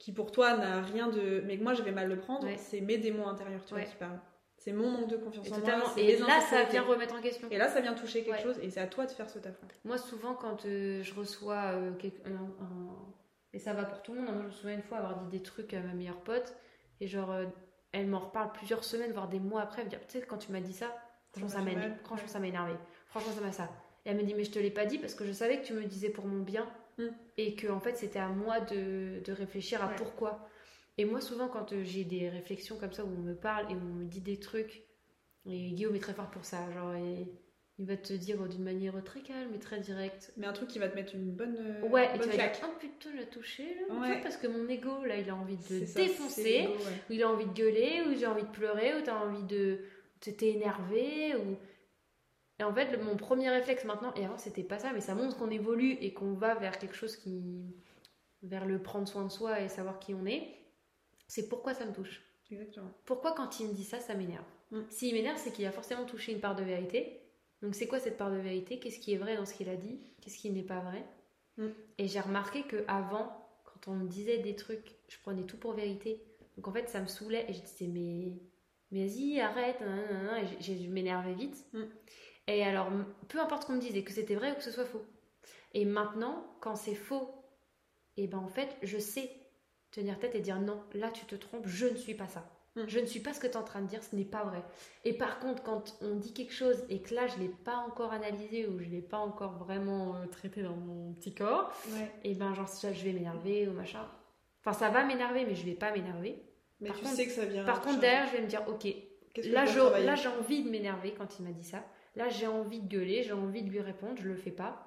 Qui 0.00 0.12
pour 0.12 0.32
toi 0.32 0.56
n'a 0.56 0.80
rien 0.82 1.06
de. 1.08 1.42
mais 1.46 1.56
que 1.58 1.62
moi 1.62 1.74
je 1.74 1.82
vais 1.82 1.92
mal 1.92 2.08
le 2.08 2.18
prendre, 2.18 2.44
Ouais. 2.46 2.56
c'est 2.56 2.80
mes 2.80 2.98
démons 2.98 3.28
intérieurs 3.28 3.64
tu 3.64 3.74
vois, 3.74 3.84
qui 3.84 3.94
parlent. 3.94 4.18
C'est 4.56 4.72
mon 4.72 4.90
manque 4.90 5.08
de 5.08 5.16
confiance 5.16 5.46
Et 5.48 5.52
en 5.52 5.56
totalement. 5.56 5.84
moi. 5.84 5.94
Et 5.96 6.18
là, 6.18 6.40
ça 6.42 6.64
vient 6.64 6.82
remettre 6.82 7.14
en 7.14 7.20
question. 7.22 7.48
Et 7.50 7.56
là, 7.56 7.68
ça 7.68 7.80
vient 7.80 7.94
toucher 7.94 8.22
quelque 8.24 8.36
Ouais. 8.38 8.42
chose 8.42 8.58
et 8.60 8.68
c'est 8.70 8.80
à 8.80 8.86
toi 8.88 9.06
de 9.06 9.10
faire 9.12 9.30
ce 9.30 9.38
taf. 9.38 9.54
Moi, 9.84 9.96
souvent, 9.96 10.34
quand 10.34 10.66
euh, 10.66 11.02
je 11.02 11.14
reçois 11.14 11.72
euh, 11.74 11.92
quelque- 11.94 12.26
un, 12.28 12.32
un- 12.34 13.06
Et 13.54 13.58
ça 13.58 13.72
va 13.72 13.84
pour 13.84 14.02
tout 14.02 14.12
le 14.12 14.20
monde. 14.20 14.28
hein. 14.28 14.32
Moi, 14.32 14.42
je 14.42 14.46
me 14.48 14.52
souviens 14.52 14.76
une 14.76 14.82
fois 14.82 14.98
avoir 14.98 15.16
dit 15.20 15.38
des 15.38 15.42
trucs 15.42 15.72
à 15.74 15.80
ma 15.80 15.92
meilleure 15.94 16.20
pote. 16.20 16.54
Et 17.00 17.06
genre, 17.06 17.30
euh, 17.32 17.46
elle 17.92 18.06
m'en 18.06 18.18
reparle 18.20 18.52
plusieurs 18.52 18.84
semaines, 18.84 19.12
voire 19.12 19.28
des 19.28 19.40
mois 19.40 19.62
après. 19.62 19.80
Elle 19.82 19.86
me 19.86 19.90
dit, 19.92 19.96
tu 20.08 20.18
sais, 20.18 20.26
quand 20.26 20.36
tu 20.38 20.52
m'as 20.52 20.60
dit 20.60 20.74
ça, 20.74 20.94
franchement, 21.32 21.48
Ça 21.48 21.58
m'a 21.62 21.72
mal. 21.72 21.96
franchement, 22.04 22.28
ça 22.28 22.38
m'a 22.38 22.46
énervé. 22.48 22.74
Franchement, 23.06 23.32
ça 23.32 23.40
m'a 23.40 23.52
ça. 23.52 23.68
Et 24.04 24.10
elle 24.10 24.16
me 24.18 24.22
dit, 24.24 24.34
mais 24.34 24.44
je 24.44 24.50
te 24.50 24.58
l'ai 24.58 24.70
pas 24.70 24.84
dit 24.86 24.98
parce 24.98 25.14
que 25.14 25.24
je 25.26 25.32
savais 25.32 25.60
que 25.60 25.66
tu 25.66 25.72
me 25.72 25.84
disais 25.84 26.10
pour 26.10 26.26
mon 26.26 26.42
bien. 26.42 26.66
Mm. 27.06 27.14
Et 27.38 27.54
que, 27.54 27.68
en 27.68 27.80
fait, 27.80 27.96
c'était 27.96 28.18
à 28.18 28.28
moi 28.28 28.60
de, 28.60 29.20
de 29.24 29.32
réfléchir 29.32 29.82
à 29.82 29.88
Ouais. 29.88 29.96
pourquoi. 29.96 30.48
Et 30.98 31.04
moi, 31.04 31.20
souvent, 31.20 31.48
quand 31.48 31.72
euh, 31.72 31.82
j'ai 31.84 32.04
des 32.04 32.28
réflexions 32.28 32.76
comme 32.78 32.92
ça 32.92 33.04
où 33.04 33.08
on 33.08 33.20
me 33.22 33.34
parle 33.34 33.70
et 33.70 33.74
où 33.74 33.78
on 33.80 33.94
me 33.94 34.04
dit 34.04 34.20
des 34.20 34.38
trucs, 34.38 34.84
et 35.46 35.70
Guillaume 35.72 35.96
est 35.96 36.00
très 36.00 36.12
fort 36.14 36.30
pour 36.30 36.44
ça, 36.44 36.70
genre, 36.72 36.94
et 36.94 37.26
il 37.78 37.86
va 37.86 37.96
te 37.96 38.12
dire 38.12 38.46
d'une 38.46 38.62
manière 38.62 39.02
très 39.04 39.20
calme 39.22 39.54
et 39.54 39.58
très 39.58 39.80
directe. 39.80 40.32
Mais 40.36 40.46
un 40.46 40.52
truc 40.52 40.68
qui 40.68 40.78
va 40.78 40.88
te 40.88 40.94
mettre 40.94 41.14
une 41.14 41.30
bonne. 41.32 41.56
euh, 41.58 41.80
Ouais, 41.88 42.04
et 42.14 42.18
bonne 42.18 42.20
tu 42.22 42.28
vas 42.28 42.34
claque. 42.34 42.58
dire, 42.60 42.68
oh 42.70 42.78
putain, 42.78 43.10
j'ai 43.16 43.26
touché, 43.26 43.64
là, 43.64 43.80
tu 43.88 43.92
Ouais. 43.94 44.12
vois, 44.12 44.16
parce 44.22 44.36
que 44.36 44.46
mon 44.46 44.68
ego, 44.68 45.04
là, 45.06 45.16
il 45.16 45.30
a 45.30 45.34
envie 45.34 45.56
de 45.56 45.86
ça, 45.86 46.00
défoncer, 46.02 46.66
ouais. 46.68 46.74
ou 47.08 47.12
il 47.14 47.22
a 47.22 47.30
envie 47.30 47.46
de 47.46 47.52
gueuler, 47.54 48.02
ou 48.06 48.14
j'ai 48.18 48.26
envie 48.26 48.42
de 48.42 48.48
pleurer, 48.50 48.94
ou 48.96 49.00
t'as 49.02 49.18
envie 49.18 49.44
de. 49.44 49.78
t'es 50.20 50.50
énervé, 50.50 51.34
ou. 51.36 51.56
Et 52.60 52.62
en 52.62 52.72
fait, 52.74 52.92
le- 52.92 53.02
mon 53.02 53.16
premier 53.16 53.48
réflexe 53.50 53.84
maintenant, 53.84 54.12
et 54.14 54.24
avant 54.24 54.38
c'était 54.38 54.62
pas 54.62 54.78
ça, 54.78 54.92
mais 54.92 55.00
ça 55.00 55.14
montre 55.16 55.36
qu'on 55.38 55.50
évolue 55.50 55.92
et 56.00 56.12
qu'on 56.12 56.34
va 56.34 56.54
vers 56.54 56.78
quelque 56.78 56.94
chose 56.94 57.16
qui. 57.16 57.74
vers 58.42 58.66
le 58.66 58.80
prendre 58.82 59.08
soin 59.08 59.24
de 59.24 59.30
soi 59.30 59.60
et 59.60 59.68
savoir 59.68 59.98
qui 59.98 60.14
on 60.14 60.24
est, 60.26 60.48
c'est 61.28 61.48
pourquoi 61.48 61.74
ça 61.74 61.84
me 61.86 61.92
touche. 61.92 62.22
Exactement. 62.50 62.90
Pourquoi 63.04 63.32
quand 63.32 63.60
il 63.60 63.68
me 63.68 63.74
dit 63.74 63.84
ça, 63.84 64.00
ça 64.00 64.14
m'énerve 64.14 64.44
Mm. 64.72 64.82
S'il 64.88 65.14
m'énerve, 65.14 65.36
c'est 65.38 65.52
qu'il 65.52 65.66
a 65.66 65.72
forcément 65.72 66.04
touché 66.06 66.32
une 66.32 66.40
part 66.40 66.54
de 66.54 66.62
vérité. 66.62 67.20
Donc 67.62 67.74
c'est 67.74 67.88
quoi 67.88 67.98
cette 67.98 68.16
part 68.16 68.30
de 68.30 68.36
vérité? 68.38 68.78
Qu'est-ce 68.78 69.00
qui 69.00 69.12
est 69.12 69.16
vrai 69.18 69.36
dans 69.36 69.44
ce 69.46 69.52
qu'il 69.54 69.68
a 69.68 69.76
dit? 69.76 69.98
Qu'est-ce 70.20 70.38
qui 70.38 70.50
n'est 70.50 70.62
pas 70.62 70.80
vrai? 70.80 71.04
Mm. 71.58 71.68
Et 71.98 72.06
j'ai 72.08 72.20
remarqué 72.20 72.62
que 72.62 72.84
avant, 72.88 73.48
quand 73.64 73.88
on 73.90 73.94
me 73.96 74.08
disait 74.08 74.38
des 74.38 74.54
trucs, 74.54 74.94
je 75.08 75.16
prenais 75.22 75.42
tout 75.44 75.56
pour 75.58 75.72
vérité. 75.74 76.22
Donc 76.56 76.68
en 76.68 76.72
fait, 76.72 76.88
ça 76.88 77.00
me 77.00 77.08
saoulait 77.08 77.46
et 77.48 77.52
je 77.52 77.60
disais 77.62 77.88
mais, 77.88 78.32
mais 78.92 79.06
vas-y, 79.06 79.40
arrête, 79.40 79.78
et 79.82 80.62
je 80.62 80.88
m'énervais 80.88 81.34
vite. 81.34 81.66
Mm. 81.72 81.82
Et 82.50 82.64
alors, 82.64 82.88
peu 83.28 83.40
importe 83.40 83.66
qu'on 83.66 83.74
me 83.74 83.80
disait, 83.80 84.02
que 84.02 84.12
c'était 84.12 84.34
vrai 84.34 84.52
ou 84.52 84.54
que 84.56 84.62
ce 84.62 84.70
soit 84.70 84.84
faux. 84.84 85.04
Et 85.72 85.84
maintenant, 85.84 86.44
quand 86.60 86.74
c'est 86.74 86.94
faux, 86.94 87.30
et 88.16 88.26
ben 88.26 88.38
en 88.38 88.48
fait, 88.48 88.76
je 88.82 88.98
sais 88.98 89.30
tenir 89.92 90.18
tête 90.18 90.34
et 90.34 90.40
dire 90.40 90.60
non, 90.60 90.82
là 90.94 91.10
tu 91.10 91.24
te 91.26 91.34
trompes, 91.34 91.66
je 91.66 91.86
ne 91.86 91.96
suis 91.96 92.14
pas 92.14 92.28
ça. 92.28 92.44
Mm. 92.76 92.82
Je 92.86 92.98
ne 93.00 93.06
suis 93.06 93.20
pas 93.20 93.32
ce 93.32 93.40
que 93.40 93.46
tu 93.46 93.52
es 93.54 93.56
en 93.56 93.62
train 93.64 93.80
de 93.82 93.86
dire, 93.88 94.02
ce 94.02 94.14
n'est 94.14 94.24
pas 94.24 94.44
vrai. 94.44 94.62
Et 95.04 95.12
par 95.14 95.38
contre, 95.40 95.62
quand 95.62 95.96
on 96.00 96.14
dit 96.16 96.32
quelque 96.32 96.52
chose 96.52 96.84
et 96.88 97.00
que 97.02 97.14
là 97.14 97.26
je 97.26 97.38
l'ai 97.38 97.48
pas 97.48 97.76
encore 97.88 98.12
analysé 98.12 98.66
ou 98.66 98.78
je 98.78 98.88
l'ai 98.88 99.00
pas 99.02 99.18
encore 99.18 99.58
vraiment 99.58 100.16
euh, 100.16 100.26
traité 100.26 100.62
dans 100.62 100.76
mon 100.76 101.12
petit 101.14 101.34
corps, 101.34 101.72
Ouais. 101.92 102.10
et 102.24 102.34
ben 102.34 102.52
genre 102.54 102.68
ça, 102.68 102.92
je 102.92 103.04
vais 103.04 103.12
m'énerver 103.12 103.66
ou 103.68 103.72
machin. 103.72 104.06
Enfin, 104.64 104.72
ça 104.78 104.90
va 104.90 105.04
m'énerver, 105.04 105.44
mais 105.44 105.54
je 105.54 105.64
vais 105.64 105.74
pas 105.74 105.90
m'énerver. 105.92 106.42
Mais 106.80 106.88
Par 106.88 106.98
tu 106.98 107.04
contre- 107.04 107.16
sais 107.16 107.26
que 107.26 107.32
ça 107.32 107.44
vient. 107.46 107.64
Par 107.64 107.80
contre, 107.80 108.00
derrière, 108.00 108.26
je 108.28 108.32
vais 108.36 108.42
me 108.42 108.46
dire, 108.48 108.62
ok, 108.68 108.86
je- 109.40 109.50
là 109.50 109.64
j'ai 110.14 110.28
envie 110.28 110.62
de 110.64 110.70
m'énerver 110.70 111.14
quand 111.14 111.38
il 111.38 111.44
m'a 111.46 111.52
dit 111.52 111.64
ça. 111.64 111.84
Là 112.16 112.28
j'ai 112.28 112.46
envie 112.46 112.80
de 112.80 112.88
gueuler, 112.88 113.22
j'ai 113.22 113.32
envie 113.32 113.62
de 113.62 113.70
lui 113.70 113.80
répondre, 113.80 114.16
je 114.20 114.28
le 114.28 114.36
fais 114.36 114.50
pas. 114.50 114.86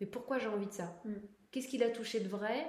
Mais 0.00 0.06
pourquoi 0.06 0.38
j'ai 0.38 0.48
envie 0.48 0.66
de 0.66 0.72
ça? 0.72 1.00
Mm. 1.04 1.12
Qu'est-ce 1.50 1.68
qu'il 1.68 1.82
a 1.82 1.90
touché 1.90 2.20
de 2.20 2.28
vrai 2.28 2.66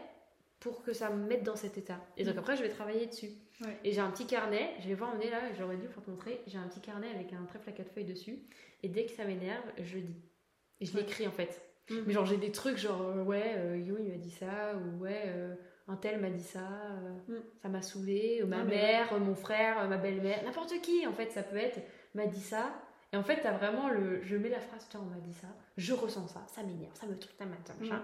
pour 0.60 0.84
que 0.84 0.92
ça 0.94 1.10
me 1.10 1.26
mette 1.28 1.44
dans 1.44 1.56
cet 1.56 1.78
état? 1.78 2.00
Et 2.18 2.24
donc 2.26 2.36
Mm. 2.36 2.40
après 2.40 2.58
je 2.58 2.64
vais 2.64 2.70
travailler 2.70 3.06
dessus. 3.06 3.30
Ouais. 3.62 3.78
Et 3.84 3.92
j'ai 3.94 4.02
un 4.02 4.10
petit 4.12 4.26
carnet, 4.28 4.72
je 4.80 4.88
vais 4.88 4.96
voir 4.96 5.12
emmener 5.12 5.30
là, 5.30 5.40
j'aurais 5.58 5.78
dû 5.78 5.88
te 5.88 6.10
montrer, 6.10 6.42
j'ai 6.48 6.58
un 6.58 6.68
petit 6.68 6.82
carnet 6.82 7.10
avec 7.14 7.32
un 7.34 7.44
trèfle 7.46 7.70
à 7.70 7.74
quatre 7.74 7.92
feuilles 7.92 8.06
dessus. 8.06 8.40
Et 8.84 8.90
dès 8.90 9.06
que 9.06 9.12
ça 9.12 9.24
m'énerve, 9.24 9.64
je 9.82 9.96
le 9.96 10.02
dis. 10.02 10.22
Et 10.82 10.86
je 10.86 10.94
Ouais. 10.94 11.02
l'écris 11.02 11.28
en 11.28 11.32
fait. 11.32 11.62
Mm. 11.90 11.96
Mais 12.08 12.14
genre 12.14 12.26
j'ai 12.26 12.38
des 12.38 12.52
trucs 12.52 12.78
genre 12.78 13.02
euh, 13.02 13.24
ouais, 13.24 13.54
euh, 13.58 13.78
Yo 13.78 13.98
il 14.00 14.10
m'a 14.10 14.18
dit 14.18 14.32
ça, 14.32 14.76
ou 14.76 15.04
ouais, 15.04 15.24
euh, 15.28 15.56
un 15.88 15.96
tel 15.96 16.20
m'a 16.20 16.30
dit 16.30 16.44
ça, 16.44 16.60
euh, 16.70 17.18
Mm. 17.30 17.44
ça 17.62 17.70
m'a 17.70 17.82
saoulé, 17.82 18.42
ou 18.44 18.48
ma 18.48 18.60
Non, 18.64 18.66
mère, 18.66 19.14
euh, 19.14 19.20
mon 19.20 19.36
frère, 19.36 19.80
euh, 19.82 19.88
ma 19.88 19.98
belle-mère, 19.98 20.44
n'importe 20.44 20.80
qui 20.82 21.06
en 21.08 21.14
fait, 21.14 21.32
ça 21.32 21.44
peut 21.44 21.56
être, 21.58 21.80
m'a 22.16 22.26
dit 22.28 22.42
ça. 22.42 22.74
Et 23.14 23.18
en 23.18 23.24
fait, 23.24 23.42
t'as 23.42 23.52
vraiment 23.52 23.90
le. 23.90 24.22
Je 24.24 24.36
mets 24.38 24.50
la 24.50 24.60
phrase, 24.62 24.88
tiens, 24.90 25.02
on 25.04 25.10
m'a 25.14 25.20
dit 25.20 25.34
ça, 25.34 25.48
je 25.78 25.94
ressens 25.94 26.28
ça, 26.28 26.44
ça 26.48 26.64
m'énerve, 26.64 26.96
ça 26.96 27.08
me 27.08 27.18
truc, 27.18 27.34
ça 27.38 27.46
machin. 27.46 27.98
Mm. 27.98 28.02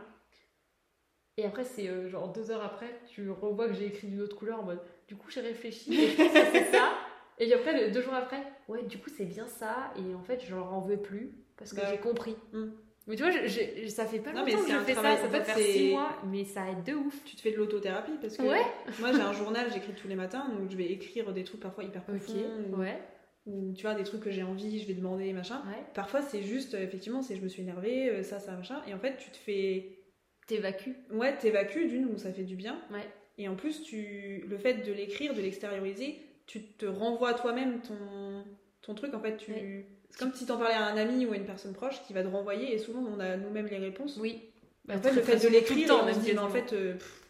Et 1.39 1.45
après, 1.45 1.63
c'est 1.63 1.87
euh, 1.87 2.09
genre 2.09 2.29
deux 2.33 2.49
heures 2.51 2.63
après, 2.63 2.99
tu 3.07 3.29
revois 3.29 3.67
que 3.67 3.73
j'ai 3.73 3.85
écrit 3.85 4.07
d'une 4.07 4.21
autre 4.21 4.35
couleur 4.35 4.59
en 4.59 4.63
mode, 4.63 4.81
du 5.07 5.15
coup, 5.15 5.29
j'ai 5.29 5.41
réfléchi, 5.41 5.93
et 5.93 6.07
je 6.09 6.15
pense 6.17 6.33
que 6.33 6.51
c'est 6.51 6.71
ça. 6.71 6.91
Et 7.39 7.45
puis 7.45 7.53
après, 7.53 7.91
deux 7.91 8.01
jours 8.01 8.15
après, 8.15 8.41
ouais, 8.67 8.81
du 8.81 8.97
coup, 8.97 9.11
c'est 9.15 9.25
bien 9.25 9.45
ça, 9.45 9.93
et 9.95 10.15
en 10.15 10.23
fait, 10.23 10.43
je 10.43 10.55
leur 10.55 10.73
en 10.73 10.81
veux 10.81 10.97
plus, 10.97 11.31
parce 11.55 11.69
que 11.71 11.75
Bah, 11.81 11.87
j'ai 11.91 11.99
compris. 11.99 12.35
Mm. 12.51 12.69
Mais 13.05 13.15
tu 13.15 13.21
vois, 13.21 13.31
je- 13.31 13.45
je- 13.47 13.87
ça 13.89 14.07
fait 14.07 14.17
pas 14.17 14.33
Non, 14.33 14.39
longtemps 14.39 14.57
mais 14.57 14.63
que 14.65 14.71
je 14.71 14.79
fais 14.79 14.93
ça, 14.95 15.15
ça 15.17 15.27
peut 15.27 15.39
faire 15.43 15.55
c'est- 15.55 15.71
six 15.73 15.91
mois, 15.91 16.17
mais 16.25 16.43
ça 16.43 16.67
aide 16.71 16.83
de 16.83 16.93
ouf. 16.95 17.23
Tu 17.25 17.35
te 17.35 17.41
fais 17.41 17.51
de 17.51 17.57
l'autothérapie 17.57 18.17
parce 18.19 18.35
que 18.35 18.41
Ouais. 18.41 18.63
moi 18.99 19.13
j'ai 19.13 19.21
un 19.21 19.31
journal, 19.33 19.71
j'écris 19.71 19.93
tous 19.93 20.07
les 20.07 20.15
matins, 20.15 20.49
donc 20.49 20.71
je 20.71 20.75
vais 20.75 20.85
écrire 20.91 21.31
des 21.31 21.43
trucs 21.43 21.61
parfois 21.61 21.83
hyper 21.83 22.03
profonds, 22.05 22.33
ou, 22.73 22.77
ouais, 22.77 22.99
ou, 23.47 23.73
tu 23.73 23.81
vois 23.83 23.95
des 23.95 24.03
trucs 24.03 24.21
que 24.21 24.29
j'ai 24.31 24.43
envie, 24.43 24.79
je 24.79 24.85
vais 24.87 24.93
demander 24.93 25.33
machin. 25.33 25.63
ouais. 25.67 25.83
Parfois 25.95 26.21
c'est 26.21 26.43
juste, 26.43 26.73
euh, 26.75 26.83
effectivement, 26.83 27.21
c'est 27.23 27.35
je 27.35 27.41
me 27.41 27.47
suis 27.47 27.63
énervée, 27.63 28.09
euh, 28.09 28.23
ça, 28.23 28.39
ça, 28.39 28.51
machin, 28.53 28.81
et 28.87 28.93
en 28.93 28.99
fait 28.99 29.17
tu 29.17 29.31
te 29.31 29.37
fais, 29.37 29.97
T'évacues. 30.45 30.95
ouais, 31.11 31.35
t'évacues 31.37 31.87
d'une 31.87 32.05
où 32.05 32.17
ça 32.17 32.31
fait 32.31 32.43
du 32.43 32.55
bien, 32.55 32.79
Ouais. 32.91 33.07
et 33.37 33.47
en 33.47 33.55
plus 33.55 33.81
tu, 33.83 34.45
le 34.47 34.57
fait 34.57 34.75
de 34.85 34.91
l'écrire, 34.93 35.33
de 35.33 35.41
l'extérioriser, 35.41 36.19
tu 36.45 36.61
te 36.63 36.85
renvoies 36.85 37.29
à 37.29 37.33
toi-même 37.33 37.81
ton, 37.81 38.43
ton 38.81 38.93
truc, 38.95 39.13
en 39.13 39.19
fait 39.19 39.37
tu, 39.37 39.51
Ouais. 39.51 39.85
c'est 40.09 40.19
comme 40.19 40.33
si 40.33 40.45
t'en 40.45 40.57
parlais 40.57 40.75
à 40.75 40.85
un 40.85 40.97
ami 40.97 41.25
ou 41.25 41.33
à 41.33 41.37
une 41.37 41.45
personne 41.45 41.73
proche 41.73 42.01
qui 42.05 42.13
va 42.13 42.23
te 42.23 42.27
renvoyer, 42.29 42.73
et 42.73 42.77
souvent 42.77 43.01
on 43.01 43.19
a 43.19 43.35
nous-mêmes 43.37 43.67
les 43.67 43.77
réponses. 43.77 44.17
Oui. 44.21 44.41
En 44.89 44.97
fait, 44.99 45.11
le 45.11 45.21
fait 45.21 45.43
de 45.43 45.49
l'écrire, 45.49 45.89
on 46.01 46.13
se 46.13 46.19
dit, 46.19 46.37
en 46.37 46.47
fait, 46.47 46.71
euh, 46.71 46.93
pff, 46.93 47.23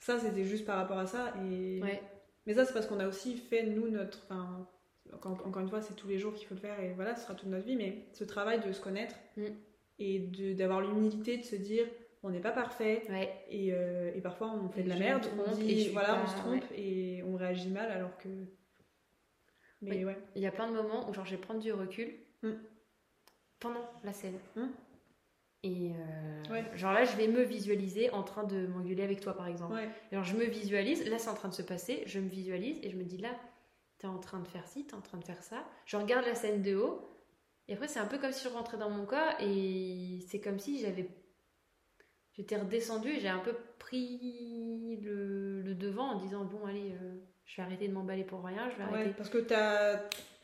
ça 0.00 0.18
c'était 0.18 0.42
juste 0.42 0.64
par 0.64 0.76
rapport 0.76 0.98
à 0.98 1.06
ça. 1.06 1.32
Et... 1.48 1.80
Ouais. 1.80 2.02
Mais 2.46 2.54
ça, 2.54 2.64
c'est 2.64 2.72
parce 2.72 2.86
qu'on 2.86 2.98
a 2.98 3.06
aussi 3.06 3.36
fait, 3.36 3.62
nous, 3.62 3.88
notre. 3.88 4.26
Encore, 5.12 5.58
une 5.62 5.68
fois, 5.68 5.80
c'est 5.80 5.94
tous 5.94 6.08
les 6.08 6.18
jours 6.18 6.34
qu'il 6.34 6.46
faut 6.46 6.54
le 6.54 6.60
faire 6.60 6.78
et 6.80 6.92
voilà, 6.94 7.14
ce 7.16 7.22
sera 7.22 7.34
toute 7.34 7.48
notre 7.48 7.64
vie. 7.64 7.76
Mais 7.76 8.06
ce 8.12 8.24
travail 8.24 8.60
de 8.60 8.72
se 8.72 8.80
connaître 8.80 9.14
Mm. 9.36 9.44
et 9.98 10.18
de- 10.20 10.52
d'avoir 10.54 10.80
l'humilité 10.80 11.36
de 11.38 11.42
se 11.44 11.56
dire, 11.56 11.86
on 12.22 12.30
n'est 12.30 12.40
pas 12.40 12.50
parfait 12.52 13.02
Ouais. 13.08 13.32
et, 13.48 13.72
euh, 13.72 14.12
et 14.14 14.20
parfois 14.20 14.50
on 14.52 14.68
fait 14.68 14.80
Et 14.80 14.84
de 14.84 14.88
la 14.88 14.96
merde, 14.98 15.26
on 15.38 15.54
dit, 15.54 15.88
voilà, 15.90 16.14
pas- 16.14 16.22
on 16.24 16.26
se 16.28 16.36
trompe 16.36 16.64
et 16.74 17.22
on 17.24 17.36
réagit 17.36 17.68
mal 17.70 17.90
alors 17.90 18.16
que. 18.18 18.28
Mais 19.82 19.98
Oui. 19.98 20.04
ouais. 20.06 20.18
Il 20.34 20.42
y 20.42 20.46
a 20.46 20.50
plein 20.52 20.68
de 20.68 20.74
moments 20.74 21.08
où 21.08 21.12
genre 21.14 21.24
je 21.26 21.32
vais 21.32 21.40
prendre 21.40 21.60
du 21.60 21.72
recul 21.72 22.14
Mm. 22.42 22.52
pendant 23.60 23.88
la 24.04 24.12
scène. 24.12 24.38
Mm. 24.56 24.66
Et 25.62 25.92
euh, 25.94 26.52
Ouais. 26.52 26.64
genre 26.76 26.92
là, 26.92 27.04
je 27.04 27.16
vais 27.16 27.26
me 27.28 27.42
visualiser 27.42 28.10
en 28.10 28.22
train 28.22 28.44
de 28.44 28.66
m'engueuler 28.66 29.02
avec 29.02 29.20
toi, 29.20 29.34
par 29.36 29.48
exemple. 29.48 29.74
ouais. 29.74 29.88
Alors 30.12 30.24
je 30.24 30.36
me 30.36 30.44
visualise, 30.44 31.08
là 31.08 31.18
c'est 31.18 31.28
en 31.30 31.34
train 31.34 31.48
de 31.48 31.54
se 31.54 31.62
passer, 31.62 32.02
je 32.06 32.18
me 32.20 32.28
visualise 32.28 32.78
et 32.82 32.90
je 32.90 32.96
me 32.96 33.04
dis 33.04 33.18
là, 33.18 33.30
t'es 33.98 34.06
en 34.06 34.18
train 34.18 34.40
de 34.40 34.48
faire 34.48 34.66
ci, 34.68 34.86
t'es 34.86 34.94
en 34.94 35.00
train 35.00 35.18
de 35.18 35.24
faire 35.24 35.42
ça. 35.42 35.64
Je 35.86 35.96
regarde 35.96 36.26
la 36.26 36.34
scène 36.34 36.62
de 36.62 36.76
haut 36.76 37.08
et 37.68 37.74
après 37.74 37.88
c'est 37.88 37.98
un 38.00 38.06
peu 38.06 38.18
comme 38.18 38.32
si 38.32 38.44
je 38.44 38.48
rentrais 38.52 38.76
dans 38.78 38.90
mon 38.90 39.06
corps 39.06 39.34
et 39.40 40.20
c'est 40.28 40.40
comme 40.40 40.58
si 40.58 40.80
j'avais. 40.80 41.08
J'étais 42.32 42.56
redescendue 42.58 43.08
et 43.10 43.20
j'ai 43.20 43.28
un 43.28 43.38
peu 43.38 43.54
pris 43.78 44.98
le, 45.02 45.62
le 45.62 45.74
devant 45.74 46.10
en 46.12 46.18
disant 46.20 46.44
bon 46.44 46.66
allez, 46.66 46.92
euh, 47.02 47.14
je 47.46 47.56
vais 47.56 47.62
arrêter 47.62 47.88
de 47.88 47.94
m'emballer 47.94 48.24
pour 48.24 48.44
rien, 48.44 48.68
je 48.70 48.76
vais 48.76 48.84
Ouais, 48.84 48.94
arrêter. 49.00 49.14
parce 49.16 49.30
que 49.30 49.38
t'as 49.38 50.00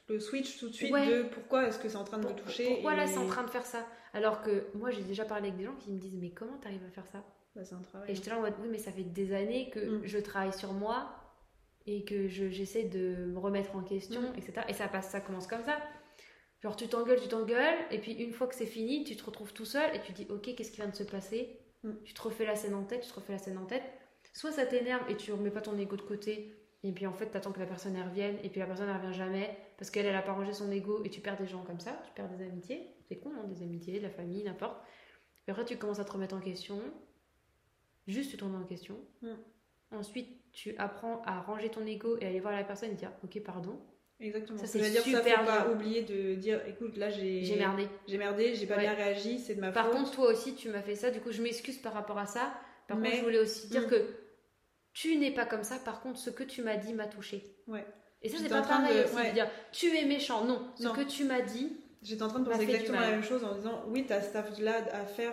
le 0.08 0.18
switch 0.18 0.58
tout 0.58 0.68
de 0.68 0.74
suite 0.74 0.90
Ouais. 0.92 1.06
de 1.06 1.22
pourquoi 1.24 1.66
est-ce 1.66 1.78
que 1.78 1.88
c'est 1.88 1.96
en 1.96 2.04
train 2.04 2.18
de 2.18 2.24
me 2.26 2.28
Pour- 2.32 2.42
toucher. 2.44 2.66
Pourquoi 2.72 2.94
là 2.96 3.06
c'est 3.06 3.18
en 3.18 3.26
train 3.26 3.44
de 3.44 3.50
faire 3.50 3.66
ça? 3.66 3.86
Alors 4.14 4.40
que 4.42 4.66
moi 4.74 4.90
j'ai 4.90 5.02
déjà 5.02 5.24
parlé 5.26 5.48
avec 5.48 5.58
des 5.58 5.64
gens 5.64 5.74
qui 5.76 5.90
me 5.92 5.98
disent 5.98 6.16
mais 6.16 6.30
comment 6.30 6.56
t'arrives 6.58 6.84
à 6.84 6.90
faire 6.90 7.06
ça? 7.06 7.22
Bah, 7.54 7.62
c'est 7.64 7.74
un 7.74 7.82
travail. 7.82 8.10
Et 8.10 8.14
j'étais 8.14 8.30
là 8.30 8.38
en 8.38 8.40
mode 8.40 8.54
oui 8.62 8.68
mais 8.70 8.78
ça 8.78 8.90
fait 8.90 9.02
des 9.04 9.34
années 9.34 9.68
que 9.70 9.80
Mm. 9.80 10.00
je 10.04 10.18
travaille 10.18 10.54
sur 10.54 10.72
moi 10.72 11.14
et 11.86 12.04
que 12.04 12.28
je- 12.28 12.48
j'essaie 12.50 12.84
de 12.84 13.26
me 13.26 13.38
remettre 13.38 13.74
en 13.76 13.82
question, 13.82 14.20
Mm. 14.20 14.34
etc. 14.38 14.52
Et 14.68 14.72
ça 14.72 14.88
passe, 14.88 15.10
ça 15.10 15.20
commence 15.20 15.46
comme 15.46 15.64
ça. 15.64 15.78
Genre 16.62 16.76
tu 16.76 16.86
t'engueules, 16.88 17.20
tu 17.20 17.28
t'engueules, 17.28 17.78
et 17.90 17.98
puis 17.98 18.12
une 18.12 18.32
fois 18.32 18.46
que 18.46 18.54
c'est 18.54 18.66
fini, 18.66 19.02
tu 19.04 19.16
te 19.16 19.24
retrouves 19.24 19.52
tout 19.52 19.64
seul 19.64 19.94
et 19.96 20.00
tu 20.00 20.12
dis 20.12 20.26
ok 20.30 20.54
qu'est-ce 20.54 20.70
qui 20.70 20.76
vient 20.76 20.88
de 20.88 20.94
se 20.94 21.02
passer? 21.02 21.58
Mm. 21.82 21.90
Tu 22.04 22.14
te 22.14 22.22
refais 22.22 22.44
la 22.46 22.54
scène 22.54 22.74
en 22.74 22.84
tête, 22.84 23.00
tu 23.02 23.08
te 23.10 23.14
refais 23.14 23.32
la 23.32 23.38
scène 23.38 23.58
en 23.58 23.66
tête. 23.66 23.82
Soit 24.32 24.52
ça 24.52 24.64
t'énerve 24.64 25.10
et 25.10 25.16
tu 25.16 25.32
remets 25.32 25.50
pas 25.50 25.60
ton 25.60 25.76
ego 25.76 25.96
de 25.96 26.02
côté, 26.02 26.54
et 26.84 26.92
puis 26.92 27.06
en 27.06 27.12
fait 27.12 27.26
t'attends 27.26 27.52
que 27.52 27.58
la 27.60 27.66
personne 27.66 27.96
elle 27.96 28.08
revienne, 28.08 28.38
et 28.44 28.48
puis 28.48 28.60
la 28.60 28.66
personne 28.66 28.88
elle 28.88 28.96
revient 28.96 29.12
jamais 29.16 29.58
parce 29.76 29.90
qu'elle 29.90 30.06
elle 30.06 30.14
a 30.14 30.22
pas 30.22 30.32
rangé 30.32 30.52
son 30.52 30.70
ego 30.70 31.02
et 31.04 31.10
tu 31.10 31.20
perds 31.20 31.36
des 31.36 31.46
gens 31.48 31.64
comme 31.64 31.80
ça, 31.80 32.00
tu 32.06 32.12
perds 32.14 32.28
des 32.28 32.44
amitiés, 32.44 32.94
c'est 33.08 33.18
con 33.18 33.32
hein, 33.36 33.44
des 33.48 33.62
amitiés, 33.62 33.98
de 33.98 34.04
la 34.04 34.10
famille, 34.10 34.44
n'importe. 34.44 34.80
Et 35.48 35.50
après 35.50 35.64
tu 35.64 35.76
commences 35.76 35.98
à 35.98 36.04
te 36.04 36.12
remettre 36.12 36.36
en 36.36 36.40
question, 36.40 36.80
juste 38.06 38.30
tu 38.30 38.36
te 38.36 38.44
remets 38.44 38.58
en 38.58 38.64
question. 38.64 38.96
Mm. 39.22 39.34
Ensuite, 39.94 40.28
tu 40.52 40.74
apprends 40.78 41.22
à 41.26 41.40
ranger 41.40 41.68
ton 41.70 41.84
ego 41.86 42.16
et 42.20 42.26
aller 42.26 42.40
voir 42.40 42.52
la 42.54 42.64
personne 42.64 42.90
et 42.90 42.94
dire 42.94 43.10
ok 43.24 43.42
pardon. 43.42 43.78
Exactement. 44.20 44.58
Ça, 44.58 44.66
Ça, 44.66 44.72
c'est 44.74 44.78
veut 44.78 44.90
dire 44.90 45.02
ça, 45.02 45.18
super 45.18 45.40
faut 45.40 45.46
pas 45.46 45.62
dur. 45.62 45.72
oublier 45.72 46.02
de 46.02 46.34
dire, 46.36 46.60
écoute, 46.68 46.96
là 46.96 47.10
j'ai 47.10 47.42
J'ai 47.44 47.56
merdé. 47.56 47.88
j'ai 48.06 48.18
merdé, 48.18 48.54
j'ai 48.54 48.66
pas 48.66 48.76
Ouais. 48.76 48.82
bien 48.82 48.94
réagi, 48.94 49.40
c'est 49.40 49.54
de 49.56 49.60
ma 49.60 49.72
Par 49.72 49.86
faute. 49.86 49.94
contre, 49.96 50.10
toi 50.12 50.28
aussi, 50.30 50.54
tu 50.54 50.68
m'as 50.68 50.82
fait 50.82 50.94
ça. 50.94 51.10
Du 51.10 51.20
coup, 51.20 51.32
je 51.32 51.42
m'excuse 51.42 51.78
par 51.78 51.92
rapport 51.92 52.18
à 52.18 52.26
ça. 52.26 52.52
Par 52.86 52.98
Mais- 52.98 53.08
contre, 53.08 53.18
je 53.20 53.24
voulais 53.24 53.38
aussi 53.40 53.68
dire 53.68 53.82
Mm. 53.82 53.90
que 53.90 54.06
tu 54.92 55.16
n'es 55.16 55.32
pas 55.32 55.44
comme 55.46 55.64
ça. 55.64 55.76
Par 55.84 56.00
contre, 56.02 56.18
ce 56.18 56.30
que 56.30 56.44
tu 56.44 56.62
m'as 56.62 56.76
dit 56.76 56.92
m'a 56.94 57.06
touché. 57.06 57.42
Ouais. 57.66 57.84
Et 58.22 58.28
ça, 58.28 58.36
c'est 58.40 58.48
pas 58.48 58.62
pareil 58.62 58.96
de- 58.98 59.04
aussi 59.04 59.14
ouais. 59.16 59.28
de 59.30 59.34
dire 59.34 59.50
tu 59.72 59.96
es 59.96 60.04
méchant. 60.04 60.44
Non, 60.44 60.68
ce 60.76 60.84
Non. 60.84 60.92
que 60.92 61.00
tu 61.02 61.24
m'as 61.24 61.40
dit, 61.40 61.76
J'étais 62.02 62.22
en 62.22 62.28
train 62.28 62.40
de 62.40 62.48
penser 62.48 62.62
exactement 62.64 62.98
la 63.00 63.10
même 63.10 63.22
chose 63.22 63.44
en 63.44 63.54
disant 63.54 63.84
oui, 63.88 64.04
t'as 64.08 64.20
cet 64.20 64.58
là 64.58 64.74
à 64.92 65.04
faire 65.06 65.32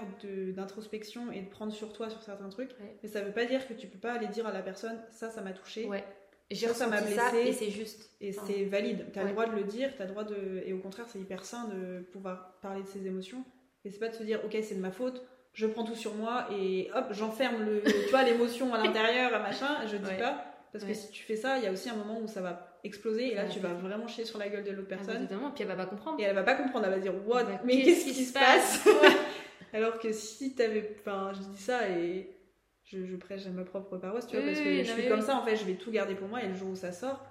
d'introspection 0.55 1.31
et 1.31 1.41
de 1.41 1.49
prendre 1.49 1.73
sur 1.73 1.93
toi 1.93 2.09
sur 2.09 2.21
certains 2.21 2.49
trucs, 2.49 2.71
Ouais. 2.79 2.95
mais 3.01 3.09
ça 3.09 3.21
veut 3.21 3.31
pas 3.31 3.45
dire 3.45 3.67
que 3.67 3.73
tu 3.73 3.87
peux 3.87 3.97
pas 3.97 4.13
aller 4.13 4.27
dire 4.27 4.45
à 4.47 4.51
la 4.51 4.61
personne 4.61 4.99
ça, 5.11 5.29
ça 5.29 5.41
m'a 5.41 5.51
touché 5.53 5.85
ouais. 5.85 6.03
J'ai 6.51 6.67
Ça, 6.67 6.73
ça 6.73 6.87
m'a 6.87 6.97
ça, 6.97 7.31
blessé. 7.31 7.49
et 7.49 7.53
c'est 7.53 7.69
juste. 7.69 8.09
et 8.21 8.31
Enfin, 8.35 8.41
c'est 8.47 8.63
valide. 8.65 9.05
T'as 9.13 9.21
Ouais. 9.21 9.27
le 9.27 9.33
droit 9.33 9.45
de 9.45 9.55
le 9.55 9.63
dire, 9.65 9.91
t'as 9.95 10.05
le 10.05 10.09
droit 10.09 10.23
de. 10.23 10.63
Et 10.65 10.73
au 10.73 10.79
contraire, 10.79 11.05
c'est 11.07 11.19
hyper 11.19 11.45
sain 11.45 11.67
de 11.67 11.99
pouvoir 12.11 12.53
parler 12.59 12.81
de 12.81 12.87
ses 12.87 13.05
émotions. 13.05 13.43
Et 13.85 13.91
c'est 13.91 13.99
pas 13.99 14.07
de 14.09 14.15
se 14.15 14.23
dire 14.23 14.41
ok, 14.43 14.57
c'est 14.63 14.73
de 14.73 14.79
ma 14.79 14.89
faute, 14.89 15.21
je 15.53 15.67
prends 15.67 15.83
tout 15.83 15.93
sur 15.93 16.15
moi 16.15 16.47
et 16.51 16.89
hop, 16.95 17.05
j'enferme 17.11 17.63
le, 17.63 17.83
tu 17.83 18.09
vois, 18.09 18.23
l'émotion 18.23 18.73
à 18.73 18.79
l'intérieur, 18.83 19.31
machin. 19.43 19.85
Je 19.85 19.97
dis 19.97 20.15
pas. 20.17 20.43
Parce 20.71 20.83
que 20.85 20.93
si 20.95 21.11
tu 21.11 21.23
fais 21.23 21.35
ça, 21.35 21.59
il 21.59 21.63
y 21.65 21.67
a 21.67 21.71
aussi 21.71 21.87
un 21.89 21.95
moment 21.95 22.19
où 22.19 22.27
ça 22.27 22.41
va 22.41 22.68
exploser 22.83 23.31
et 23.31 23.35
là 23.35 23.45
tu 23.45 23.59
vas 23.59 23.73
vraiment 23.73 24.07
chier 24.07 24.25
sur 24.25 24.37
la 24.39 24.49
gueule 24.49 24.63
de 24.63 24.71
l'autre 24.71 24.87
ah, 24.91 24.95
personne. 24.95 25.17
évidemment, 25.17 25.51
puis 25.51 25.63
elle 25.63 25.67
va 25.69 25.75
pas 25.75 25.85
comprendre. 25.85 26.19
Et 26.19 26.23
elle 26.23 26.35
va 26.35 26.43
pas 26.43 26.55
comprendre, 26.55 26.85
elle 26.85 26.93
va 26.93 26.99
dire 26.99 27.13
what, 27.27 27.43
Bah, 27.43 27.61
mais 27.65 27.81
qu'est-ce 27.83 28.05
qui 28.05 28.13
se 28.25 28.33
passe? 28.33 28.87
Alors 29.73 29.99
que 29.99 30.11
si 30.11 30.55
t'avais. 30.55 30.95
Enfin, 30.99 31.31
je 31.33 31.39
dis 31.47 31.61
ça 31.61 31.89
et 31.89 32.29
je, 32.85 33.05
je 33.05 33.15
prêche 33.15 33.45
à 33.45 33.49
ma 33.49 33.63
propre 33.63 33.97
paroisse, 33.97 34.25
tu 34.27 34.35
vois, 34.35 34.45
Oui, 34.45 34.51
parce 34.51 34.63
que 34.63 34.69
oui, 34.69 34.83
je 34.83 34.91
non, 34.91 34.97
suis 34.97 35.07
comme 35.09 35.21
ça 35.21 35.35
en 35.37 35.43
fait, 35.43 35.55
je 35.55 35.65
vais 35.65 35.75
tout 35.75 35.91
garder 35.91 36.15
pour 36.15 36.27
moi 36.27 36.41
et 36.43 36.47
le 36.47 36.55
jour 36.55 36.69
où 36.69 36.75
ça 36.75 36.91
sort, 36.91 37.23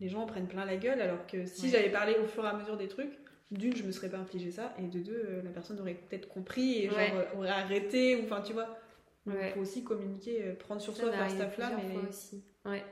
les 0.00 0.08
gens 0.08 0.22
en 0.22 0.26
prennent 0.26 0.46
plein 0.48 0.64
la 0.64 0.76
gueule. 0.76 1.00
Alors 1.00 1.26
que 1.26 1.44
si 1.46 1.64
Ouais. 1.66 1.68
j'avais 1.70 1.90
parlé 1.90 2.14
au 2.22 2.26
fur 2.26 2.44
et 2.44 2.48
à 2.48 2.52
mesure 2.54 2.76
des 2.76 2.88
trucs, 2.88 3.12
d'une, 3.50 3.74
je 3.76 3.82
me 3.82 3.92
serais 3.92 4.08
pas 4.08 4.18
infligé 4.18 4.50
ça, 4.50 4.72
et 4.78 4.86
de 4.86 4.98
deux, 5.00 5.12
euh, 5.28 5.42
la 5.42 5.50
personne 5.50 5.78
aurait 5.80 5.94
peut-être 5.94 6.28
compris 6.28 6.84
et 6.84 6.86
genre 6.88 6.96
Ouais. 6.96 7.12
euh, 7.14 7.36
aurait 7.38 7.50
arrêté, 7.50 8.16
ou 8.16 8.24
enfin, 8.24 8.40
tu 8.42 8.52
vois. 8.52 8.78
Ouais. 9.26 9.50
il 9.50 9.52
faut 9.54 9.60
aussi 9.60 9.84
communiquer, 9.84 10.42
euh, 10.44 10.54
prendre 10.54 10.80
sur 10.80 10.96
Ça 10.96 11.02
soi, 11.02 11.12
faire 11.12 11.30
cette 11.30 11.58
là 11.58 11.70
mais, 11.76 11.92
fois 11.94 12.02
aussi. 12.08 12.42
Ouais. 12.64 12.82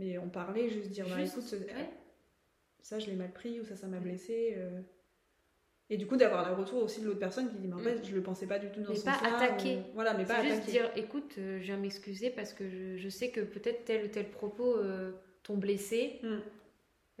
Mais 0.00 0.18
en 0.18 0.28
parler, 0.28 0.68
juste 0.68 0.90
dire, 0.90 1.06
bah 1.08 1.18
Juste, 1.20 1.34
écoute, 1.34 1.44
ce- 1.44 1.56
ouais. 1.56 1.90
ça 2.82 2.98
je 2.98 3.06
l'ai 3.06 3.14
mal 3.16 3.30
pris, 3.32 3.60
ou 3.60 3.64
ça, 3.64 3.76
ça 3.76 3.86
m'a 3.86 4.00
blessé. 4.00 4.54
euh. 4.56 4.80
Et 5.92 5.96
du 5.96 6.06
coup, 6.06 6.16
d'avoir 6.16 6.48
le 6.48 6.54
retour 6.54 6.82
aussi 6.84 7.00
de 7.00 7.06
l'autre 7.06 7.18
personne 7.18 7.50
qui 7.50 7.56
dit, 7.56 7.66
mais 7.66 7.74
en 7.74 7.78
Mm. 7.78 7.82
fait, 7.84 8.04
je 8.06 8.14
le 8.14 8.22
pensais 8.22 8.46
pas 8.46 8.58
du 8.60 8.70
tout 8.70 8.80
dans 8.80 8.90
Mais 8.90 8.96
ce 8.96 9.04
pas 9.04 9.18
attaquer. 9.24 9.78
ou- 9.78 9.94
Voilà, 9.94 10.14
mais 10.14 10.24
pas 10.24 10.40
juste 10.42 10.54
attaquer. 10.62 10.70
dire 10.72 10.90
écoute, 10.96 11.34
euh, 11.38 11.58
je 11.58 11.64
viens 11.64 11.76
m'excuser 11.78 12.30
parce 12.30 12.52
que 12.52 12.68
je, 12.70 12.96
je 12.96 13.08
sais 13.08 13.30
que 13.30 13.40
peut-être 13.40 13.84
tel 13.84 14.04
ou 14.04 14.08
tel 14.08 14.30
propos 14.30 14.76
euh, 14.76 15.10
t'ont 15.42 15.56
blessé. 15.56 16.20
Mm. 16.22 16.38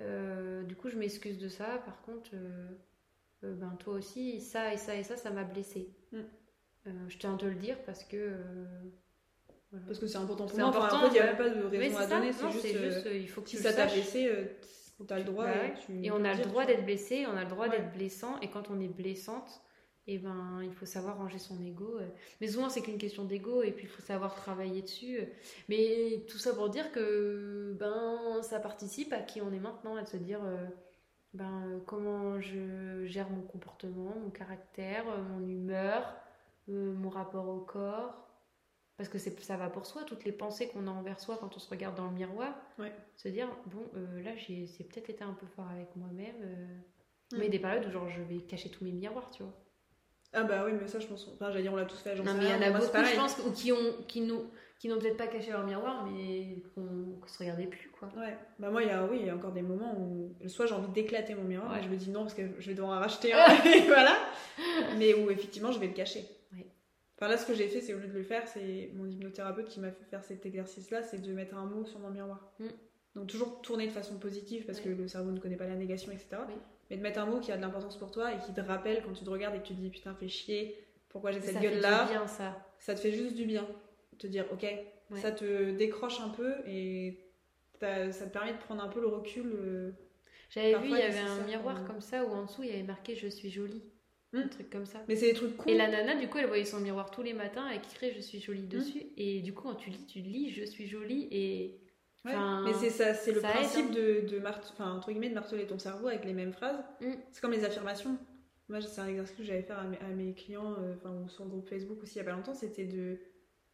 Euh, 0.00 0.62
du 0.62 0.76
coup, 0.76 0.88
je 0.88 0.96
m'excuse 0.96 1.38
de 1.38 1.48
ça. 1.48 1.82
Par 1.84 2.00
contre, 2.02 2.30
ben, 3.42 3.76
toi 3.80 3.94
aussi, 3.94 4.40
ça 4.40 4.72
et 4.72 4.76
ça 4.76 4.94
et 4.96 5.02
ça, 5.02 5.16
ça 5.16 5.30
m'a 5.30 5.44
blessé. 5.44 5.88
Mm. 6.12 6.20
Je 7.08 7.18
tiens 7.18 7.34
à 7.34 7.38
te 7.38 7.46
le 7.46 7.54
dire 7.56 7.76
parce 7.84 8.04
que. 8.04 8.36
Euh, 9.72 9.76
voilà. 9.78 9.86
Parce 9.86 9.98
que 9.98 10.06
c'est 10.06 10.18
important 10.18 10.46
pour 10.46 10.58
moi. 10.58 10.68
Enfin, 10.68 10.78
important, 10.78 10.96
en 10.96 11.00
fait, 11.02 11.06
il 11.08 11.12
n'y 11.12 11.18
a 11.20 11.26
même 11.26 11.36
pas 11.36 11.48
de 11.50 11.76
raison 11.76 11.96
à 11.98 12.06
ça. 12.06 12.16
donner. 12.18 12.32
C'est 12.32 12.50
juste, 12.50 13.06
euh, 13.06 13.10
euh, 13.10 13.16
il 13.16 13.28
faut 13.28 13.40
que 13.42 13.48
si 13.50 13.56
tu 13.56 13.62
ça 13.62 13.72
t'a 13.72 13.86
blessé, 13.86 14.26
euh, 14.28 14.44
t'as 15.06 15.18
le 15.18 15.24
droit. 15.24 15.44
Bah 15.46 15.56
et 15.56 15.60
ouais. 15.60 15.74
tu 15.86 16.04
Et 16.04 16.10
peux 16.10 16.16
on 16.16 16.24
a 16.24 16.34
le 16.34 16.42
droit 16.44 16.66
d'être 16.66 16.84
blessé, 16.84 17.26
on 17.26 17.36
a 17.36 17.44
le 17.44 17.50
droit 17.50 17.68
Ouais. 17.68 17.78
d'être 17.78 17.92
blessant, 17.92 18.38
et 18.40 18.48
quand 18.50 18.70
on 18.70 18.80
est 18.80 18.88
blessante, 18.88 19.60
et 20.06 20.18
ben, 20.18 20.60
il 20.64 20.72
faut 20.72 20.86
savoir 20.86 21.18
ranger 21.18 21.38
son 21.38 21.62
ego. 21.62 21.98
euh. 22.00 22.08
Mais 22.40 22.48
souvent, 22.48 22.68
c'est 22.68 22.80
qu'une 22.80 22.98
question 22.98 23.24
d'ego, 23.24 23.62
et 23.62 23.70
puis 23.70 23.84
il 23.84 23.88
faut 23.88 24.02
savoir 24.02 24.34
travailler 24.34 24.82
dessus. 24.82 25.20
Mais 25.68 26.24
tout 26.28 26.38
ça 26.38 26.52
pour 26.52 26.68
dire 26.68 26.90
que 26.90 27.76
ben, 27.78 28.42
ça 28.42 28.58
participe 28.60 29.12
à 29.12 29.20
qui 29.20 29.40
on 29.40 29.52
est 29.52 29.60
maintenant, 29.60 29.94
à 29.96 30.04
se 30.04 30.16
dire 30.16 30.40
euh, 30.44 30.66
ben, 31.32 31.62
euh, 31.68 31.78
comment 31.86 32.40
je 32.40 33.04
gère 33.06 33.30
mon 33.30 33.42
comportement, 33.42 34.16
mon 34.20 34.30
caractère, 34.30 35.04
euh, 35.08 35.22
mon 35.22 35.46
humeur, 35.46 36.16
euh, 36.70 36.92
mon 36.92 37.10
rapport 37.10 37.48
au 37.48 37.60
corps. 37.60 38.26
Parce 39.00 39.08
que 39.08 39.18
ça 39.18 39.56
va 39.56 39.70
pour 39.70 39.86
soi, 39.86 40.02
toutes 40.04 40.26
les 40.26 40.32
pensées 40.32 40.68
qu'on 40.68 40.86
a 40.86 40.90
envers 40.90 41.18
soi 41.18 41.38
quand 41.40 41.56
on 41.56 41.58
se 41.58 41.70
regarde 41.70 41.96
dans 41.96 42.04
le 42.08 42.12
miroir 42.12 42.54
Ouais. 42.78 42.92
se 43.16 43.28
dire 43.28 43.48
bon 43.72 43.82
euh, 43.96 44.22
là 44.22 44.32
j'ai 44.36 44.66
c'est 44.66 44.84
peut-être 44.84 45.08
été 45.08 45.24
un 45.24 45.32
peu 45.32 45.46
fort 45.46 45.68
avec 45.74 45.96
moi-même 45.96 46.34
euh. 46.42 46.66
Mm. 47.32 47.38
mais 47.38 47.46
a 47.46 47.48
des 47.48 47.58
périodes 47.58 47.86
où 47.86 47.90
genre 47.90 48.10
je 48.10 48.20
vais 48.20 48.42
cacher 48.42 48.68
tous 48.70 48.84
mes 48.84 48.92
miroirs 48.92 49.30
tu 49.30 49.42
vois 49.42 49.54
Ah 50.34 50.42
bah 50.44 50.64
oui, 50.66 50.72
mais 50.78 50.86
ça, 50.86 51.00
je 51.00 51.06
pense. 51.06 51.26
Enfin, 51.32 51.50
j'allais 51.50 51.62
dire, 51.62 51.72
on 51.72 51.76
l'a 51.76 51.86
tous 51.86 51.96
fait. 51.98 52.14
j'en 52.14 52.24
non 52.24 52.34
mais 52.34 52.44
il 52.44 52.50
y 52.50 52.54
en 52.54 52.60
a 52.60 52.70
beaucoup 52.72 53.04
je 53.04 53.16
pense 53.16 53.38
ou 53.46 53.52
qui 53.52 53.72
ont 53.72 53.94
qui 54.06 54.30
qui 54.78 54.88
n'ont 54.88 54.98
peut-être 54.98 55.16
pas 55.16 55.28
caché 55.28 55.50
leur 55.50 55.64
miroir 55.64 56.06
mais 56.06 56.62
qu'on 56.74 57.16
qu'on 57.20 57.26
se 57.28 57.38
regardait 57.38 57.66
plus 57.68 57.90
quoi 57.90 58.08
Ouais, 58.16 58.36
bah 58.58 58.70
moi, 58.70 58.82
il 58.82 58.88
y 58.88 58.92
a, 58.92 59.04
oui, 59.06 59.18
il 59.20 59.26
y 59.26 59.30
a 59.30 59.34
encore 59.34 59.52
des 59.52 59.62
moments 59.62 59.94
où 59.98 60.34
soit 60.46 60.66
j'ai 60.66 60.74
envie 60.74 60.92
d'éclater 60.92 61.34
mon 61.34 61.44
miroir, 61.44 61.72
Ouais. 61.72 61.80
et 61.80 61.82
je 61.82 61.88
me 61.88 61.96
dis 61.96 62.10
non 62.10 62.20
parce 62.24 62.34
que 62.34 62.42
je 62.58 62.66
vais 62.68 62.74
devoir 62.74 62.98
en 62.98 63.00
racheter 63.00 63.32
un, 63.32 63.46
et 63.64 63.80
voilà. 63.86 64.14
Mais 64.98 65.14
où 65.14 65.30
effectivement, 65.30 65.72
je 65.72 65.78
vais 65.80 65.86
le 65.88 65.94
cacher. 65.94 66.24
Enfin 67.20 67.28
là, 67.30 67.36
ce 67.36 67.44
que 67.44 67.52
j'ai 67.52 67.68
fait, 67.68 67.82
c'est 67.82 67.92
au 67.92 67.98
lieu 67.98 68.06
de 68.06 68.14
le 68.14 68.22
faire, 68.22 68.48
c'est 68.48 68.90
mon 68.94 69.04
hypnothérapeute 69.06 69.68
qui 69.68 69.78
m'a 69.78 69.90
fait 69.92 70.04
faire 70.04 70.24
cet 70.24 70.46
exercice-là, 70.46 71.02
c'est 71.02 71.20
de 71.20 71.32
mettre 71.34 71.54
un 71.54 71.66
mot 71.66 71.84
sur 71.84 71.98
mon 71.98 72.08
miroir. 72.08 72.50
Mm. 72.58 72.66
Donc 73.14 73.26
toujours 73.26 73.60
tourner 73.60 73.86
de 73.86 73.92
façon 73.92 74.18
positive 74.18 74.64
parce 74.64 74.80
que 74.80 74.88
le 74.88 75.06
cerveau 75.06 75.30
ne 75.30 75.38
connaît 75.38 75.56
pas 75.56 75.66
la 75.66 75.76
négation, 75.76 76.12
etc. 76.12 76.28
Oui. 76.48 76.54
Mais 76.88 76.96
de 76.96 77.02
mettre 77.02 77.20
un 77.20 77.26
mot 77.26 77.40
qui 77.40 77.52
a 77.52 77.56
de 77.58 77.60
l'importance 77.60 77.98
pour 77.98 78.10
toi 78.10 78.32
et 78.32 78.38
qui 78.38 78.54
te 78.54 78.60
rappelle 78.62 79.02
quand 79.04 79.12
tu 79.12 79.22
te 79.24 79.28
regardes 79.30 79.54
et 79.54 79.58
que 79.58 79.66
tu 79.66 79.74
te 79.74 79.80
dis 79.80 79.90
putain, 79.90 80.14
fais 80.14 80.28
chier, 80.28 80.82
pourquoi 81.10 81.30
j'ai 81.32 81.40
cette 81.40 81.54
ça 81.54 81.60
fait 81.60 81.66
gueule-là 81.68 82.04
du 82.04 82.10
bien 82.12 82.26
ça 82.26 82.66
ça 82.78 82.94
te 82.94 83.00
fait 83.00 83.12
juste 83.12 83.34
du 83.34 83.44
bien. 83.44 83.66
Te 84.18 84.26
dire, 84.26 84.46
ok, 84.52 84.64
Ouais. 85.10 85.20
ça 85.20 85.32
te 85.32 85.72
décroche 85.72 86.20
un 86.20 86.28
peu 86.28 86.54
et 86.66 87.18
ça 87.80 88.26
te 88.26 88.32
permet 88.32 88.52
de 88.52 88.58
prendre 88.58 88.82
un 88.82 88.88
peu 88.88 89.00
le 89.00 89.08
recul. 89.08 89.46
euh, 89.52 89.90
j'avais 90.48 90.78
vu 90.78 90.84
il 90.90 90.98
y 90.98 91.02
avait 91.02 91.18
un 91.18 91.44
miroir 91.44 91.84
comme 91.84 92.00
ça 92.00 92.24
où 92.24 92.30
en 92.30 92.44
dessous 92.44 92.62
il 92.62 92.70
y 92.70 92.72
avait 92.72 92.82
marqué 92.84 93.14
je 93.16 93.26
suis 93.26 93.50
jolie 93.50 93.82
un 94.32 94.44
Mm. 94.44 94.48
truc 94.50 94.70
comme 94.70 94.86
ça 94.86 95.00
Mais 95.08 95.16
c'est 95.16 95.26
des 95.28 95.34
trucs 95.34 95.56
cool. 95.56 95.72
et 95.72 95.76
la 95.76 95.88
nana 95.88 96.14
du 96.14 96.28
coup 96.28 96.38
elle 96.38 96.46
voyait 96.46 96.64
son 96.64 96.78
miroir 96.80 97.10
tous 97.10 97.22
les 97.22 97.32
matins 97.32 97.66
avec 97.66 97.82
écrit 97.84 98.12
je 98.14 98.20
suis 98.20 98.40
jolie 98.40 98.66
dessus 98.66 99.02
et 99.16 99.40
du 99.40 99.52
coup 99.52 99.62
quand 99.64 99.74
tu 99.74 99.90
lis 99.90 100.06
tu 100.06 100.20
lis 100.20 100.50
je 100.50 100.64
suis 100.64 100.86
jolie 100.86 101.26
et 101.32 101.76
Ouais, 102.22 102.32
mais 102.66 102.74
c'est 102.74 102.90
ça, 102.90 103.14
c'est 103.14 103.32
le 103.32 103.40
ça 103.40 103.48
aide, 103.48 103.54
principe 103.54 103.86
hein. 103.88 103.94
de, 103.94 104.28
de 104.28 104.42
enfin, 104.46 104.92
entre 104.92 105.10
guillemets, 105.10 105.30
de 105.30 105.34
marteler 105.34 105.66
ton 105.66 105.78
cerveau 105.78 106.08
avec 106.08 106.26
les 106.26 106.34
mêmes 106.34 106.52
phrases. 106.52 106.76
Mm. 107.00 107.12
C'est 107.32 107.40
comme 107.40 107.52
les 107.52 107.64
affirmations. 107.64 108.18
Moi, 108.68 108.82
c'est 108.82 109.00
un 109.00 109.06
exercice 109.08 109.34
que 109.38 109.42
j'avais 109.42 109.62
fait 109.62 109.72
à 109.72 109.84
mes, 109.84 109.96
à 110.00 110.08
mes 110.08 110.34
clients, 110.34 110.74
euh, 110.80 110.96
enfin, 110.96 111.26
sur 111.28 111.44
le 111.44 111.50
groupe 111.50 111.66
Facebook 111.66 112.02
aussi 112.02 112.16
il 112.16 112.18
y 112.18 112.20
a 112.20 112.24
pas 112.24 112.32
longtemps, 112.32 112.52
c'était 112.52 112.84
de, 112.84 113.16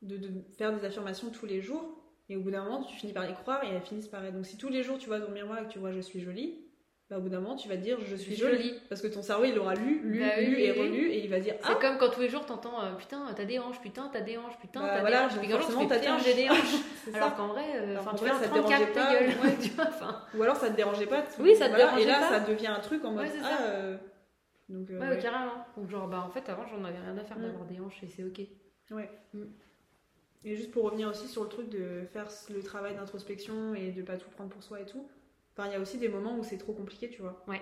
de, 0.02 0.16
de 0.16 0.30
faire 0.56 0.72
des 0.78 0.84
affirmations 0.84 1.30
tous 1.30 1.44
les 1.44 1.60
jours. 1.60 2.00
Et 2.28 2.36
au 2.36 2.40
bout 2.40 2.52
d'un 2.52 2.62
moment, 2.62 2.84
tu 2.84 2.94
finis 2.96 3.12
par 3.12 3.28
y 3.28 3.34
croire 3.34 3.64
et 3.64 3.74
elles 3.74 3.82
finissent 3.82 4.06
par 4.06 4.24
être. 4.24 4.34
Donc, 4.34 4.46
si 4.46 4.56
tous 4.56 4.68
les 4.68 4.84
jours 4.84 4.98
tu 4.98 5.08
vois 5.08 5.18
ton 5.20 5.32
miroir 5.32 5.58
et 5.60 5.66
que 5.66 5.72
tu 5.72 5.80
vois 5.80 5.90
je 5.90 5.98
suis 6.00 6.20
jolie, 6.20 6.65
bah, 7.08 7.18
au 7.18 7.20
bout 7.20 7.28
d'un 7.28 7.38
moment, 7.40 7.54
tu 7.56 7.68
vas 7.68 7.76
dire 7.76 7.98
je 8.00 8.16
suis 8.16 8.34
jolie. 8.34 8.56
Jolie. 8.56 8.74
Parce 8.88 9.00
que 9.00 9.06
ton 9.06 9.22
cerveau, 9.22 9.44
il 9.44 9.56
aura 9.58 9.74
lu, 9.74 10.00
lu, 10.02 10.18
Bah 10.20 10.40
lu 10.40 10.58
et 10.60 10.72
relu 10.72 11.08
et 11.10 11.22
il 11.24 11.30
va 11.30 11.38
dire 11.40 11.54
C'est 11.60 11.68
Ah, 11.72 11.78
comme 11.80 11.98
quand 11.98 12.10
tous 12.10 12.20
les 12.20 12.28
jours 12.28 12.44
t'entends 12.46 12.82
euh, 12.82 12.94
putain 12.94 13.24
t'as 13.36 13.44
des 13.44 13.58
hanches, 13.60 13.80
putain 13.80 14.10
t'as 14.12 14.20
des 14.22 14.36
hanches, 14.38 14.58
putain 14.60 14.80
Bah 14.80 14.88
t'as 14.94 15.00
voilà, 15.00 15.18
des 15.20 15.24
hanches. 15.26 15.38
Puis 15.38 15.48
jour 15.50 15.60
tu 15.60 15.72
fais 15.72 15.86
t'as 15.86 15.94
des 15.94 16.00
putain 16.00 16.18
j'ai 16.18 16.34
des 16.34 16.50
hanches. 16.50 16.74
c'est 17.04 17.14
Alors 17.14 17.28
ça. 17.30 17.34
qu'en 17.36 17.46
vrai, 17.48 17.64
euh, 17.76 17.98
Alors 17.98 18.14
tu 18.16 18.24
vrai, 18.24 18.30
ça 18.32 18.38
te 18.40 18.44
34 18.48 18.54
dérangeait 18.68 18.92
ta 18.92 19.04
pas. 19.06 19.12
gueule. 19.12 19.28
Ouais, 19.44 19.56
tu 19.62 19.68
vois. 19.70 19.86
Ou 20.36 20.42
alors 20.42 20.56
ça 20.56 20.70
te 20.70 20.76
dérangeait 20.76 21.06
pas. 21.06 21.22
tu- 21.22 21.40
Oui, 21.42 21.54
ça 21.54 21.66
te 21.66 21.70
voilà, 21.70 21.84
dérangeait 21.84 22.02
Et 22.02 22.06
là, 22.06 22.18
pas. 22.20 22.28
ça 22.28 22.40
devient 22.40 22.66
un 22.66 22.80
truc 22.80 23.04
en 23.04 23.12
mode 23.12 23.24
Ouais, 23.26 23.30
c'est 23.32 23.40
Ah, 23.44 23.62
euh, 23.66 23.96
donc, 24.68 24.90
euh, 24.90 24.98
Ouais, 25.00 25.08
ouais. 25.10 25.18
carrément. 25.18 25.64
Donc 25.76 25.88
genre 25.88 26.08
bah 26.08 26.24
en 26.26 26.30
fait 26.30 26.48
avant 26.48 26.66
j'en 26.66 26.82
avais 26.84 26.98
rien 26.98 27.16
à 27.16 27.24
faire 27.24 27.38
Mm. 27.38 27.42
d'avoir 27.42 27.64
des 27.66 27.78
hanches 27.80 28.02
et 28.02 28.08
c'est 28.08 28.24
ok. 28.24 28.40
Et 30.44 30.54
juste 30.56 30.70
pour 30.70 30.84
revenir 30.84 31.08
aussi 31.08 31.26
sur 31.28 31.42
le 31.44 31.48
truc 31.48 31.68
de 31.68 32.02
faire 32.12 32.26
le 32.54 32.62
travail 32.62 32.94
d'introspection 32.94 33.74
et 33.74 33.90
de 33.90 34.02
pas 34.02 34.16
tout 34.16 34.28
prendre 34.30 34.50
pour 34.50 34.62
soi 34.62 34.80
et 34.80 34.86
tout, 34.86 35.08
enfin, 35.56 35.68
il 35.68 35.72
y 35.72 35.76
a 35.76 35.80
aussi 35.80 35.98
des 35.98 36.08
moments 36.08 36.36
où 36.38 36.44
c'est 36.44 36.58
trop 36.58 36.72
compliqué, 36.72 37.08
tu 37.08 37.22
vois. 37.22 37.44
Ouais. 37.48 37.60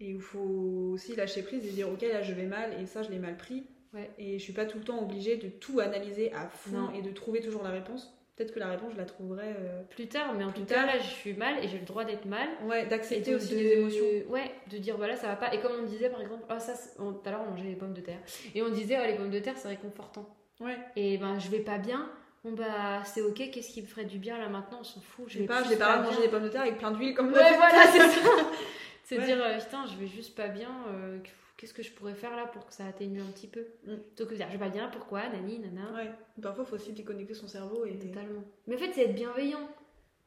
Et 0.00 0.12
où 0.12 0.16
il 0.16 0.22
faut 0.22 0.90
aussi 0.92 1.16
lâcher 1.16 1.42
prise 1.42 1.66
et 1.66 1.70
dire 1.70 1.88
ok 1.90 2.02
là 2.02 2.22
je 2.22 2.32
vais 2.34 2.44
mal 2.46 2.70
et 2.80 2.86
ça 2.86 3.02
je 3.02 3.10
l'ai 3.10 3.18
mal 3.18 3.36
pris. 3.36 3.66
Ouais. 3.94 4.10
Et 4.18 4.38
je 4.38 4.44
suis 4.44 4.52
pas 4.52 4.66
tout 4.66 4.78
le 4.78 4.84
temps 4.84 5.00
obligée 5.02 5.36
de 5.36 5.48
tout 5.48 5.80
analyser 5.80 6.32
à 6.34 6.48
fond 6.48 6.76
Non. 6.76 6.90
et 6.92 7.00
de 7.00 7.10
trouver 7.12 7.40
toujours 7.40 7.62
la 7.62 7.70
réponse. 7.70 8.12
Peut-être 8.36 8.52
que 8.52 8.58
la 8.58 8.68
réponse 8.68 8.92
je 8.92 8.98
la 8.98 9.06
trouverai. 9.06 9.46
euh, 9.58 9.82
Plus 9.88 10.08
tard, 10.08 10.34
mais 10.34 10.44
en 10.44 10.52
tout 10.52 10.66
cas 10.66 10.84
là 10.84 10.98
je 10.98 11.06
suis 11.08 11.32
mal 11.32 11.64
et 11.64 11.68
j'ai 11.68 11.78
le 11.78 11.86
droit 11.86 12.04
d'être 12.04 12.26
mal. 12.26 12.46
Ouais, 12.66 12.84
d'accepter 12.84 13.34
aussi 13.34 13.54
de- 13.54 13.58
les 13.58 13.72
émotions. 13.72 14.04
Ouais, 14.28 14.50
de 14.70 14.76
dire 14.76 14.98
voilà 14.98 15.16
ça 15.16 15.28
va 15.28 15.36
pas. 15.36 15.54
Et 15.54 15.60
comme 15.60 15.72
on 15.80 15.84
disait 15.86 16.10
par 16.10 16.20
exemple, 16.20 16.44
oh 16.50 16.58
ça, 16.58 16.74
tout 16.98 17.22
à 17.24 17.30
l'heure 17.30 17.40
on 17.46 17.52
mangeait 17.52 17.64
des 17.70 17.76
pommes 17.76 17.94
de 17.94 18.02
terre. 18.02 18.20
Et 18.54 18.60
on 18.60 18.68
disait 18.68 18.98
oh, 19.02 19.06
les 19.06 19.14
pommes 19.16 19.30
de 19.30 19.38
terre 19.38 19.56
c'est 19.56 19.68
réconfortant. 19.68 20.28
Ouais. 20.60 20.76
Et 20.96 21.16
ben 21.16 21.38
je 21.38 21.48
vais 21.48 21.60
pas 21.60 21.78
bien. 21.78 22.10
Bon 22.46 22.52
bah 22.52 23.02
c'est 23.04 23.22
ok, 23.22 23.50
qu'est-ce 23.50 23.72
qui 23.72 23.82
me 23.82 23.86
ferait 23.88 24.04
du 24.04 24.20
bien 24.20 24.38
là 24.38 24.48
maintenant? 24.48 24.78
On 24.80 24.84
s'en 24.84 25.00
fout. 25.00 25.24
Je 25.26 25.40
vais 25.40 25.46
pas, 25.46 25.64
j'ai 25.64 25.74
pas 25.74 26.00
manger 26.00 26.20
des 26.22 26.28
pommes 26.28 26.44
de 26.44 26.48
terre 26.48 26.60
avec 26.60 26.78
plein 26.78 26.92
d'huile 26.92 27.12
comme 27.12 27.32
Ouais, 27.32 27.42
fait 27.42 27.56
voilà, 27.56 27.86
c'est 27.90 27.98
ça. 27.98 28.20
Ouais. 29.10 29.24
dire, 29.24 29.38
euh, 29.40 29.58
putain, 29.58 29.84
je 29.86 29.96
vais 29.96 30.06
juste 30.06 30.36
pas 30.36 30.46
bien, 30.48 30.70
euh, 30.88 31.18
qu'est-ce 31.56 31.74
que 31.74 31.82
je 31.82 31.90
pourrais 31.92 32.14
faire 32.14 32.34
là 32.36 32.46
pour 32.46 32.66
que 32.66 32.72
ça 32.72 32.86
atténue 32.86 33.20
un 33.20 33.32
petit 33.32 33.48
peu? 33.48 33.64
Mm. 33.84 33.96
Plutôt 33.96 34.26
que 34.26 34.30
de 34.30 34.36
dire, 34.36 34.46
je 34.48 34.52
vais 34.52 34.58
pas 34.64 34.68
bien, 34.68 34.88
pourquoi 34.88 35.28
Nani, 35.28 35.58
nana. 35.58 35.92
Ouais. 35.92 36.10
Parfois 36.40 36.64
faut 36.64 36.76
aussi 36.76 36.92
déconnecter 36.92 37.34
son 37.34 37.48
cerveau 37.48 37.84
et. 37.84 37.98
Totalement. 37.98 38.44
Mais 38.68 38.76
en 38.76 38.78
fait, 38.78 38.92
c'est 38.94 39.02
être 39.06 39.14
bienveillant. 39.16 39.68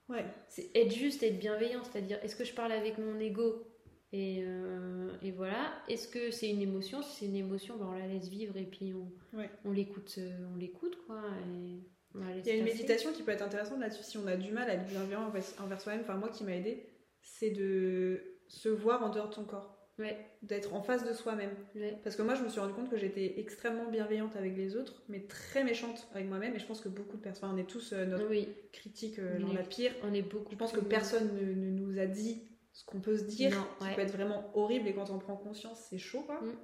Ouais. 0.10 0.26
C'est 0.50 0.72
être 0.76 0.94
juste, 0.94 1.24
être 1.24 1.40
bienveillant. 1.40 1.84
C'est-à-dire, 1.84 2.20
est-ce 2.22 2.36
que 2.36 2.44
je 2.44 2.54
parle 2.54 2.74
avec 2.74 2.98
mon 2.98 3.18
ego 3.20 3.66
et, 4.12 4.44
euh, 4.44 5.10
et 5.22 5.32
voilà? 5.32 5.72
Est-ce 5.88 6.08
que 6.10 6.32
c'est 6.32 6.50
une 6.50 6.62
émotion? 6.62 7.02
Si 7.02 7.20
c'est 7.20 7.26
une 7.28 7.36
émotion, 7.38 7.78
ben, 7.78 7.88
on 7.94 7.98
la 7.98 8.08
laisse 8.08 8.28
vivre 8.28 8.58
et 8.58 8.64
puis 8.66 8.94
on, 8.94 9.38
Ouais. 9.38 9.50
on 9.66 9.72
l'écoute, 9.72 10.20
on 10.54 10.58
l'écoute 10.58 10.98
quoi. 11.06 11.22
Et 11.48 11.80
Il 12.16 12.48
y 12.48 12.52
a 12.52 12.56
une 12.56 12.64
méditation 12.64 13.12
qui 13.14 13.22
peut 13.24 13.32
être 13.32 13.44
intéressante 13.44 13.80
là-dessus 13.80 14.04
si 14.04 14.18
on 14.18 14.26
a 14.28 14.36
du 14.36 14.52
mal 14.52 14.70
à 14.70 14.74
être 14.74 14.86
bienveillant 14.86 15.32
envers, 15.60 15.82
soi-même. 15.82 16.02
Enfin, 16.02 16.16
moi 16.16 16.30
qui 16.30 16.44
m'a 16.44 16.56
aidé, 16.56 16.86
c'est 17.22 17.52
de 17.52 18.22
se 18.48 18.70
voir 18.70 19.04
en 19.04 19.10
dehors 19.10 19.30
de 19.30 19.34
son 19.36 19.46
corps, 19.46 19.76
Ouais, 20.00 20.18
d'être 20.44 20.74
en 20.74 20.82
face 20.82 21.06
de 21.06 21.12
soi-même. 21.14 21.52
ouais. 21.76 22.00
Parce 22.06 22.16
que 22.16 22.22
moi, 22.22 22.34
je 22.34 22.42
me 22.42 22.48
suis 22.48 22.62
rendu 22.62 22.74
compte 22.74 22.90
que 22.90 22.96
j'étais 22.98 23.34
extrêmement 23.38 23.90
bienveillante 23.92 24.34
avec 24.38 24.56
les 24.56 24.78
autres, 24.78 25.04
mais 25.10 25.28
très 25.28 25.66
méchante 25.66 26.08
avec 26.14 26.26
moi-même. 26.28 26.56
Et 26.56 26.60
je 26.60 26.66
pense 26.66 26.80
que 26.80 26.88
beaucoup 26.88 27.18
de 27.18 27.22
personnes, 27.22 27.50
on 27.54 27.58
est 27.58 27.68
tous 27.70 27.92
euh, 27.92 28.06
notre 28.06 28.30
Oui, 28.30 28.48
critique, 28.72 29.20
euh, 29.20 29.38
genre 29.40 29.54
la 29.54 29.64
pire. 29.64 29.92
on 30.04 30.14
est 30.14 30.22
beaucoup. 30.22 30.52
Je 30.52 30.56
pense 30.58 30.72
que 30.72 30.80
personne 30.80 31.36
ne, 31.36 31.54
ne 31.54 31.70
nous 31.70 32.00
a 32.00 32.06
dit 32.06 32.42
ce 32.72 32.86
qu'on 32.86 33.02
peut 33.02 33.18
se 33.18 33.24
dire, 33.26 33.52
Non, 33.52 33.88
qui 33.90 33.94
peut 33.96 34.02
être 34.02 34.14
vraiment 34.14 34.50
horrible. 34.54 34.88
Et 34.88 34.94
quand 34.94 35.10
on 35.10 35.20
prend 35.20 35.36
conscience, 35.36 35.86
c'est 35.90 35.98
chaud, 35.98 36.22
quoi. 36.22 36.40
Mm. 36.42 36.56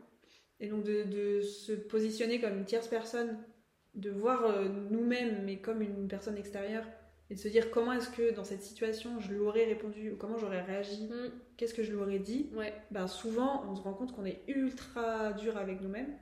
Et 0.61 0.67
donc 0.69 0.85
de, 0.85 1.03
de 1.03 1.41
se 1.41 1.73
positionner 1.73 2.39
comme 2.39 2.57
une 2.57 2.65
tierce 2.65 2.87
personne, 2.87 3.37
de 3.95 4.11
voir 4.11 4.45
euh, 4.45 4.67
nous-mêmes, 4.91 5.43
mais 5.45 5.57
comme 5.57 5.81
une 5.81 6.07
personne 6.07 6.37
extérieure, 6.37 6.83
et 7.29 7.35
de 7.35 7.39
se 7.39 7.47
dire 7.47 7.71
comment 7.71 7.93
est-ce 7.93 8.09
que 8.09 8.33
dans 8.35 8.43
cette 8.43 8.61
situation 8.61 9.19
je 9.19 9.31
lui 9.31 9.39
aurais 9.39 9.65
répondu, 9.65 10.11
ou 10.11 10.15
comment 10.15 10.37
j'aurais 10.37 10.61
réagi, 10.61 11.07
Mm, 11.07 11.31
qu'est-ce 11.57 11.73
que 11.73 11.83
je 11.83 11.91
lui 11.91 11.97
aurais 12.01 12.19
dit. 12.19 12.49
Ouais, 12.55 12.73
Ben 12.91 13.07
souvent, 13.07 13.63
on 13.69 13.75
se 13.75 13.81
rend 13.81 13.93
compte 13.93 14.13
qu'on 14.13 14.25
est 14.25 14.41
ultra 14.47 15.33
dur 15.33 15.57
avec 15.57 15.81
nous-mêmes. 15.81 16.13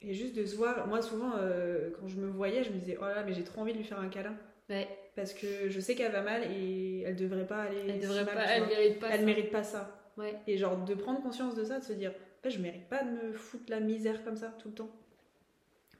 Et 0.00 0.14
juste 0.14 0.36
de 0.36 0.46
se 0.46 0.54
voir, 0.56 0.86
moi 0.86 1.02
souvent, 1.02 1.32
euh, 1.38 1.90
quand 2.00 2.06
je 2.06 2.16
me 2.18 2.28
voyais, 2.28 2.62
je 2.62 2.70
me 2.70 2.78
disais, 2.78 2.96
oh 3.00 3.04
là, 3.04 3.24
mais 3.24 3.32
j'ai 3.34 3.42
trop 3.42 3.60
envie 3.62 3.72
de 3.72 3.78
lui 3.78 3.84
faire 3.84 3.98
un 4.00 4.08
câlin. 4.08 4.36
ouais. 4.70 4.88
Parce 5.16 5.34
que 5.34 5.68
je 5.68 5.80
sais 5.80 5.96
qu'elle 5.96 6.12
va 6.12 6.22
mal 6.22 6.44
et 6.44 7.00
elle 7.00 7.16
devrait 7.16 7.44
pas 7.48 7.62
aller. 7.62 7.82
Elle 7.88 7.98
devrait 7.98 8.24
pas, 8.24 8.44
elle 8.46 8.66
mérite 8.68 9.00
pas. 9.00 9.08
Elle 9.10 9.18
ça. 9.20 9.26
mérite 9.26 9.50
pas 9.50 9.64
ça. 9.64 10.12
Ouais, 10.16 10.36
Et 10.46 10.56
genre 10.56 10.84
de 10.84 10.94
prendre 10.94 11.20
conscience 11.20 11.56
de 11.56 11.64
ça, 11.64 11.80
de 11.80 11.84
se 11.84 11.92
dire, 11.92 12.12
bah, 12.44 12.50
je 12.50 12.58
mérite 12.60 12.88
pas 12.88 13.02
de 13.02 13.10
me 13.10 13.32
foutre 13.32 13.64
la 13.68 13.80
misère 13.80 14.22
comme 14.24 14.36
ça 14.36 14.54
tout 14.60 14.68
le 14.68 14.74
temps. 14.74 14.90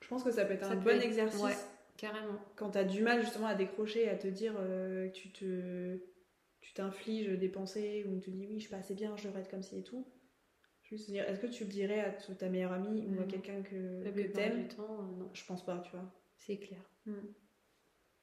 Je 0.00 0.08
pense 0.08 0.22
que 0.24 0.30
ça 0.30 0.44
peut 0.44 0.54
être 0.54 0.64
Ça 0.64 0.72
un 0.72 0.76
peut 0.76 0.90
bon 0.92 0.96
être- 0.96 1.04
exercice 1.04 1.42
ouais. 1.42 1.56
carrément. 1.96 2.38
quand 2.56 2.70
t'as 2.70 2.84
du 2.84 3.02
mal 3.02 3.20
justement 3.22 3.46
à 3.48 3.54
décrocher, 3.54 4.08
à 4.08 4.16
te 4.16 4.28
dire 4.28 4.54
euh, 4.58 5.08
que 5.08 5.12
tu 5.14 5.30
te 5.32 5.98
tu 6.60 6.74
t'infliges 6.74 7.28
des 7.38 7.48
pensées 7.48 8.04
ou 8.08 8.18
tu 8.20 8.30
te 8.30 8.36
dis 8.36 8.46
oui 8.46 8.54
je 8.56 8.60
suis 8.62 8.70
pas 8.70 8.78
assez 8.78 8.94
bien, 8.94 9.16
je 9.16 9.24
devrais 9.24 9.40
être 9.40 9.50
comme 9.50 9.62
ci 9.62 9.78
et 9.78 9.82
tout. 9.82 10.06
Juste 10.84 11.08
dire 11.10 11.28
est-ce 11.28 11.40
que 11.40 11.46
tu 11.46 11.64
le 11.64 11.70
dirais 11.70 12.00
à 12.00 12.10
ta 12.12 12.48
meilleure 12.48 12.72
amie 12.72 13.06
ou 13.06 13.20
à 13.20 13.24
Mhm. 13.24 13.28
quelqu'un 13.28 13.62
que, 13.62 14.02
La 14.04 14.10
que 14.12 14.20
t'aimes 14.32 14.62
du 14.62 14.68
temps, 14.68 14.98
euh, 15.00 15.16
non, 15.18 15.30
Je 15.34 15.44
pense 15.44 15.64
pas, 15.64 15.78
tu 15.80 15.90
vois. 15.92 16.10
c'est 16.36 16.56
clair. 16.58 16.80
Mm. 17.06 17.12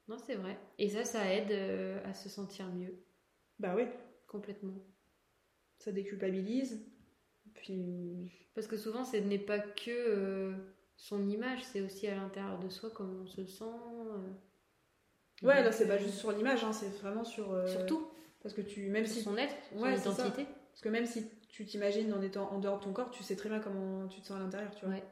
Non, 0.07 0.17
c'est 0.19 0.36
vrai. 0.36 0.57
Et 0.78 0.89
ça, 0.89 1.03
ça 1.05 1.32
aide 1.34 1.51
euh, 1.51 1.99
à 2.05 2.13
se 2.13 2.30
sentir 2.30 2.67
mieux, 2.73 2.93
Bah 3.59 3.76
ouais, 3.76 3.91
complètement. 4.28 4.76
ça 5.80 5.91
déculpabilise. 5.91 6.86
Puis 7.55 8.32
Parce 8.53 8.67
que 8.67 8.78
souvent, 8.78 9.03
ce 9.05 9.17
n'est 9.17 9.39
pas 9.39 9.59
que 9.59 9.91
euh, 9.91 10.53
son 10.97 11.27
image, 11.29 11.63
c'est 11.63 11.81
aussi 11.81 12.07
à 12.07 12.15
l'intérieur 12.15 12.59
de 12.59 12.69
soi 12.69 12.89
comment 12.93 13.21
on 13.23 13.27
se 13.27 13.45
sent. 13.45 13.63
euh. 13.63 14.17
ouais, 15.43 15.63
là 15.63 15.71
c'est 15.71 15.87
pas 15.87 15.93
euh, 15.93 15.99
juste 15.99 16.15
sur 16.15 16.31
l'image, 16.31 16.63
hein, 16.63 16.73
c'est 16.73 16.89
vraiment 17.01 17.23
sur 17.23 17.51
euh, 17.53 17.67
Surtout, 17.67 18.07
parce 18.41 18.53
que 18.53 18.61
tu 18.61 18.89
même 18.89 19.05
si 19.05 19.21
son 19.21 19.37
être, 19.37 19.55
son 19.77 19.79
Ouais, 19.81 19.97
identité. 19.97 20.45
Parce 20.71 20.81
que 20.81 20.89
même 20.89 21.05
si 21.05 21.25
tu 21.49 21.65
t'imagines 21.65 22.13
en 22.13 22.21
étant 22.21 22.51
en 22.51 22.59
dehors 22.59 22.79
de 22.79 22.83
ton 22.85 22.93
corps, 22.93 23.09
tu 23.11 23.23
sais 23.23 23.35
très 23.35 23.49
bien 23.49 23.59
comment 23.59 24.07
tu 24.07 24.21
te 24.21 24.27
sens 24.27 24.37
à 24.37 24.39
l'intérieur, 24.39 24.73
tu 24.75 24.85
vois. 24.85 24.93
Ouais. 24.95 25.03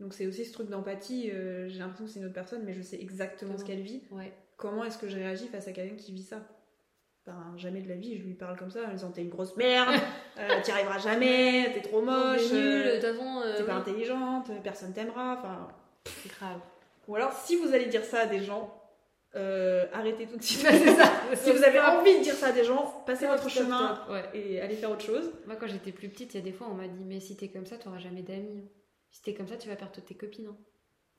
Donc 0.00 0.12
c'est 0.14 0.26
aussi 0.26 0.44
ce 0.44 0.52
truc 0.52 0.68
d'empathie. 0.68 1.30
euh, 1.30 1.68
J'ai 1.68 1.78
l'impression 1.78 2.04
que 2.04 2.10
c'est 2.10 2.18
une 2.20 2.26
autre 2.26 2.34
personne, 2.34 2.64
mais 2.64 2.74
je 2.74 2.82
sais 2.82 3.00
exactement 3.00 3.56
ce 3.58 3.62
Exactement. 3.62 3.64
qu'elle 3.64 3.80
vit. 3.82 4.02
Ouais. 4.10 4.32
Comment 4.56 4.84
est-ce 4.84 4.98
que 4.98 5.08
je 5.08 5.16
réagis 5.16 5.48
face 5.48 5.68
à 5.68 5.72
quelqu'un 5.72 5.96
qui 5.96 6.12
vit 6.12 6.22
ça? 6.22 6.46
Ben, 7.26 7.52
jamais 7.56 7.80
de 7.82 7.88
la 7.88 7.96
vie, 7.96 8.16
je 8.16 8.22
lui 8.22 8.34
parle 8.34 8.56
comme 8.56 8.70
ça 8.70 8.84
en 8.88 8.92
disant 8.92 9.10
t'es 9.10 9.22
une 9.22 9.28
grosse 9.30 9.56
merde, 9.56 9.94
euh, 10.38 10.62
t'y 10.62 10.70
arriveras 10.70 10.98
jamais, 10.98 11.72
t'es 11.74 11.80
trop 11.82 12.00
moche, 12.00 12.48
T'es 12.50 12.54
euh, 12.54 13.00
façon. 13.00 13.40
euh, 13.44 13.56
t'es 13.56 13.64
pas 13.64 13.74
intelligente, 13.74 14.50
personne 14.62 14.92
t'aimera. 14.92 15.38
Enfin, 15.38 15.66
C'est 16.04 16.30
grave. 16.32 16.60
ou 17.08 17.16
alors 17.16 17.32
si 17.32 17.56
vous 17.56 17.74
allez 17.74 17.86
dire 17.86 18.04
ça 18.04 18.20
à 18.20 18.26
des 18.26 18.40
gens, 18.44 18.80
euh, 19.34 19.86
arrêtez 19.92 20.26
tout 20.28 20.36
de 20.36 20.42
suite. 20.42 20.60
ça. 20.96 21.12
si 21.34 21.50
vous 21.50 21.64
avez 21.64 21.80
envie 21.80 22.16
de 22.18 22.22
dire 22.22 22.34
ça 22.34 22.46
à 22.48 22.52
des 22.52 22.62
gens, 22.64 23.02
passez 23.06 23.26
votre 23.26 23.50
chemin. 23.50 24.00
Ouais. 24.08 24.24
et 24.32 24.60
allez 24.60 24.76
faire 24.76 24.92
autre 24.92 25.04
chose. 25.04 25.32
Moi, 25.46 25.56
quand 25.56 25.66
j'étais 25.66 25.90
plus 25.92 26.08
petite, 26.08 26.32
il 26.34 26.36
y 26.36 26.40
a 26.40 26.44
des 26.44 26.52
fois, 26.52 26.68
on 26.70 26.74
m'a 26.74 26.86
dit 26.86 27.02
Mais 27.04 27.18
si 27.18 27.36
t'es 27.36 27.48
comme 27.48 27.66
ça, 27.66 27.76
t'auras 27.76 27.98
jamais 27.98 28.22
d'amis. 28.22 28.70
Si 29.10 29.20
t'es 29.22 29.34
comme 29.34 29.48
ça, 29.48 29.56
tu 29.56 29.68
vas 29.68 29.74
perdre 29.76 29.92
toutes 29.92 30.06
tes 30.06 30.14
copines. 30.14 30.46
hein. 30.46 30.56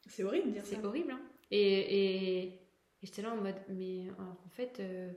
C'est 0.10 0.24
horrible 0.24 0.48
de 0.48 0.52
dire 0.54 0.66
ça. 0.66 0.78
C'est 0.80 0.86
horrible. 0.86 1.12
Hein. 1.12 1.20
Et, 1.52 1.60
et, 1.60 2.44
et 2.48 2.62
j'étais 3.04 3.22
là 3.24 3.32
en 3.34 3.36
mode 3.42 3.56
Mais 3.68 4.08
en 4.20 4.50
fait, 4.50 4.78
euh, 4.80 5.12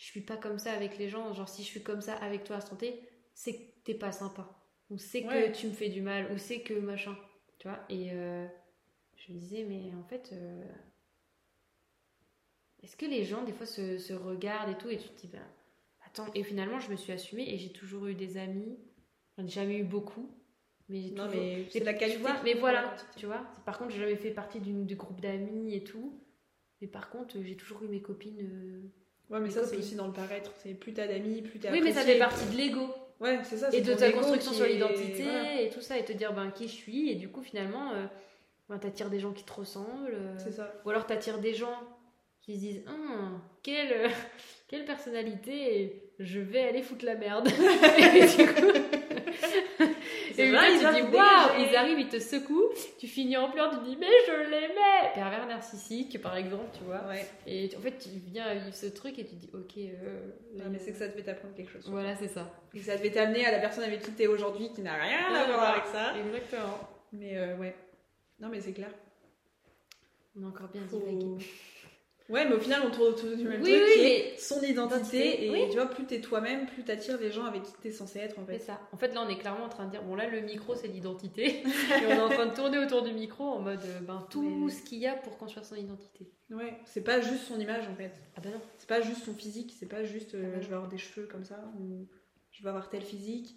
je 0.00 0.06
suis 0.06 0.22
pas 0.22 0.38
comme 0.38 0.58
ça 0.58 0.72
avec 0.72 0.96
les 0.96 1.10
gens. 1.10 1.32
Genre, 1.34 1.46
si 1.48 1.62
je 1.62 1.66
suis 1.68 1.82
comme 1.82 2.00
ça 2.00 2.14
avec 2.16 2.44
toi 2.44 2.56
à 2.56 2.60
santé, 2.62 2.98
c'est 3.34 3.54
que 3.54 3.62
t'es 3.84 3.94
pas 3.94 4.12
sympa. 4.12 4.48
Ou 4.88 4.96
c'est 4.96 5.22
que 5.22 5.52
tu 5.52 5.66
me 5.68 5.72
fais 5.72 5.90
du 5.90 6.00
mal. 6.00 6.32
Ou 6.32 6.38
c'est 6.38 6.62
que 6.62 6.72
machin. 6.72 7.14
Tu 7.58 7.68
vois? 7.68 7.80
Et 7.90 8.10
euh, 8.12 8.46
je 9.16 9.32
me 9.34 9.38
disais 9.38 9.64
Mais 9.64 9.92
en 9.94 10.02
fait. 10.04 10.30
euh, 10.32 10.64
est-ce 12.82 12.96
que 12.96 13.04
les 13.04 13.24
gens, 13.24 13.44
des 13.44 13.52
fois, 13.52 13.66
se, 13.66 13.98
se 13.98 14.14
regardent 14.14 14.70
et 14.70 14.78
tout, 14.78 14.88
et 14.88 14.96
tu 14.96 15.08
te 15.10 15.20
dis, 15.20 15.26
ben, 15.28 15.46
attends, 16.06 16.26
et 16.34 16.42
finalement, 16.42 16.80
je 16.80 16.90
me 16.90 16.96
suis 16.96 17.12
assumée 17.12 17.52
et 17.52 17.58
j'ai 17.58 17.72
toujours 17.72 18.06
eu 18.06 18.14
des 18.14 18.38
amis. 18.38 18.78
J'en 19.36 19.44
ai 19.44 19.48
jamais 19.48 19.76
eu 19.76 19.84
beaucoup, 19.84 20.34
mais 20.88 21.02
j'ai 21.02 21.10
Non, 21.10 21.26
toujours- 21.26 21.42
mais 21.42 21.68
c'est 21.70 21.80
la 21.84 21.92
tu 21.92 21.98
qualité. 22.00 22.20
vois, 22.22 22.36
qui 22.36 22.44
mais 22.44 22.54
voilà, 22.54 22.96
tu 23.18 23.26
vois. 23.26 23.46
Par 23.66 23.78
contre, 23.78 23.90
j'ai 23.90 24.00
jamais 24.00 24.16
fait 24.16 24.30
partie 24.30 24.60
d'une 24.60 24.86
du 24.86 24.96
groupe 24.96 25.20
d'amis 25.20 25.74
et 25.74 25.84
tout. 25.84 26.24
Mais 26.80 26.88
par 26.88 27.10
contre, 27.10 27.38
j'ai 27.42 27.56
toujours 27.56 27.82
eu 27.82 27.88
mes 27.88 28.00
copines. 28.00 28.40
euh, 28.40 28.90
Ouais, 29.30 29.40
mais 29.40 29.50
ça, 29.50 29.64
c'est 29.64 29.76
aussi 29.76 29.94
dans 29.94 30.06
le 30.08 30.12
paraître. 30.12 30.52
C'est 30.62 30.74
plus 30.74 30.92
t'as 30.92 31.06
d'amis, 31.06 31.40
plus 31.42 31.58
t'es 31.60 31.70
Oui, 31.70 31.80
mais 31.82 31.92
ça 31.92 32.02
fait 32.02 32.18
partie 32.18 32.44
de 32.46 32.56
l'ego 32.56 32.88
Ouais, 33.20 33.38
c'est 33.44 33.58
ça. 33.58 33.68
et 33.72 33.80
de 33.82 33.94
ta 33.94 34.10
construction 34.12 34.52
sur 34.52 34.64
l'identité 34.66 35.22
voilà, 35.24 35.60
et 35.60 35.68
tout 35.68 35.80
ça, 35.82 35.98
et 35.98 36.04
te 36.04 36.12
dire 36.12 36.32
ben 36.32 36.50
qui 36.50 36.64
je 36.68 36.72
suis. 36.74 37.10
Et 37.10 37.14
du 37.16 37.28
coup, 37.28 37.42
finalement, 37.42 37.92
euh, 37.92 38.06
ben, 38.68 38.78
t'attires 38.78 39.10
des 39.10 39.20
gens 39.20 39.32
qui 39.32 39.44
te 39.44 39.52
ressemblent. 39.52 40.14
euh, 40.14 40.34
C'est 40.38 40.52
ça. 40.52 40.72
Ou 40.84 40.90
alors 40.90 41.06
t'attires 41.06 41.38
des 41.38 41.52
gens 41.54 41.78
qui 42.40 42.54
se 42.54 42.58
disent 42.60 42.82
Hum, 42.88 43.40
quelle, 43.62 44.10
quelle 44.68 44.84
personnalité, 44.86 46.02
je 46.18 46.40
vais 46.40 46.62
aller 46.62 46.82
foutre 46.82 47.04
la 47.04 47.14
merde. 47.14 47.48
et 48.14 48.20
du 48.26 48.46
coup, 48.46 48.72
C'est 48.72 48.89
et 50.38 50.50
vrai, 50.50 50.52
là, 50.52 50.68
ils 50.70 50.78
tu 50.78 50.84
te 50.84 51.10
dis 51.10 51.16
waouh, 51.16 51.68
ils 51.70 51.76
arrivent, 51.76 51.98
ils 52.00 52.08
te 52.08 52.18
secouent, 52.18 52.70
tu 52.98 53.06
finis 53.06 53.36
en 53.36 53.50
pleurs, 53.50 53.70
tu 53.70 53.84
dis 53.90 53.96
mais 53.98 54.06
je 54.26 54.50
l'aimais. 54.50 55.12
Pervers 55.14 55.46
narcissique, 55.46 56.20
par 56.22 56.36
exemple, 56.36 56.66
tu 56.76 56.84
vois. 56.84 57.06
Ouais. 57.08 57.26
Et 57.46 57.68
tu- 57.68 57.76
en 57.76 57.80
fait, 57.80 57.98
tu 57.98 58.08
viens 58.10 58.54
vivre 58.54 58.74
ce 58.74 58.86
truc 58.86 59.18
et 59.18 59.24
tu 59.24 59.34
dis 59.34 59.50
ok. 59.54 59.76
euh, 59.78 60.26
Ouais, 60.56 60.64
mais 60.70 60.78
c'est 60.78 60.92
que 60.92 60.98
ça 60.98 61.08
devait 61.08 61.22
t'apprendre 61.22 61.54
quelque 61.54 61.72
chose. 61.72 61.88
Voilà, 61.88 62.14
c'est 62.16 62.28
ça. 62.28 62.50
Et 62.74 62.78
que 62.78 62.84
ça 62.84 62.96
devait 62.96 63.10
t'amener 63.10 63.44
à 63.46 63.52
la 63.52 63.58
personne 63.58 63.84
avec 63.84 64.02
qui 64.02 64.12
t'es 64.12 64.26
aujourd'hui 64.26 64.72
qui 64.72 64.82
n'a 64.82 64.94
rien 64.94 65.34
à 65.34 65.46
voir 65.46 65.70
avec 65.74 65.86
ça. 65.86 66.14
Exactement. 66.18 66.78
Mais 67.12 67.36
euh, 67.38 67.56
ouais. 67.56 67.74
Non, 68.40 68.48
mais 68.48 68.60
c'est 68.60 68.72
clair. 68.72 68.90
On 70.38 70.44
a 70.44 70.48
encore 70.48 70.68
bien 70.68 70.82
Faut- 70.88 70.98
divagué. 70.98 71.44
Ouais, 72.30 72.46
mais 72.48 72.54
au 72.54 72.60
final, 72.60 72.82
on 72.86 72.90
tourne 72.90 73.08
autour 73.08 73.36
du 73.36 73.44
même 73.44 73.60
Oui, 73.60 73.70
truc 73.72 73.82
oui, 73.86 73.92
qui 73.94 74.06
est 74.06 74.38
son 74.38 74.62
identité. 74.62 75.44
Et 75.46 75.50
oui. 75.50 75.64
tu 75.68 75.74
vois, 75.76 75.86
plus 75.86 76.04
t'es 76.06 76.20
toi-même, 76.20 76.66
plus 76.66 76.84
t'attires 76.84 77.18
les 77.18 77.30
gens 77.32 77.44
avec 77.44 77.64
qui 77.64 77.72
t'es 77.82 77.90
censé 77.90 78.20
être 78.20 78.38
en 78.38 78.46
C'est 78.46 78.52
fait. 78.52 78.58
ça. 78.60 78.80
En 78.92 78.96
fait, 78.96 79.12
là, 79.12 79.22
on 79.26 79.28
est 79.28 79.36
clairement 79.36 79.64
en 79.64 79.68
train 79.68 79.84
de 79.86 79.90
dire 79.90 80.02
bon, 80.04 80.14
là, 80.14 80.28
le 80.28 80.40
micro, 80.40 80.74
c'est 80.76 80.86
l'identité. 80.88 81.62
et 81.64 82.06
on 82.06 82.10
est 82.10 82.20
en 82.20 82.28
train 82.28 82.46
de 82.46 82.54
tourner 82.54 82.78
autour 82.78 83.02
du 83.02 83.12
micro 83.12 83.44
en 83.44 83.60
mode 83.60 83.80
euh, 83.84 84.00
ben, 84.00 84.24
tout 84.30 84.42
Mais- 84.66 84.70
ce 84.70 84.82
qu'il 84.82 84.98
y 84.98 85.06
a 85.08 85.14
pour 85.14 85.36
construire 85.38 85.64
son 85.66 85.74
identité. 85.74 86.30
Ouais, 86.50 86.78
c'est 86.84 87.02
pas 87.02 87.20
juste 87.20 87.44
son 87.44 87.58
image 87.60 87.86
en 87.88 87.94
fait. 87.94 88.12
Ah 88.36 88.40
ben 88.40 88.50
non. 88.52 88.60
C'est 88.78 88.88
pas 88.88 89.00
juste 89.00 89.24
son 89.24 89.34
physique, 89.34 89.74
c'est 89.78 89.86
pas 89.88 90.04
juste 90.04 90.34
euh, 90.34 90.42
Ah 90.52 90.56
non. 90.56 90.62
je 90.62 90.68
vais 90.68 90.74
avoir 90.74 90.88
des 90.88 90.98
cheveux 90.98 91.26
comme 91.26 91.44
ça 91.44 91.60
ou 91.80 92.08
je 92.52 92.62
vais 92.62 92.68
avoir 92.68 92.88
tel 92.90 93.02
physique. 93.02 93.56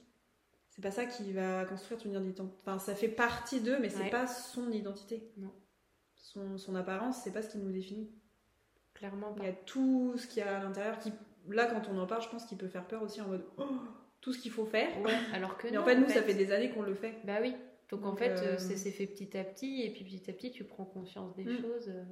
C'est 0.70 0.82
pas 0.82 0.92
ça 0.92 1.06
qui 1.06 1.32
va 1.32 1.66
construire 1.66 2.02
ton 2.02 2.10
identité. 2.10 2.42
Enfin, 2.66 2.80
ça 2.80 2.96
fait 2.96 3.08
partie 3.08 3.62
d'eux, 3.62 3.78
mais 3.80 3.90
c'est 3.90 4.00
Ouais. 4.06 4.10
pas 4.10 4.26
son 4.26 4.72
identité. 4.72 5.32
Non. 5.38 5.52
Son, 6.16 6.58
son 6.58 6.74
apparence, 6.76 7.18
c'est 7.24 7.32
pas 7.34 7.44
ce 7.44 7.50
qui 7.50 7.58
nous 7.60 7.72
définit. 7.72 8.10
Clairement 8.94 9.34
Il 9.40 9.44
y 9.44 9.48
a 9.48 9.54
tout 9.54 10.16
ce 10.18 10.28
qu'il 10.28 10.40
y 10.40 10.42
a 10.42 10.60
à 10.60 10.64
l'intérieur 10.64 11.00
qui, 11.00 11.12
là, 11.50 11.66
quand 11.66 11.90
on 11.92 11.98
en 12.00 12.06
parle, 12.08 12.22
je 12.22 12.30
pense 12.30 12.46
qu'il 12.46 12.58
peut 12.58 12.68
faire 12.68 12.86
peur 12.88 13.02
aussi 13.04 13.22
en 13.22 13.28
mode 13.28 13.46
oh, 13.58 13.64
tout 14.22 14.34
ce 14.34 14.40
qu'il 14.40 14.52
faut 14.52 14.66
faire. 14.66 14.98
Ouais, 15.02 15.14
alors 15.34 15.58
que 15.58 15.68
Mais 15.68 15.74
non. 15.74 15.82
en 15.82 15.86
fait, 15.86 15.96
nous, 15.98 16.10
ça 16.10 16.22
fait 16.24 16.34
des 16.36 16.52
années 16.52 16.70
qu'on 16.70 16.84
le 16.84 16.94
fait. 16.94 17.16
Bah 17.26 17.38
oui. 17.42 17.56
Donc, 17.90 18.06
en 18.06 18.16
fait, 18.16 18.32
euh, 18.32 18.54
euh, 18.54 18.58
c'est 18.58 18.78
c'est 18.78 18.92
fait 18.92 19.06
petit 19.08 19.38
à 19.38 19.44
petit, 19.44 19.84
et 19.84 19.90
puis 19.92 20.04
petit 20.04 20.30
à 20.30 20.34
petit, 20.34 20.52
tu 20.52 20.64
prends 20.64 20.86
conscience 20.86 21.36
des 21.36 21.44
Mm. 21.46 21.62
choses. 21.62 21.90
euh. 21.90 22.04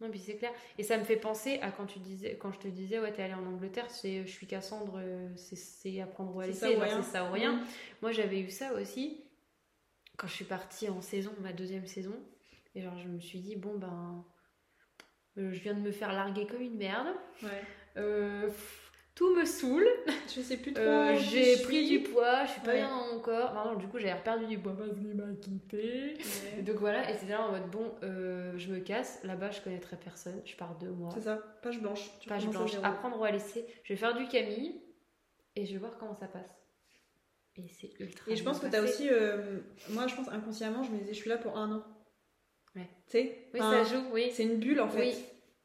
Non, 0.00 0.10
puis 0.10 0.18
c'est 0.18 0.36
clair. 0.36 0.50
Et 0.76 0.82
ça 0.82 0.98
me 0.98 1.04
fait 1.04 1.16
penser 1.16 1.58
à 1.60 1.70
quand 1.70 1.86
tu 1.86 1.98
disais, 2.00 2.36
quand 2.36 2.50
je 2.52 2.58
te 2.58 2.68
disais, 2.68 2.98
ouais, 2.98 3.12
t'es 3.12 3.22
allée 3.22 3.34
en 3.34 3.46
Angleterre, 3.46 3.88
c'est 3.90 4.24
je 4.26 4.30
suis 4.30 4.46
Cassandre, 4.46 4.94
euh, 4.98 5.28
c'est- 5.36 5.54
c'est 5.56 6.00
apprendre 6.00 6.34
ou 6.34 6.40
à 6.40 6.44
C'est 6.44 6.48
laisser, 6.50 6.60
ça 6.60 6.68
ou 6.70 6.72
genre, 6.74 6.82
rien. 6.82 7.02
c'est 7.02 7.10
ça 7.12 7.24
ou 7.28 7.32
rien. 7.32 7.64
Moi, 8.02 8.10
j'avais 8.12 8.40
eu 8.40 8.50
ça 8.50 8.72
aussi 8.74 9.22
quand 10.16 10.26
je 10.26 10.32
suis 10.32 10.44
partie 10.44 10.88
en 10.88 11.00
saison, 11.00 11.32
ma 11.40 11.52
deuxième 11.52 11.86
saison. 11.86 12.14
Et 12.74 12.80
genre, 12.82 12.98
je 12.98 13.06
me 13.08 13.20
suis 13.20 13.38
dit, 13.38 13.54
bon, 13.54 13.78
ben, 13.78 14.24
je 15.36 15.60
viens 15.60 15.74
de 15.74 15.80
me 15.80 15.90
faire 15.92 16.12
larguer 16.12 16.46
comme 16.46 16.60
une 16.62 16.76
merde. 16.76 17.08
Ouais. 17.42 17.48
Euh, 17.96 18.48
tout 19.14 19.32
me 19.36 19.44
saoule. 19.44 19.86
Je 20.34 20.40
sais 20.40 20.56
plus 20.56 20.72
trop. 20.72 20.82
Euh, 20.82 21.16
j'ai 21.16 21.62
pris 21.62 21.88
du 21.88 22.00
poids, 22.00 22.44
je 22.46 22.50
suis 22.52 22.60
pas 22.62 22.68
Ouais. 22.72 22.78
bien 22.78 22.88
dans 22.90 23.14
mon 23.14 23.20
corps. 23.20 23.76
Du 23.76 23.86
coup, 23.86 23.98
j'avais 23.98 24.20
perdu 24.20 24.46
du 24.46 24.58
poids 24.58 24.76
parce 24.76 24.90
qu'il 24.90 25.14
m'a 25.14 25.32
quitté. 25.40 26.14
Ouais. 26.56 26.62
Donc 26.62 26.76
voilà, 26.76 27.08
et 27.10 27.14
c'était 27.14 27.32
là 27.32 27.42
en 27.42 27.52
mode, 27.52 27.70
bon, 27.70 27.94
euh, 28.02 28.52
je 28.56 28.72
me 28.72 28.80
casse. 28.80 29.20
Là-bas, 29.22 29.50
je 29.52 29.60
connaîtrais 29.60 29.96
personne. 29.96 30.40
Je 30.44 30.56
pars 30.56 30.74
deux 30.78 30.90
mois. 30.90 31.10
C'est 31.14 31.20
ça, 31.22 31.36
page 31.62 31.80
blanche. 31.80 32.10
Tu 32.20 32.28
Page 32.28 32.48
blanche. 32.48 32.72
Apprendre 32.82 33.20
ou 33.20 33.24
à 33.24 33.30
laisser. 33.30 33.64
Je 33.84 33.92
vais 33.92 33.96
faire 33.96 34.14
du 34.14 34.26
Camille 34.26 34.80
et 35.54 35.64
je 35.64 35.72
vais 35.72 35.78
voir 35.78 35.96
comment 35.98 36.14
ça 36.14 36.26
passe. 36.26 36.50
Et 37.56 37.68
c'est 37.68 37.92
ultra. 38.00 38.32
Et 38.32 38.34
je 38.34 38.42
pense 38.42 38.58
que 38.58 38.66
t'as 38.66 38.80
passé. 38.80 39.04
aussi, 39.04 39.08
euh, 39.12 39.60
moi 39.90 40.08
je 40.08 40.16
pense 40.16 40.28
inconsciemment, 40.28 40.82
je 40.82 40.90
me 40.90 40.98
disais 40.98 41.14
je 41.14 41.20
suis 41.20 41.30
là 41.30 41.36
pour 41.38 41.56
un 41.56 41.70
an. 41.70 41.84
Ouais. 42.76 42.88
Tu 43.08 43.18
sais 43.18 43.38
Oui, 43.54 43.60
Enfin, 43.60 43.84
ça 43.84 43.94
joue, 43.94 44.02
oui. 44.12 44.30
C'est 44.32 44.42
une 44.44 44.56
bulle 44.56 44.80
en 44.80 44.88
fait. 44.88 45.00
Oui. 45.00 45.14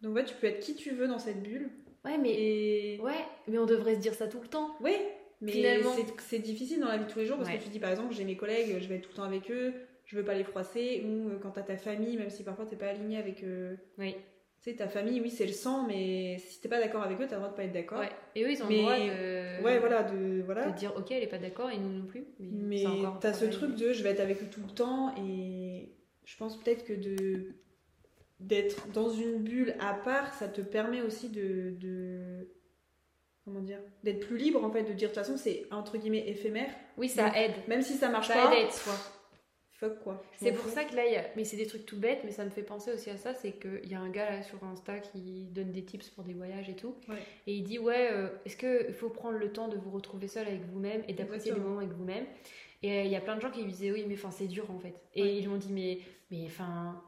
Donc 0.01 0.16
ouais, 0.16 0.24
tu 0.26 0.34
peux 0.36 0.47
être 0.47 0.60
qui 0.60 0.76
tu 0.76 0.91
veux 0.91 1.07
dans 1.07 1.20
cette 1.20 1.41
bulle. 1.43 1.70
Ouais, 2.05 2.18
mais... 2.18 2.32
Et 2.34 2.99
Ouais, 3.01 3.26
mais 3.47 3.57
on 3.57 3.66
devrait 3.66 3.95
se 3.95 3.99
dire 3.99 4.14
ça 4.14 4.28
tout 4.28 4.39
le 4.41 4.47
temps. 4.47 4.76
oui, 4.82 4.93
mais 5.41 5.51
Finalement. 5.51 5.91
c'est- 6.20 6.39
difficile 6.39 6.80
dans 6.80 6.88
la 6.88 6.97
vie 6.97 7.05
de 7.05 7.10
tous 7.10 7.20
les 7.20 7.26
jours 7.26 7.38
parce 7.38 7.49
Ouais. 7.49 7.57
que 7.57 7.64
tu 7.64 7.70
dis 7.70 7.80
par 7.80 7.89
exemple, 7.91 8.14
j'ai 8.14 8.24
mes 8.24 8.38
collègues, 8.38 8.78
je 8.80 8.88
vais 8.88 8.95
être 8.95 9.03
tout 9.03 9.10
le 9.12 9.16
temps 9.16 9.24
avec 9.24 9.49
eux, 9.51 9.74
je 10.05 10.16
veux 10.16 10.24
pas 10.24 10.34
les 10.36 10.43
froisser. 10.43 11.03
Ou 11.05 11.30
euh, 11.30 11.39
quand 11.41 11.51
t'as 11.51 11.62
ta 11.64 11.78
famille, 11.78 12.16
même 12.18 12.30
si 12.30 12.43
parfois 12.43 12.66
t'es 12.66 12.76
pas 12.78 12.88
aligné 12.88 13.18
avec. 13.18 13.43
euh, 13.43 13.76
Oui. 13.97 14.16
Tu 14.62 14.72
sais, 14.72 14.76
ta 14.76 14.89
famille, 14.89 15.22
oui, 15.22 15.30
c'est 15.30 15.45
le 15.45 15.53
sang, 15.53 15.86
mais 15.88 16.38
si 16.39 16.60
t'es 16.60 16.68
pas 16.68 16.82
d'accord 16.82 17.01
avec 17.01 17.18
eux, 17.22 17.26
t'as 17.30 17.36
le 17.38 17.41
droit 17.43 17.49
de 17.51 17.55
pas 17.55 17.64
être 17.64 17.72
d'accord. 17.72 17.99
Ouais. 17.99 18.10
Et 18.36 18.43
eux, 18.43 18.51
ils 18.51 18.62
ont 18.62 18.68
Mais- 18.68 18.76
le 18.76 18.82
droit 18.82 18.95
de... 18.97 19.64
Ouais, 19.64 19.80
voilà, 19.80 20.03
de 20.03 20.41
voilà. 20.43 20.70
de 20.70 20.78
dire 20.78 20.93
ok, 20.97 21.12
elle 21.12 21.24
est 21.24 21.28
pas 21.28 21.38
d'accord 21.38 21.70
et 21.72 21.78
nous 21.78 21.89
non 21.99 22.05
plus. 22.05 22.26
Mais, 22.41 22.84
Mais 22.84 22.99
t'as 23.22 23.32
ce 23.34 23.45
truc 23.45 23.76
de 23.76 23.93
je 23.93 24.03
vais 24.03 24.10
être 24.10 24.20
avec 24.20 24.41
eux 24.43 24.47
tout 24.51 24.60
le 24.68 24.74
temps 24.74 25.16
et 25.18 25.68
je 26.30 26.38
pense 26.38 26.57
peut-être 26.59 26.86
que 26.86 26.93
de 26.93 27.55
d'être 28.39 28.88
dans 28.93 29.09
une 29.09 29.39
bulle 29.39 29.75
à 29.80 29.93
part, 29.95 30.34
ça 30.36 30.47
te 30.47 30.61
permet 30.61 31.01
aussi 31.01 31.27
de, 31.30 31.71
de 31.77 32.47
comment 33.43 33.59
dire, 33.61 33.80
d'être 34.03 34.25
plus 34.27 34.38
libre 34.38 34.63
en 34.63 34.71
fait, 34.71 34.84
de 34.84 34.93
dire 34.93 35.09
de 35.09 35.13
toute 35.13 35.23
façon 35.23 35.36
c'est 35.38 35.65
entre 35.71 35.97
guillemets 35.97 36.25
éphémère, 36.30 36.69
Oui, 36.97 37.09
ça 37.09 37.25
Donc, 37.25 37.36
aide. 37.36 37.51
même 37.67 37.82
si 37.82 37.93
ça 37.95 38.07
marche 38.09 38.27
Ça 38.27 38.36
pas. 38.36 38.45
aide 38.53 38.59
à 38.59 38.61
être 38.67 38.73
soi. 38.73 38.93
Fuck 39.71 39.99
quoi. 40.03 40.21
C'est 40.38 40.51
pour 40.51 40.65
fous. 40.65 40.69
ça 40.75 40.84
que 40.84 40.93
là, 40.95 41.05
il 41.05 41.13
y 41.13 41.15
a... 41.15 41.23
mais 41.38 41.43
c'est 41.45 41.55
des 41.57 41.65
trucs 41.65 41.86
tout 41.86 41.97
bêtes, 41.97 42.19
mais 42.25 42.32
ça 42.32 42.43
me 42.45 42.49
fait 42.49 42.63
penser 42.63 42.91
aussi 42.93 43.09
à 43.09 43.17
ça, 43.17 43.34
c'est 43.34 43.53
qu'il 43.53 43.89
y 43.89 43.95
a 43.95 43.99
un 43.99 44.09
gars 44.09 44.30
là 44.30 44.41
sur 44.43 44.61
Insta 44.65 44.99
qui 44.99 45.47
donne 45.51 45.71
des 45.71 45.84
tips 45.84 46.09
pour 46.09 46.23
des 46.25 46.34
voyages 46.34 46.69
et 46.69 46.75
tout, 46.75 46.95
Ouais. 47.09 47.15
et 47.47 47.53
il 47.55 47.63
dit 47.63 47.80
ouais, 47.80 48.09
euh, 48.11 48.27
est-ce 48.45 48.55
qu'il 48.57 48.93
faut 48.93 49.09
prendre 49.09 49.38
le 49.38 49.51
temps 49.53 49.67
de 49.69 49.77
vous 49.77 49.89
retrouver 49.91 50.27
seul 50.27 50.47
avec 50.47 50.61
vous-même 50.65 51.01
et 51.07 51.13
d'apprécier 51.13 51.51
le 51.51 51.57
Exactement. 51.57 51.63
moment 51.69 51.80
avec 51.80 51.91
vous-même? 51.93 52.25
Et 52.82 52.91
euh, 52.99 53.03
il 53.03 53.11
y 53.11 53.15
a 53.15 53.21
plein 53.21 53.36
de 53.36 53.41
gens 53.41 53.51
qui 53.51 53.61
lui 53.63 53.71
disaient 53.71 53.91
oui, 53.91 54.05
mais 54.07 54.15
enfin 54.15 54.32
c'est 54.32 54.47
dur 54.47 54.69
en 54.71 54.80
fait. 54.80 54.95
Et 55.15 55.21
Ouais. 55.23 55.36
ils 55.36 55.41
lui 55.41 55.47
ont 55.49 55.57
dit 55.57 55.71
mais 55.73 55.99
mais 56.32 56.45
enfin 56.45 57.01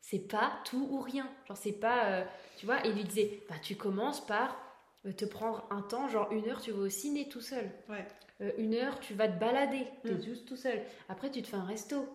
c'est 0.00 0.28
pas 0.28 0.52
tout 0.64 0.86
ou 0.90 1.00
rien, 1.00 1.28
genre 1.48 1.56
c'est 1.56 1.72
pas, 1.80 2.04
euh, 2.06 2.24
tu 2.58 2.66
vois, 2.66 2.84
et 2.86 2.90
il 2.90 2.94
lui 2.94 3.04
disait 3.04 3.40
bah 3.48 3.56
tu 3.60 3.74
commences 3.74 4.24
par 4.24 4.56
euh, 5.04 5.12
te 5.12 5.24
prendre 5.24 5.66
un 5.70 5.82
temps, 5.82 6.08
genre 6.08 6.30
une 6.30 6.48
heure 6.48 6.60
tu 6.60 6.70
vas 6.70 6.82
au 6.82 6.88
ciné 6.88 7.28
tout 7.28 7.40
seul. 7.40 7.68
Ouais. 7.88 8.06
Euh, 8.40 8.52
une 8.58 8.74
heure, 8.74 9.00
tu 9.00 9.14
vas 9.14 9.26
te 9.28 9.38
balader, 9.40 9.86
t'es 10.04 10.12
Mm. 10.14 10.22
juste 10.22 10.46
tout 10.46 10.56
seul. 10.56 10.80
Après, 11.08 11.30
tu 11.30 11.40
te 11.42 11.48
fais 11.48 11.56
un 11.56 11.64
resto. 11.64 12.06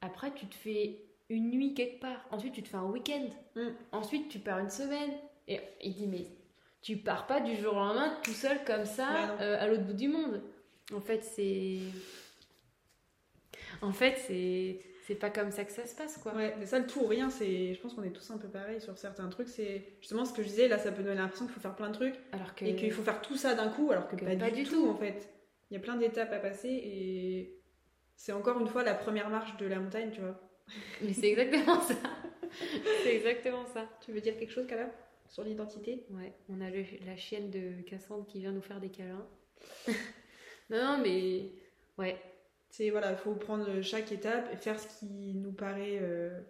Après, 0.00 0.32
tu 0.34 0.46
te 0.46 0.54
fais 0.56 0.98
une 1.30 1.50
nuit 1.52 1.72
quelque 1.72 2.00
part. 2.00 2.26
Ensuite, 2.32 2.52
tu 2.54 2.64
te 2.64 2.68
fais 2.68 2.76
un 2.78 2.86
week-end. 2.90 3.28
Mm. 3.54 3.68
Ensuite, 3.92 4.28
tu 4.28 4.40
pars 4.40 4.58
une 4.58 4.70
semaine. 4.70 5.12
Et 5.46 5.60
il 5.80 5.94
dit, 5.94 6.08
mais 6.08 6.26
tu 6.82 6.96
pars 6.96 7.28
pas 7.28 7.38
du 7.40 7.54
jour 7.56 7.74
au 7.74 7.76
lendemain 7.76 8.12
tout 8.24 8.32
seul 8.32 8.64
comme 8.64 8.84
ça 8.86 9.06
Bah 9.12 9.36
euh, 9.40 9.56
à 9.62 9.68
l'autre 9.68 9.84
bout 9.84 9.92
du 9.92 10.08
monde. 10.08 10.42
En 10.92 11.00
fait, 11.00 11.22
c'est. 11.22 11.78
En 13.80 13.92
fait, 13.92 14.16
c'est. 14.26 14.78
C'est 15.04 15.16
pas 15.16 15.30
comme 15.30 15.50
ça 15.50 15.64
que 15.64 15.72
ça 15.72 15.84
se 15.84 15.96
passe, 15.96 16.16
quoi. 16.18 16.32
Ouais, 16.32 16.54
mais 16.60 16.66
ça, 16.66 16.78
le 16.78 16.86
tout 16.86 17.00
ou 17.00 17.06
rien, 17.06 17.28
c'est. 17.28 17.74
Je 17.74 17.80
pense 17.80 17.94
qu'on 17.94 18.04
est 18.04 18.10
tous 18.12 18.30
un 18.30 18.38
peu 18.38 18.46
pareil 18.48 18.80
sur 18.80 18.96
certains 18.96 19.28
trucs. 19.28 19.48
C'est 19.48 19.82
justement 20.00 20.24
ce 20.24 20.32
que 20.32 20.42
je 20.42 20.48
disais, 20.48 20.68
là, 20.68 20.78
ça 20.78 20.92
peut 20.92 21.02
donner 21.02 21.16
l'impression 21.16 21.46
qu'il 21.46 21.54
faut 21.54 21.60
faire 21.60 21.74
plein 21.74 21.88
de 21.88 21.94
trucs 21.94 22.14
Alors 22.30 22.54
que. 22.54 22.64
et 22.64 22.76
qu'il 22.76 22.92
faut 22.92 23.02
faire 23.02 23.20
tout 23.20 23.36
ça 23.36 23.54
d'un 23.54 23.68
coup, 23.68 23.90
alors 23.90 24.06
que, 24.08 24.14
que 24.14 24.24
pas, 24.24 24.36
pas 24.36 24.50
du, 24.50 24.62
du 24.62 24.68
tout, 24.68 24.84
tout. 24.84 24.88
en 24.90 24.94
fait. 24.96 25.28
Il 25.70 25.74
y 25.74 25.76
a 25.76 25.80
plein 25.80 25.96
d'étapes 25.96 26.32
à 26.32 26.38
passer 26.38 26.68
et 26.68 27.58
c'est 28.14 28.32
encore 28.32 28.60
une 28.60 28.68
fois 28.68 28.84
la 28.84 28.94
première 28.94 29.28
marche 29.28 29.56
de 29.56 29.66
la 29.66 29.80
montagne, 29.80 30.10
tu 30.12 30.20
vois. 30.20 30.38
Mais 31.02 31.12
c'est 31.12 31.30
exactement 31.30 31.80
ça. 31.80 31.94
c'est 33.02 33.16
exactement 33.16 33.64
ça. 33.74 33.88
Tu 34.04 34.12
veux 34.12 34.20
dire 34.20 34.38
quelque 34.38 34.52
chose, 34.52 34.66
Cala 34.68 34.88
Sur 35.28 35.42
l'identité? 35.42 36.04
Ouais, 36.10 36.32
on 36.48 36.60
a 36.60 36.70
le- 36.70 36.84
la 37.06 37.16
chienne 37.16 37.50
de 37.50 37.82
Cassandre 37.88 38.24
qui 38.26 38.38
vient 38.38 38.52
nous 38.52 38.62
faire 38.62 38.78
des 38.80 38.90
câlins. 38.90 39.26
non, 40.70 40.76
non, 40.96 40.98
mais. 41.02 41.50
Ouais. 41.98 42.16
C'est 42.72 42.90
voilà, 42.90 43.10
il 43.12 43.16
faut 43.18 43.34
prendre 43.34 43.80
chaque 43.82 44.10
étape 44.12 44.48
et 44.52 44.56
faire 44.56 44.80
ce 44.80 44.88
qui 44.98 45.34
nous 45.34 45.52
paraît. 45.52 45.98
euh, 46.00 46.40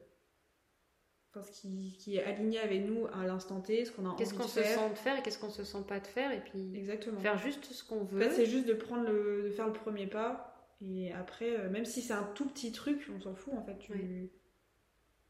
Enfin, 1.34 1.42
ce 1.50 1.62
qui, 1.62 1.96
qui 1.98 2.16
est 2.18 2.22
aligné 2.24 2.58
avec 2.58 2.84
nous 2.86 3.06
à 3.06 3.24
l'instant 3.26 3.60
T, 3.62 3.86
ce 3.86 3.90
qu'on 3.90 4.04
a 4.04 4.08
envie 4.10 4.18
Qu'est-ce 4.18 4.34
de 4.34 4.38
qu'on 4.38 4.46
se 4.48 4.60
faire. 4.60 4.78
sent 4.78 4.90
de 4.90 4.94
faire 4.98 5.18
et 5.18 5.22
qu'est-ce 5.22 5.38
qu'on 5.38 5.48
se 5.50 5.64
sent 5.64 5.82
pas 5.88 5.98
de 5.98 6.06
faire 6.06 6.30
et 6.30 6.40
puis 6.44 6.76
Exactement. 6.76 7.18
faire 7.20 7.38
juste 7.38 7.64
ce 7.72 7.82
qu'on 7.82 8.02
En 8.02 8.04
veut. 8.04 8.20
fait, 8.20 8.30
c'est 8.32 8.44
juste 8.46 8.66
de 8.68 8.74
prendre 8.74 9.08
le, 9.08 9.44
de 9.44 9.50
faire 9.50 9.66
le 9.66 9.72
premier 9.72 10.06
pas 10.06 10.54
et 10.82 11.10
après, 11.14 11.58
euh, 11.58 11.70
même 11.70 11.86
si 11.86 12.02
c'est 12.02 12.12
un 12.12 12.24
tout 12.34 12.46
petit 12.48 12.70
truc, 12.70 13.08
on 13.16 13.18
s'en 13.20 13.34
fout 13.34 13.54
en 13.54 13.62
fait. 13.64 13.78
Tu... 13.78 13.92
Oui. 13.92 14.30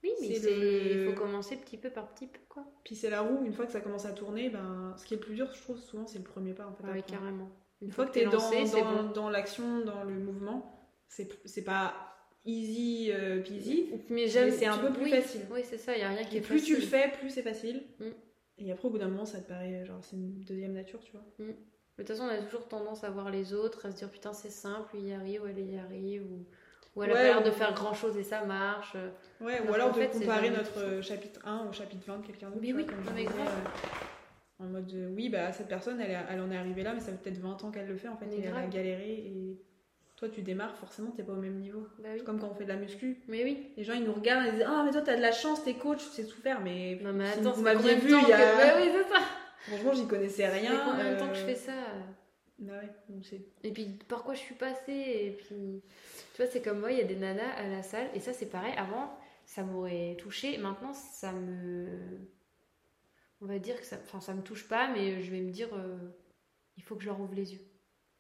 oui, 0.03 0.11
mais 0.23 0.39
le- 0.41 1.03
il 1.05 1.09
faut 1.15 1.21
commencer 1.21 1.57
petit 1.57 1.77
peu 1.77 1.89
par 1.89 2.13
petit 2.13 2.27
peu 2.27 2.41
quoi. 2.49 2.65
Puis 2.85 2.97
c'est 2.97 3.09
la 3.11 3.21
roue, 3.21 3.45
une 3.45 3.53
fois 3.53 3.65
que 3.67 3.73
ça 3.73 3.81
commence 3.81 4.05
à 4.05 4.11
tourner, 4.13 4.51
ben, 4.51 4.95
ce 4.99 5.07
qui 5.07 5.15
est 5.15 5.19
le 5.19 5.23
plus 5.23 5.37
dur, 5.37 5.49
je 5.55 5.61
trouve 5.63 5.79
souvent, 5.79 6.09
c'est 6.09 6.19
le 6.19 6.25
premier 6.25 6.53
pas 6.53 6.67
en 6.67 6.75
fait. 6.75 6.83
Ouais, 6.83 7.01
prendre. 7.01 7.07
carrément. 7.07 7.49
Une 7.81 7.93
fois 7.93 8.07
que 8.07 8.11
t'es 8.13 8.23
tu 8.23 8.27
es 8.27 8.31
dans, 8.31 8.39
lancé, 8.39 8.67
c'est 8.67 8.81
dans, 8.83 9.03
bon. 9.05 9.11
dans 9.11 9.31
l'action, 9.31 9.85
dans 9.85 10.03
le 10.03 10.19
mouvement, 10.19 10.82
c'est 11.15 11.29
c'est 11.45 11.63
pas 11.65 11.95
easy 12.45 13.11
euh, 13.13 13.41
peasy. 13.43 13.91
Mais 14.11 14.27
c'est 14.29 14.67
un 14.67 14.79
peu 14.79 14.93
plus 14.93 15.05
oui, 15.05 15.11
facile. 15.11 15.43
Oui, 15.51 15.61
c'est 15.63 15.79
ça, 15.79 15.95
il 15.95 16.01
y 16.01 16.03
a 16.05 16.09
rien 16.09 16.25
qui 16.25 16.37
Et 16.37 16.39
est 16.39 16.43
plus 16.43 16.63
tu 16.63 16.75
le 16.77 16.81
fais, 16.81 17.11
plus 17.19 17.31
c'est 17.31 17.43
facile. 17.43 17.83
Mm. 18.01 18.05
Et 18.59 18.73
après, 18.73 18.89
au 18.89 18.91
bout 18.91 18.99
d'un 18.99 19.09
moment, 19.09 19.25
ça 19.27 19.41
te 19.41 19.49
paraît 19.49 19.85
genre 19.85 20.03
c'est 20.03 20.17
une 20.17 20.41
deuxième 20.45 20.73
nature, 20.73 21.01
tu 21.05 21.13
vois. 21.13 21.25
Mais 21.39 21.47
De 21.47 21.55
toute 21.99 22.09
façon, 22.09 22.25
on 22.25 22.29
a 22.29 22.39
toujours 22.43 22.67
tendance 22.69 23.05
à 23.05 23.11
voir 23.11 23.31
les 23.31 23.53
autres, 23.53 23.87
à 23.87 23.91
se 23.91 23.97
dire 23.97 24.11
putain, 24.11 24.33
c'est 24.33 24.51
simple, 24.51 24.97
lui 24.97 25.09
y 25.09 25.13
arrive, 25.13 25.43
ou 25.43 25.47
elle 25.47 25.59
y 25.59 25.79
arrive, 25.79 26.25
ou, 26.31 26.47
ou 26.97 27.03
elle 27.03 27.11
a 27.11 27.15
Ouais, 27.15 27.21
pas 27.21 27.23
l'air 27.23 27.43
de 27.43 27.51
faire 27.51 27.75
grand 27.75 27.95
chose 27.95 28.17
et 28.17 28.25
ça 28.25 28.45
marche. 28.45 28.97
Ouais, 29.41 29.59
Alors 29.59 29.71
ou 29.71 29.75
alors 29.75 29.93
de 29.93 30.01
fait, 30.01 30.09
comparer 30.09 30.51
notre 30.51 30.79
euh, 30.81 31.03
chapitre 31.03 31.41
1 31.47 31.69
au 31.69 31.73
chapitre 31.73 32.05
20 32.07 32.19
de 32.19 32.27
quelqu'un 32.27 32.51
d'autre. 32.51 32.61
Mais 32.61 32.69
tu 32.69 32.73
vois, 32.73 32.83
oui, 32.83 32.87
comme 32.87 33.05
mais 33.15 33.25
grave. 33.25 33.49
euh, 34.61 34.65
en 34.65 34.67
mode 34.69 34.93
euh, 34.95 35.09
oui, 35.15 35.29
bah 35.29 35.53
cette 35.53 35.69
personne 35.69 36.01
elle, 36.01 36.17
elle 36.31 36.41
en 36.41 36.51
est 36.51 36.57
arrivée 36.57 36.83
là, 36.83 36.95
mais 36.95 37.01
ça 37.01 37.13
fait 37.13 37.19
peut-être 37.23 37.39
20 37.41 37.65
ans 37.65 37.71
qu'elle 37.71 37.89
le 37.89 37.97
fait 37.97 38.09
en 38.09 38.17
fait, 38.17 38.27
Mais 38.27 38.39
et 38.39 38.45
elle 38.45 38.55
a 38.57 38.67
galéré. 38.67 39.11
Et 39.13 39.61
toi, 40.23 40.29
tu 40.33 40.43
démarres, 40.43 40.77
forcément, 40.77 41.11
t'es 41.11 41.25
pas 41.25 41.33
au 41.33 41.41
même 41.41 41.59
niveau. 41.59 41.85
Bah 41.99 42.11
oui. 42.15 42.23
Comme 42.23 42.39
quand 42.39 42.49
on 42.49 42.55
fait 42.55 42.63
de 42.63 42.69
la 42.69 42.77
muscu. 42.77 43.19
Mais 43.27 43.43
oui. 43.43 43.73
Les 43.77 43.83
gens 43.83 43.95
ils 43.95 44.05
nous 44.05 44.13
regardent 44.13 44.47
et 44.47 44.49
ils 44.51 44.55
disent 44.55 44.65
Ah, 44.69 44.83
mais 44.85 44.93
toi 44.93 45.01
t'as 45.03 45.17
de 45.17 45.21
la 45.21 45.33
chance, 45.33 45.65
t'es 45.65 45.75
coach, 45.75 45.99
tu 45.99 46.11
sais 46.23 46.25
tout 46.25 46.41
faire, 46.41 46.61
mais. 46.61 46.97
Non 47.03 47.13
mais 47.13 47.29
attends, 47.29 47.51
vous 47.51 47.63
m'aviez 47.63 47.97
vu 47.97 48.07
il 48.23 48.29
y 48.29 48.33
a. 48.33 48.37
que- 48.39 48.57
Bah 48.57 48.75
oui, 48.81 48.89
c'est 48.93 49.13
ça. 49.13 49.21
Franchement, 49.67 49.93
j'y 49.95 50.07
connaissais 50.07 50.47
Ça 50.47 50.53
rien. 50.53 50.81
combien 50.85 51.13
de 51.13 51.19
temps 51.19 51.27
que 51.29 51.35
je 51.35 51.43
euh, 51.43 51.47
fais 51.47 51.55
ça 51.57 51.73
Bah 52.61 52.75
ouais. 52.81 53.41
Et 53.65 53.73
puis 53.73 53.99
par 54.07 54.23
quoi 54.23 54.35
je 54.35 54.39
suis 54.39 54.55
passée 54.55 54.93
Et 54.93 55.31
puis, 55.37 55.83
tu 56.35 56.41
vois, 56.43 56.47
c'est 56.47 56.63
comme 56.63 56.79
moi, 56.79 56.93
il 56.93 56.99
y 56.99 57.01
a 57.01 57.05
des 57.05 57.17
nanas 57.17 57.51
à 57.59 57.67
la 57.67 57.83
salle, 57.83 58.07
et 58.15 58.21
ça 58.21 58.33
c'est 58.33 58.47
pareil. 58.47 58.75
Avant, 58.77 59.13
ça 59.45 59.65
m'aurait 59.65 60.15
touché. 60.21 60.57
Maintenant, 60.59 60.93
ça 60.93 61.33
me. 61.33 61.89
On 63.41 63.47
va 63.47 63.59
dire 63.59 63.81
que 63.81 63.85
ça. 63.87 63.97
Enfin, 64.05 64.21
ça 64.21 64.35
me 64.35 64.43
touche 64.43 64.69
pas, 64.69 64.89
mais 64.93 65.21
je 65.21 65.33
vais 65.33 65.41
me 65.41 65.51
dire, 65.51 65.69
euh, 65.75 65.99
il 66.77 66.85
faut 66.85 66.95
que 66.95 67.03
je 67.03 67.09
leur 67.09 67.21
ouvre 67.21 67.35
les 67.35 67.55
yeux 67.55 67.61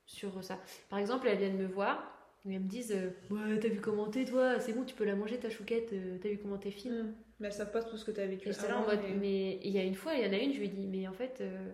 sur 0.06 0.42
ça. 0.44 0.60
Par 0.90 0.98
exemple, 0.98 1.26
elles 1.28 1.38
viennent 1.38 1.56
me 1.58 1.66
voir, 1.66 2.18
et 2.46 2.52
elles 2.54 2.60
me 2.60 2.68
disent 2.68 2.92
euh, 2.92 3.10
Ouais, 3.30 3.58
t'as 3.60 3.68
vu 3.68 3.80
comment 3.80 4.08
t'es 4.10 4.24
toi 4.24 4.58
C'est 4.60 4.72
bon, 4.72 4.84
tu 4.84 4.94
peux 4.94 5.04
la 5.04 5.14
manger 5.16 5.38
ta 5.38 5.50
chouquette, 5.50 5.92
euh, 5.92 6.18
t'as 6.20 6.28
vu 6.28 6.38
comment 6.38 6.58
t'es 6.58 6.70
fine 6.70 6.92
Mm. 7.02 7.14
Mais 7.40 7.46
elles 7.48 7.54
savent 7.54 7.72
pas 7.72 7.82
tout 7.82 7.96
ce 7.96 8.04
que 8.04 8.10
t'as 8.12 8.26
vécu. 8.26 8.48
Et 8.48 8.52
j'étais 8.52 8.68
là 8.68 8.78
en 8.78 8.86
mode, 8.86 9.00
et- 9.04 9.14
mais 9.14 9.58
il 9.64 9.70
y 9.72 9.78
a 9.78 9.82
une 9.82 9.94
fois, 9.96 10.14
il 10.14 10.24
y 10.24 10.28
en 10.28 10.32
a 10.32 10.38
une, 10.38 10.52
je 10.52 10.58
lui 10.58 10.66
ai 10.66 10.68
dit, 10.68 10.86
mais 10.86 11.08
en 11.08 11.12
fait, 11.12 11.38
euh, 11.40 11.72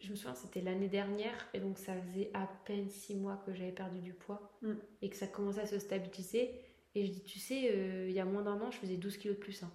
je 0.00 0.10
me 0.10 0.14
souviens, 0.16 0.34
c'était 0.34 0.62
l'année 0.62 0.88
dernière, 0.88 1.48
et 1.52 1.60
donc 1.60 1.76
ça 1.78 1.92
faisait 2.00 2.30
à 2.32 2.48
peine 2.64 2.88
six 2.88 3.14
mois 3.16 3.42
que 3.44 3.52
j'avais 3.52 3.72
perdu 3.72 3.98
du 4.00 4.14
poids, 4.14 4.50
Mm. 4.62 4.72
et 5.02 5.10
que 5.10 5.16
ça 5.16 5.26
commençait 5.26 5.60
à 5.60 5.66
se 5.66 5.78
stabiliser. 5.78 6.52
Et 6.94 7.04
je 7.04 7.10
dis, 7.12 7.22
tu 7.22 7.38
sais, 7.38 8.06
il 8.08 8.12
y 8.12 8.18
a 8.20 8.24
moins 8.24 8.42
d'un 8.42 8.60
an, 8.60 8.70
je 8.70 8.78
faisais 8.78 8.96
12 8.96 9.16
kilos 9.18 9.36
de 9.36 9.42
plus. 9.42 9.62
hein. 9.62 9.70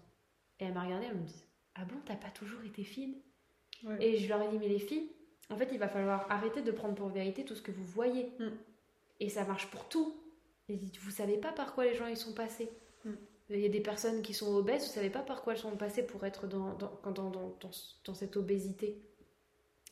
Et 0.59 0.65
elle 0.65 0.73
m'a 0.73 0.83
regardée, 0.83 1.05
elle 1.09 1.17
me 1.17 1.23
dit, 1.25 1.43
ah 1.75 1.85
bon, 1.85 1.95
t'as 2.05 2.15
pas 2.15 2.29
toujours 2.29 2.63
été 2.63 2.83
fine? 2.83 3.15
Ouais. 3.83 3.97
Et 4.03 4.17
je 4.17 4.27
leur 4.27 4.41
ai 4.41 4.47
dit, 4.49 4.57
mais 4.57 4.67
les 4.69 4.79
filles, 4.79 5.09
en 5.49 5.57
fait, 5.57 5.69
il 5.71 5.79
va 5.79 5.87
falloir 5.87 6.25
arrêter 6.31 6.61
de 6.61 6.71
prendre 6.71 6.95
pour 6.95 7.07
vérité 7.09 7.45
tout 7.45 7.55
ce 7.55 7.61
que 7.61 7.71
vous 7.71 7.83
voyez. 7.83 8.31
Mm. 8.39 8.47
Et 9.19 9.29
ça 9.29 9.43
marche 9.45 9.67
pour 9.71 9.87
tout. 9.87 10.15
Et 10.69 10.79
vous 11.01 11.11
savez 11.11 11.37
pas 11.37 11.51
par 11.51 11.73
quoi 11.75 11.85
les 11.85 11.93
gens 11.95 12.07
ils 12.07 12.17
sont 12.17 12.33
passés. 12.33 12.69
Mm. 13.05 13.11
Il 13.51 13.59
y 13.59 13.65
a 13.65 13.69
des 13.69 13.79
personnes 13.81 14.21
qui 14.23 14.33
sont 14.33 14.55
obèses, 14.55 14.87
vous 14.87 14.93
savez 14.93 15.11
pas 15.11 15.19
par 15.21 15.43
quoi 15.43 15.53
elles 15.53 15.59
sont 15.59 15.75
passées 15.77 16.01
pour 16.03 16.25
être 16.25 16.47
dans, 16.47 16.73
dans, 16.73 16.91
dans, 17.03 17.11
dans, 17.11 17.29
dans, 17.29 17.71
dans 18.05 18.13
cette 18.15 18.37
obésité. 18.37 18.97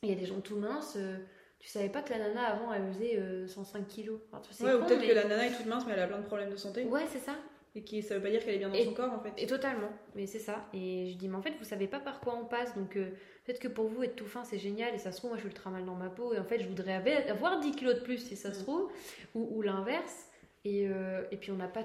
Il 0.01 0.09
y 0.09 0.11
a 0.11 0.15
des 0.15 0.25
gens 0.25 0.41
tout 0.41 0.55
minces, 0.57 0.95
euh, 0.97 1.17
tu 1.59 1.69
savais 1.69 1.89
pas 1.89 2.01
que 2.01 2.09
la 2.09 2.17
nana 2.19 2.45
avant 2.47 2.73
elle 2.73 2.91
faisait 2.91 3.17
euh, 3.19 3.47
105 3.47 3.87
kilos. 3.87 4.19
Enfin, 4.31 4.41
tu 4.41 4.49
vois, 4.49 4.57
c'est 4.57 4.63
Ouais, 4.65 4.73
ou 4.81 4.85
peut-être 4.85 4.99
mais- 5.01 5.07
que 5.07 5.13
la 5.13 5.23
nana 5.25 5.45
est 5.47 5.55
toute 5.55 5.67
mince, 5.67 5.83
mais 5.85 5.93
elle 5.93 5.99
a 5.99 6.07
plein 6.07 6.17
de 6.19 6.25
problèmes 6.25 6.49
de 6.49 6.55
santé. 6.57 6.83
Ouais, 6.85 7.05
c'est 7.11 7.19
ça. 7.19 7.35
Et 7.75 7.83
qui, 7.83 8.03
ça 8.03 8.15
veut 8.15 8.21
pas 8.21 8.29
dire 8.29 8.43
qu'elle 8.45 8.53
est 8.55 8.59
bien 8.59 8.69
dans 8.69 8.75
Et- 8.75 8.85
son 8.85 8.93
corps 8.93 9.11
en 9.11 9.19
fait. 9.19 9.33
Et 9.37 9.47
totalement, 9.47 9.89
mais 10.15 10.27
c'est 10.27 10.39
ça. 10.39 10.65
Et 10.73 11.09
je 11.11 11.17
dis, 11.17 11.27
mais 11.27 11.35
en 11.37 11.41
fait, 11.41 11.53
vous 11.57 11.63
savez 11.65 11.87
pas 11.87 11.99
par 11.99 12.19
quoi 12.19 12.35
on 12.39 12.45
passe. 12.45 12.75
Donc, 12.77 12.95
euh, 12.97 13.09
peut-être 13.45 13.59
que 13.59 13.67
pour 13.67 13.87
vous, 13.87 14.03
être 14.03 14.15
tout 14.15 14.27
fin, 14.27 14.43
c'est 14.43 14.59
génial. 14.59 14.93
Et 14.93 14.99
ça 14.99 15.11
se 15.11 15.17
trouve, 15.17 15.31
moi, 15.31 15.37
je 15.37 15.41
suis 15.41 15.49
ultra 15.49 15.71
mal 15.71 15.83
dans 15.83 15.95
ma 15.95 16.09
peau. 16.09 16.33
Et 16.35 16.39
en 16.39 16.43
fait, 16.43 16.59
je 16.59 16.67
voudrais 16.67 16.93
avoir 17.29 17.59
10 17.59 17.71
kilos 17.71 17.95
de 17.95 18.01
plus, 18.01 18.19
si 18.19 18.35
ça 18.35 18.53
se 18.53 18.59
Mm. 18.59 18.63
trouve. 18.63 18.91
Ou, 19.33 19.57
ou 19.57 19.61
l'inverse. 19.63 20.27
Et, 20.65 20.87
euh, 20.87 21.23
et 21.31 21.37
puis, 21.37 21.51
on 21.51 21.55
n'a 21.55 21.67
pas. 21.67 21.83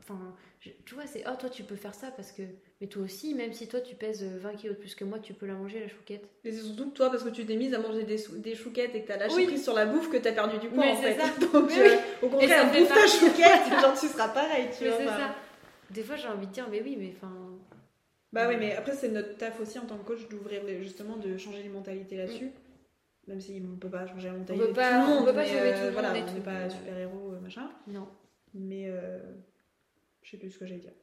Enfin, 0.00 0.18
je- 0.60 0.70
tu 0.84 0.94
vois, 0.94 1.06
c'est. 1.06 1.22
Oh, 1.28 1.36
toi, 1.38 1.48
tu 1.50 1.62
peux 1.62 1.76
faire 1.76 1.94
ça 1.94 2.10
parce 2.10 2.32
que. 2.32 2.42
Mais 2.80 2.86
toi 2.86 3.02
aussi, 3.02 3.34
même 3.34 3.52
si 3.52 3.68
toi, 3.68 3.80
tu 3.80 3.94
pèses 3.94 4.22
euh, 4.24 4.38
20 4.40 4.54
kilos 4.54 4.74
de 4.76 4.80
plus 4.80 4.94
que 4.94 5.04
moi, 5.04 5.18
tu 5.18 5.34
peux 5.34 5.46
la 5.46 5.54
manger, 5.54 5.78
la 5.80 5.88
chouquette. 5.88 6.26
Et 6.44 6.52
c'est 6.52 6.62
surtout 6.62 6.90
que 6.90 6.96
toi, 6.96 7.10
parce 7.10 7.22
que 7.22 7.28
tu 7.28 7.44
t'es 7.44 7.56
mise 7.56 7.74
à 7.74 7.78
manger 7.78 8.04
des, 8.04 8.54
chouquettes 8.54 8.94
et 8.94 9.02
que 9.02 9.08
t'as 9.08 9.18
lâché 9.18 9.34
Oui. 9.36 9.46
prise 9.46 9.62
sur 9.62 9.74
la 9.74 9.86
bouffe, 9.86 10.10
que 10.10 10.16
t'as 10.16 10.32
perdu 10.32 10.58
du 10.58 10.68
poids 10.68 10.84
Mais 10.84 10.92
en 10.92 10.96
c'est 11.00 11.12
fait. 11.14 11.20
ça. 11.20 11.28
Donc, 11.52 11.54
euh, 11.54 11.68
oui. 11.70 11.98
au 12.22 12.28
contraire, 12.28 12.72
bouffe 12.72 12.88
ta 12.88 13.06
chouquette, 13.06 13.80
genre 13.80 13.98
tu 13.98 14.06
seras 14.06 14.28
pareil, 14.28 14.68
tu 14.76 14.84
Mais 14.84 14.90
vois. 14.90 14.98
c'est 14.98 15.08
enfin. 15.08 15.18
ça. 15.18 15.34
Des 15.90 16.02
fois, 16.02 16.16
j'ai 16.16 16.28
envie 16.28 16.46
de 16.46 16.52
dire, 16.52 16.66
mais 16.70 16.80
oui, 16.82 16.96
mais 16.98 17.12
enfin. 17.16 17.32
Bah 18.32 18.46
oui, 18.48 18.54
mais 18.58 18.74
après, 18.76 18.92
c'est 18.92 19.08
notre 19.08 19.36
taf 19.36 19.60
aussi 19.60 19.78
en 19.78 19.86
tant 19.86 19.98
que 19.98 20.04
coach 20.06 20.28
d'ouvrir 20.28 20.62
justement, 20.80 21.16
de 21.16 21.36
changer 21.36 21.62
les 21.64 21.68
mentalités 21.68 22.16
là-dessus. 22.16 22.50
Même 23.26 23.40
si 23.40 23.60
on 23.70 23.76
peut 23.76 23.90
pas 23.90 24.06
changer 24.06 24.28
la 24.28 24.34
mentalité 24.34 24.64
peut 24.66 24.70
de 24.72 24.74
pas- 24.76 24.88
tout 24.88 25.00
le 25.00 25.06
monde, 25.14 25.22
on 25.22 25.24
peut 25.26 25.34
pas 25.34 25.44
sauver 25.46 25.60
euh, 25.60 25.72
tout 25.72 25.78
le 25.80 25.84
monde 25.86 25.92
voilà, 25.92 26.10
on 26.10 26.32
n'est 26.34 26.40
pas 26.40 26.70
super-héros, 26.70 27.32
machin. 27.42 27.68
Non. 27.88 28.08
Mais 28.54 28.84
euh, 28.88 29.18
je 30.22 30.30
sais 30.30 30.36
plus 30.36 30.50
ce 30.50 30.58
que 30.58 30.66
j'allais 30.66 30.80
dire. 30.80 30.92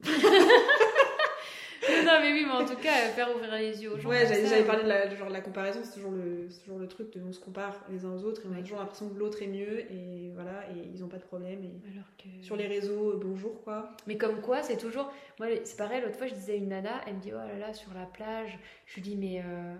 mais 2.20 2.32
oui, 2.32 2.44
mais 2.46 2.52
en 2.52 2.64
tout 2.64 2.76
cas, 2.76 2.92
faire 3.14 3.34
ouvrir 3.34 3.54
les 3.54 3.82
yeux 3.82 3.92
aux 3.92 3.98
gens. 3.98 4.08
Ouais, 4.08 4.26
j'avais 4.26 4.62
euh, 4.62 4.66
parlé 4.66 4.82
de 4.82 4.88
la, 4.88 5.14
genre, 5.14 5.28
de 5.28 5.32
la 5.32 5.40
comparaison, 5.40 5.80
c'est 5.84 5.94
toujours, 5.94 6.10
le, 6.10 6.48
toujours 6.62 6.78
le 6.78 6.88
truc 6.88 7.12
de 7.12 7.20
on 7.22 7.32
se 7.32 7.40
compare 7.40 7.84
les 7.90 8.04
uns 8.04 8.12
aux 8.12 8.24
autres 8.24 8.42
et 8.44 8.48
on 8.48 8.58
a 8.58 8.60
toujours 8.60 8.78
l'impression 8.78 9.08
que 9.08 9.18
l'autre 9.18 9.42
est 9.42 9.46
mieux 9.46 9.80
et 9.92 10.30
voilà, 10.34 10.64
et 10.70 10.88
ils 10.92 11.04
ont 11.04 11.08
pas 11.08 11.18
de 11.18 11.24
problème. 11.24 11.62
Et... 11.64 11.92
Alors 11.92 12.06
que... 12.16 12.44
Sur 12.44 12.56
les 12.56 12.66
réseaux, 12.66 13.12
euh, 13.12 13.20
bonjour 13.22 13.62
quoi. 13.62 13.96
Mais 14.06 14.16
comme 14.16 14.40
quoi, 14.40 14.62
c'est 14.62 14.76
toujours. 14.76 15.12
Moi, 15.38 15.48
c'est 15.64 15.76
pareil, 15.76 16.02
l'autre 16.02 16.16
fois, 16.16 16.26
je 16.26 16.34
disais 16.34 16.52
à 16.52 16.56
une 16.56 16.68
nana, 16.68 17.00
elle 17.06 17.14
me 17.14 17.20
dit 17.20 17.32
Oh 17.32 17.38
là 17.38 17.58
là, 17.58 17.74
sur 17.74 17.92
la 17.94 18.06
plage. 18.06 18.58
Je 18.86 18.94
lui 18.94 19.02
dis 19.02 19.16
Mais 19.16 19.42
euh, 19.44 19.74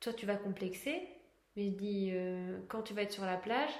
toi, 0.00 0.12
tu 0.12 0.26
vas 0.26 0.36
complexer. 0.36 1.00
Mais 1.56 1.66
je 1.66 1.72
dis 1.72 2.10
euh, 2.12 2.58
Quand 2.68 2.82
tu 2.82 2.94
vas 2.94 3.02
être 3.02 3.12
sur 3.12 3.24
la 3.24 3.36
plage, 3.36 3.72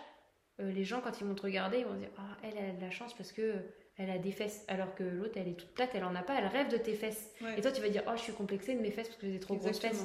euh, 0.61 0.71
les 0.71 0.85
gens, 0.85 1.01
quand 1.01 1.21
ils 1.21 1.27
vont 1.27 1.35
te 1.35 1.43
regarder, 1.43 1.79
ils 1.79 1.87
vont 1.87 1.95
dire 1.95 2.11
Ah, 2.19 2.37
elle, 2.43 2.55
elle 2.57 2.71
a 2.71 2.73
de 2.73 2.81
la 2.81 2.91
chance 2.91 3.15
parce 3.15 3.33
que. 3.33 3.55
Elle 4.02 4.09
a 4.09 4.16
des 4.16 4.32
fesses, 4.32 4.64
alors 4.66 4.94
que 4.94 5.02
l'autre 5.02 5.32
elle 5.36 5.48
est 5.48 5.59
toute 5.59 5.74
plate, 5.74 5.90
elle 5.93 6.05
en 6.05 6.14
a 6.14 6.22
pas, 6.22 6.35
elle 6.39 6.47
rêve 6.47 6.68
de 6.68 6.78
tes 6.78 6.94
fesses. 6.94 7.35
Ouais. 7.43 7.59
Et 7.59 7.60
toi 7.60 7.70
tu 7.70 7.82
vas 7.82 7.90
dire 7.90 8.02
Oh, 8.06 8.12
je 8.16 8.22
suis 8.22 8.32
complexée 8.32 8.74
de 8.74 8.81
mes 8.81 8.90
fesses 8.90 9.09
parce 9.09 9.20
que 9.20 9.31
j'ai 9.31 9.39
trop 9.39 9.56
grosses 9.56 9.78
fesses. 9.78 10.02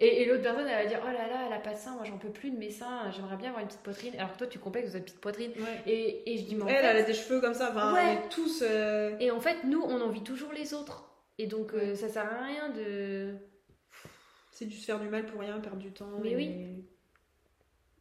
Et, 0.00 0.20
et 0.20 0.26
l'autre 0.26 0.42
personne 0.42 0.66
elle 0.68 0.84
va 0.84 0.86
dire 0.86 1.00
Oh 1.02 1.06
là 1.06 1.26
là, 1.28 1.44
elle 1.46 1.52
a 1.54 1.58
pas 1.58 1.72
de 1.72 1.78
seins, 1.78 1.94
moi 1.94 2.04
j'en 2.04 2.18
peux 2.18 2.28
plus 2.28 2.50
de 2.50 2.58
mes 2.58 2.70
seins, 2.70 3.10
j'aimerais 3.10 3.36
bien 3.38 3.48
avoir 3.48 3.62
une 3.62 3.68
petite 3.68 3.80
poitrine. 3.82 4.12
Alors 4.18 4.34
que 4.34 4.38
toi 4.38 4.46
tu 4.48 4.58
complexes 4.58 4.92
de 4.92 4.98
petite 4.98 5.20
poitrine. 5.22 5.52
Ouais. 5.56 5.82
Et, 5.90 6.30
et 6.34 6.36
je 6.36 6.44
dis 6.44 6.56
Mais 6.56 6.62
en 6.64 6.68
Elle, 6.68 6.74
fait- 6.76 6.84
elle 6.84 6.96
a 6.98 7.02
des 7.04 7.14
cheveux 7.14 7.40
comme 7.40 7.54
ça, 7.54 7.70
enfin, 7.70 7.94
Ouais. 7.94 8.00
on 8.20 8.26
est 8.26 8.28
tous. 8.28 8.62
euh, 8.66 9.16
et 9.18 9.30
en 9.30 9.40
fait, 9.40 9.64
nous, 9.64 9.80
on 9.82 9.98
envie 10.02 10.22
toujours 10.22 10.52
les 10.52 10.74
autres. 10.74 11.04
Et 11.38 11.46
donc, 11.46 11.72
euh, 11.72 11.94
ça 11.94 12.08
sert 12.10 12.24
à 12.30 12.44
rien 12.44 12.68
de. 12.68 13.34
C'est 14.52 14.66
du 14.66 14.76
se 14.76 14.84
faire 14.84 15.00
du 15.00 15.08
mal 15.08 15.24
pour 15.24 15.40
rien, 15.40 15.58
perdre 15.60 15.78
du 15.78 15.92
temps. 15.92 16.10
Mais 16.22 16.32
et- 16.32 16.36
oui. 16.36 16.84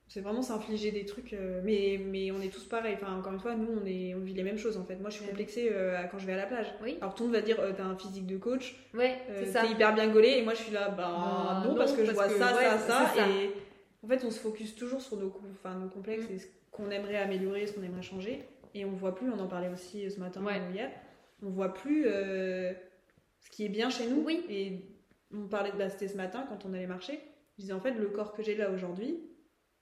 C'est 0.10 0.22
vraiment 0.22 0.42
s'infliger 0.42 0.92
des 0.92 1.04
trucs, 1.06 1.34
euh, 1.34 1.62
mais, 1.66 2.00
mais 2.02 2.32
on 2.32 2.40
est 2.42 2.48
tous 2.48 2.64
pareils. 2.64 2.94
Enfin, 2.96 3.14
encore 3.18 3.34
une 3.34 3.40
fois, 3.40 3.56
nous, 3.56 3.68
on, 3.82 3.86
est, 3.86 4.16
on 4.16 4.20
vit 4.22 4.34
les 4.34 4.44
mêmes 4.44 4.58
choses 4.58 4.78
en 4.78 4.86
fait. 4.86 4.96
Moi, 4.96 5.10
je 5.10 5.18
suis 5.18 5.26
complexée 5.26 5.68
euh, 5.72 6.02
quand 6.10 6.18
je 6.18 6.26
vais 6.26 6.32
à 6.34 6.38
la 6.38 6.46
plage. 6.46 6.68
Oui, 6.82 6.98
Alors, 7.02 7.14
tout 7.14 7.24
le 7.24 7.30
monde 7.30 7.36
va 7.36 7.42
dire, 7.42 7.60
euh, 7.60 7.74
t'as 7.76 7.84
un 7.84 7.98
physique 7.98 8.26
de 8.26 8.38
coach, 8.38 8.76
ouais, 8.94 9.18
c'est 9.40 9.48
ça. 9.48 9.62
t'es 9.64 9.72
hyper 9.72 9.94
bien 9.94 10.08
gaulé, 10.08 10.30
et 10.38 10.44
moi, 10.44 10.54
je 10.54 10.64
suis 10.64 10.72
là, 10.72 10.88
bah 10.90 10.96
Bah, 10.98 11.62
non, 11.64 11.72
non, 11.72 11.76
parce 11.78 11.92
que 11.92 12.06
je 12.06 12.12
vois 12.14 12.28
que, 12.30 12.38
ça, 12.38 12.56
ouais, 12.56 12.64
ça, 12.64 13.12
ça. 13.14 13.28
Et 13.30 13.52
en 14.02 14.08
fait, 14.08 14.24
on 14.26 14.32
se 14.32 14.40
focus 14.40 14.76
toujours 14.76 15.02
sur 15.02 15.18
nos, 15.18 15.34
enfin, 15.52 15.76
nos 15.76 15.90
complexes 15.90 16.30
Mm. 16.30 16.34
et 16.36 16.40
ce 16.40 16.48
qu'on 16.72 16.90
aimerait 16.90 17.18
améliorer, 17.18 17.68
ce 17.68 17.74
qu'on 17.74 17.84
aimerait 17.84 18.02
changer. 18.02 18.46
Et 18.74 18.86
on 18.86 18.92
voit 18.92 19.14
plus, 19.14 19.30
on 19.30 19.40
en 19.40 19.48
parlait 19.48 19.70
aussi 19.70 20.10
ce 20.10 20.20
matin 20.22 20.42
Ouais. 20.42 20.62
ou 20.70 20.74
hier, 20.74 20.90
on 21.44 21.50
voit 21.50 21.74
plus 21.74 22.04
ce 22.04 23.50
qui 23.52 23.66
est 23.66 23.70
bien 23.70 23.90
chez 23.90 24.08
nous. 24.08 24.24
Oui. 24.26 24.46
Et 24.50 24.82
on 25.34 25.48
parlait 25.48 25.72
de 25.72 25.78
bah, 25.78 25.90
c'était 25.90 26.08
ce 26.08 26.16
matin 26.16 26.46
quand 26.48 26.66
on 26.70 26.74
allait 26.74 26.88
marcher. 26.88 27.20
Je 27.58 27.62
disais 27.64 27.74
en 27.74 27.80
fait, 27.82 27.92
le 27.92 28.08
corps 28.08 28.34
que 28.34 28.44
j'ai 28.44 28.56
là 28.56 28.70
aujourd'hui, 28.72 29.20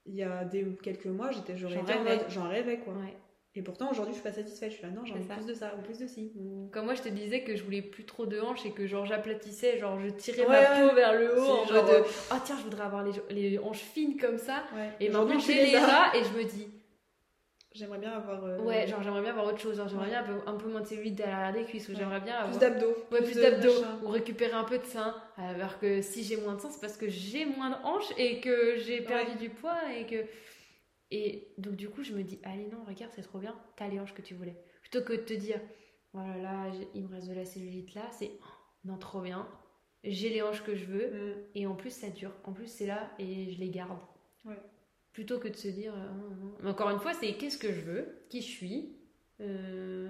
il 0.06 0.15
y 0.15 0.23
a 0.23 0.44
des, 0.44 0.65
quelques 0.84 1.06
mois, 1.07 1.32
j'étais, 1.32 1.57
j'aurais 1.57 1.76
J'en 1.76 1.84
été 1.84 1.94
en 1.94 2.03
rêvais. 2.03 2.15
mode, 2.18 2.26
j'en 2.30 2.48
rêvais 2.49 2.77
quoi. 2.80 2.94
Ouais. 2.94 3.15
Et 3.57 3.61
pourtant 3.61 3.90
aujourd'hui, 3.90 4.14
je 4.14 4.19
suis 4.19 4.30
pas 4.30 4.36
satisfaite. 4.36 4.72
Je 4.72 4.76
suis 4.76 4.84
là, 4.86 4.90
non, 4.91 5.06
j'ai 5.06 5.14
envie 5.14 5.23
plus 5.23 5.45
de 5.45 5.53
ça 5.53 5.73
ou 5.80 5.82
plus 5.82 5.98
de 5.98 6.07
ci. 6.07 6.34
ou- 6.36 6.68
Comme 6.73 6.86
moi, 6.86 6.94
je 6.94 7.02
te 7.03 7.07
disais 7.10 7.41
que 7.44 7.56
je 7.56 7.64
voulais 7.64 7.82
plus 7.82 8.03
trop 8.03 8.26
de 8.26 8.38
hanches 8.41 8.65
et 8.65 8.72
que 8.72 8.86
genre 8.86 9.06
j'aplatissais, 9.06 9.77
genre 9.77 9.98
je 9.98 10.10
tirais 10.10 10.41
Ouais, 10.45 10.48
ma 10.49 10.60
ouais. 10.84 10.90
peau 10.90 10.95
vers 10.95 11.14
le 11.18 11.40
haut 11.40 11.52
en 11.61 11.65
genre, 11.65 11.84
mode 11.86 11.94
euh, 11.94 12.03
Ah 12.32 12.41
tiens, 12.44 12.57
je 12.57 12.64
voudrais 12.64 12.84
avoir 12.84 13.03
les, 13.06 13.14
les 13.30 13.57
hanches 13.57 13.80
fines 13.80 14.18
comme 14.18 14.38
ça. 14.38 14.64
Ouais. 14.76 14.90
Et 14.99 15.10
maintenant, 15.10 15.40
j'ai 15.40 15.53
les 15.68 15.76
as. 15.76 16.15
et 16.18 16.23
je 16.26 16.38
me 16.38 16.44
dis 16.44 16.68
J'aimerais 17.72 17.99
bien 17.99 18.11
avoir 18.11 18.44
euh, 18.45 18.57
Ouais, 18.60 18.88
genre 18.88 19.02
j'aimerais 19.03 19.22
bien 19.22 19.32
avoir 19.32 19.48
autre 19.48 19.60
chose. 19.60 19.76
Genre, 19.77 19.88
j'aimerais 19.88 20.07
bien 20.10 20.19
un 20.22 20.23
peu, 20.23 20.34
un 20.48 20.53
peu 20.56 20.69
moins 20.69 20.82
de 20.82 20.86
cellulite 20.88 21.15
derrière 21.15 21.52
des 21.53 21.64
cuisses 21.64 21.88
ou 21.88 21.91
Ouais. 21.91 21.98
j'aimerais 21.98 22.22
bien 22.22 22.36
plus 22.44 22.56
avoir. 22.56 22.60
d'abdos. 22.60 22.95
Ouais, 23.11 23.22
plus 23.22 23.36
de 23.36 23.41
d'abdos 23.41 23.84
ou 24.03 24.10
récupérer 24.10 24.53
un 24.53 24.64
peu 24.65 24.77
de 24.77 24.86
sein. 24.86 25.15
Alors 25.37 25.79
que 25.79 26.01
si 26.01 26.23
j'ai 26.23 26.37
moins 26.37 26.55
de 26.55 26.61
sein, 26.61 26.69
c'est 26.69 26.79
parce 26.81 26.97
que 26.97 27.09
j'ai 27.09 27.45
moins 27.45 27.69
de 27.71 27.75
hanches 27.83 28.13
et 28.17 28.39
que 28.39 28.77
j'ai 28.77 29.01
perdu 29.01 29.35
du 29.37 29.49
poids 29.49 29.93
et 29.93 30.05
que. 30.05 30.25
Et 31.11 31.53
donc, 31.57 31.75
du 31.75 31.89
coup, 31.89 32.03
je 32.03 32.13
me 32.13 32.23
dis, 32.23 32.39
allez, 32.43 32.67
non, 32.67 32.83
regarde, 32.87 33.11
c'est 33.15 33.21
trop 33.21 33.39
bien, 33.39 33.55
t'as 33.75 33.87
les 33.87 33.99
hanches 33.99 34.13
que 34.13 34.21
tu 34.21 34.33
voulais. 34.33 34.55
Plutôt 34.81 35.01
que 35.03 35.13
de 35.13 35.17
te 35.23 35.33
dire, 35.33 35.59
voilà, 36.13 36.37
là, 36.37 36.71
j'ai- 36.71 36.87
il 36.95 37.03
me 37.03 37.09
reste 37.13 37.27
de 37.29 37.33
la 37.33 37.45
cellulite 37.45 37.93
là, 37.93 38.09
c'est, 38.11 38.31
oh, 38.41 38.45
non, 38.85 38.97
trop 38.97 39.21
bien, 39.21 39.47
j'ai 40.03 40.29
les 40.29 40.41
hanches 40.41 40.63
que 40.63 40.75
je 40.75 40.85
veux 40.85 41.07
Mm. 41.07 41.35
et 41.55 41.67
en 41.67 41.75
plus, 41.75 41.91
ça 41.91 42.09
dure. 42.09 42.31
En 42.43 42.53
plus, 42.53 42.67
c'est 42.67 42.85
là 42.87 43.11
et 43.19 43.51
je 43.51 43.59
les 43.59 43.69
garde. 43.69 43.99
Ouais. 44.45 44.59
Plutôt 45.13 45.39
que 45.39 45.47
de 45.47 45.55
se 45.55 45.67
dire, 45.67 45.93
euh, 45.93 46.09
non. 46.41 46.55
Mais 46.61 46.69
encore 46.69 46.89
une 46.89 46.99
fois, 46.99 47.13
c'est 47.13 47.33
qu'est-ce 47.37 47.57
que 47.57 47.71
je 47.71 47.81
veux, 47.81 48.25
qui 48.29 48.41
je 48.41 48.47
suis, 48.49 48.97
euh, 49.41 50.09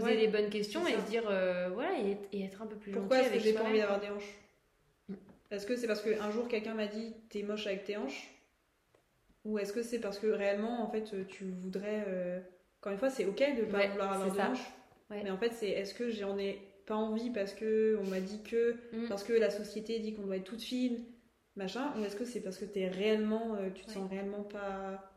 poser 0.00 0.12
Ouais, 0.12 0.16
les 0.16 0.28
bonnes 0.28 0.50
questions 0.50 0.86
et 0.86 0.92
se 0.92 1.06
dire, 1.10 1.24
euh, 1.28 1.68
voilà, 1.72 1.98
et, 1.98 2.16
et 2.32 2.44
être 2.44 2.62
un 2.62 2.66
peu 2.66 2.76
plus 2.76 2.92
Pourquoi 2.92 3.20
est-ce 3.20 3.32
que 3.32 3.38
j'ai 3.40 3.52
pas 3.52 3.62
envie 3.64 3.78
d'avoir 3.78 4.00
des 4.00 4.08
hanches? 4.08 4.34
Est-ce 5.50 5.66
que 5.66 5.76
c'est 5.76 5.86
parce 5.86 6.02
qu'un 6.02 6.30
jour 6.30 6.48
quelqu'un 6.48 6.74
m'a 6.74 6.86
dit 6.86 7.14
t'es 7.30 7.42
moche 7.42 7.66
avec 7.66 7.84
tes 7.84 7.96
hanches? 7.96 8.28
Ou 9.44 9.58
est-ce 9.58 9.72
que 9.72 9.82
c'est 9.82 10.00
parce 10.00 10.18
que 10.18 10.26
réellement 10.26 10.82
en 10.82 10.90
fait 10.90 11.04
tu 11.28 11.44
voudrais. 11.44 12.04
euh, 12.08 12.40
Encore 12.80 12.92
une 12.92 12.98
fois, 12.98 13.10
c'est 13.10 13.24
ok 13.26 13.38
de 13.56 13.64
pas 13.64 13.78
Ouais, 13.78 13.88
vouloir 13.88 14.12
avoir 14.12 14.26
c'est 14.28 14.32
de 14.32 14.36
ça. 14.36 14.50
hanches. 14.50 14.72
Ouais. 15.10 15.20
Mais 15.22 15.30
en 15.30 15.36
fait, 15.38 15.52
c'est 15.52 15.68
est-ce 15.68 15.94
que 15.94 16.10
j'en 16.10 16.36
ai 16.36 16.58
pas 16.86 16.96
envie 16.96 17.30
parce 17.30 17.54
que 17.54 17.96
on 18.02 18.06
m'a 18.08 18.20
dit 18.20 18.42
que. 18.42 18.74
Mm. 18.92 19.06
Parce 19.08 19.22
que 19.22 19.32
la 19.32 19.50
société 19.50 20.00
dit 20.00 20.14
qu'on 20.14 20.22
doit 20.22 20.36
être 20.36 20.44
toute 20.44 20.62
fine, 20.62 20.98
machin 21.54 21.92
Ou 21.98 22.04
est-ce 22.04 22.16
que 22.16 22.24
c'est 22.24 22.40
parce 22.40 22.58
que 22.58 22.64
t'es 22.64 22.88
réellement. 22.88 23.54
euh, 23.54 23.70
tu 23.72 23.84
te 23.84 23.90
sens 23.92 24.10
réellement 24.10 24.42
pas. 24.42 25.12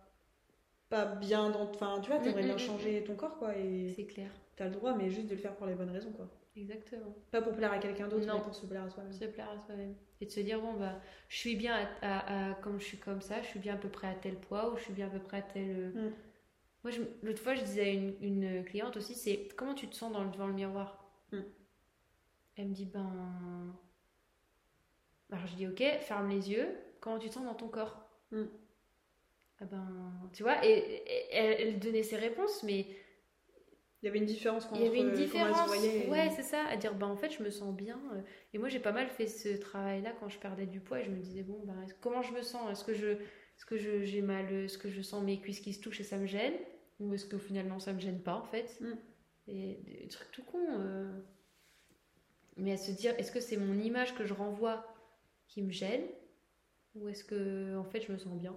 Pas 0.90 1.06
bien 1.06 1.50
dans. 1.50 1.64
Enfin, 1.64 2.00
tu 2.04 2.10
vois, 2.12 2.20
t'aimerais 2.20 2.44
Mm, 2.44 2.46
bien 2.46 2.56
mm, 2.56 2.60
changer 2.60 3.04
ton 3.04 3.16
corps 3.16 3.38
quoi. 3.40 3.56
Et 3.58 3.94
C'est 3.96 4.06
clair, 4.06 4.30
t'as 4.60 4.66
le 4.66 4.72
droit, 4.72 4.94
mais 4.94 5.10
juste 5.10 5.28
de 5.28 5.36
le 5.36 5.40
faire 5.42 5.56
pour 5.56 5.66
les 5.68 5.74
bonnes 5.74 5.90
raisons 5.90 6.12
quoi. 6.12 6.28
exactement. 6.56 7.16
Pas 7.32 7.42
pour 7.42 7.56
plaire 7.56 7.72
à 7.72 7.80
quelqu'un 7.80 8.08
d'autre, 8.10 8.26
Non. 8.28 8.36
mais 8.36 8.42
pour 8.44 8.54
se 8.54 8.66
plaire 8.68 8.84
à 8.84 8.90
soi-même. 8.90 9.14
Se 9.14 9.26
plaire 9.26 9.50
à 9.50 9.58
soi-même. 9.66 9.96
Et 10.22 10.26
de 10.26 10.32
se 10.32 10.42
dire, 10.42 10.60
bon, 10.60 10.74
bah, 10.74 11.00
je 11.30 11.38
suis 11.38 11.56
bien 11.56 11.74
à, 11.74 11.88
à- 12.18 12.52
à- 12.52 12.54
comme 12.56 12.80
je 12.80 12.86
suis 12.86 12.98
comme 12.98 13.22
ça, 13.22 13.42
je 13.42 13.48
suis 13.48 13.60
bien 13.60 13.76
à 13.76 13.78
peu 13.78 13.88
près 13.88 14.08
à 14.08 14.16
tel 14.16 14.36
poids 14.36 14.72
ou 14.74 14.78
je 14.78 14.84
suis 14.84 14.94
bien 14.94 15.08
à 15.08 15.10
peu 15.10 15.20
près 15.20 15.38
à 15.38 15.42
tel. 15.42 15.70
euh, 15.96 16.10
Mm. 16.10 16.14
Moi, 16.84 16.94
l'autre 17.24 17.42
fois, 17.42 17.56
je 17.56 17.64
disais 17.64 17.82
à 17.84 17.90
une, 17.90 18.16
une 18.22 18.64
cliente 18.66 18.96
aussi, 18.98 19.14
c'est 19.16 19.48
comment 19.56 19.74
tu 19.74 19.88
te 19.88 19.96
sens 19.96 20.12
dans 20.12 20.24
le- 20.24 20.30
devant 20.32 20.48
le 20.48 20.54
miroir? 20.54 21.10
Mm. 21.32 21.38
Elle 22.58 22.68
me 22.68 22.74
dit, 22.74 22.86
ben. 22.86 23.76
Alors 25.32 25.46
je 25.48 25.56
dis, 25.56 25.68
ok, 25.68 25.82
ferme 26.02 26.30
les 26.30 26.50
yeux, 26.52 26.68
comment 27.00 27.20
tu 27.20 27.30
te 27.30 27.34
sens 27.36 27.46
dans 27.46 27.54
ton 27.56 27.68
corps? 27.70 27.98
Mm. 28.32 28.44
Ah 29.62 29.66
ben, 29.66 29.88
tu 30.34 30.44
vois, 30.44 30.66
et, 30.66 30.70
et- 30.72 31.28
elle, 31.32 31.68
elle 31.68 31.80
donnait 31.80 32.04
ses 32.04 32.16
réponses, 32.18 32.64
mais 32.64 32.86
Il 34.02 34.06
y 34.06 34.10
avait 34.10 34.20
une 34.20 34.26
différence 34.26 34.66
quand 34.66 34.76
il 34.76 34.84
y 34.84 34.88
avait 34.88 35.00
une 35.02 35.16
se 35.16 35.22
différence. 35.22 35.84
et- 35.84 36.08
Ouais, 36.10 36.30
c'est 36.36 36.44
ça. 36.44 36.64
À 36.68 36.78
dire, 36.78 36.94
bah 36.96 37.08
en 37.08 37.18
fait, 37.18 37.32
je 37.32 37.44
me 37.44 37.50
sens 37.50 37.76
bien. 37.76 38.00
euh, 38.14 38.22
Et 38.54 38.58
moi, 38.58 38.70
j'ai 38.70 38.80
pas 38.80 38.92
mal 38.94 39.10
fait 39.10 39.28
ce 39.28 39.50
travail-là 39.58 40.14
quand 40.20 40.30
je 40.30 40.40
perdais 40.40 40.66
du 40.66 40.80
poids. 40.80 41.00
Et 41.02 41.06
je 41.06 41.10
me 41.10 41.18
disais, 41.18 41.44
bon, 41.44 41.60
bah, 41.66 41.74
comment 42.02 42.22
je 42.22 42.34
me 42.34 42.42
sens? 42.42 42.72
Est-ce 42.72 42.84
que 42.86 42.94
je, 42.94 43.08
est-ce 43.08 43.66
que 43.66 43.78
je, 43.78 44.04
j'ai 44.04 44.22
mal 44.22 44.46
euh, 44.52 44.66
Est-ce 44.66 44.78
que 44.78 44.90
je 44.90 45.02
sens 45.02 45.24
mes 45.24 45.40
cuisses 45.40 45.60
qui 45.60 45.74
se 45.74 45.82
touchent 45.82 46.00
et 46.00 46.04
ça 46.06 46.18
me 46.18 46.26
gêne? 46.28 46.54
Ou 47.00 47.14
est-ce 47.14 47.26
que 47.26 47.38
finalement 47.38 47.80
ça 47.80 47.94
me 47.94 48.00
gêne 48.00 48.20
pas 48.22 48.36
en 48.36 48.44
fait? 48.44 48.78
Mm. 48.82 48.94
Et 49.48 49.80
des 49.86 50.08
trucs 50.10 50.32
tout 50.32 50.44
euh. 50.56 51.12
Mais 52.58 52.74
à 52.74 52.78
se 52.78 52.92
dire, 52.92 53.16
est-ce 53.18 53.32
que 53.32 53.40
c'est 53.40 53.58
mon 53.58 53.80
image 53.80 54.16
que 54.16 54.26
je 54.26 54.34
renvoie 54.34 54.86
qui 55.48 55.62
me 55.64 55.72
gêne? 55.72 56.04
Ou 56.96 57.08
est-ce 57.10 57.24
que 57.24 57.76
en 57.78 57.84
fait 57.84 58.02
je 58.02 58.12
me 58.12 58.18
sens 58.20 58.38
bien? 58.38 58.56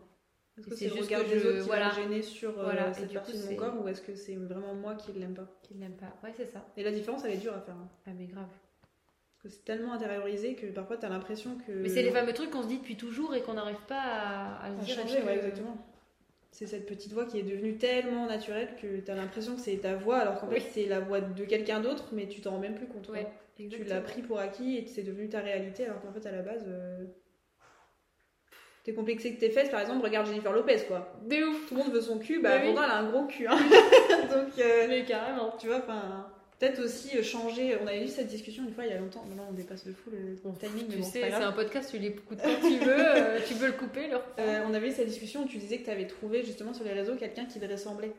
Est-ce 0.59 0.67
que 0.69 0.75
c'est 0.77 0.89
le 0.89 1.01
regard 1.01 1.23
que 1.25 1.29
des 1.31 1.39
je- 1.39 1.49
autres 1.49 1.59
qui 1.61 1.67
voilà. 1.67 1.89
va 1.89 1.97
me 1.99 2.03
gêner 2.03 2.23
sur 2.23 2.51
euh, 2.59 2.65
Voilà, 2.65 2.93
cette 2.93 3.13
partie 3.13 3.33
coup, 3.33 3.39
de 3.39 3.51
mon 3.51 3.57
corps 3.57 3.83
ou 3.83 3.89
est-ce 3.89 4.03
que 4.03 4.15
c'est 4.15 4.37
vraiment 4.37 4.75
moi 4.75 4.95
qui 4.95 5.13
ne 5.13 5.19
l'aime 5.21 5.35
pas? 5.35 5.49
Qui 5.63 5.75
ne 5.75 5.81
l'aime 5.81 5.97
pas 5.97 6.15
Ouais, 6.23 6.33
c'est 6.37 6.47
ça. 6.47 6.65
Et 6.77 6.83
la 6.83 6.93
différence, 6.93 7.25
elle 7.25 7.33
est 7.33 7.37
dure 7.39 7.55
à 7.55 7.61
faire. 7.61 7.75
hein. 7.75 7.89
Ah, 8.07 8.11
mais 8.19 8.27
grave. 8.27 8.47
Parce 9.43 9.43
que 9.43 9.49
c'est 9.61 9.65
tellement 9.65 9.95
intériorisé 9.95 10.55
que 10.55 10.67
parfois 10.67 10.99
tu 10.99 11.07
as 11.07 11.09
l'impression 11.09 11.57
que. 11.67 11.73
Mais 11.73 11.89
c'est 11.89 12.03
les 12.03 12.11
fameux 12.11 12.33
trucs 12.35 12.51
qu'on 12.51 12.63
se 12.63 12.69
dit 12.69 12.79
depuis 12.79 12.97
toujours 12.97 13.35
et 13.35 13.41
qu'on 13.43 13.55
n'arrive 13.55 13.81
pas 13.89 14.01
à, 14.01 14.65
à 14.67 14.75
se 14.75 14.81
à 14.81 14.85
dire. 14.85 14.95
changer, 14.97 15.17
ouais, 15.23 15.35
que- 15.39 15.47
exactement. 15.47 15.77
C'est 16.55 16.67
cette 16.67 16.85
petite 16.85 17.13
voix 17.15 17.25
qui 17.25 17.39
est 17.39 17.43
devenue 17.45 17.79
tellement 17.79 18.27
naturelle 18.27 18.77
que 18.81 19.01
tu 19.01 19.11
as 19.11 19.15
l'impression 19.15 19.55
que 19.57 19.61
c'est 19.63 19.79
ta 19.79 19.97
voix 19.97 20.19
alors 20.19 20.39
qu'en 20.39 20.49
Oui. 20.49 20.61
fait 20.61 20.69
c'est 20.71 20.87
la 20.87 21.01
voix 21.01 21.23
de 21.23 21.45
quelqu'un 21.47 21.81
d'autre 21.81 22.11
mais 22.13 22.29
tu 22.29 22.43
t'en 22.43 22.51
rends 22.51 22.59
même 22.59 22.75
plus 22.75 22.87
compte. 22.87 23.09
Ouais, 23.09 23.27
Tu 23.57 23.83
l'as 23.85 24.03
pris 24.03 24.21
pour 24.21 24.39
acquis 24.39 24.77
et 24.77 24.87
c'est 24.87 25.03
devenu 25.03 25.31
ta 25.31 25.41
réalité 25.41 25.87
alors 25.87 26.03
qu'en 26.03 26.13
fait 26.13 26.27
à 26.27 26.31
la 26.31 26.43
base. 26.43 26.65
euh, 26.69 27.07
T'es 28.85 28.93
complexé 28.95 29.35
que 29.35 29.39
tes 29.41 29.51
fesses, 29.51 29.69
par 29.71 29.81
exemple, 29.81 30.05
regarde 30.05 30.27
Jennifer 30.27 30.53
Lopez 30.53 30.81
quoi. 30.89 31.13
De 31.25 31.37
ouf. 31.45 31.69
Tout 31.69 31.75
le 31.77 31.83
monde 31.85 31.93
veut 31.93 32.01
son 32.01 32.19
cul, 32.19 32.41
bah 32.41 32.55
oui. 32.61 32.67
pourtant 32.67 32.83
elle 32.85 32.91
a 32.91 32.97
un 32.99 33.11
gros 33.11 33.27
cul. 33.27 33.47
hein. 33.47 33.57
Donc. 34.31 34.59
euh, 34.59 34.87
Mais 34.89 35.05
carrément. 35.05 35.55
Tu 35.61 35.69
vois, 35.69 35.77
enfin, 35.79 36.27
peut-être 36.59 36.81
aussi 36.83 37.17
euh, 37.17 37.23
changer. 37.23 37.77
On 37.81 37.87
avait 37.87 38.05
eu 38.05 38.09
cette 38.09 38.27
discussion 38.27 38.65
une 38.65 38.73
fois 38.75 38.85
il 38.85 38.91
y 38.91 38.95
a 38.95 38.99
longtemps. 38.99 39.25
Maintenant, 39.29 39.47
on 39.51 39.53
dépasse 39.53 39.87
de 39.87 39.93
fou 39.93 40.11
le 40.11 40.37
timing, 40.59 40.87
mais 40.89 40.95
Tu 40.97 41.01
bon, 41.01 41.05
sais, 41.07 41.21
c'est 41.29 41.33
un 41.33 41.53
podcast, 41.53 41.91
tu 41.93 41.99
l'écoutes 41.99 42.39
quand 42.43 42.69
tu 42.69 42.79
veux, 42.85 42.95
euh, 42.99 43.39
tu 43.47 43.55
veux 43.55 43.69
le 43.69 43.73
couper, 43.75 44.09
le. 44.09 44.17
Euh, 44.41 44.65
on 44.69 44.75
avait 44.75 44.89
eu 44.89 44.93
cette 44.93 45.07
discussion 45.09 45.43
où 45.45 45.47
tu 45.47 45.59
disais 45.59 45.79
que 45.79 45.85
tu 45.85 45.91
avais 45.91 46.09
trouvé 46.09 46.43
justement 46.43 46.75
sur 46.75 46.85
les 46.85 46.93
réseaux 46.93 47.15
quelqu'un 47.15 47.45
qui 47.45 47.61
te 47.61 47.67
ressemblait. 47.71 48.13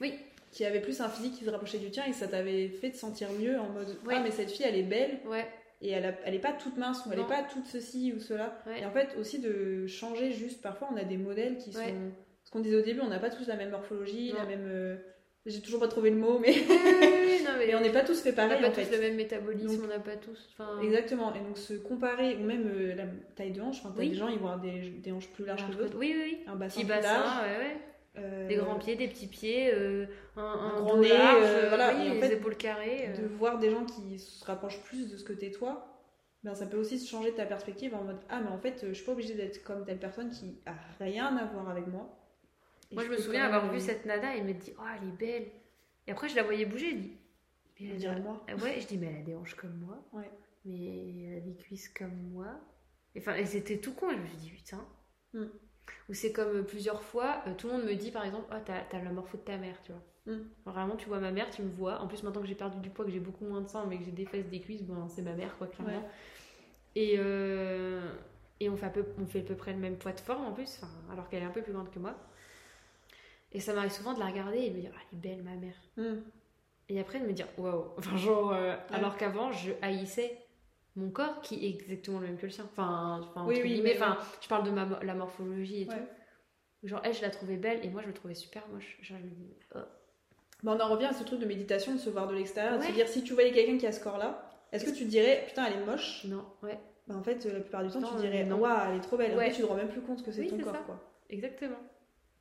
Oui. 0.00 0.14
Qui 0.50 0.64
avait 0.64 0.80
plus 0.80 1.00
un 1.02 1.08
physique 1.10 1.34
qui 1.38 1.44
se 1.44 1.50
rapprochait 1.50 1.78
du 1.78 1.90
tien 1.90 2.04
et 2.06 2.10
que 2.10 2.16
ça 2.16 2.26
t'avait 2.26 2.68
fait 2.68 2.90
te 2.90 2.96
sentir 2.96 3.28
mieux 3.38 3.56
en 3.60 3.68
mode 3.68 3.88
Ouais. 4.06 4.14
Ah, 4.16 4.20
mais 4.24 4.30
cette 4.32 4.50
fille 4.50 4.64
elle 4.66 4.76
est 4.76 4.82
belle 4.82 5.18
Ouais, 5.26 5.46
et 5.80 5.90
elle, 5.90 6.06
a- 6.06 6.14
elle 6.24 6.34
est 6.34 6.38
pas 6.40 6.52
toute 6.52 6.76
mince 6.76 7.04
ou 7.06 7.10
elle 7.12 7.18
Non. 7.18 7.24
est 7.26 7.28
pas 7.28 7.42
toute 7.42 7.66
ceci 7.66 8.12
ou 8.14 8.20
cela. 8.20 8.58
ouais. 8.66 8.80
Et 8.82 8.84
en 8.86 8.90
fait, 8.90 9.16
aussi 9.18 9.38
de 9.38 9.86
changer 9.86 10.30
juste. 10.32 10.60
Parfois, 10.62 10.88
on 10.92 10.96
a 10.96 11.04
des 11.04 11.16
modèles 11.16 11.56
qui 11.58 11.70
Ouais. 11.76 11.88
sont. 11.88 12.12
Ce 12.44 12.50
qu'on 12.50 12.60
disait 12.60 12.76
au 12.76 12.82
début, 12.82 13.00
on 13.00 13.08
n'a 13.08 13.18
pas 13.18 13.30
tous 13.30 13.46
la 13.46 13.56
même 13.56 13.70
morphologie, 13.70 14.32
la 14.36 14.44
même. 14.44 14.66
euh, 14.68 14.96
J'ai 15.46 15.62
toujours 15.62 15.80
pas 15.80 15.88
trouvé 15.88 16.10
le 16.10 16.16
mot, 16.16 16.38
mais, 16.38 16.50
Oui, 16.50 16.56
oui, 16.68 17.42
non, 17.44 17.52
mais 17.58 17.66
mais 17.68 17.74
on 17.74 17.80
n'est 17.80 17.92
pas 17.92 18.04
tous 18.04 18.20
fait 18.20 18.28
on 18.32 18.36
n'a 18.36 18.48
pareil 18.48 18.60
pas 18.60 18.68
en 18.68 18.72
tous 18.72 18.80
fait. 18.82 18.94
le 18.96 19.00
même 19.00 19.16
métabolisme, 19.16 19.68
Donc- 19.68 19.84
on 19.84 19.88
n'a 19.88 19.98
pas 19.98 20.16
tous. 20.16 20.50
Enfin, 20.52 20.78
Exactement, 20.82 21.34
et 21.34 21.38
donc 21.38 21.56
se 21.56 21.72
comparer, 21.74 22.36
ou 22.36 22.40
même 22.40 22.68
euh, 22.68 22.94
la 22.94 23.04
taille 23.36 23.52
de 23.52 23.60
hanche, 23.62 23.78
enfin, 23.80 23.90
t'as 23.96 24.00
Oui. 24.02 24.10
des 24.10 24.16
gens, 24.16 24.28
ils 24.28 24.38
vont 24.38 24.48
avoir 24.48 24.60
des, 24.60 24.90
des 24.90 25.12
hanches 25.12 25.30
plus 25.32 25.46
larges 25.46 25.66
que 25.66 25.74
d'autres, 25.76 25.96
Oui, 25.96 26.12
oui, 26.14 26.22
oui. 26.26 26.38
un 26.46 26.56
bassin 26.56 26.80
Petit 26.80 26.84
plus 26.84 27.00
large, 27.00 27.02
bassin, 27.04 27.42
ouais, 27.42 27.56
ouais. 27.58 27.76
Euh, 28.18 28.48
Des 28.48 28.56
grands 28.56 28.78
pieds, 28.78 28.96
des 28.96 29.08
petits 29.08 29.26
pieds, 29.28 29.72
euh, 29.72 30.06
un, 30.36 30.42
un 30.42 30.80
grand 30.80 30.96
nez, 30.98 31.08
large, 31.08 31.42
euh, 31.44 31.68
voilà. 31.68 31.94
oui, 31.94 32.06
Et 32.06 32.10
en 32.10 32.14
les 32.14 32.20
fait, 32.20 32.34
épaules 32.34 32.56
carrées. 32.56 33.08
euh. 33.08 33.16
de 33.22 33.26
voir 33.28 33.58
des 33.58 33.70
gens 33.70 33.84
qui 33.84 34.18
se 34.18 34.44
rapprochent 34.44 34.80
plus 34.82 35.08
de 35.10 35.16
ce 35.16 35.24
que 35.24 35.32
t'es 35.32 35.50
toi, 35.50 35.86
ben 36.42 36.54
ça 36.54 36.66
peut 36.66 36.78
aussi 36.78 37.04
changer 37.06 37.32
ta 37.34 37.44
perspective 37.46 37.94
en 37.94 38.02
mode 38.02 38.18
ah 38.30 38.40
mais 38.40 38.48
en 38.50 38.58
fait 38.58 38.86
je 38.88 38.92
suis 38.94 39.04
pas 39.04 39.12
obligée 39.12 39.34
d'être 39.34 39.62
comme 39.62 39.84
telle 39.84 39.98
personne 39.98 40.30
qui 40.30 40.58
a 40.66 40.74
rien 40.98 41.36
à 41.36 41.44
voir 41.44 41.68
avec 41.68 41.86
moi. 41.86 42.16
Et 42.90 42.94
Moi, 42.94 43.04
je 43.04 43.10
me 43.10 43.18
souviens 43.18 43.44
avoir 43.44 43.70
vu 43.70 43.78
cette 43.78 44.04
nana 44.06 44.34
et 44.34 44.42
me 44.42 44.52
dit 44.52 44.72
Oh, 44.78 44.82
elle 44.96 45.08
est 45.08 45.12
belle. 45.12 45.48
Et 46.06 46.10
après, 46.10 46.28
je 46.28 46.34
la 46.34 46.42
voyais 46.42 46.64
bouger. 46.66 46.90
Je 46.90 46.96
dis 46.96 47.12
Mais 47.78 47.90
elle 47.90 47.96
dirait 47.98 48.20
moi. 48.20 48.44
Ah 48.48 48.56
Ouais, 48.56 48.80
je 48.80 48.86
dis, 48.88 48.98
mais 48.98 49.06
elle 49.06 49.20
a 49.20 49.22
des 49.22 49.34
hanches 49.36 49.54
comme 49.54 49.76
moi. 49.78 49.96
Ouais. 50.12 50.28
Mais 50.64 51.26
elle 51.28 51.36
a 51.36 51.40
des 51.40 51.54
cuisses 51.54 51.88
comme 51.90 52.16
moi. 52.32 52.48
Et 53.14 53.20
Enfin, 53.20 53.34
et 53.36 53.46
c'était 53.46 53.78
tout 53.78 53.94
con. 53.94 54.10
Et 54.10 54.16
je 54.16 54.20
me 54.22 54.26
suis 54.26 54.36
dit, 54.38 54.50
putain. 54.50 54.84
Mm. 55.34 55.44
Ou 56.08 56.14
c'est 56.14 56.32
comme 56.32 56.56
euh, 56.56 56.62
plusieurs 56.62 57.02
fois, 57.02 57.42
euh, 57.46 57.54
tout 57.54 57.68
le 57.68 57.74
monde 57.74 57.84
me 57.84 57.94
dit 57.94 58.10
par 58.10 58.24
exemple, 58.24 58.46
oh, 58.52 58.58
t'as, 58.64 58.80
t'as 58.82 59.02
la 59.02 59.10
morpho 59.10 59.36
de 59.36 59.42
ta 59.42 59.56
mère, 59.56 59.80
tu 59.82 59.92
vois. 59.92 60.34
Mm. 60.34 60.40
Vraiment, 60.66 60.96
tu 60.96 61.08
vois 61.08 61.20
ma 61.20 61.30
mère, 61.30 61.50
tu 61.50 61.62
me 61.62 61.70
vois. 61.70 62.00
En 62.00 62.08
plus, 62.08 62.22
maintenant 62.22 62.40
que 62.40 62.46
j'ai 62.46 62.54
perdu 62.54 62.78
du 62.78 62.90
poids, 62.90 63.04
que 63.04 63.10
j'ai 63.10 63.20
beaucoup 63.20 63.44
moins 63.44 63.60
de 63.60 63.68
sang, 63.68 63.86
mais 63.86 63.98
que 63.98 64.04
j'ai 64.04 64.10
des 64.10 64.26
fesses, 64.26 64.46
des 64.46 64.60
cuisses, 64.60 64.82
bon, 64.82 65.08
c'est 65.08 65.22
ma 65.22 65.34
mère, 65.34 65.56
quoi, 65.56 65.66
clairement. 65.66 65.94
Ouais. 65.94 66.10
Et, 66.96 67.14
euh, 67.18 68.00
et 68.58 68.68
on, 68.68 68.76
fait 68.76 68.86
à 68.86 68.90
peu, 68.90 69.04
on 69.18 69.26
fait 69.26 69.40
à 69.40 69.42
peu 69.42 69.54
près 69.54 69.72
le 69.72 69.78
même 69.78 69.96
poids 69.96 70.12
de 70.12 70.20
forme 70.20 70.44
en 70.44 70.52
plus, 70.52 70.80
alors 71.12 71.28
qu'elle 71.28 71.42
est 71.42 71.46
un 71.46 71.50
peu 71.50 71.62
plus 71.62 71.72
grande 71.72 71.90
que 71.90 71.98
moi. 71.98 72.14
Et 73.52 73.60
ça 73.60 73.74
m'arrive 73.74 73.92
souvent 73.92 74.14
de 74.14 74.20
la 74.20 74.26
regarder 74.26 74.58
et 74.58 74.70
de 74.70 74.76
me 74.76 74.80
dire, 74.80 74.92
ah, 74.94 75.00
elle 75.12 75.18
est 75.18 75.20
belle, 75.20 75.42
ma 75.42 75.54
mère. 75.54 75.74
Hmm. 75.96 76.20
Et 76.90 76.98
après 76.98 77.20
de 77.20 77.24
me 77.24 77.32
dire 77.32 77.46
waouh, 77.56 77.84
enfin 77.98 78.16
genre 78.16 78.52
euh, 78.52 78.74
alors 78.90 79.16
qu'avant 79.16 79.52
je 79.52 79.70
haïssais 79.80 80.36
mon 80.96 81.10
corps 81.10 81.40
qui 81.40 81.64
est 81.66 81.70
exactement 81.70 82.18
le 82.20 82.26
même 82.26 82.36
que 82.36 82.46
le 82.46 82.52
sien. 82.52 82.64
Enfin, 82.64 83.20
enfin 83.22 83.44
Oui, 83.46 83.80
mais 83.82 83.94
enfin, 83.96 84.18
je 84.40 84.48
parle 84.48 84.64
de 84.64 84.70
ma, 84.70 84.86
la 85.02 85.14
morphologie 85.14 85.82
et 85.82 85.88
Ouais. 85.88 85.94
tout. 85.94 86.86
Genre 86.88 87.00
elle 87.04 87.12
je 87.14 87.20
la 87.22 87.30
trouvais 87.30 87.56
belle 87.56 87.84
et 87.84 87.88
moi 87.90 88.00
je 88.02 88.06
le 88.08 88.14
trouvais 88.14 88.34
super 88.34 88.66
moche. 88.68 88.98
Genre 89.02 89.18
je 89.18 89.24
me 89.24 89.30
dis 89.30 89.54
oh. 89.74 89.78
On 90.64 90.78
en 90.78 90.88
revient 90.88 91.06
à 91.06 91.12
ce 91.12 91.24
truc 91.24 91.38
de 91.40 91.46
méditation, 91.46 91.94
de 91.94 91.98
se 91.98 92.10
voir 92.10 92.26
de 92.26 92.34
l'extérieur, 92.34 92.76
de 92.78 92.82
se 92.82 92.88
Ouais. 92.88 92.92
dire 92.94 93.08
si 93.08 93.22
tu 93.22 93.34
voyais 93.34 93.50
quelqu'un 93.52 93.78
qui 93.78 93.86
a 93.86 93.92
ce 93.92 94.02
corps-là, 94.02 94.42
est-ce 94.72 94.84
que 94.84 94.90
tu 94.90 95.04
te 95.04 95.08
dirais 95.10 95.44
putain 95.46 95.66
elle 95.66 95.82
est 95.82 95.84
moche? 95.86 96.24
Non, 96.24 96.44
ouais, 96.62 96.78
Ben, 97.06 97.16
En 97.16 97.22
fait 97.22 97.44
la 97.44 97.60
plupart 97.60 97.82
du 97.84 97.90
temps 97.90 98.00
Non, 98.00 98.08
tu 98.12 98.16
dirais 98.22 98.44
non. 98.44 98.58
waouh 98.58 98.90
elle 98.90 98.96
est 98.96 99.00
trop 99.00 99.16
belle. 99.16 99.32
En 99.34 99.36
Ouais. 99.36 99.50
fait 99.50 99.56
tu 99.56 99.62
te 99.62 99.66
rends 99.66 99.74
même 99.76 99.88
plus 99.88 100.00
compte 100.02 100.22
que 100.24 100.32
c'est 100.32 100.40
Oui, 100.42 100.48
ton 100.48 100.58
corps 100.58 100.74
ça. 100.74 100.82
quoi. 100.86 100.98
exactement. 101.28 101.76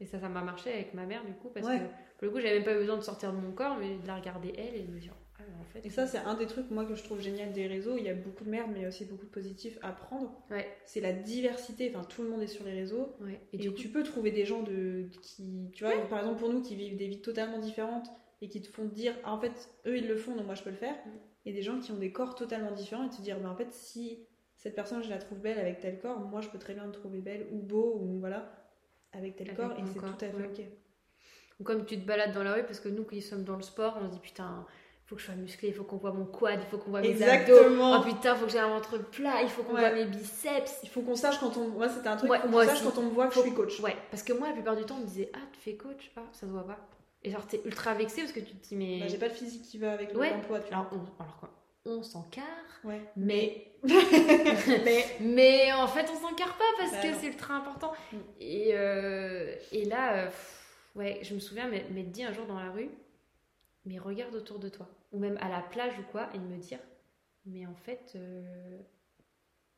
Et 0.02 0.06
ça 0.06 0.20
ça 0.20 0.30
m'a 0.30 0.42
marché 0.42 0.72
avec 0.72 0.94
ma 0.94 1.06
mère 1.06 1.26
du 1.26 1.34
coup 1.34 1.50
parce 1.50 1.68
Ouais. 1.68 1.78
que 1.80 1.84
pour 2.18 2.24
le 2.26 2.30
coup 2.32 2.40
j'avais 2.40 2.56
même 2.56 2.64
pas 2.64 2.74
besoin 2.76 2.96
de 2.98 3.02
sortir 3.02 3.34
de 3.34 3.38
mon 3.38 3.52
corps 3.52 3.78
mais 3.78 3.98
de 3.98 4.08
la 4.08 4.16
regarder 4.16 4.54
elle 4.58 4.76
et 4.76 4.82
de 4.84 4.92
me 4.92 5.00
dire 5.00 5.14
en 5.60 5.64
fait. 5.66 5.86
Et 5.86 5.90
ça 5.90 6.08
c'est 6.08 6.18
un 6.18 6.34
des 6.36 6.46
trucs 6.46 6.70
moi 6.72 6.86
que 6.86 6.96
je 6.96 7.04
trouve 7.04 7.22
génial 7.22 7.52
des 7.52 7.68
réseaux, 7.68 7.98
il 7.98 8.04
y 8.04 8.10
a 8.10 8.14
beaucoup 8.14 8.44
de 8.44 8.50
merde 8.50 8.70
mais 8.72 8.80
il 8.80 8.82
y 8.84 8.86
a 8.86 8.90
aussi 8.90 9.06
beaucoup 9.06 9.26
de 9.26 9.32
positifs 9.32 9.78
à 9.82 9.92
prendre. 9.92 10.32
Ouais, 10.52 10.68
C'est 10.86 11.02
la 11.02 11.14
diversité, 11.14 11.92
enfin 11.94 12.06
tout 12.06 12.24
le 12.24 12.30
monde 12.30 12.42
est 12.42 12.48
sur 12.48 12.66
les 12.66 12.74
réseaux. 12.74 13.16
ouais. 13.22 13.40
Et, 13.54 13.56
Et, 13.56 13.60
du 13.60 13.72
coup 13.72 13.78
tu 13.78 13.90
peux 13.90 14.04
trouver 14.04 14.32
des 14.32 14.46
gens 14.46 14.62
de, 14.64 15.06
qui, 15.22 15.70
tu 15.74 15.84
vois, 15.84 15.96
par 16.08 16.20
exemple 16.20 16.40
pour 16.40 16.52
nous 16.52 16.62
qui 16.62 16.76
vivent 16.76 16.98
des 16.98 17.08
vies 17.08 17.22
totalement 17.22 17.60
différentes 17.60 18.10
et 18.42 18.50
qui 18.50 18.62
te 18.62 18.68
font 18.68 18.86
dire, 18.86 19.14
ah, 19.24 19.34
en 19.34 19.40
fait, 19.40 19.70
eux 19.86 19.98
ils 19.98 20.08
le 20.08 20.16
font 20.16 20.36
donc 20.36 20.46
moi 20.46 20.56
je 20.56 20.64
peux 20.64 20.70
le 20.70 20.76
faire. 20.76 20.96
Et 21.46 21.54
des 21.54 21.62
gens 21.62 21.80
qui 21.80 21.92
ont 21.92 21.98
des 21.98 22.12
corps 22.12 22.36
totalement 22.36 22.72
différents 22.72 23.06
et 23.06 23.10
te 23.10 23.22
dire, 23.22 23.40
bah, 23.40 23.50
en 23.50 23.56
fait, 23.56 23.72
si 23.72 24.20
cette 24.56 24.76
personne 24.76 25.02
je 25.04 25.10
la 25.10 25.18
trouve 25.18 25.40
belle 25.40 25.58
avec 25.58 25.80
tel 25.80 26.00
corps, 26.00 26.20
moi 26.20 26.42
je 26.42 26.50
peux 26.50 26.60
très 26.60 26.74
bien 26.74 26.86
me 26.86 26.92
trouver 26.92 27.20
belle 27.20 27.48
ou 27.52 27.60
beau 27.60 27.98
ou 28.00 28.20
voilà, 28.20 28.52
avec 29.14 29.36
tel 29.36 29.48
Avec 29.48 29.58
corps 29.58 29.72
et 29.72 29.84
c'est 29.86 30.00
tout 30.00 30.06
à 30.06 30.30
fait 30.30 30.34
ok. 30.36 30.66
Ou 31.60 31.64
comme 31.64 31.86
tu 31.86 32.00
te 32.00 32.06
balades 32.06 32.34
dans 32.34 32.44
la 32.44 32.54
rue, 32.54 32.64
parce 32.64 32.80
que 32.80 32.88
nous 32.88 33.04
qui 33.04 33.22
sommes 33.22 33.44
dans 33.44 33.58
le 33.58 33.62
sport, 33.62 33.98
on 34.02 34.08
se 34.08 34.14
dit 34.14 34.20
putain, 34.20 34.66
faut 35.10 35.16
que 35.16 35.22
je 35.22 35.26
sois 35.26 35.36
musclé, 35.36 35.70
il 35.70 35.74
faut 35.74 35.84
qu'on 35.84 35.98
voit 35.98 36.12
mon 36.14 36.26
quad, 36.26 36.60
il 36.62 36.70
faut 36.70 36.78
qu'on 36.78 36.92
voit 36.92 37.02
mes 37.02 37.10
abdos. 37.24 37.24
Exactement. 37.24 38.00
Oh 38.00 38.04
putain, 38.04 38.36
il 38.36 38.38
faut 38.40 38.46
que 38.46 38.52
j'ai 38.52 38.60
un 38.60 38.68
ventre 38.70 38.98
plat, 39.10 39.42
il 39.42 39.50
faut 39.50 39.64
qu'on 39.64 39.74
Ouais. 39.74 39.80
voit 39.82 39.92
mes 39.92 40.06
biceps. 40.06 40.80
Il 40.84 40.90
faut 40.90 41.02
qu'on 41.02 41.16
sache 41.16 41.40
quand 41.40 41.58
on. 41.58 41.68
Moi 41.70 41.90
c'était 41.90 42.08
un 42.10 42.16
truc, 42.16 42.30
Ouais, 42.30 42.38
faut 42.38 42.44
qu'on 42.44 42.50
moi 42.52 42.66
sache 42.66 42.76
aussi. 42.76 42.84
quand 42.94 43.02
on 43.02 43.06
me 43.06 43.10
voit 43.10 43.28
que 43.28 43.34
Faut- 43.34 43.42
je 43.42 43.48
suis 43.48 43.56
coach. 43.56 43.80
Ouais, 43.80 43.96
parce 44.12 44.22
que 44.24 44.34
moi, 44.34 44.48
la 44.48 44.54
plupart 44.54 44.76
du 44.76 44.86
temps, 44.86 44.96
on 44.98 45.02
me 45.02 45.06
disait 45.08 45.32
Ah, 45.34 45.40
tu 45.52 45.60
fais 45.62 45.74
coach? 45.76 46.12
Ah, 46.16 46.22
ça 46.32 46.42
se 46.42 46.46
voit 46.52 46.66
pas. 46.68 46.78
Et 47.24 47.32
genre, 47.32 47.46
t'es 47.48 47.60
ultra 47.66 47.96
vexé 47.96 48.22
parce 48.22 48.32
que 48.34 48.40
tu 48.40 48.54
te 48.56 48.68
dis 48.68 48.76
Mais. 48.76 49.00
Bah, 49.00 49.06
J'ai 49.10 49.18
pas 49.18 49.28
le 49.28 49.34
physique 49.34 49.64
qui 49.64 49.78
va 49.80 49.92
avec 49.94 50.14
le 50.14 50.20
Ouais. 50.20 50.30
l'emploi, 50.30 50.60
tu 50.60 50.72
alors, 50.74 50.88
on, 50.92 51.22
alors 51.24 51.38
quoi? 51.40 51.50
On 51.86 52.04
s'encarre, 52.04 52.44
Ouais. 52.84 53.02
mais. 53.18 53.66
Mais. 53.84 55.06
mais 55.22 55.72
en 55.74 55.88
fait, 55.88 56.06
on 56.14 56.16
s'encarre 56.28 56.56
pas 56.58 56.66
parce 56.78 56.92
Bah 56.92 56.98
que 57.02 57.14
c'est 57.20 57.28
ultra 57.28 57.56
important. 57.56 57.94
Mm. 58.12 58.18
Et, 58.42 58.70
euh, 58.74 59.56
et 59.72 59.86
là, 59.86 60.14
euh, 60.18 60.30
ouais, 60.96 61.20
je 61.24 61.34
me 61.34 61.40
souviens 61.40 61.68
m'être 61.68 62.12
dit 62.12 62.24
un 62.24 62.34
jour 62.34 62.46
dans 62.46 62.60
la 62.60 62.70
rue 62.72 62.90
Mais 63.90 63.98
regarde 64.00 64.36
autour 64.36 64.60
de 64.60 64.70
toi. 64.70 64.88
Ou 65.12 65.20
même 65.20 65.38
à 65.42 65.50
la 65.50 65.62
plage 65.62 65.98
ou 66.00 66.04
quoi, 66.12 66.30
et 66.34 66.38
de 66.38 66.44
me 66.44 66.58
dire 66.58 66.80
Mais 67.46 67.66
en 67.66 67.76
fait. 67.76 68.14
euh, 68.16 68.78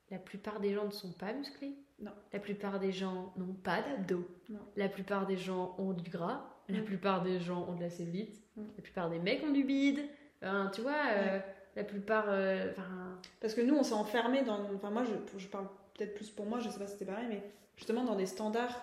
la 0.10 0.20
plupart 0.20 0.60
des 0.60 0.74
gens 0.74 0.86
ne 0.86 0.92
sont 0.92 1.14
pas 1.14 1.32
musclés. 1.32 1.74
Non. 2.00 2.12
La 2.34 2.40
plupart 2.40 2.80
des 2.80 2.92
gens 2.92 3.32
n'ont 3.38 3.54
pas 3.54 3.82
d'abdos. 3.82 4.28
Non. 4.50 4.60
La 4.76 4.90
plupart 4.90 5.26
des 5.26 5.38
gens 5.38 5.74
ont 5.78 5.94
du 5.94 6.10
gras. 6.10 6.46
La 6.68 6.80
Mm. 6.82 6.84
plupart 6.86 7.22
des 7.24 7.40
gens 7.40 7.66
ont 7.70 7.76
de 7.76 7.82
la 7.82 7.90
cellulite. 7.90 8.42
Mm. 8.58 8.64
La 8.76 8.82
plupart 8.84 9.10
des 9.10 9.20
mecs 9.20 9.42
ont 9.44 9.52
du 9.52 9.64
bide. 9.64 10.02
Enfin, 10.42 10.70
tu 10.74 10.82
vois, 10.82 10.98
euh, 11.12 11.40
la 11.78 11.84
plupart. 11.86 12.26
euh, 12.28 12.70
enfin, 12.72 13.18
Parce 13.40 13.54
que 13.54 13.62
nous, 13.62 13.76
on 13.76 13.84
s'est 13.84 13.94
enfermé 13.94 14.44
dans. 14.44 14.60
Enfin, 14.76 14.90
moi, 14.90 15.04
je, 15.06 15.40
je 15.40 15.48
parle 15.48 15.68
peut-être 15.94 16.14
plus 16.16 16.30
pour 16.30 16.46
moi, 16.46 16.60
je 16.60 16.70
sais 16.70 16.80
pas 16.80 16.88
si 16.88 16.94
c'était 16.94 17.06
pareil, 17.06 17.28
mais 17.30 17.42
justement 17.78 18.04
dans 18.04 18.16
des 18.16 18.26
standards, 18.26 18.82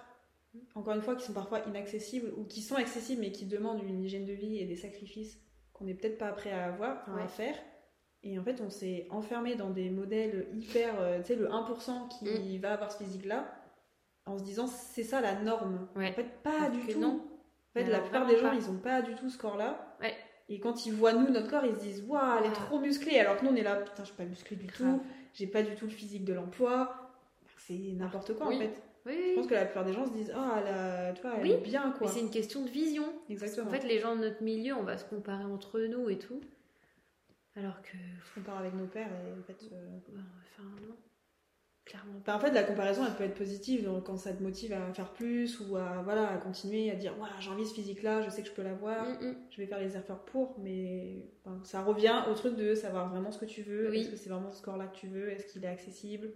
encore 0.75 0.95
une 0.95 1.03
fois, 1.03 1.15
qui 1.17 1.25
sont 1.25 1.33
parfois 1.33 1.61
inaccessibles 1.67 2.33
ou 2.37 2.45
qui 2.45 2.63
sont 2.63 2.75
accessibles 2.77 3.21
mais 3.21 3.33
qui 3.33 3.47
demandent 3.47 3.83
une 3.83 4.03
hygiène 4.03 4.25
de 4.25 4.33
vie 4.33 4.59
et 4.59 4.65
des 4.65 4.77
sacrifices 4.77 5.39
qu'on 5.73 5.85
n'est 5.85 5.95
peut-être 5.95 6.19
pas 6.19 6.33
prêt 6.33 6.51
à 6.51 6.65
avoir, 6.67 7.03
enfin, 7.03 7.19
à 7.23 7.29
faire. 7.29 7.55
Et 8.25 8.39
en 8.39 8.43
fait, 8.43 8.61
on 8.61 8.71
s'est 8.71 9.07
enfermé 9.11 9.55
dans 9.55 9.71
des 9.71 9.91
modèles 9.91 10.49
hyper. 10.53 10.99
euh, 11.01 11.21
tu 11.21 11.27
sais, 11.29 11.37
le 11.37 11.49
1% 11.49 12.09
qui 12.09 12.59
va 12.59 12.73
avoir 12.73 12.91
ce 12.91 12.99
physique-là, 13.05 13.49
en 14.27 14.37
se 14.39 14.43
disant 14.43 14.67
c'est 14.67 15.05
ça 15.05 15.21
la 15.21 15.35
norme. 15.41 15.89
Ouais. 15.97 16.11
En 16.11 16.13
fait, 16.13 16.29
pas 16.43 16.69
du 16.71 16.81
tout. 16.93 16.99
non. 16.99 17.21
En 17.21 17.73
fait, 17.75 17.85
Mais 17.85 17.91
la 17.91 18.01
plupart 18.01 18.27
des 18.27 18.37
gens, 18.39 18.49
pas. 18.51 18.55
ils 18.57 18.69
ont 18.71 18.79
pas 18.79 19.03
du 19.03 19.15
tout 19.15 19.31
ce 19.31 19.39
corps-là. 19.39 19.97
Ouais. 20.01 20.15
Et 20.49 20.59
quand 20.61 20.87
ils 20.87 20.93
voient 20.95 21.13
nous, 21.13 21.31
notre 21.31 21.49
corps, 21.49 21.65
ils 21.65 21.75
se 21.77 21.81
disent 21.81 22.05
Waouh, 22.09 22.39
elle 22.39 22.47
est 22.47 22.55
Ah. 22.57 22.65
trop 22.67 22.81
musclée. 22.81 23.19
Alors 23.21 23.37
que 23.37 23.45
nous, 23.45 23.53
on 23.53 23.57
est 23.57 23.63
là, 23.63 23.77
putain, 23.77 24.03
je 24.03 24.09
suis 24.09 24.17
pas 24.17 24.25
musclée 24.25 24.57
du 24.57 24.67
Grave. 24.67 24.97
tout. 24.97 25.03
J'ai 25.35 25.47
pas 25.47 25.63
du 25.63 25.75
tout 25.77 25.85
le 25.85 25.91
physique 25.93 26.25
de 26.25 26.33
l'emploi. 26.33 27.13
C'est 27.59 27.75
n'importe 27.95 28.35
quoi 28.35 28.49
Oui. 28.49 28.57
en 28.57 28.61
fait. 28.61 28.83
Oui, 29.09 29.15
Je 29.31 29.35
pense 29.37 29.47
que 29.47 29.55
la 29.55 29.65
plupart 29.65 29.85
des 29.85 29.93
gens 29.95 30.07
se 30.07 30.13
disent 30.13 30.33
Ah, 30.37 30.59
elle 30.61 30.69
a- 30.75 31.13
tu 31.15 31.23
vois, 31.23 31.35
elle 31.37 31.43
Oui, 31.43 31.53
est 31.53 31.61
bien 31.63 31.91
Mais 31.93 31.99
quoi. 31.99 32.09
c'est 32.09 32.21
une 32.21 32.31
question 32.31 32.63
de 32.65 32.69
vision. 32.69 33.05
Exactement. 33.31 33.67
En 33.67 33.71
fait, 33.71 33.85
les 33.87 33.99
gens 33.99 34.15
de 34.15 34.21
notre 34.21 34.43
milieu, 34.43 34.75
on 34.75 34.83
va 34.85 34.97
se 34.99 35.05
comparer 35.05 35.45
entre 35.45 35.81
nous 35.81 36.09
et 36.11 36.19
tout. 36.19 36.41
Alors 37.57 37.81
que. 37.83 37.97
on 38.39 38.43
part 38.43 38.59
avec 38.59 38.75
nos 38.75 38.87
pères 38.87 39.09
et 39.11 39.33
en 39.39 39.43
fait. 39.43 39.59
euh, 39.73 39.99
Enfin, 40.13 40.69
non. 40.87 40.95
Clairement 41.85 42.21
bah, 42.27 42.37
en 42.37 42.39
fait, 42.39 42.51
la 42.51 42.65
comparaison, 42.65 43.03
elle 43.07 43.15
peut 43.15 43.25
être 43.25 43.35
positive 43.39 43.85
donc, 43.85 44.05
quand 44.05 44.19
ça 44.19 44.35
te 44.35 44.43
motive 44.43 44.75
à 44.75 44.93
faire 44.93 45.11
plus 45.15 45.59
ou 45.61 45.77
à, 45.77 46.03
voilà, 46.03 46.29
à 46.31 46.37
continuer, 46.37 46.91
à 46.91 46.95
dire 46.97 47.15
Voilà, 47.17 47.33
j'ai 47.41 47.49
envie 47.49 47.63
de 47.63 47.69
ce 47.69 47.73
physique-là, 47.75 48.21
je 48.21 48.29
sais 48.29 48.43
que 48.43 48.49
je 48.49 48.53
peux 48.53 48.63
l'avoir, 48.63 49.07
Mm, 49.09 49.25
mm. 49.29 49.37
je 49.51 49.57
vais 49.57 49.67
faire 49.67 49.81
les 49.81 49.97
efforts 49.97 50.23
pour, 50.27 50.59
mais 50.59 51.25
enfin, 51.47 51.59
ça 51.65 51.81
revient 51.83 52.25
au 52.31 52.35
truc 52.35 52.57
de 52.57 52.75
savoir 52.75 53.09
vraiment 53.09 53.31
ce 53.33 53.39
que 53.39 53.47
tu 53.47 53.63
veux. 53.63 53.89
Oui. 53.89 54.01
Est-ce 54.01 54.11
que 54.11 54.17
c'est 54.17 54.29
vraiment 54.29 54.53
ce 54.53 54.61
corps-là 54.63 54.87
que 54.89 54.97
tu 54.99 55.07
veux 55.09 55.31
Est-ce 55.31 55.47
qu'il 55.51 55.65
est 55.65 55.69
accessible 55.69 56.31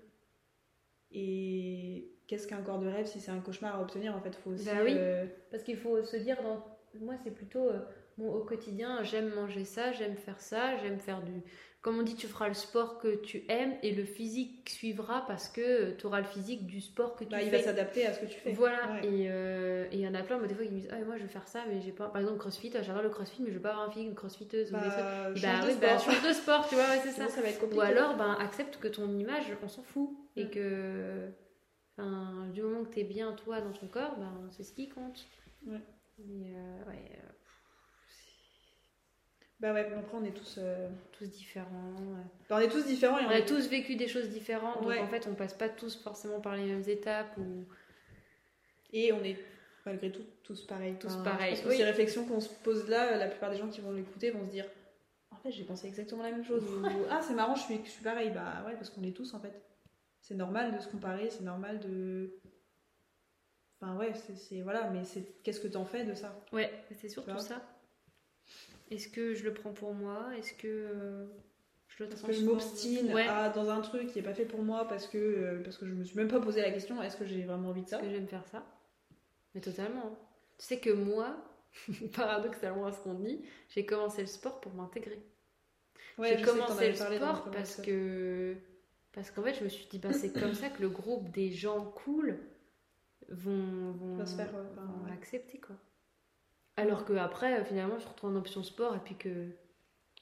Et 1.11 2.11
qu'est-ce 2.33 2.49
qu'un 2.49 2.63
corps 2.63 2.79
de 2.79 2.89
rêve 2.89 3.05
si 3.07 3.21
c'est 3.21 3.31
un 3.31 3.41
cauchemar 3.41 3.77
à 3.77 3.83
obtenir 3.83 4.17
En 4.17 4.21
fait, 4.23 4.35
faut 4.37 4.51
aussi. 4.53 4.65
Bah 4.65 4.73
oui. 4.83 4.95
euh, 4.97 5.27
Parce 5.51 5.63
qu'il 5.63 5.77
faut 5.77 6.03
se 6.03 6.17
dire, 6.17 6.39
dans... 6.43 6.65
moi 7.01 7.15
c'est 7.23 7.31
plutôt 7.31 7.69
euh, 7.69 7.79
bon, 8.17 8.33
au 8.33 8.41
quotidien, 8.43 9.03
j'aime 9.03 9.29
manger 9.35 9.65
ça, 9.67 9.93
j'aime 9.93 10.17
faire 10.17 10.41
ça, 10.41 10.77
j'aime 10.79 10.99
faire 10.99 11.21
du... 11.21 11.33
Comme 11.83 11.99
on 11.99 12.03
dit, 12.03 12.15
tu 12.15 12.29
feras 12.29 12.47
le 12.47 12.55
sport 12.55 12.99
que 12.99 13.17
tu 13.17 13.43
aimes 13.49 13.75
et 13.83 13.91
le 13.93 14.05
physique 14.05 14.71
suivra 14.71 15.25
parce 15.27 15.49
que 15.49 15.91
tu 15.91 16.07
auras 16.07 16.21
le 16.21 16.27
physique 16.27 16.65
du 16.65 16.81
sport 16.81 17.17
que 17.17 17.25
tu 17.25 17.31
bah, 17.31 17.43
il 17.43 17.51
fais. 17.51 17.57
va 17.59 17.63
s'adapter 17.65 18.07
à 18.07 18.13
ce 18.15 18.21
que 18.21 18.27
tu 18.27 18.39
fais. 18.39 18.53
Voilà, 18.53 18.79
Ouais. 18.93 19.09
et 19.09 19.27
euh, 19.29 19.87
il 19.93 19.99
y 19.99 20.07
en 20.07 20.15
a 20.15 20.23
plein, 20.23 20.39
des 20.41 20.55
fois, 20.55 20.65
qui 20.65 20.71
me 20.71 20.77
disent 20.79 20.89
Ah, 20.93 21.05
moi 21.05 21.17
je 21.17 21.23
veux 21.25 21.29
faire 21.29 21.49
ça, 21.49 21.65
mais 21.69 21.81
j'ai 21.81 21.91
pas. 21.91 22.07
Par 22.07 22.21
exemple, 22.21 22.39
crossfit, 22.39 22.73
j'adore 22.83 23.03
le 23.03 23.09
crossfit, 23.11 23.43
mais 23.43 23.51
je 23.51 23.57
veux 23.57 23.61
pas 23.61 23.71
avoir 23.71 23.89
un 23.89 23.91
physique 23.91 24.11
de 24.11 24.15
crossfiteuse. 24.15 24.71
ou 24.73 24.77
des 24.77 24.81
trucs. 24.81 24.95
Bah, 24.95 25.31
Bah, 25.43 25.61
de 25.67 25.67
oui, 25.67 25.77
bah, 25.81 25.99
sport. 25.99 26.15
change 26.15 26.29
de 26.29 26.33
sport, 26.33 26.69
tu 26.69 26.77
vois, 26.77 26.85
ouais, 26.85 27.01
c'est 27.03 27.11
ça. 27.11 27.29
Ça 27.29 27.41
va 27.43 27.49
être 27.49 27.59
compliqué. 27.59 27.79
Ou 27.79 27.85
alors, 27.85 28.17
ben, 28.17 28.37
accepte 28.41 28.77
que 28.79 28.87
ton 28.89 29.09
image, 29.19 29.47
on 29.65 29.69
s'en 29.69 29.83
fout. 29.83 30.09
Et 30.37 30.45
Mm. 30.45 30.51
que, 30.51 31.29
enfin, 32.03 32.49
du 32.53 32.63
moment 32.63 32.85
que 32.85 32.95
t'es 32.95 33.05
bien 33.05 33.33
toi 33.33 33.61
dans 33.61 33.73
ton 33.73 33.87
corps, 33.87 34.17
ben, 34.17 34.33
c'est 34.51 34.65
ce 34.65 34.73
qui 34.73 34.89
compte. 34.89 35.27
Ouais. 35.67 35.81
Mais, 36.19 36.55
euh, 36.57 36.85
ouais, 36.89 37.11
euh, 37.19 37.29
Bah 39.61 39.73
ouais, 39.73 39.81
après, 39.97 40.17
on 40.17 40.25
est 40.25 40.33
tous, 40.33 40.57
euh, 40.59 40.89
tous 41.13 41.27
différents. 41.31 41.95
bah, 42.49 42.57
on 42.57 42.59
est 42.59 42.69
tous 42.69 42.85
différents 42.85 43.19
et 43.19 43.25
On 43.27 43.31
a 43.31 43.43
tous 43.43 43.69
vécu 43.69 43.95
des 43.97 44.09
choses 44.09 44.29
différentes, 44.31 44.83
donc 44.83 44.93
en 44.99 45.07
fait, 45.09 45.27
on 45.31 45.35
passe 45.35 45.55
pas 45.55 45.69
tous 45.69 45.97
forcément 46.03 46.41
par 46.41 46.57
les 46.57 46.65
mêmes 46.65 46.83
étapes. 46.89 47.37
Ou... 47.39 47.65
Et 48.93 49.13
on 49.13 49.23
est 49.23 49.37
malgré 49.87 50.11
tout 50.13 50.23
tous 50.43 50.65
pareils. 50.67 50.97
Tous 50.99 51.07
Enfin, 51.09 51.23
pareils, 51.23 51.57
oui. 51.67 51.77
ces 51.77 51.85
réflexions 51.85 52.25
qu'on 52.27 52.41
se 52.41 52.49
pose 52.63 52.89
là, 52.89 53.17
la 53.17 53.29
plupart 53.29 53.51
des 53.51 53.57
gens 53.57 53.69
qui 53.69 53.81
vont 53.81 53.93
l'écouter 53.93 54.31
vont 54.31 54.45
se 54.47 54.51
dire 54.51 54.67
En 55.31 55.37
fait, 55.37 55.51
j'ai 55.53 55.65
pensé 55.65 55.87
exactement 55.87 56.23
la 56.25 56.31
même 56.33 56.45
chose. 56.45 56.63
Ou 56.65 56.85
Ah, 57.11 57.21
c'est 57.23 57.35
marrant, 57.35 57.55
je 57.55 57.63
suis, 57.63 57.81
je 57.85 57.91
suis 57.91 58.03
pareil. 58.05 58.31
Bah 58.31 58.65
ouais, 58.67 58.75
parce 58.75 58.91
qu'on 58.91 59.03
est 59.05 59.17
tous 59.17 59.33
en 59.35 59.41
fait. 59.41 59.53
C'est 60.23 60.35
normal 60.37 60.75
de 60.75 60.81
se 60.81 60.89
comparer, 60.89 61.29
c'est 61.31 61.43
normal 61.43 61.81
de. 61.81 62.31
Enfin 63.81 63.97
ouais, 63.97 64.13
c'est-. 64.15 64.63
Voilà, 64.63 64.89
mais 64.91 65.05
c'est 65.05 65.43
qu'est-ce 65.43 65.61
que 65.61 65.69
t'en 65.69 65.85
fais 65.85 66.05
de 66.05 66.15
ça? 66.15 66.35
Ouais, 66.53 66.73
c'est 66.93 67.09
surtout 67.09 67.39
ça. 67.39 67.61
Est-ce 68.91 69.09
que 69.09 69.35
je 69.35 69.43
le 69.45 69.53
prends 69.53 69.73
pour 69.73 69.95
moi? 69.95 70.29
Est-ce 70.39 70.53
que 70.55 70.69
euh, 70.69 71.27
je 71.89 72.05
le 72.05 72.13
Est-ce 72.13 72.23
que 72.23 72.33
je 72.33 72.45
m'obstine 72.45 73.13
Ouais. 73.13 73.27
à- 73.27 73.49
dans 73.49 73.69
un 73.71 73.81
truc 73.81 74.09
qui 74.09 74.21
est 74.21 74.23
pas 74.23 74.35
fait 74.35 74.45
pour 74.45 74.63
moi 74.63 74.87
parce 74.87 75.09
que, 75.09 75.19
euh, 75.19 75.63
parce 75.65 75.77
que 75.77 75.87
je 75.87 75.93
me 75.93 76.05
suis 76.05 76.17
même 76.17 76.29
pas 76.29 76.41
posé 76.41 76.61
la 76.61 76.71
question 76.71 77.03
est-ce 77.03 77.17
que 77.17 77.27
j'ai 77.27 77.43
vraiment 77.43 77.71
envie 77.71 77.83
de 77.83 77.89
ça? 77.89 77.97
Est-ce 77.99 78.07
que 78.07 78.11
j'aime 78.15 78.29
faire 78.29 78.47
ça? 78.47 78.65
Mais 79.55 79.61
totalement. 79.61 80.17
Tu 80.59 80.67
sais 80.67 80.79
que 80.79 80.91
moi, 80.91 81.37
paradoxalement 82.15 82.87
à 82.87 82.93
ce 82.93 83.01
qu'on 83.01 83.15
dit, 83.15 83.43
j'ai 83.71 83.85
commencé 83.85 84.21
le 84.21 84.29
sport 84.29 84.61
pour 84.61 84.73
m'intégrer. 84.75 85.21
Ouais, 86.19 86.37
j'ai 86.37 86.43
commencé 86.43 86.89
le 86.89 86.95
sport 86.95 87.51
parce 87.51 87.77
que 87.77 88.57
parce 89.13 89.31
qu'en 89.31 89.43
fait 89.43 89.55
je 89.55 89.65
me 89.65 89.69
suis 89.69 89.87
dit 89.87 89.99
bah 89.99 90.13
c'est 90.13 90.33
comme 90.41 90.55
ça 90.55 90.69
que 90.69 90.83
le 90.83 90.89
groupe 90.89 91.31
des 91.31 91.51
gens 91.51 91.85
cool 91.85 92.39
vont 93.29 94.25
se 94.27 94.37
faire, 94.37 94.55
euh, 94.55 94.65
enfin, 94.73 94.83
vont 94.83 95.05
ouais. 95.07 95.13
accepter 95.13 95.59
quoi. 95.59 95.77
Alors 96.77 97.05
que 97.05 97.13
après 97.15 97.61
euh, 97.61 97.65
finalement 97.65 97.99
je 97.99 98.07
retrouve 98.07 98.31
en 98.31 98.37
option 98.37 98.63
sport 98.63 98.95
et 98.95 99.01
puis 99.01 99.17
que 99.17 99.49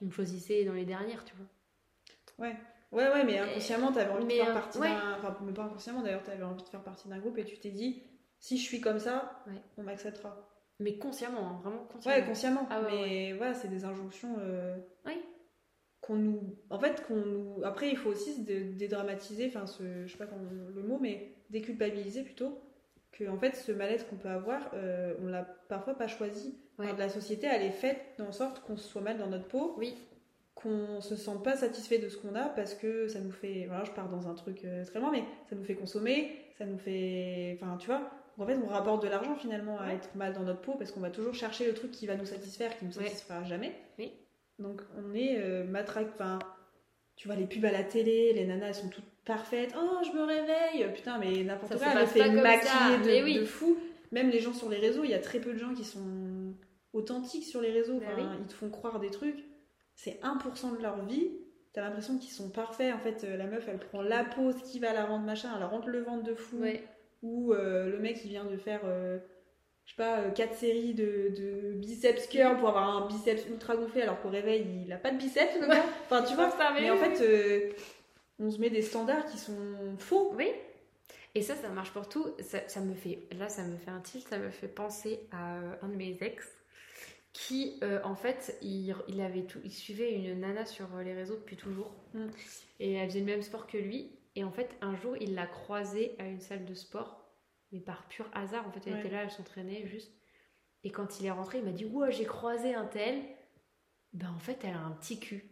ils 0.00 0.06
me 0.06 0.12
choisissaient 0.12 0.64
dans 0.64 0.74
les 0.74 0.84
dernières 0.84 1.24
tu 1.24 1.34
vois. 1.36 2.46
Ouais. 2.46 2.56
Ouais, 2.92 3.08
ouais, 3.08 3.22
mais 3.22 3.38
inconsciemment, 3.38 3.92
t'avais 3.92 4.10
envie 4.10 4.24
mais, 4.24 4.38
de 4.38 4.44
faire 4.44 4.54
partie 4.54 4.78
ouais. 4.78 4.88
d'un. 4.88 5.16
Enfin, 5.18 5.36
mais 5.42 5.52
pas 5.52 5.62
inconsciemment 5.62 6.02
d'ailleurs, 6.02 6.24
t'avais 6.24 6.42
envie 6.42 6.64
de 6.64 6.68
faire 6.68 6.82
partie 6.82 7.08
d'un 7.08 7.18
groupe 7.18 7.38
et 7.38 7.44
tu 7.44 7.56
t'es 7.56 7.70
dit, 7.70 8.02
si 8.40 8.58
je 8.58 8.64
suis 8.64 8.80
comme 8.80 8.98
ça, 8.98 9.44
on 9.76 9.84
m'acceptera. 9.84 10.48
Mais 10.80 10.96
consciemment 10.96 11.46
hein, 11.46 11.60
vraiment 11.62 11.84
consciemment. 11.84 12.16
Ouais, 12.16 12.24
consciemment. 12.24 12.66
Ah 12.70 12.80
mais 12.90 13.34
voilà, 13.34 13.54
c'est 13.54 13.68
des 13.68 13.84
injonctions 13.84 14.36
euh, 14.40 14.78
Oui. 15.04 15.22
Qu'on 16.10 16.16
nous. 16.18 16.56
En 16.70 16.78
fait, 16.78 17.02
qu'on 17.06 17.16
nous. 17.16 17.64
Après, 17.64 17.88
il 17.90 17.96
faut 17.96 18.10
aussi 18.10 18.34
se 18.34 18.40
dé- 18.40 18.64
dédramatiser, 18.64 19.46
enfin, 19.46 19.66
ce... 19.66 20.06
je 20.06 20.10
sais 20.12 20.18
pas 20.18 20.26
comment 20.26 20.48
le 20.74 20.82
mot, 20.82 20.98
mais 21.00 21.32
déculpabiliser 21.50 22.22
plutôt. 22.22 22.60
Que, 23.12 23.28
en 23.28 23.36
fait, 23.38 23.54
ce 23.56 23.72
mal-être 23.72 24.08
qu'on 24.08 24.16
peut 24.16 24.28
avoir, 24.28 24.70
euh, 24.74 25.14
on 25.22 25.26
l'a 25.26 25.42
parfois 25.68 25.94
pas 25.94 26.06
choisi. 26.08 26.58
Ouais. 26.78 26.86
Enfin, 26.86 26.96
la 26.98 27.08
société, 27.08 27.46
elle 27.50 27.62
est 27.62 27.70
faite 27.70 28.00
en 28.20 28.32
sorte 28.32 28.60
qu'on 28.62 28.76
se 28.76 28.88
soit 28.88 29.02
mal 29.02 29.18
dans 29.18 29.26
notre 29.28 29.46
peau. 29.48 29.74
Oui. 29.78 29.94
qu'on 30.54 31.00
se 31.00 31.16
sente 31.16 31.42
pas 31.44 31.56
satisfait 31.56 31.98
de 31.98 32.08
ce 32.08 32.16
qu'on 32.18 32.34
a 32.34 32.46
parce 32.50 32.74
que 32.74 33.08
ça 33.08 33.20
nous 33.20 33.30
fait 33.30 33.64
voilà 33.66 33.84
je 33.84 33.92
pars 33.92 34.08
dans 34.10 34.28
un 34.28 34.34
truc 34.34 34.62
euh, 34.64 34.84
très 34.84 35.00
loin 35.00 35.10
mais 35.10 35.22
ça 35.48 35.56
nous 35.56 35.64
fait 35.64 35.74
consommer 35.76 36.36
ça 36.58 36.66
nous 36.66 36.76
fait 36.76 37.56
enfin 37.58 37.78
tu 37.78 37.86
vois 37.86 38.10
en 38.36 38.44
fait 38.46 38.56
on 38.62 38.66
rapporte 38.66 39.02
de 39.02 39.08
l'argent 39.08 39.36
finalement 39.36 39.78
à 39.78 39.86
Ouais. 39.86 39.94
être 39.94 40.14
mal 40.16 40.34
dans 40.34 40.42
notre 40.42 40.60
peau 40.60 40.74
parce 40.74 40.90
qu'on 40.92 41.00
va 41.00 41.08
toujours 41.10 41.34
chercher 41.34 41.66
le 41.66 41.72
truc 41.72 41.92
qui 41.92 42.06
va 42.06 42.14
nous 42.16 42.26
satisfaire 42.26 42.76
qui 42.78 42.84
nous 42.84 42.98
Ouais. 42.98 43.04
satisfera 43.04 43.42
jamais 43.44 43.72
Oui. 43.98 44.12
Donc 44.60 44.82
on 44.96 45.14
est 45.14 45.36
euh, 45.38 45.64
matraque 45.64 46.08
enfin 46.14 46.38
tu 47.16 47.28
vois 47.28 47.36
les 47.36 47.46
pubs 47.46 47.64
à 47.64 47.72
la 47.72 47.82
télé 47.82 48.32
les 48.32 48.46
nanas 48.46 48.68
elles 48.68 48.74
sont 48.74 48.88
toutes 48.88 49.04
parfaites 49.24 49.74
oh 49.76 49.98
je 50.04 50.16
me 50.16 50.22
réveille 50.24 50.92
putain 50.94 51.18
mais 51.18 51.42
n'importe 51.42 51.76
quoi 51.76 51.86
elle 52.00 52.06
fait 52.06 52.30
maquiller 52.30 52.98
de, 53.02 53.04
mais 53.04 53.22
oui. 53.22 53.38
de 53.40 53.44
fou 53.44 53.76
même 54.12 54.30
les 54.30 54.40
gens 54.40 54.54
sur 54.54 54.68
les 54.68 54.78
réseaux 54.78 55.04
il 55.04 55.10
y 55.10 55.14
a 55.14 55.18
très 55.18 55.40
peu 55.40 55.52
de 55.52 55.58
gens 55.58 55.74
qui 55.74 55.84
sont 55.84 56.54
authentiques 56.92 57.44
sur 57.44 57.60
les 57.60 57.70
réseaux 57.70 57.98
Bah 57.98 58.06
Enfin, 58.12 58.22
oui. 58.22 58.38
ils 58.40 58.46
te 58.46 58.54
font 58.54 58.70
croire 58.70 59.00
des 59.00 59.10
trucs 59.10 59.44
c'est 60.02 60.18
1% 60.22 60.78
de 60.78 60.82
leur 60.82 61.04
vie. 61.04 61.28
T'as 61.74 61.82
l'impression 61.82 62.16
qu'ils 62.16 62.30
sont 62.30 62.48
parfaits. 62.48 62.94
En 62.94 62.98
fait, 62.98 63.22
euh, 63.24 63.36
la 63.36 63.46
meuf, 63.46 63.68
elle 63.68 63.78
prend 63.78 64.00
la 64.00 64.24
pose 64.24 64.56
qui 64.62 64.78
va 64.78 64.94
la 64.94 65.04
rendre 65.04 65.26
machin, 65.26 65.50
elle 65.56 65.64
rentre 65.64 65.88
le 65.88 66.00
ventre 66.00 66.22
de 66.22 66.34
fou. 66.34 66.56
Ouais. 66.56 66.82
Ou 67.22 67.52
euh, 67.52 67.90
le 67.90 67.98
mec, 67.98 68.18
il 68.24 68.30
vient 68.30 68.46
de 68.46 68.56
faire, 68.56 68.80
euh, 68.84 69.18
je 69.90 69.96
sais 69.96 69.96
pas, 69.96 70.30
4 70.30 70.54
séries 70.54 70.94
de, 70.94 71.32
de 71.36 71.72
biceps 71.72 72.28
curl 72.28 72.56
pour 72.58 72.68
avoir 72.68 72.96
un 72.96 73.08
biceps 73.08 73.46
ultra 73.48 73.74
gonflé, 73.74 74.02
alors 74.02 74.20
qu'au 74.20 74.28
réveil, 74.28 74.64
il 74.86 74.92
a 74.92 74.98
pas 74.98 75.10
de 75.10 75.18
biceps. 75.18 75.58
Enfin, 76.04 76.22
tu 76.22 76.34
vois. 76.34 76.50
Ça, 76.50 76.72
Mais 76.74 76.90
en 76.90 76.96
fait, 76.96 77.20
euh, 77.20 77.72
on 78.38 78.50
se 78.50 78.58
met 78.58 78.70
des 78.70 78.82
standards 78.82 79.26
qui 79.26 79.36
sont 79.36 79.96
faux. 79.98 80.32
Oui. 80.36 80.48
Et 81.34 81.42
ça, 81.42 81.56
ça 81.56 81.68
marche 81.70 81.90
pour 81.90 82.08
tout. 82.08 82.24
Ça, 82.40 82.60
ça 82.68 82.80
me 82.80 82.94
fait, 82.94 83.18
là, 83.32 83.48
ça 83.48 83.64
me 83.64 83.76
fait 83.76 83.90
un 83.90 84.00
tilt, 84.00 84.28
ça 84.28 84.38
me 84.38 84.50
fait 84.50 84.68
penser 84.68 85.20
à 85.32 85.58
euh, 85.58 85.74
un 85.82 85.88
de 85.88 85.96
mes 85.96 86.16
ex 86.20 86.48
qui, 87.32 87.78
euh, 87.82 88.00
en 88.04 88.16
fait, 88.16 88.56
il, 88.62 88.94
il 89.08 89.20
avait 89.20 89.44
tout, 89.44 89.60
il 89.64 89.72
suivait 89.72 90.12
une 90.12 90.40
nana 90.40 90.66
sur 90.66 90.86
euh, 90.96 91.02
les 91.02 91.14
réseaux 91.14 91.36
depuis 91.36 91.56
toujours. 91.56 91.92
Mm. 92.14 92.26
Et 92.80 92.92
elle 92.94 93.08
faisait 93.08 93.20
le 93.20 93.26
même 93.26 93.42
sport 93.42 93.66
que 93.66 93.78
lui. 93.78 94.10
Et 94.36 94.44
en 94.44 94.50
fait, 94.52 94.76
un 94.80 94.94
jour, 94.96 95.16
il 95.20 95.34
l'a 95.34 95.46
croisée 95.46 96.14
à 96.18 96.24
une 96.26 96.40
salle 96.40 96.64
de 96.64 96.74
sport, 96.74 97.19
mais 97.72 97.80
par 97.80 98.06
pur 98.08 98.26
hasard. 98.32 98.66
En 98.66 98.70
fait, 98.72 98.80
elle 98.86 98.94
Ouais. 98.94 99.00
était 99.00 99.10
là, 99.10 99.22
elle 99.22 99.30
s'entraînait 99.30 99.86
juste. 99.86 100.12
Et 100.84 100.90
quand 100.90 101.20
il 101.20 101.26
est 101.26 101.30
rentré, 101.30 101.58
il 101.58 101.64
m'a 101.64 101.72
dit 101.72 101.84
Ouais, 101.84 102.10
j'ai 102.12 102.24
croisé 102.24 102.74
un 102.74 102.86
tel. 102.86 103.20
Ben, 104.12 104.30
en 104.34 104.38
fait, 104.38 104.58
elle 104.64 104.74
a 104.74 104.80
un 104.80 104.90
petit 104.92 105.20
cul. 105.20 105.44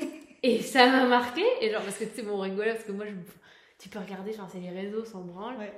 et 0.42 0.62
ça 0.62 0.86
m'a 0.90 1.06
marqué. 1.06 1.44
Et 1.60 1.70
genre, 1.70 1.82
parce 1.82 1.98
que 1.98 2.04
tu 2.04 2.10
sais, 2.10 2.22
bon, 2.22 2.32
on 2.38 2.40
rigolait, 2.40 2.72
parce 2.72 2.84
que 2.84 2.92
moi, 2.92 3.04
je, 3.06 3.12
tu 3.78 3.88
peux 3.88 3.98
regarder, 3.98 4.32
genre, 4.32 4.48
c'est 4.48 4.60
les 4.60 4.70
réseaux 4.70 5.04
sans 5.04 5.22
branle. 5.22 5.56
Ouais. 5.58 5.72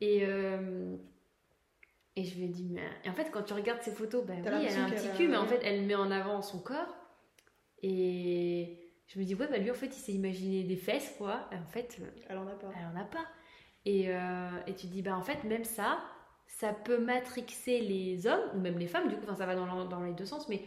Et, 0.00 0.24
euh, 0.26 0.96
et 2.16 2.24
je 2.24 2.36
lui 2.36 2.44
ai 2.46 2.48
dit, 2.48 2.68
mais. 2.70 2.82
Et 3.04 3.10
en 3.10 3.12
fait, 3.14 3.30
quand 3.30 3.42
tu 3.44 3.52
regardes 3.52 3.82
ses 3.82 3.92
photos, 3.92 4.24
ben 4.24 4.40
oui, 4.40 4.66
elle 4.68 4.76
a 4.78 4.84
un 4.84 4.90
petit 4.90 5.08
cul, 5.16 5.26
a- 5.26 5.28
mais 5.28 5.36
en 5.36 5.46
fait, 5.46 5.60
elle 5.62 5.82
met 5.82 5.94
en 5.94 6.10
avant 6.10 6.42
son 6.42 6.58
corps. 6.58 6.96
Et 7.82 8.78
je 9.06 9.18
me 9.18 9.24
dis, 9.24 9.34
ouais, 9.34 9.46
bah 9.46 9.58
lui, 9.58 9.70
en 9.70 9.74
fait, 9.74 9.86
il 9.86 9.92
s'est 10.00 10.12
imaginé 10.12 10.64
des 10.64 10.76
fesses, 10.76 11.14
quoi. 11.18 11.48
Et 11.52 11.56
en 11.56 11.66
fait, 11.66 11.98
Elle 12.28 12.38
en 12.38 12.46
a 12.46 12.54
pas. 12.54 12.72
elle 12.78 12.86
en 12.86 13.00
a 13.00 13.04
pas. 13.04 13.24
Et, 13.86 14.06
euh, 14.08 14.48
et 14.66 14.74
tu 14.74 14.86
te 14.86 14.92
dis, 14.92 15.02
bah 15.02 15.16
en 15.16 15.22
fait, 15.22 15.44
même 15.44 15.64
ça, 15.64 15.98
ça 16.46 16.72
peut 16.72 16.98
matrixer 16.98 17.80
les 17.80 18.26
hommes, 18.26 18.40
ou 18.54 18.58
même 18.60 18.78
les 18.78 18.86
femmes, 18.86 19.08
du 19.08 19.14
coup, 19.16 19.22
enfin, 19.24 19.36
ça 19.36 19.46
va 19.46 19.54
dans, 19.54 19.84
dans 19.84 20.00
les 20.00 20.12
deux 20.12 20.24
sens, 20.26 20.48
mais 20.48 20.62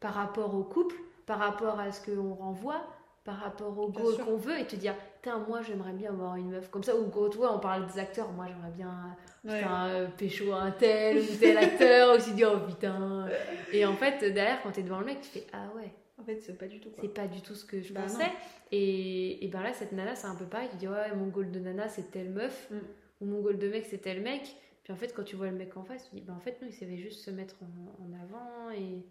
par 0.00 0.14
rapport 0.14 0.54
au 0.54 0.62
couple, 0.64 0.96
par 1.26 1.38
rapport 1.38 1.78
à 1.80 1.92
ce 1.92 2.04
qu'on 2.04 2.34
renvoie, 2.34 2.82
par 3.24 3.36
rapport 3.36 3.78
au 3.78 3.88
goal 3.88 4.16
qu'on 4.24 4.36
veut, 4.36 4.58
et 4.58 4.66
te 4.66 4.74
dire, 4.76 4.94
putain, 5.20 5.38
moi, 5.46 5.62
j'aimerais 5.62 5.92
bien 5.92 6.10
avoir 6.10 6.36
une 6.36 6.50
meuf 6.50 6.70
comme 6.70 6.82
ça, 6.82 6.96
ou 6.96 7.08
quand 7.08 7.28
toi, 7.28 7.54
on 7.54 7.58
parle 7.60 7.86
des 7.86 7.98
acteurs, 7.98 8.30
moi, 8.32 8.46
j'aimerais 8.48 8.72
bien 8.76 9.16
Ouais. 9.44 9.58
putain, 9.58 9.86
euh, 9.88 10.06
pécho 10.16 10.52
un 10.52 10.70
tel 10.70 11.18
ou 11.18 11.36
tel 11.38 11.58
acteur, 11.58 12.14
ou 12.14 12.18
tu 12.18 12.30
te 12.30 12.36
dis, 12.36 12.44
oh 12.44 12.58
putain. 12.66 13.26
Et 13.72 13.84
en 13.84 13.94
fait, 13.94 14.32
derrière, 14.32 14.62
quand 14.62 14.70
t'es 14.70 14.82
devant 14.82 15.00
le 15.00 15.06
mec, 15.06 15.20
tu 15.20 15.28
fais, 15.28 15.46
ah 15.52 15.66
ouais. 15.76 15.92
En 16.20 16.24
fait, 16.24 16.40
c'est 16.40 16.56
pas 16.58 16.66
du 16.66 16.78
tout 16.80 16.90
quoi. 16.90 17.02
C'est 17.02 17.12
pas 17.14 17.26
du 17.26 17.40
tout 17.40 17.54
ce 17.54 17.64
que 17.64 17.80
je 17.80 17.92
Bah 17.92 18.02
pensais. 18.02 18.18
non. 18.18 18.30
Et, 18.70 19.44
et 19.44 19.48
ben 19.48 19.62
là, 19.62 19.72
cette 19.72 19.92
nana, 19.92 20.14
c'est 20.14 20.26
un 20.26 20.34
peu 20.36 20.44
pareil. 20.44 20.68
Tu 20.70 20.76
dis, 20.76 20.88
ouais, 20.88 21.14
mon 21.16 21.26
goal 21.28 21.50
de 21.50 21.58
nana, 21.58 21.88
c'est 21.88 22.10
telle 22.10 22.30
meuf. 22.30 22.68
Mm. 22.70 22.76
Ou 23.22 23.26
mon 23.26 23.40
goal 23.40 23.58
de 23.58 23.68
mec, 23.68 23.86
c'est 23.88 23.98
tel 23.98 24.20
mec. 24.20 24.42
Puis 24.84 24.92
en 24.92 24.96
fait, 24.96 25.14
quand 25.14 25.22
tu 25.24 25.36
vois 25.36 25.46
le 25.46 25.56
mec 25.56 25.76
en 25.76 25.84
face, 25.84 26.08
tu 26.10 26.16
dis, 26.16 26.22
ben 26.22 26.34
en 26.34 26.40
fait, 26.40 26.60
non, 26.60 26.68
il 26.68 26.74
savait 26.74 26.96
juste 26.98 27.24
se 27.24 27.30
mettre 27.30 27.56
en, 27.62 28.04
en 28.04 28.12
avant. 28.22 28.70
Et, 28.76 29.04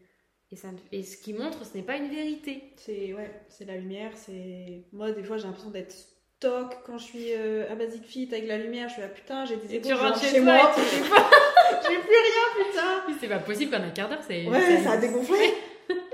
et, 0.52 0.56
ça, 0.56 0.68
et 0.92 1.02
ce 1.04 1.18
qu'il 1.18 1.36
montre, 1.38 1.66
ce 1.66 1.76
n'est 1.78 1.84
pas 1.84 1.96
une 1.98 2.10
vérité. 2.10 2.62
C'est 2.76 3.14
ouais, 3.14 3.32
c'est 3.50 3.66
la 3.66 3.78
lumière, 3.78 4.12
c'est 4.16 4.84
moi 4.92 5.12
des 5.14 5.24
fois 5.24 5.38
j'ai 5.38 5.46
l'impression 5.46 5.70
d'être 5.72 5.92
stock 5.94 6.76
quand 6.86 6.98
je 6.98 7.04
suis 7.06 7.34
euh, 7.34 7.72
à 7.72 7.76
Basic 7.76 8.04
Fit 8.04 8.28
avec 8.34 8.48
la 8.48 8.58
lumière, 8.58 8.90
je 8.90 8.94
suis 8.96 9.02
là 9.02 9.08
putain, 9.08 9.46
j'ai 9.46 9.56
des 9.56 9.76
épaules, 9.76 9.94
tu 10.20 10.26
chez 10.26 10.42
moi, 10.42 10.72
tu 10.76 10.82
j'ai 10.82 12.00
plus 12.00 12.10
rien 12.10 12.66
putain. 12.66 13.18
C'est 13.20 13.30
pas 13.30 13.40
possible 13.40 13.72
qu'en 13.72 13.82
un 13.84 13.92
quart 13.92 14.10
d'heure, 14.10 14.24
c'est. 14.28 14.46
Ouais, 14.48 14.82
ça 14.84 14.92
a 14.92 14.98
dégonflé. 14.98 15.54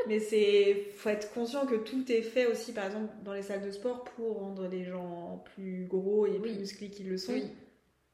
Mais 0.08 0.20
c'est 0.20 0.86
faut 0.96 1.10
être 1.10 1.32
conscient 1.34 1.66
que 1.66 1.76
tout 1.76 2.10
est 2.12 2.22
fait 2.22 2.46
aussi 2.46 2.72
par 2.74 2.86
exemple 2.86 3.14
dans 3.24 3.34
les 3.34 3.42
salles 3.42 3.64
de 3.66 3.72
sport 3.72 4.04
pour 4.04 4.38
rendre 4.40 4.68
les 4.68 4.84
gens 4.86 5.44
plus 5.56 5.86
gros 5.86 6.26
et 6.26 6.40
plus 6.40 6.52
Oui. 6.52 6.58
musclés 6.60 6.90
qu'ils 6.90 7.10
le 7.10 7.18
sont. 7.18 7.34
Oui. 7.34 7.46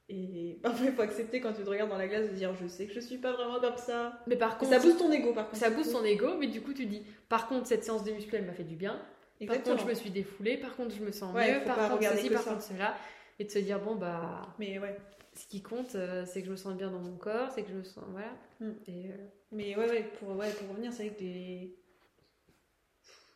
Et 0.10 0.60
après 0.64 0.86
il 0.86 0.92
faut 0.92 1.02
accepter 1.02 1.40
quand 1.40 1.54
tu 1.54 1.64
te 1.64 1.70
regardes 1.70 1.90
dans 1.90 1.98
la 1.98 2.08
glace 2.08 2.30
de 2.30 2.36
dire 2.36 2.54
je 2.62 2.68
sais 2.68 2.86
que 2.88 2.94
je 2.94 3.00
suis 3.00 3.18
pas 3.18 3.32
vraiment 3.34 3.60
comme 3.60 3.78
ça. 3.78 4.20
Mais 4.28 4.36
par 4.36 4.56
Et 4.56 4.58
contre, 4.60 4.72
ça 4.74 4.80
booste 4.80 4.98
ton 5.00 5.12
ego 5.12 5.34
par 5.34 5.46
contre. 5.50 5.58
ça 5.58 5.70
booste 5.70 5.92
son 5.92 6.04
ego, 6.04 6.36
mais 6.40 6.48
du 6.48 6.62
coup, 6.62 6.74
tu 6.74 6.86
dis, 6.86 7.04
par 7.30 7.48
contre, 7.48 7.68
cette 7.68 7.84
séance 7.84 8.04
de 8.04 8.12
muscu, 8.12 8.36
elle 8.36 8.46
m'a 8.46 8.54
fait 8.54 8.64
du 8.64 8.76
bien. 8.76 8.94
Par 8.94 9.56
Exactement. 9.56 9.76
contre, 9.76 9.88
je 9.88 9.90
me 9.90 9.96
suis 9.96 10.10
défoulée. 10.12 10.58
Par 10.58 10.76
contre, 10.76 10.94
je 10.96 11.04
me 11.04 11.12
sens 11.12 11.34
Ouais, 11.34 11.60
mieux. 11.60 11.64
Par 11.66 11.90
contre, 11.90 12.04
ceci, 12.04 12.30
par 12.30 12.42
ça. 12.44 12.52
contre, 12.52 12.64
cela. 12.64 12.96
Et 13.40 13.46
de 13.46 13.50
se 13.50 13.60
dire, 13.60 13.80
bon, 13.80 13.96
bah, 13.96 14.42
Mais 14.60 14.78
ouais. 14.78 14.96
ce 15.36 15.48
qui 15.48 15.62
compte, 15.62 15.96
euh, 15.96 16.24
c'est 16.26 16.42
que 16.42 16.48
je 16.48 16.52
me 16.52 16.56
sens 16.58 16.76
bien 16.76 16.92
dans 16.92 17.00
mon 17.00 17.16
corps, 17.18 17.50
c'est 17.54 17.64
que 17.64 17.70
je 17.70 17.76
me 17.76 17.84
sens. 17.84 18.04
Voilà. 18.10 18.32
Mm. 18.60 18.72
Et, 18.88 19.06
euh, 19.08 19.16
Mais 19.52 19.76
ouais, 19.76 19.90
ouais, 19.90 20.04
pour, 20.20 20.30
ouais, 20.36 20.50
pour 20.52 20.70
revenir, 20.70 20.94
c'est 20.94 21.08
vrai 21.08 21.16
que 21.16 21.22
les, 21.24 21.76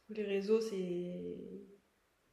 les 0.10 0.24
réseaux, 0.24 0.62
c'est 0.62 1.38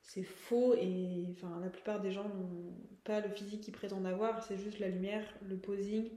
c'est 0.02 0.22
faux 0.22 0.74
et 0.74 1.28
enfin, 1.30 1.60
la 1.62 1.70
plupart 1.70 2.00
des 2.00 2.12
gens 2.12 2.28
n'ont 2.28 2.76
pas 3.04 3.20
le 3.20 3.30
physique 3.30 3.62
qu'ils 3.62 3.72
prétendent 3.74 4.06
avoir, 4.06 4.42
c'est 4.42 4.58
juste 4.58 4.78
la 4.78 4.88
lumière, 4.88 5.24
le 5.48 5.56
posing. 5.56 6.10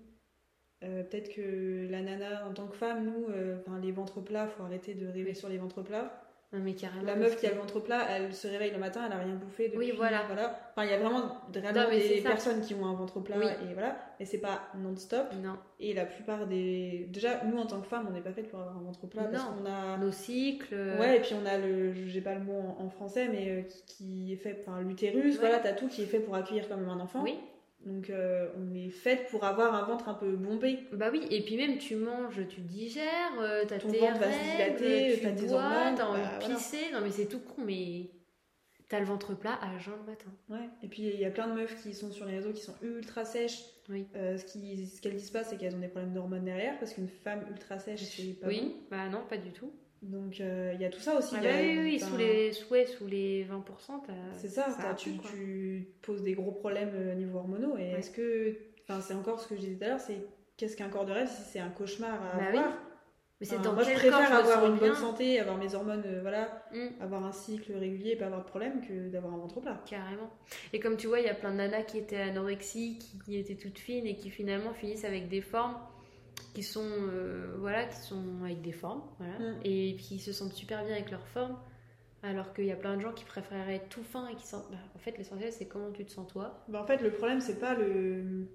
Euh, 0.84 1.04
Peut-être 1.04 1.34
que 1.34 1.88
la 1.90 2.02
nana, 2.02 2.48
en 2.48 2.54
tant 2.54 2.68
que 2.68 2.76
femme, 2.76 3.06
nous, 3.06 3.28
euh, 3.30 3.58
les 3.82 3.92
ventres 3.92 4.22
plats, 4.24 4.48
faut 4.48 4.64
arrêter 4.64 4.94
de 4.94 5.08
rêver 5.08 5.34
sur 5.34 5.50
les 5.50 5.58
ventres 5.58 5.84
plats. 5.84 6.27
Non, 6.54 6.60
mais 6.64 6.74
carrément. 6.76 7.04
La 7.04 7.16
meuf 7.18 7.36
qui 7.38 7.46
a 7.46 7.52
le 7.52 7.58
ventre 7.58 7.82
plat, 7.82 8.06
elle 8.10 8.34
se 8.34 8.48
réveille 8.48 8.72
le 8.72 8.78
matin, 8.78 9.02
elle 9.06 9.12
a 9.12 9.18
rien 9.18 9.36
bouffé 9.36 9.66
depuis. 9.68 9.78
Oui, 9.80 9.94
voilà. 9.98 10.22
Enfin, 10.24 10.86
il 10.86 10.90
y 10.90 10.94
a 10.94 10.98
vraiment, 10.98 11.20
Non, 11.20 11.42
c'est 11.54 12.16
des 12.16 12.22
personnes 12.22 12.62
qui 12.62 12.74
ont 12.74 12.86
un 12.86 12.94
ventre 12.94 13.20
plat 13.20 13.36
Oui. 13.38 13.46
et 13.70 13.74
voilà, 13.74 13.98
mais 14.18 14.26
c'est 14.26 14.38
pas 14.38 14.62
non-stop. 14.78 15.28
Non. 15.44 15.58
Et 15.82 15.94
la 15.94 16.06
plupart 16.06 16.48
des. 16.48 17.08
Déjà, 17.10 17.44
nous 17.44 17.58
en 17.58 17.66
tant 17.66 17.82
que 17.82 17.88
femmes, 17.88 18.06
on 18.10 18.14
n'est 18.14 18.22
pas 18.22 18.32
faites 18.32 18.50
pour 18.50 18.60
avoir 18.62 18.78
un 18.78 18.82
ventre 18.82 19.08
plat 19.08 19.24
parce 19.26 19.44
Non. 19.44 19.56
qu'on 19.62 19.66
a. 19.70 19.98
Nos 19.98 20.12
cycles. 20.12 20.74
euh, 20.74 20.98
Ouais, 21.00 21.18
et 21.18 21.20
puis 21.20 21.34
on 21.42 21.46
a 21.46 21.58
le. 21.58 21.94
J'ai 22.08 22.22
pas 22.22 22.36
le 22.36 22.42
mot 22.42 22.60
en, 22.80 22.86
en 22.86 22.90
français, 22.90 23.28
mais 23.30 23.50
euh, 23.50 23.62
qui, 23.64 23.84
qui 23.86 24.34
est 24.34 24.38
fait. 24.38 24.64
Enfin, 24.66 24.80
l'utérus, 24.82 25.34
Ouais. 25.36 25.40
voilà, 25.42 25.60
t'as 25.60 25.74
tout 25.74 25.88
qui 25.90 26.04
est 26.04 26.08
fait 26.08 26.20
pour 26.20 26.36
accueillir 26.36 26.70
quand 26.70 26.78
même 26.78 26.90
un 26.90 27.00
enfant. 27.02 27.24
Oui. 27.24 27.38
Donc 27.86 28.10
euh, 28.10 28.50
on 28.58 28.74
est 28.76 28.90
faites 28.90 29.28
pour 29.30 29.44
avoir 29.46 29.74
un 29.74 29.84
ventre 29.86 30.10
un 30.10 30.14
peu 30.14 30.32
bombé. 30.36 30.80
Bah 30.92 31.10
oui, 31.12 31.26
et 31.32 31.42
puis 31.42 31.56
même 31.58 31.78
tu 31.78 31.96
manges, 31.96 32.42
tu 32.50 32.62
digères, 32.62 33.40
euh, 33.40 33.64
t'as 33.68 33.78
Ton 33.80 33.90
tes 33.92 34.00
ventre 34.00 34.20
va 34.20 34.32
se 34.32 34.58
règles, 34.58 34.78
dilater, 34.78 35.14
tu 35.16 35.22
t'as 35.22 35.32
des 35.32 35.46
bois, 35.48 35.56
hormones, 35.64 35.96
t'as 35.96 36.06
envie 36.08 36.22
bah, 36.22 36.38
de 36.40 36.40
voilà. 36.46 36.56
pisser. 36.56 36.92
Non 36.92 37.02
mais 37.02 37.12
c'est 37.12 37.28
tout 37.28 37.40
con, 37.40 37.62
mais 37.66 38.10
t'as 38.90 39.00
le 39.00 39.06
ventre 39.06 39.36
plat 39.36 39.58
à 39.62 39.78
jeun 39.78 39.94
le 40.06 40.12
matin. 40.12 40.32
Ouais. 40.50 40.70
Et 40.84 40.88
puis 40.88 41.04
il 41.04 41.20
y 41.20 41.26
a 41.26 41.30
plein 41.32 41.48
de 41.48 41.54
meufs 41.54 41.82
qui 41.82 41.94
sont 41.94 42.12
sur 42.12 42.26
les 42.26 42.36
réseaux 42.38 42.52
qui 42.52 42.62
sont 42.62 42.76
ultra 42.82 43.24
sèches. 43.24 43.64
Oui. 43.90 44.06
Euh, 44.18 44.38
ce 44.38 44.44
qui- 44.46 44.86
ce 44.88 45.00
qu'elles 45.02 45.16
disent 45.16 45.32
pas, 45.32 45.46
c'est 45.46 45.56
qu'elles 45.58 45.76
ont 45.76 45.80
des 45.80 45.88
problèmes 45.88 46.14
d'hormones 46.14 46.44
derrière 46.44 46.78
parce 46.80 46.94
qu'une 46.94 47.08
femme 47.08 47.46
ultra 47.50 47.80
sèche, 47.80 48.02
c'est 48.02 48.34
pas 48.42 48.48
oui, 48.48 48.62
bon. 48.62 48.74
bah 48.92 49.08
non, 49.08 49.22
pas 49.30 49.38
du 49.38 49.52
tout. 49.52 49.72
Donc 50.08 50.40
euh, 50.40 50.72
il 50.76 50.82
y 50.82 50.86
a 50.86 50.90
tout 50.90 51.00
ça 51.00 51.18
aussi. 51.18 51.36
Ah 51.38 51.44
y 51.44 51.48
a- 51.48 51.52
bah 51.52 51.58
oui, 51.62 51.80
oui, 51.84 52.00
sous 52.00 52.18
les, 52.18 52.52
ouais, 52.72 52.86
sous 52.86 53.08
les 53.08 53.44
20%, 53.46 54.00
t'as- 54.06 54.14
C'est 54.38 54.48
ça, 54.48 54.66
tu, 54.98 55.12
poses 56.02 56.24
des 56.24 56.34
gros 56.34 56.52
problèmes 56.52 56.92
euh, 56.96 57.14
niveau 57.16 57.40
hormonaux. 57.40 57.78
Et 57.78 57.94
Ouais. 57.94 58.00
est-ce 58.00 58.12
que. 58.12 58.56
Enfin, 58.90 59.02
c'est 59.02 59.14
encore 59.14 59.40
ce 59.42 59.48
que 59.50 59.56
je 59.56 59.62
disais 59.62 59.76
tout 59.76 59.84
à 59.84 59.88
l'heure, 59.90 60.00
c'est 60.00 60.18
qu'est-ce 60.56 60.78
qu'un 60.78 60.88
corps 60.90 61.06
de 61.06 61.12
rêve 61.12 61.28
si 61.30 61.42
c'est 61.44 61.60
un 61.60 61.70
cauchemar 61.70 62.14
à 62.14 62.38
Bah 62.38 62.44
oui. 62.52 62.58
avoir? 62.58 62.78
Mais 63.40 63.46
c'est 63.46 63.56
Enfin, 63.56 63.64
dans 63.66 63.74
moi, 63.74 63.84
je 63.84 63.92
préfère 63.92 64.12
corps 64.30 64.38
avoir 64.40 64.66
une 64.66 64.78
bonne 64.78 64.96
santé, 64.96 65.40
avoir 65.40 65.58
mes 65.58 65.76
hormones, 65.76 66.02
euh, 66.08 66.22
voilà, 66.22 66.66
Mm. 66.74 66.88
avoir 67.04 67.24
un 67.26 67.32
cycle 67.32 67.72
régulier 67.78 68.12
et 68.12 68.16
pas 68.16 68.26
avoir 68.26 68.44
de 68.44 68.48
problème 68.50 68.82
que 68.82 69.10
d'avoir 69.10 69.34
un 69.34 69.38
ventre 69.38 69.60
plat. 69.62 69.80
Carrément. 69.88 70.32
Et 70.74 70.80
comme 70.80 70.98
tu 70.98 71.06
vois, 71.08 71.20
il 71.20 71.26
y 71.28 71.30
a 71.30 71.36
plein 71.36 71.52
de 71.52 71.58
nanas 71.58 71.84
qui 71.84 72.00
étaient 72.00 72.16
anorexiques, 72.18 73.04
qui 73.26 73.38
étaient 73.38 73.56
toutes 73.56 73.78
fines 73.78 74.08
et 74.08 74.16
qui 74.16 74.30
finalement 74.32 74.74
finissent 74.74 75.06
avec 75.06 75.28
des 75.28 75.42
formes 75.42 75.76
qui 76.58 76.64
sont, 76.64 76.82
euh, 76.90 77.54
voilà, 77.60 77.86
qui 77.86 77.98
sont 77.98 78.24
avec 78.44 78.62
des 78.64 78.72
formes, 78.72 79.04
voilà, 79.20 79.38
Mm. 79.38 79.60
et 79.64 79.96
qui 79.96 80.18
se 80.18 80.32
sentent 80.34 80.54
super 80.54 80.84
bien 80.84 80.96
avec 80.96 81.12
leurs 81.12 81.28
formes. 81.28 81.56
Alors 82.24 82.52
qu'il 82.56 82.66
y 82.66 82.72
a 82.72 82.76
plein 82.76 82.96
de 82.98 83.02
gens 83.02 83.14
qui 83.14 83.26
préféreraient 83.26 83.76
être 83.76 83.90
tout 83.90 84.02
fin 84.02 84.28
et 84.28 84.36
qui 84.36 84.48
sentent. 84.48 84.72
bah, 84.72 84.78
en 84.96 84.98
fait, 84.98 85.16
l'essentiel, 85.20 85.52
c'est 85.52 85.68
comment 85.68 85.92
tu 85.92 86.04
te 86.04 86.10
sens 86.12 86.28
toi. 86.28 86.66
Bah, 86.68 86.82
en 86.82 86.86
fait, 86.88 86.98
le 87.04 87.12
problème, 87.12 87.42
c'est 87.42 87.60
pas 87.60 87.76
le. 87.76 88.48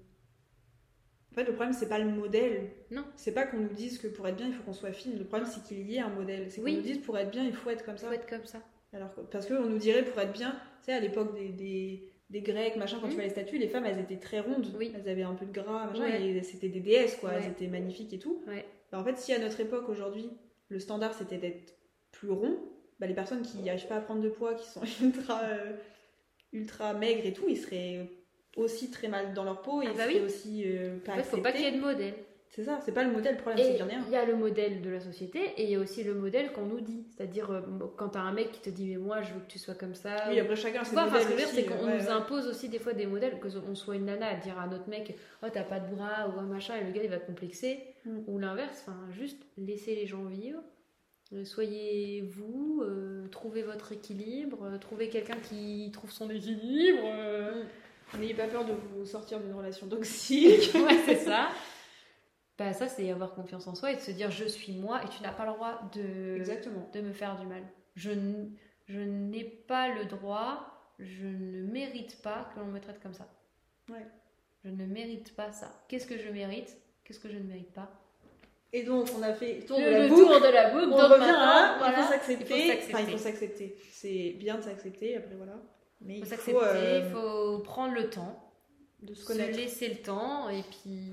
En 1.31 1.35
fait, 1.35 1.45
le 1.45 1.53
problème, 1.53 1.73
c'est 1.73 1.87
pas 1.87 1.97
le 1.97 2.09
modèle. 2.11 2.71
Non. 2.91 3.05
C'est 3.15 3.31
pas 3.31 3.45
qu'on 3.47 3.59
nous 3.61 3.73
dise 3.73 3.97
que 3.99 4.07
pour 4.07 4.27
être 4.27 4.35
bien, 4.35 4.47
il 4.47 4.53
faut 4.53 4.63
qu'on 4.63 4.73
soit 4.73 4.91
fine. 4.91 5.17
Le 5.17 5.23
problème, 5.23 5.47
c'est 5.49 5.63
qu'il 5.63 5.89
y 5.89 5.95
ait 5.95 5.99
un 6.01 6.09
modèle. 6.09 6.51
C'est 6.51 6.57
qu'on 6.59 6.65
Oui. 6.65 6.75
nous 6.75 6.81
dise 6.81 6.97
pour 6.99 7.17
être 7.17 7.31
bien, 7.31 7.45
il 7.45 7.53
faut 7.55 7.69
être 7.69 7.85
comme 7.85 7.95
Ça 7.97 8.03
ça. 8.03 8.07
faut 8.09 8.13
être 8.13 8.29
comme 8.29 8.45
ça. 8.45 8.59
Alors, 8.91 9.15
que- 9.15 9.21
parce 9.21 9.45
qu'on 9.47 9.69
nous 9.69 9.77
dirait 9.79 10.03
pour 10.03 10.19
être 10.19 10.33
bien, 10.33 10.51
tu 10.51 10.87
sais, 10.87 10.93
à 10.93 10.99
l'époque 10.99 11.33
des, 11.33 11.49
des, 11.49 12.12
des 12.33 12.41
Grecs, 12.41 12.75
machin, 12.77 12.97
quand 12.99 13.07
tu 13.07 13.13
vois 13.13 13.23
les 13.23 13.29
statues, 13.29 13.59
les 13.59 13.67
femmes, 13.67 13.85
elles 13.85 13.99
étaient 13.99 14.17
très 14.17 14.39
rondes. 14.39 14.65
Oui. 14.77 14.91
Elles 14.95 15.07
avaient 15.07 15.21
un 15.23 15.35
peu 15.35 15.45
de 15.45 15.51
gras, 15.53 15.85
machin, 15.85 16.01
Ouais. 16.03 16.21
et 16.29 16.41
c'était 16.43 16.67
des 16.67 16.79
déesses, 16.79 17.15
quoi. 17.15 17.29
Ouais. 17.29 17.35
Elles 17.43 17.51
étaient 17.51 17.67
magnifiques 17.67 18.11
et 18.11 18.19
tout. 18.19 18.43
Ouais. 18.47 18.65
Bah, 18.91 18.99
en 18.99 19.03
fait, 19.03 19.17
si 19.17 19.31
à 19.33 19.39
notre 19.39 19.59
époque, 19.59 19.87
aujourd'hui, 19.87 20.29
le 20.69 20.79
standard, 20.79 21.13
c'était 21.13 21.37
d'être 21.37 21.75
plus 22.11 22.31
rond, 22.31 22.57
bah, 22.99 23.05
les 23.07 23.13
personnes 23.13 23.43
qui 23.43 23.57
n'arrivent 23.59 23.87
pas 23.87 23.97
à 23.97 24.01
prendre 24.01 24.21
de 24.21 24.29
poids, 24.29 24.55
qui 24.55 24.67
sont 24.67 24.81
ultra, 25.03 25.41
euh, 25.43 25.73
ultra 26.51 26.93
maigres 26.93 27.25
et 27.25 27.33
tout, 27.33 27.45
ils 27.47 27.57
seraient 27.57 28.09
aussi 28.57 28.89
très 28.91 29.07
mal 29.07 29.33
dans 29.33 29.43
leur 29.43 29.61
peau 29.61 29.81
et 29.81 29.85
Ah 29.87 29.91
ils 29.91 29.97
bah 29.97 30.03
seraient 30.03 30.19
oui. 30.19 30.25
aussi 30.25 30.63
euh, 30.65 30.97
pas 31.05 31.13
En 31.13 31.15
fait, 31.17 31.23
faut 31.23 31.37
pas 31.37 31.51
qu'il 31.51 31.61
y 31.61 31.65
ait 31.65 31.71
de 31.71 31.79
modèle. 31.81 32.13
C'est 32.55 32.63
ça, 32.65 32.79
c'est 32.85 32.91
pas 32.91 33.03
le 33.03 33.11
modèle, 33.11 33.33
le 33.35 33.41
problème, 33.41 33.65
c'est 33.65 33.71
qu'il 33.71 33.79
y 33.79 33.83
en 33.83 33.89
a 33.89 33.95
un. 33.99 34.03
il 34.05 34.11
y 34.13 34.15
a 34.15 34.25
le 34.25 34.35
modèle 34.35 34.81
de 34.83 34.89
la 34.91 34.99
société 34.99 35.39
et 35.57 35.63
il 35.63 35.69
y 35.71 35.75
a 35.75 35.79
aussi 35.79 36.03
le 36.03 36.13
modèle 36.13 36.51
qu'on 36.51 36.67
nous 36.67 36.81
dit. 36.81 37.03
C'est-à-dire, 37.09 37.49
euh, 37.49 37.61
quand 37.97 38.09
t'as 38.09 38.19
un 38.19 38.31
mec 38.31 38.51
qui 38.51 38.59
te 38.61 38.69
dit, 38.69 38.85
mais 38.89 38.97
moi, 38.97 39.23
je 39.23 39.33
veux 39.33 39.39
que 39.39 39.47
tu 39.47 39.57
sois 39.57 39.73
comme 39.73 39.95
ça. 39.95 40.15
Oui, 40.29 40.39
après, 40.39 40.55
chacun 40.55 40.83
ses 40.83 40.95
enfin, 40.95 41.19
ce 41.19 41.23
que 41.25 41.29
je 41.31 41.33
veux 41.33 41.37
dire, 41.37 41.47
c'est 41.47 41.63
qu'on 41.65 41.83
ouais, 41.85 41.97
nous 41.97 42.03
ouais. 42.05 42.09
impose 42.09 42.47
aussi 42.47 42.69
des 42.69 42.77
fois 42.77 42.93
des 42.93 43.07
modèles, 43.07 43.39
que 43.39 43.47
on 43.67 43.73
soit 43.73 43.95
une 43.95 44.05
nana 44.05 44.27
à 44.27 44.35
dire 44.35 44.59
à 44.59 44.67
notre 44.67 44.87
mec, 44.87 45.17
oh 45.41 45.47
t'as 45.51 45.63
pas 45.63 45.79
de 45.79 45.95
bras 45.95 46.29
ou 46.29 46.39
un 46.39 46.43
machin, 46.45 46.75
et 46.77 46.83
le 46.83 46.91
gars 46.91 47.01
il 47.03 47.09
va 47.09 47.17
complexer, 47.17 47.79
Mm. 48.05 48.19
ou 48.27 48.37
l'inverse, 48.37 48.83
enfin 48.85 48.97
juste 49.17 49.41
laissez 49.57 49.95
les 49.95 50.05
gens 50.05 50.25
vivre, 50.25 50.59
Euh, 51.33 51.45
soyez 51.45 52.21
vous, 52.21 52.83
euh, 52.83 53.25
trouvez 53.31 53.63
votre 53.63 53.93
équilibre, 53.93 54.59
euh, 54.65 54.77
trouvez 54.77 55.07
quelqu'un 55.09 55.37
qui 55.49 55.89
trouve 55.91 56.11
son 56.11 56.29
équilibre. 56.29 56.99
euh. 57.05 57.63
N'ayez 58.19 58.35
pas 58.35 58.45
peur 58.47 58.65
de 58.65 58.73
vous 58.73 59.05
sortir 59.05 59.39
d'une 59.39 59.53
relation 59.53 59.87
toxique. 59.87 60.71
ouais, 60.75 60.99
c'est 61.05 61.15
ça. 61.15 61.47
Bah, 62.57 62.71
ça, 62.73 62.87
c'est 62.87 63.09
avoir 63.09 63.33
confiance 63.33 63.65
en 63.67 63.73
soi 63.75 63.91
et 63.91 63.95
de 63.95 64.01
se 64.01 64.11
dire 64.11 64.29
je 64.29 64.45
suis 64.45 64.73
moi 64.73 65.01
et 65.03 65.09
tu 65.09 65.23
n'as 65.23 65.31
pas 65.31 65.45
le 65.45 65.53
droit 65.53 65.81
de, 65.93 66.35
Exactement. 66.35 66.87
de 66.93 67.01
me 67.01 67.11
faire 67.11 67.35
du 67.39 67.45
mal. 67.47 67.63
Je, 67.95 68.11
je 68.87 68.99
n'ai 68.99 69.43
pas 69.43 69.89
le 69.89 70.05
droit, 70.05 70.67
je 70.99 71.25
ne 71.25 71.63
mérite 71.63 72.21
pas 72.21 72.49
que 72.53 72.59
l'on 72.59 72.67
me 72.67 72.79
traite 72.79 73.01
comme 73.01 73.13
ça. 73.13 73.27
Ouais. 73.89 74.05
Je 74.63 74.69
ne 74.69 74.85
mérite 74.85 75.35
pas 75.35 75.51
ça. 75.51 75.83
Qu'est-ce 75.87 76.05
que 76.07 76.17
je 76.17 76.29
mérite? 76.29 76.77
Qu'est-ce 77.03 77.19
que 77.19 77.29
je 77.29 77.37
ne 77.37 77.43
mérite 77.43 77.71
pas? 77.73 77.89
Et 78.71 78.83
donc, 78.83 79.07
on 79.17 79.21
a 79.21 79.33
fait 79.33 79.59
le 79.59 79.65
tour 79.65 79.77
de 79.77 79.83
Le 79.83 79.91
la 79.91 80.03
le 80.03 80.09
boucle. 80.09 80.21
tour 80.21 80.39
de 80.41 80.47
la 80.47 80.69
boucle. 80.71 80.85
On 80.85 80.89
donc 80.97 81.11
revient 81.11 81.35
à, 81.35 81.75
voilà, 81.79 81.99
il 81.99 82.03
faut 82.03 82.11
s'accepter. 82.11 82.77
faut. 82.77 82.89
Enfin, 82.93 83.03
il 83.05 83.11
faut 83.11 83.17
s'accepter. 83.17 83.75
C'est 83.91 84.35
bien 84.39 84.55
de 84.57 84.61
s'accepter, 84.61 85.17
après 85.17 85.35
voilà. 85.35 85.53
Mais 86.01 86.15
Il 86.15 86.19
il 86.19 86.25
faut 86.25 86.35
faut, 86.35 86.59
s'accepter, 86.61 86.77
euh, 86.77 87.01
il 87.05 87.11
faut 87.11 87.59
prendre 87.59 87.93
le 87.93 88.09
temps, 88.09 88.51
de 89.01 89.13
se 89.13 89.25
se 89.25 89.37
laisser 89.37 89.89
le 89.89 89.97
temps 89.97 90.49
et 90.49 90.63
puis 90.63 91.11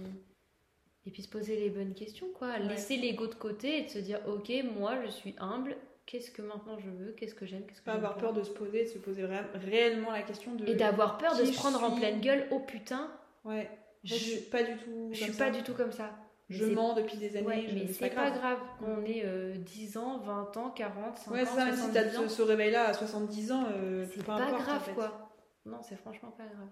et 1.07 1.11
puis 1.11 1.23
se 1.23 1.29
poser 1.29 1.57
les 1.57 1.71
bonnes 1.71 1.95
questions 1.95 2.27
quoi 2.35 2.49
Ouais. 2.49 2.59
laisser 2.69 2.97
l'ego 2.97 3.27
de 3.27 3.35
côté 3.35 3.79
et 3.79 3.83
de 3.85 3.89
se 3.89 3.99
dire 3.99 4.21
ok 4.29 4.51
moi 4.79 4.97
je 5.05 5.11
suis 5.11 5.35
humble 5.39 5.77
qu'est-ce 6.07 6.31
que 6.31 6.43
maintenant 6.43 6.77
je 6.79 6.91
veux? 6.91 7.13
Qu'est-ce 7.13 7.35
que 7.37 7.47
j'aime? 7.47 7.65
Qu'est-ce 7.67 7.81
que 7.81 7.85
Pas 7.87 7.93
avoir 7.93 8.15
pas? 8.15 8.21
peur 8.21 8.33
de 8.33 8.43
se 8.43 8.51
poser, 8.51 8.83
de 8.85 8.89
se 8.89 8.99
poser 8.99 9.25
ré- 9.25 9.45
réellement 9.55 10.11
la 10.11 10.23
question 10.23 10.55
de. 10.57 10.67
et 10.67 10.75
d'avoir 10.75 11.19
peur 11.19 11.37
de 11.37 11.45
se 11.45 11.53
prendre 11.55 11.83
en 11.85 11.93
pleine 11.97 12.21
gueule 12.21 12.47
oh 12.51 12.59
putain 12.61 13.11
Ouais. 13.45 13.71
je, 14.05 14.15
Je 14.15 14.19
suis 14.19 14.41
pas 14.41 14.63
du 14.65 14.77
tout. 14.77 15.09
je 15.13 15.23
suis 15.23 15.33
ça. 15.33 15.45
pas 15.47 15.51
du 15.51 15.63
tout 15.63 15.73
comme 15.75 15.93
ça 15.93 16.11
Je 16.49 16.65
mens 16.67 16.95
depuis 16.95 17.17
des 17.17 17.37
années. 17.37 17.47
ouais, 17.47 17.65
je- 17.69 17.75
mais 17.77 17.87
c'est 17.87 18.11
pas 18.11 18.31
grave, 18.31 18.59
on 18.85 19.05
est 19.05 19.23
euh, 19.25 19.55
10 19.57 19.97
ans 19.99 20.19
20 20.19 20.57
ans 20.57 20.71
40 20.71 21.17
50 21.19 21.33
Ouais, 21.33 21.45
ça, 21.47 21.65
même 21.67 21.77
si 21.77 21.93
t'as 21.93 22.03
70 22.11 22.17
ans 22.19 22.29
ce, 22.29 22.35
ce 22.37 22.43
réveil-là 22.43 22.89
à 22.89 22.93
70 22.93 23.53
ans, 23.53 23.65
euh, 23.73 24.05
c'est 24.11 24.17
peu 24.19 24.25
pas 24.25 24.35
importe, 24.35 24.55
en 24.55 24.59
grave 24.65 24.83
fait. 24.83 24.93
quoi 24.95 25.31
non 25.65 25.81
c'est 25.83 25.97
franchement 25.97 26.31
pas 26.33 26.45
grave 26.47 26.69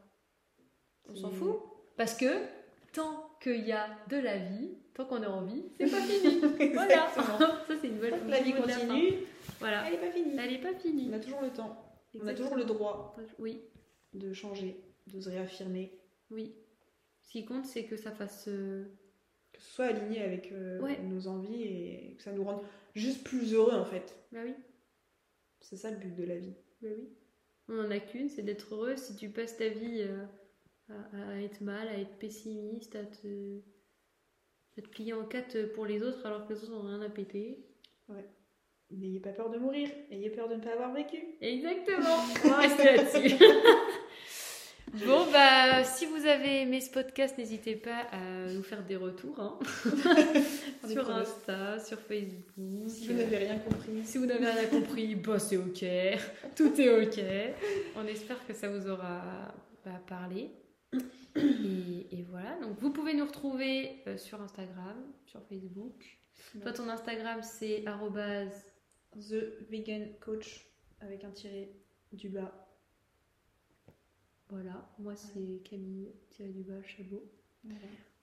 on 1.08 1.14
s'en 1.14 1.30
fout 1.30 1.60
parce 1.96 2.14
que 2.14 2.26
tant 2.92 3.27
qu'il 3.40 3.64
y 3.66 3.72
a 3.72 3.88
de 4.08 4.16
la 4.16 4.36
vie 4.38 4.70
tant 4.94 5.04
qu'on 5.04 5.22
est 5.22 5.26
en 5.26 5.42
vie 5.44 5.64
c'est 5.78 5.90
pas 5.90 6.00
fini 6.02 6.72
Voilà, 6.74 7.08
ça 7.14 7.74
c'est 7.80 7.88
une 7.88 7.98
bonne 7.98 8.10
Tant 8.10 8.26
que 8.26 8.30
la 8.30 8.40
vie 8.42 8.52
continue, 8.52 9.14
Voilà, 9.60 9.86
elle 9.88 9.94
est 9.94 9.98
pas 9.98 10.10
finie. 10.10 10.36
elle 10.38 10.52
est 10.52 10.60
pas 10.60 10.74
finie. 10.74 11.08
On 11.10 11.14
a 11.14 11.18
toujours 11.20 11.40
le 11.42 11.50
temps. 11.50 11.84
On 12.20 12.26
a 12.26 12.34
toujours 12.34 12.56
le 12.56 12.64
droit 12.64 13.16
Oui, 13.38 13.60
de 14.14 14.32
changer, 14.32 14.76
de 15.06 15.20
se 15.20 15.28
réaffirmer, 15.28 15.98
oui. 16.30 16.54
Ce 17.22 17.32
qui 17.32 17.44
compte, 17.44 17.66
c'est 17.66 17.84
que 17.84 17.96
ça 17.96 18.10
fasse. 18.10 18.48
euh, 18.48 18.84
que 19.52 19.60
ce 19.62 19.70
soit 19.74 19.86
aligné 19.86 20.22
avec 20.22 20.50
euh, 20.52 20.80
Ouais. 20.80 20.98
nos 21.02 21.26
envies 21.28 21.62
et 21.62 22.14
que 22.16 22.22
ça 22.22 22.32
nous 22.32 22.44
rende 22.44 22.62
juste 22.94 23.24
plus 23.24 23.52
heureux 23.54 23.74
en 23.74 23.84
fait. 23.84 24.16
Bah 24.32 24.40
oui, 24.44 24.54
C'est 25.60 25.76
ça 25.76 25.90
le 25.90 25.96
but 25.98 26.14
de 26.14 26.24
la 26.24 26.36
vie. 26.38 26.54
bah 26.82 26.88
oui. 26.96 27.08
On 27.68 27.78
en 27.84 27.90
a 27.90 27.98
qu'une, 27.98 28.30
c'est 28.30 28.42
d'être 28.42 28.74
heureux. 28.74 28.96
Si 28.96 29.14
tu 29.16 29.28
passes 29.28 29.56
ta 29.58 29.68
vie 29.68 30.00
euh, 30.02 30.24
à, 30.90 31.32
à 31.32 31.40
être 31.40 31.60
mal, 31.60 31.88
à 31.88 31.98
être 31.98 32.18
pessimiste, 32.18 32.96
à 32.96 33.04
te, 33.04 33.60
à 34.78 34.82
te 34.82 34.88
plier 34.88 35.12
en 35.12 35.24
quatre 35.24 35.72
pour 35.74 35.86
les 35.86 36.02
autres 36.02 36.24
alors 36.26 36.46
que 36.46 36.52
les 36.52 36.62
autres 36.62 36.72
n'ont 36.72 36.88
rien 36.88 37.02
à 37.02 37.10
péter. 37.10 37.64
N'ayez 38.90 39.20
pas 39.20 39.32
peur 39.32 39.50
de 39.50 39.58
mourir, 39.58 39.90
ayez 40.10 40.30
peur 40.30 40.48
de 40.48 40.54
ne 40.54 40.60
pas 40.60 40.72
avoir 40.72 40.94
vécu. 40.94 41.18
Exactement, 41.42 42.16
on 42.44 42.48
va 42.48 42.56
rester 42.56 42.84
là-dessus. 42.84 43.44
Bon, 45.06 45.26
bah, 45.30 45.84
si 45.84 46.06
vous 46.06 46.24
avez 46.24 46.62
aimé 46.62 46.80
ce 46.80 46.90
podcast, 46.90 47.36
n'hésitez 47.36 47.76
pas 47.76 48.06
à 48.10 48.50
nous 48.50 48.62
faire 48.62 48.82
des 48.82 48.96
retours 48.96 49.38
hein. 49.38 49.58
Sur. 50.88 51.10
Insta, 51.10 51.78
sur 51.78 51.98
Facebook. 52.00 52.88
Si 52.88 53.08
vous 53.08 53.18
n'avez 53.18 53.36
rien 53.36 53.58
compris. 53.58 54.02
Si 54.04 54.16
vous 54.16 54.24
n'avez 54.24 54.46
rien 54.46 54.66
compris, 54.66 55.14
bah 55.14 55.38
c'est 55.38 55.58
ok, 55.58 55.84
tout 56.56 56.80
est 56.80 57.02
ok. 57.02 57.22
On 57.96 58.06
espère 58.06 58.38
que 58.46 58.54
ça 58.54 58.70
vous 58.70 58.88
aura 58.88 59.52
bah, 59.84 60.00
parlé. 60.06 60.50
Et, 61.36 62.18
et 62.18 62.22
voilà, 62.22 62.58
donc 62.60 62.78
vous 62.78 62.90
pouvez 62.90 63.14
nous 63.14 63.24
retrouver 63.26 64.02
euh, 64.06 64.16
sur 64.16 64.40
Instagram, 64.40 64.96
sur 65.26 65.42
Facebook. 65.44 66.18
Toi, 66.62 66.72
ton 66.72 66.88
Instagram, 66.88 67.42
c'est 67.42 67.82
The 69.12 69.68
Vegan 69.70 70.14
Coach 70.20 70.66
avec 71.00 71.24
un 71.24 71.30
tiré 71.30 71.70
du 72.12 72.28
bas. 72.28 72.64
Voilà, 74.50 74.88
moi 74.98 75.14
c'est 75.14 75.60
Camille 75.68 76.10
tiré 76.30 76.48
du 76.48 76.62
bas 76.62 76.82
Chabot. 76.82 77.22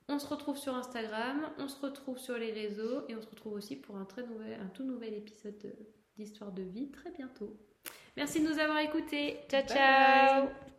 On 0.07 0.19
se 0.19 0.27
retrouve 0.27 0.57
sur 0.57 0.73
Instagram, 0.75 1.51
on 1.59 1.67
se 1.67 1.79
retrouve 1.79 2.17
sur 2.17 2.37
les 2.37 2.51
réseaux 2.51 3.07
et 3.07 3.15
on 3.15 3.21
se 3.21 3.27
retrouve 3.29 3.53
aussi 3.53 3.75
pour 3.75 3.97
un, 3.97 4.05
très 4.05 4.25
nouvel, 4.25 4.59
un 4.59 4.67
tout 4.67 4.83
nouvel 4.83 5.13
épisode 5.13 5.57
de- 5.59 5.75
d'Histoire 6.17 6.51
de 6.51 6.63
vie 6.63 6.89
très 6.91 7.11
bientôt. 7.11 7.55
Merci 8.17 8.41
de 8.41 8.47
nous 8.47 8.57
avoir 8.59 8.79
écoutés. 8.79 9.37
Ciao 9.49 9.61
Bye 9.63 9.67
ciao. 9.67 10.74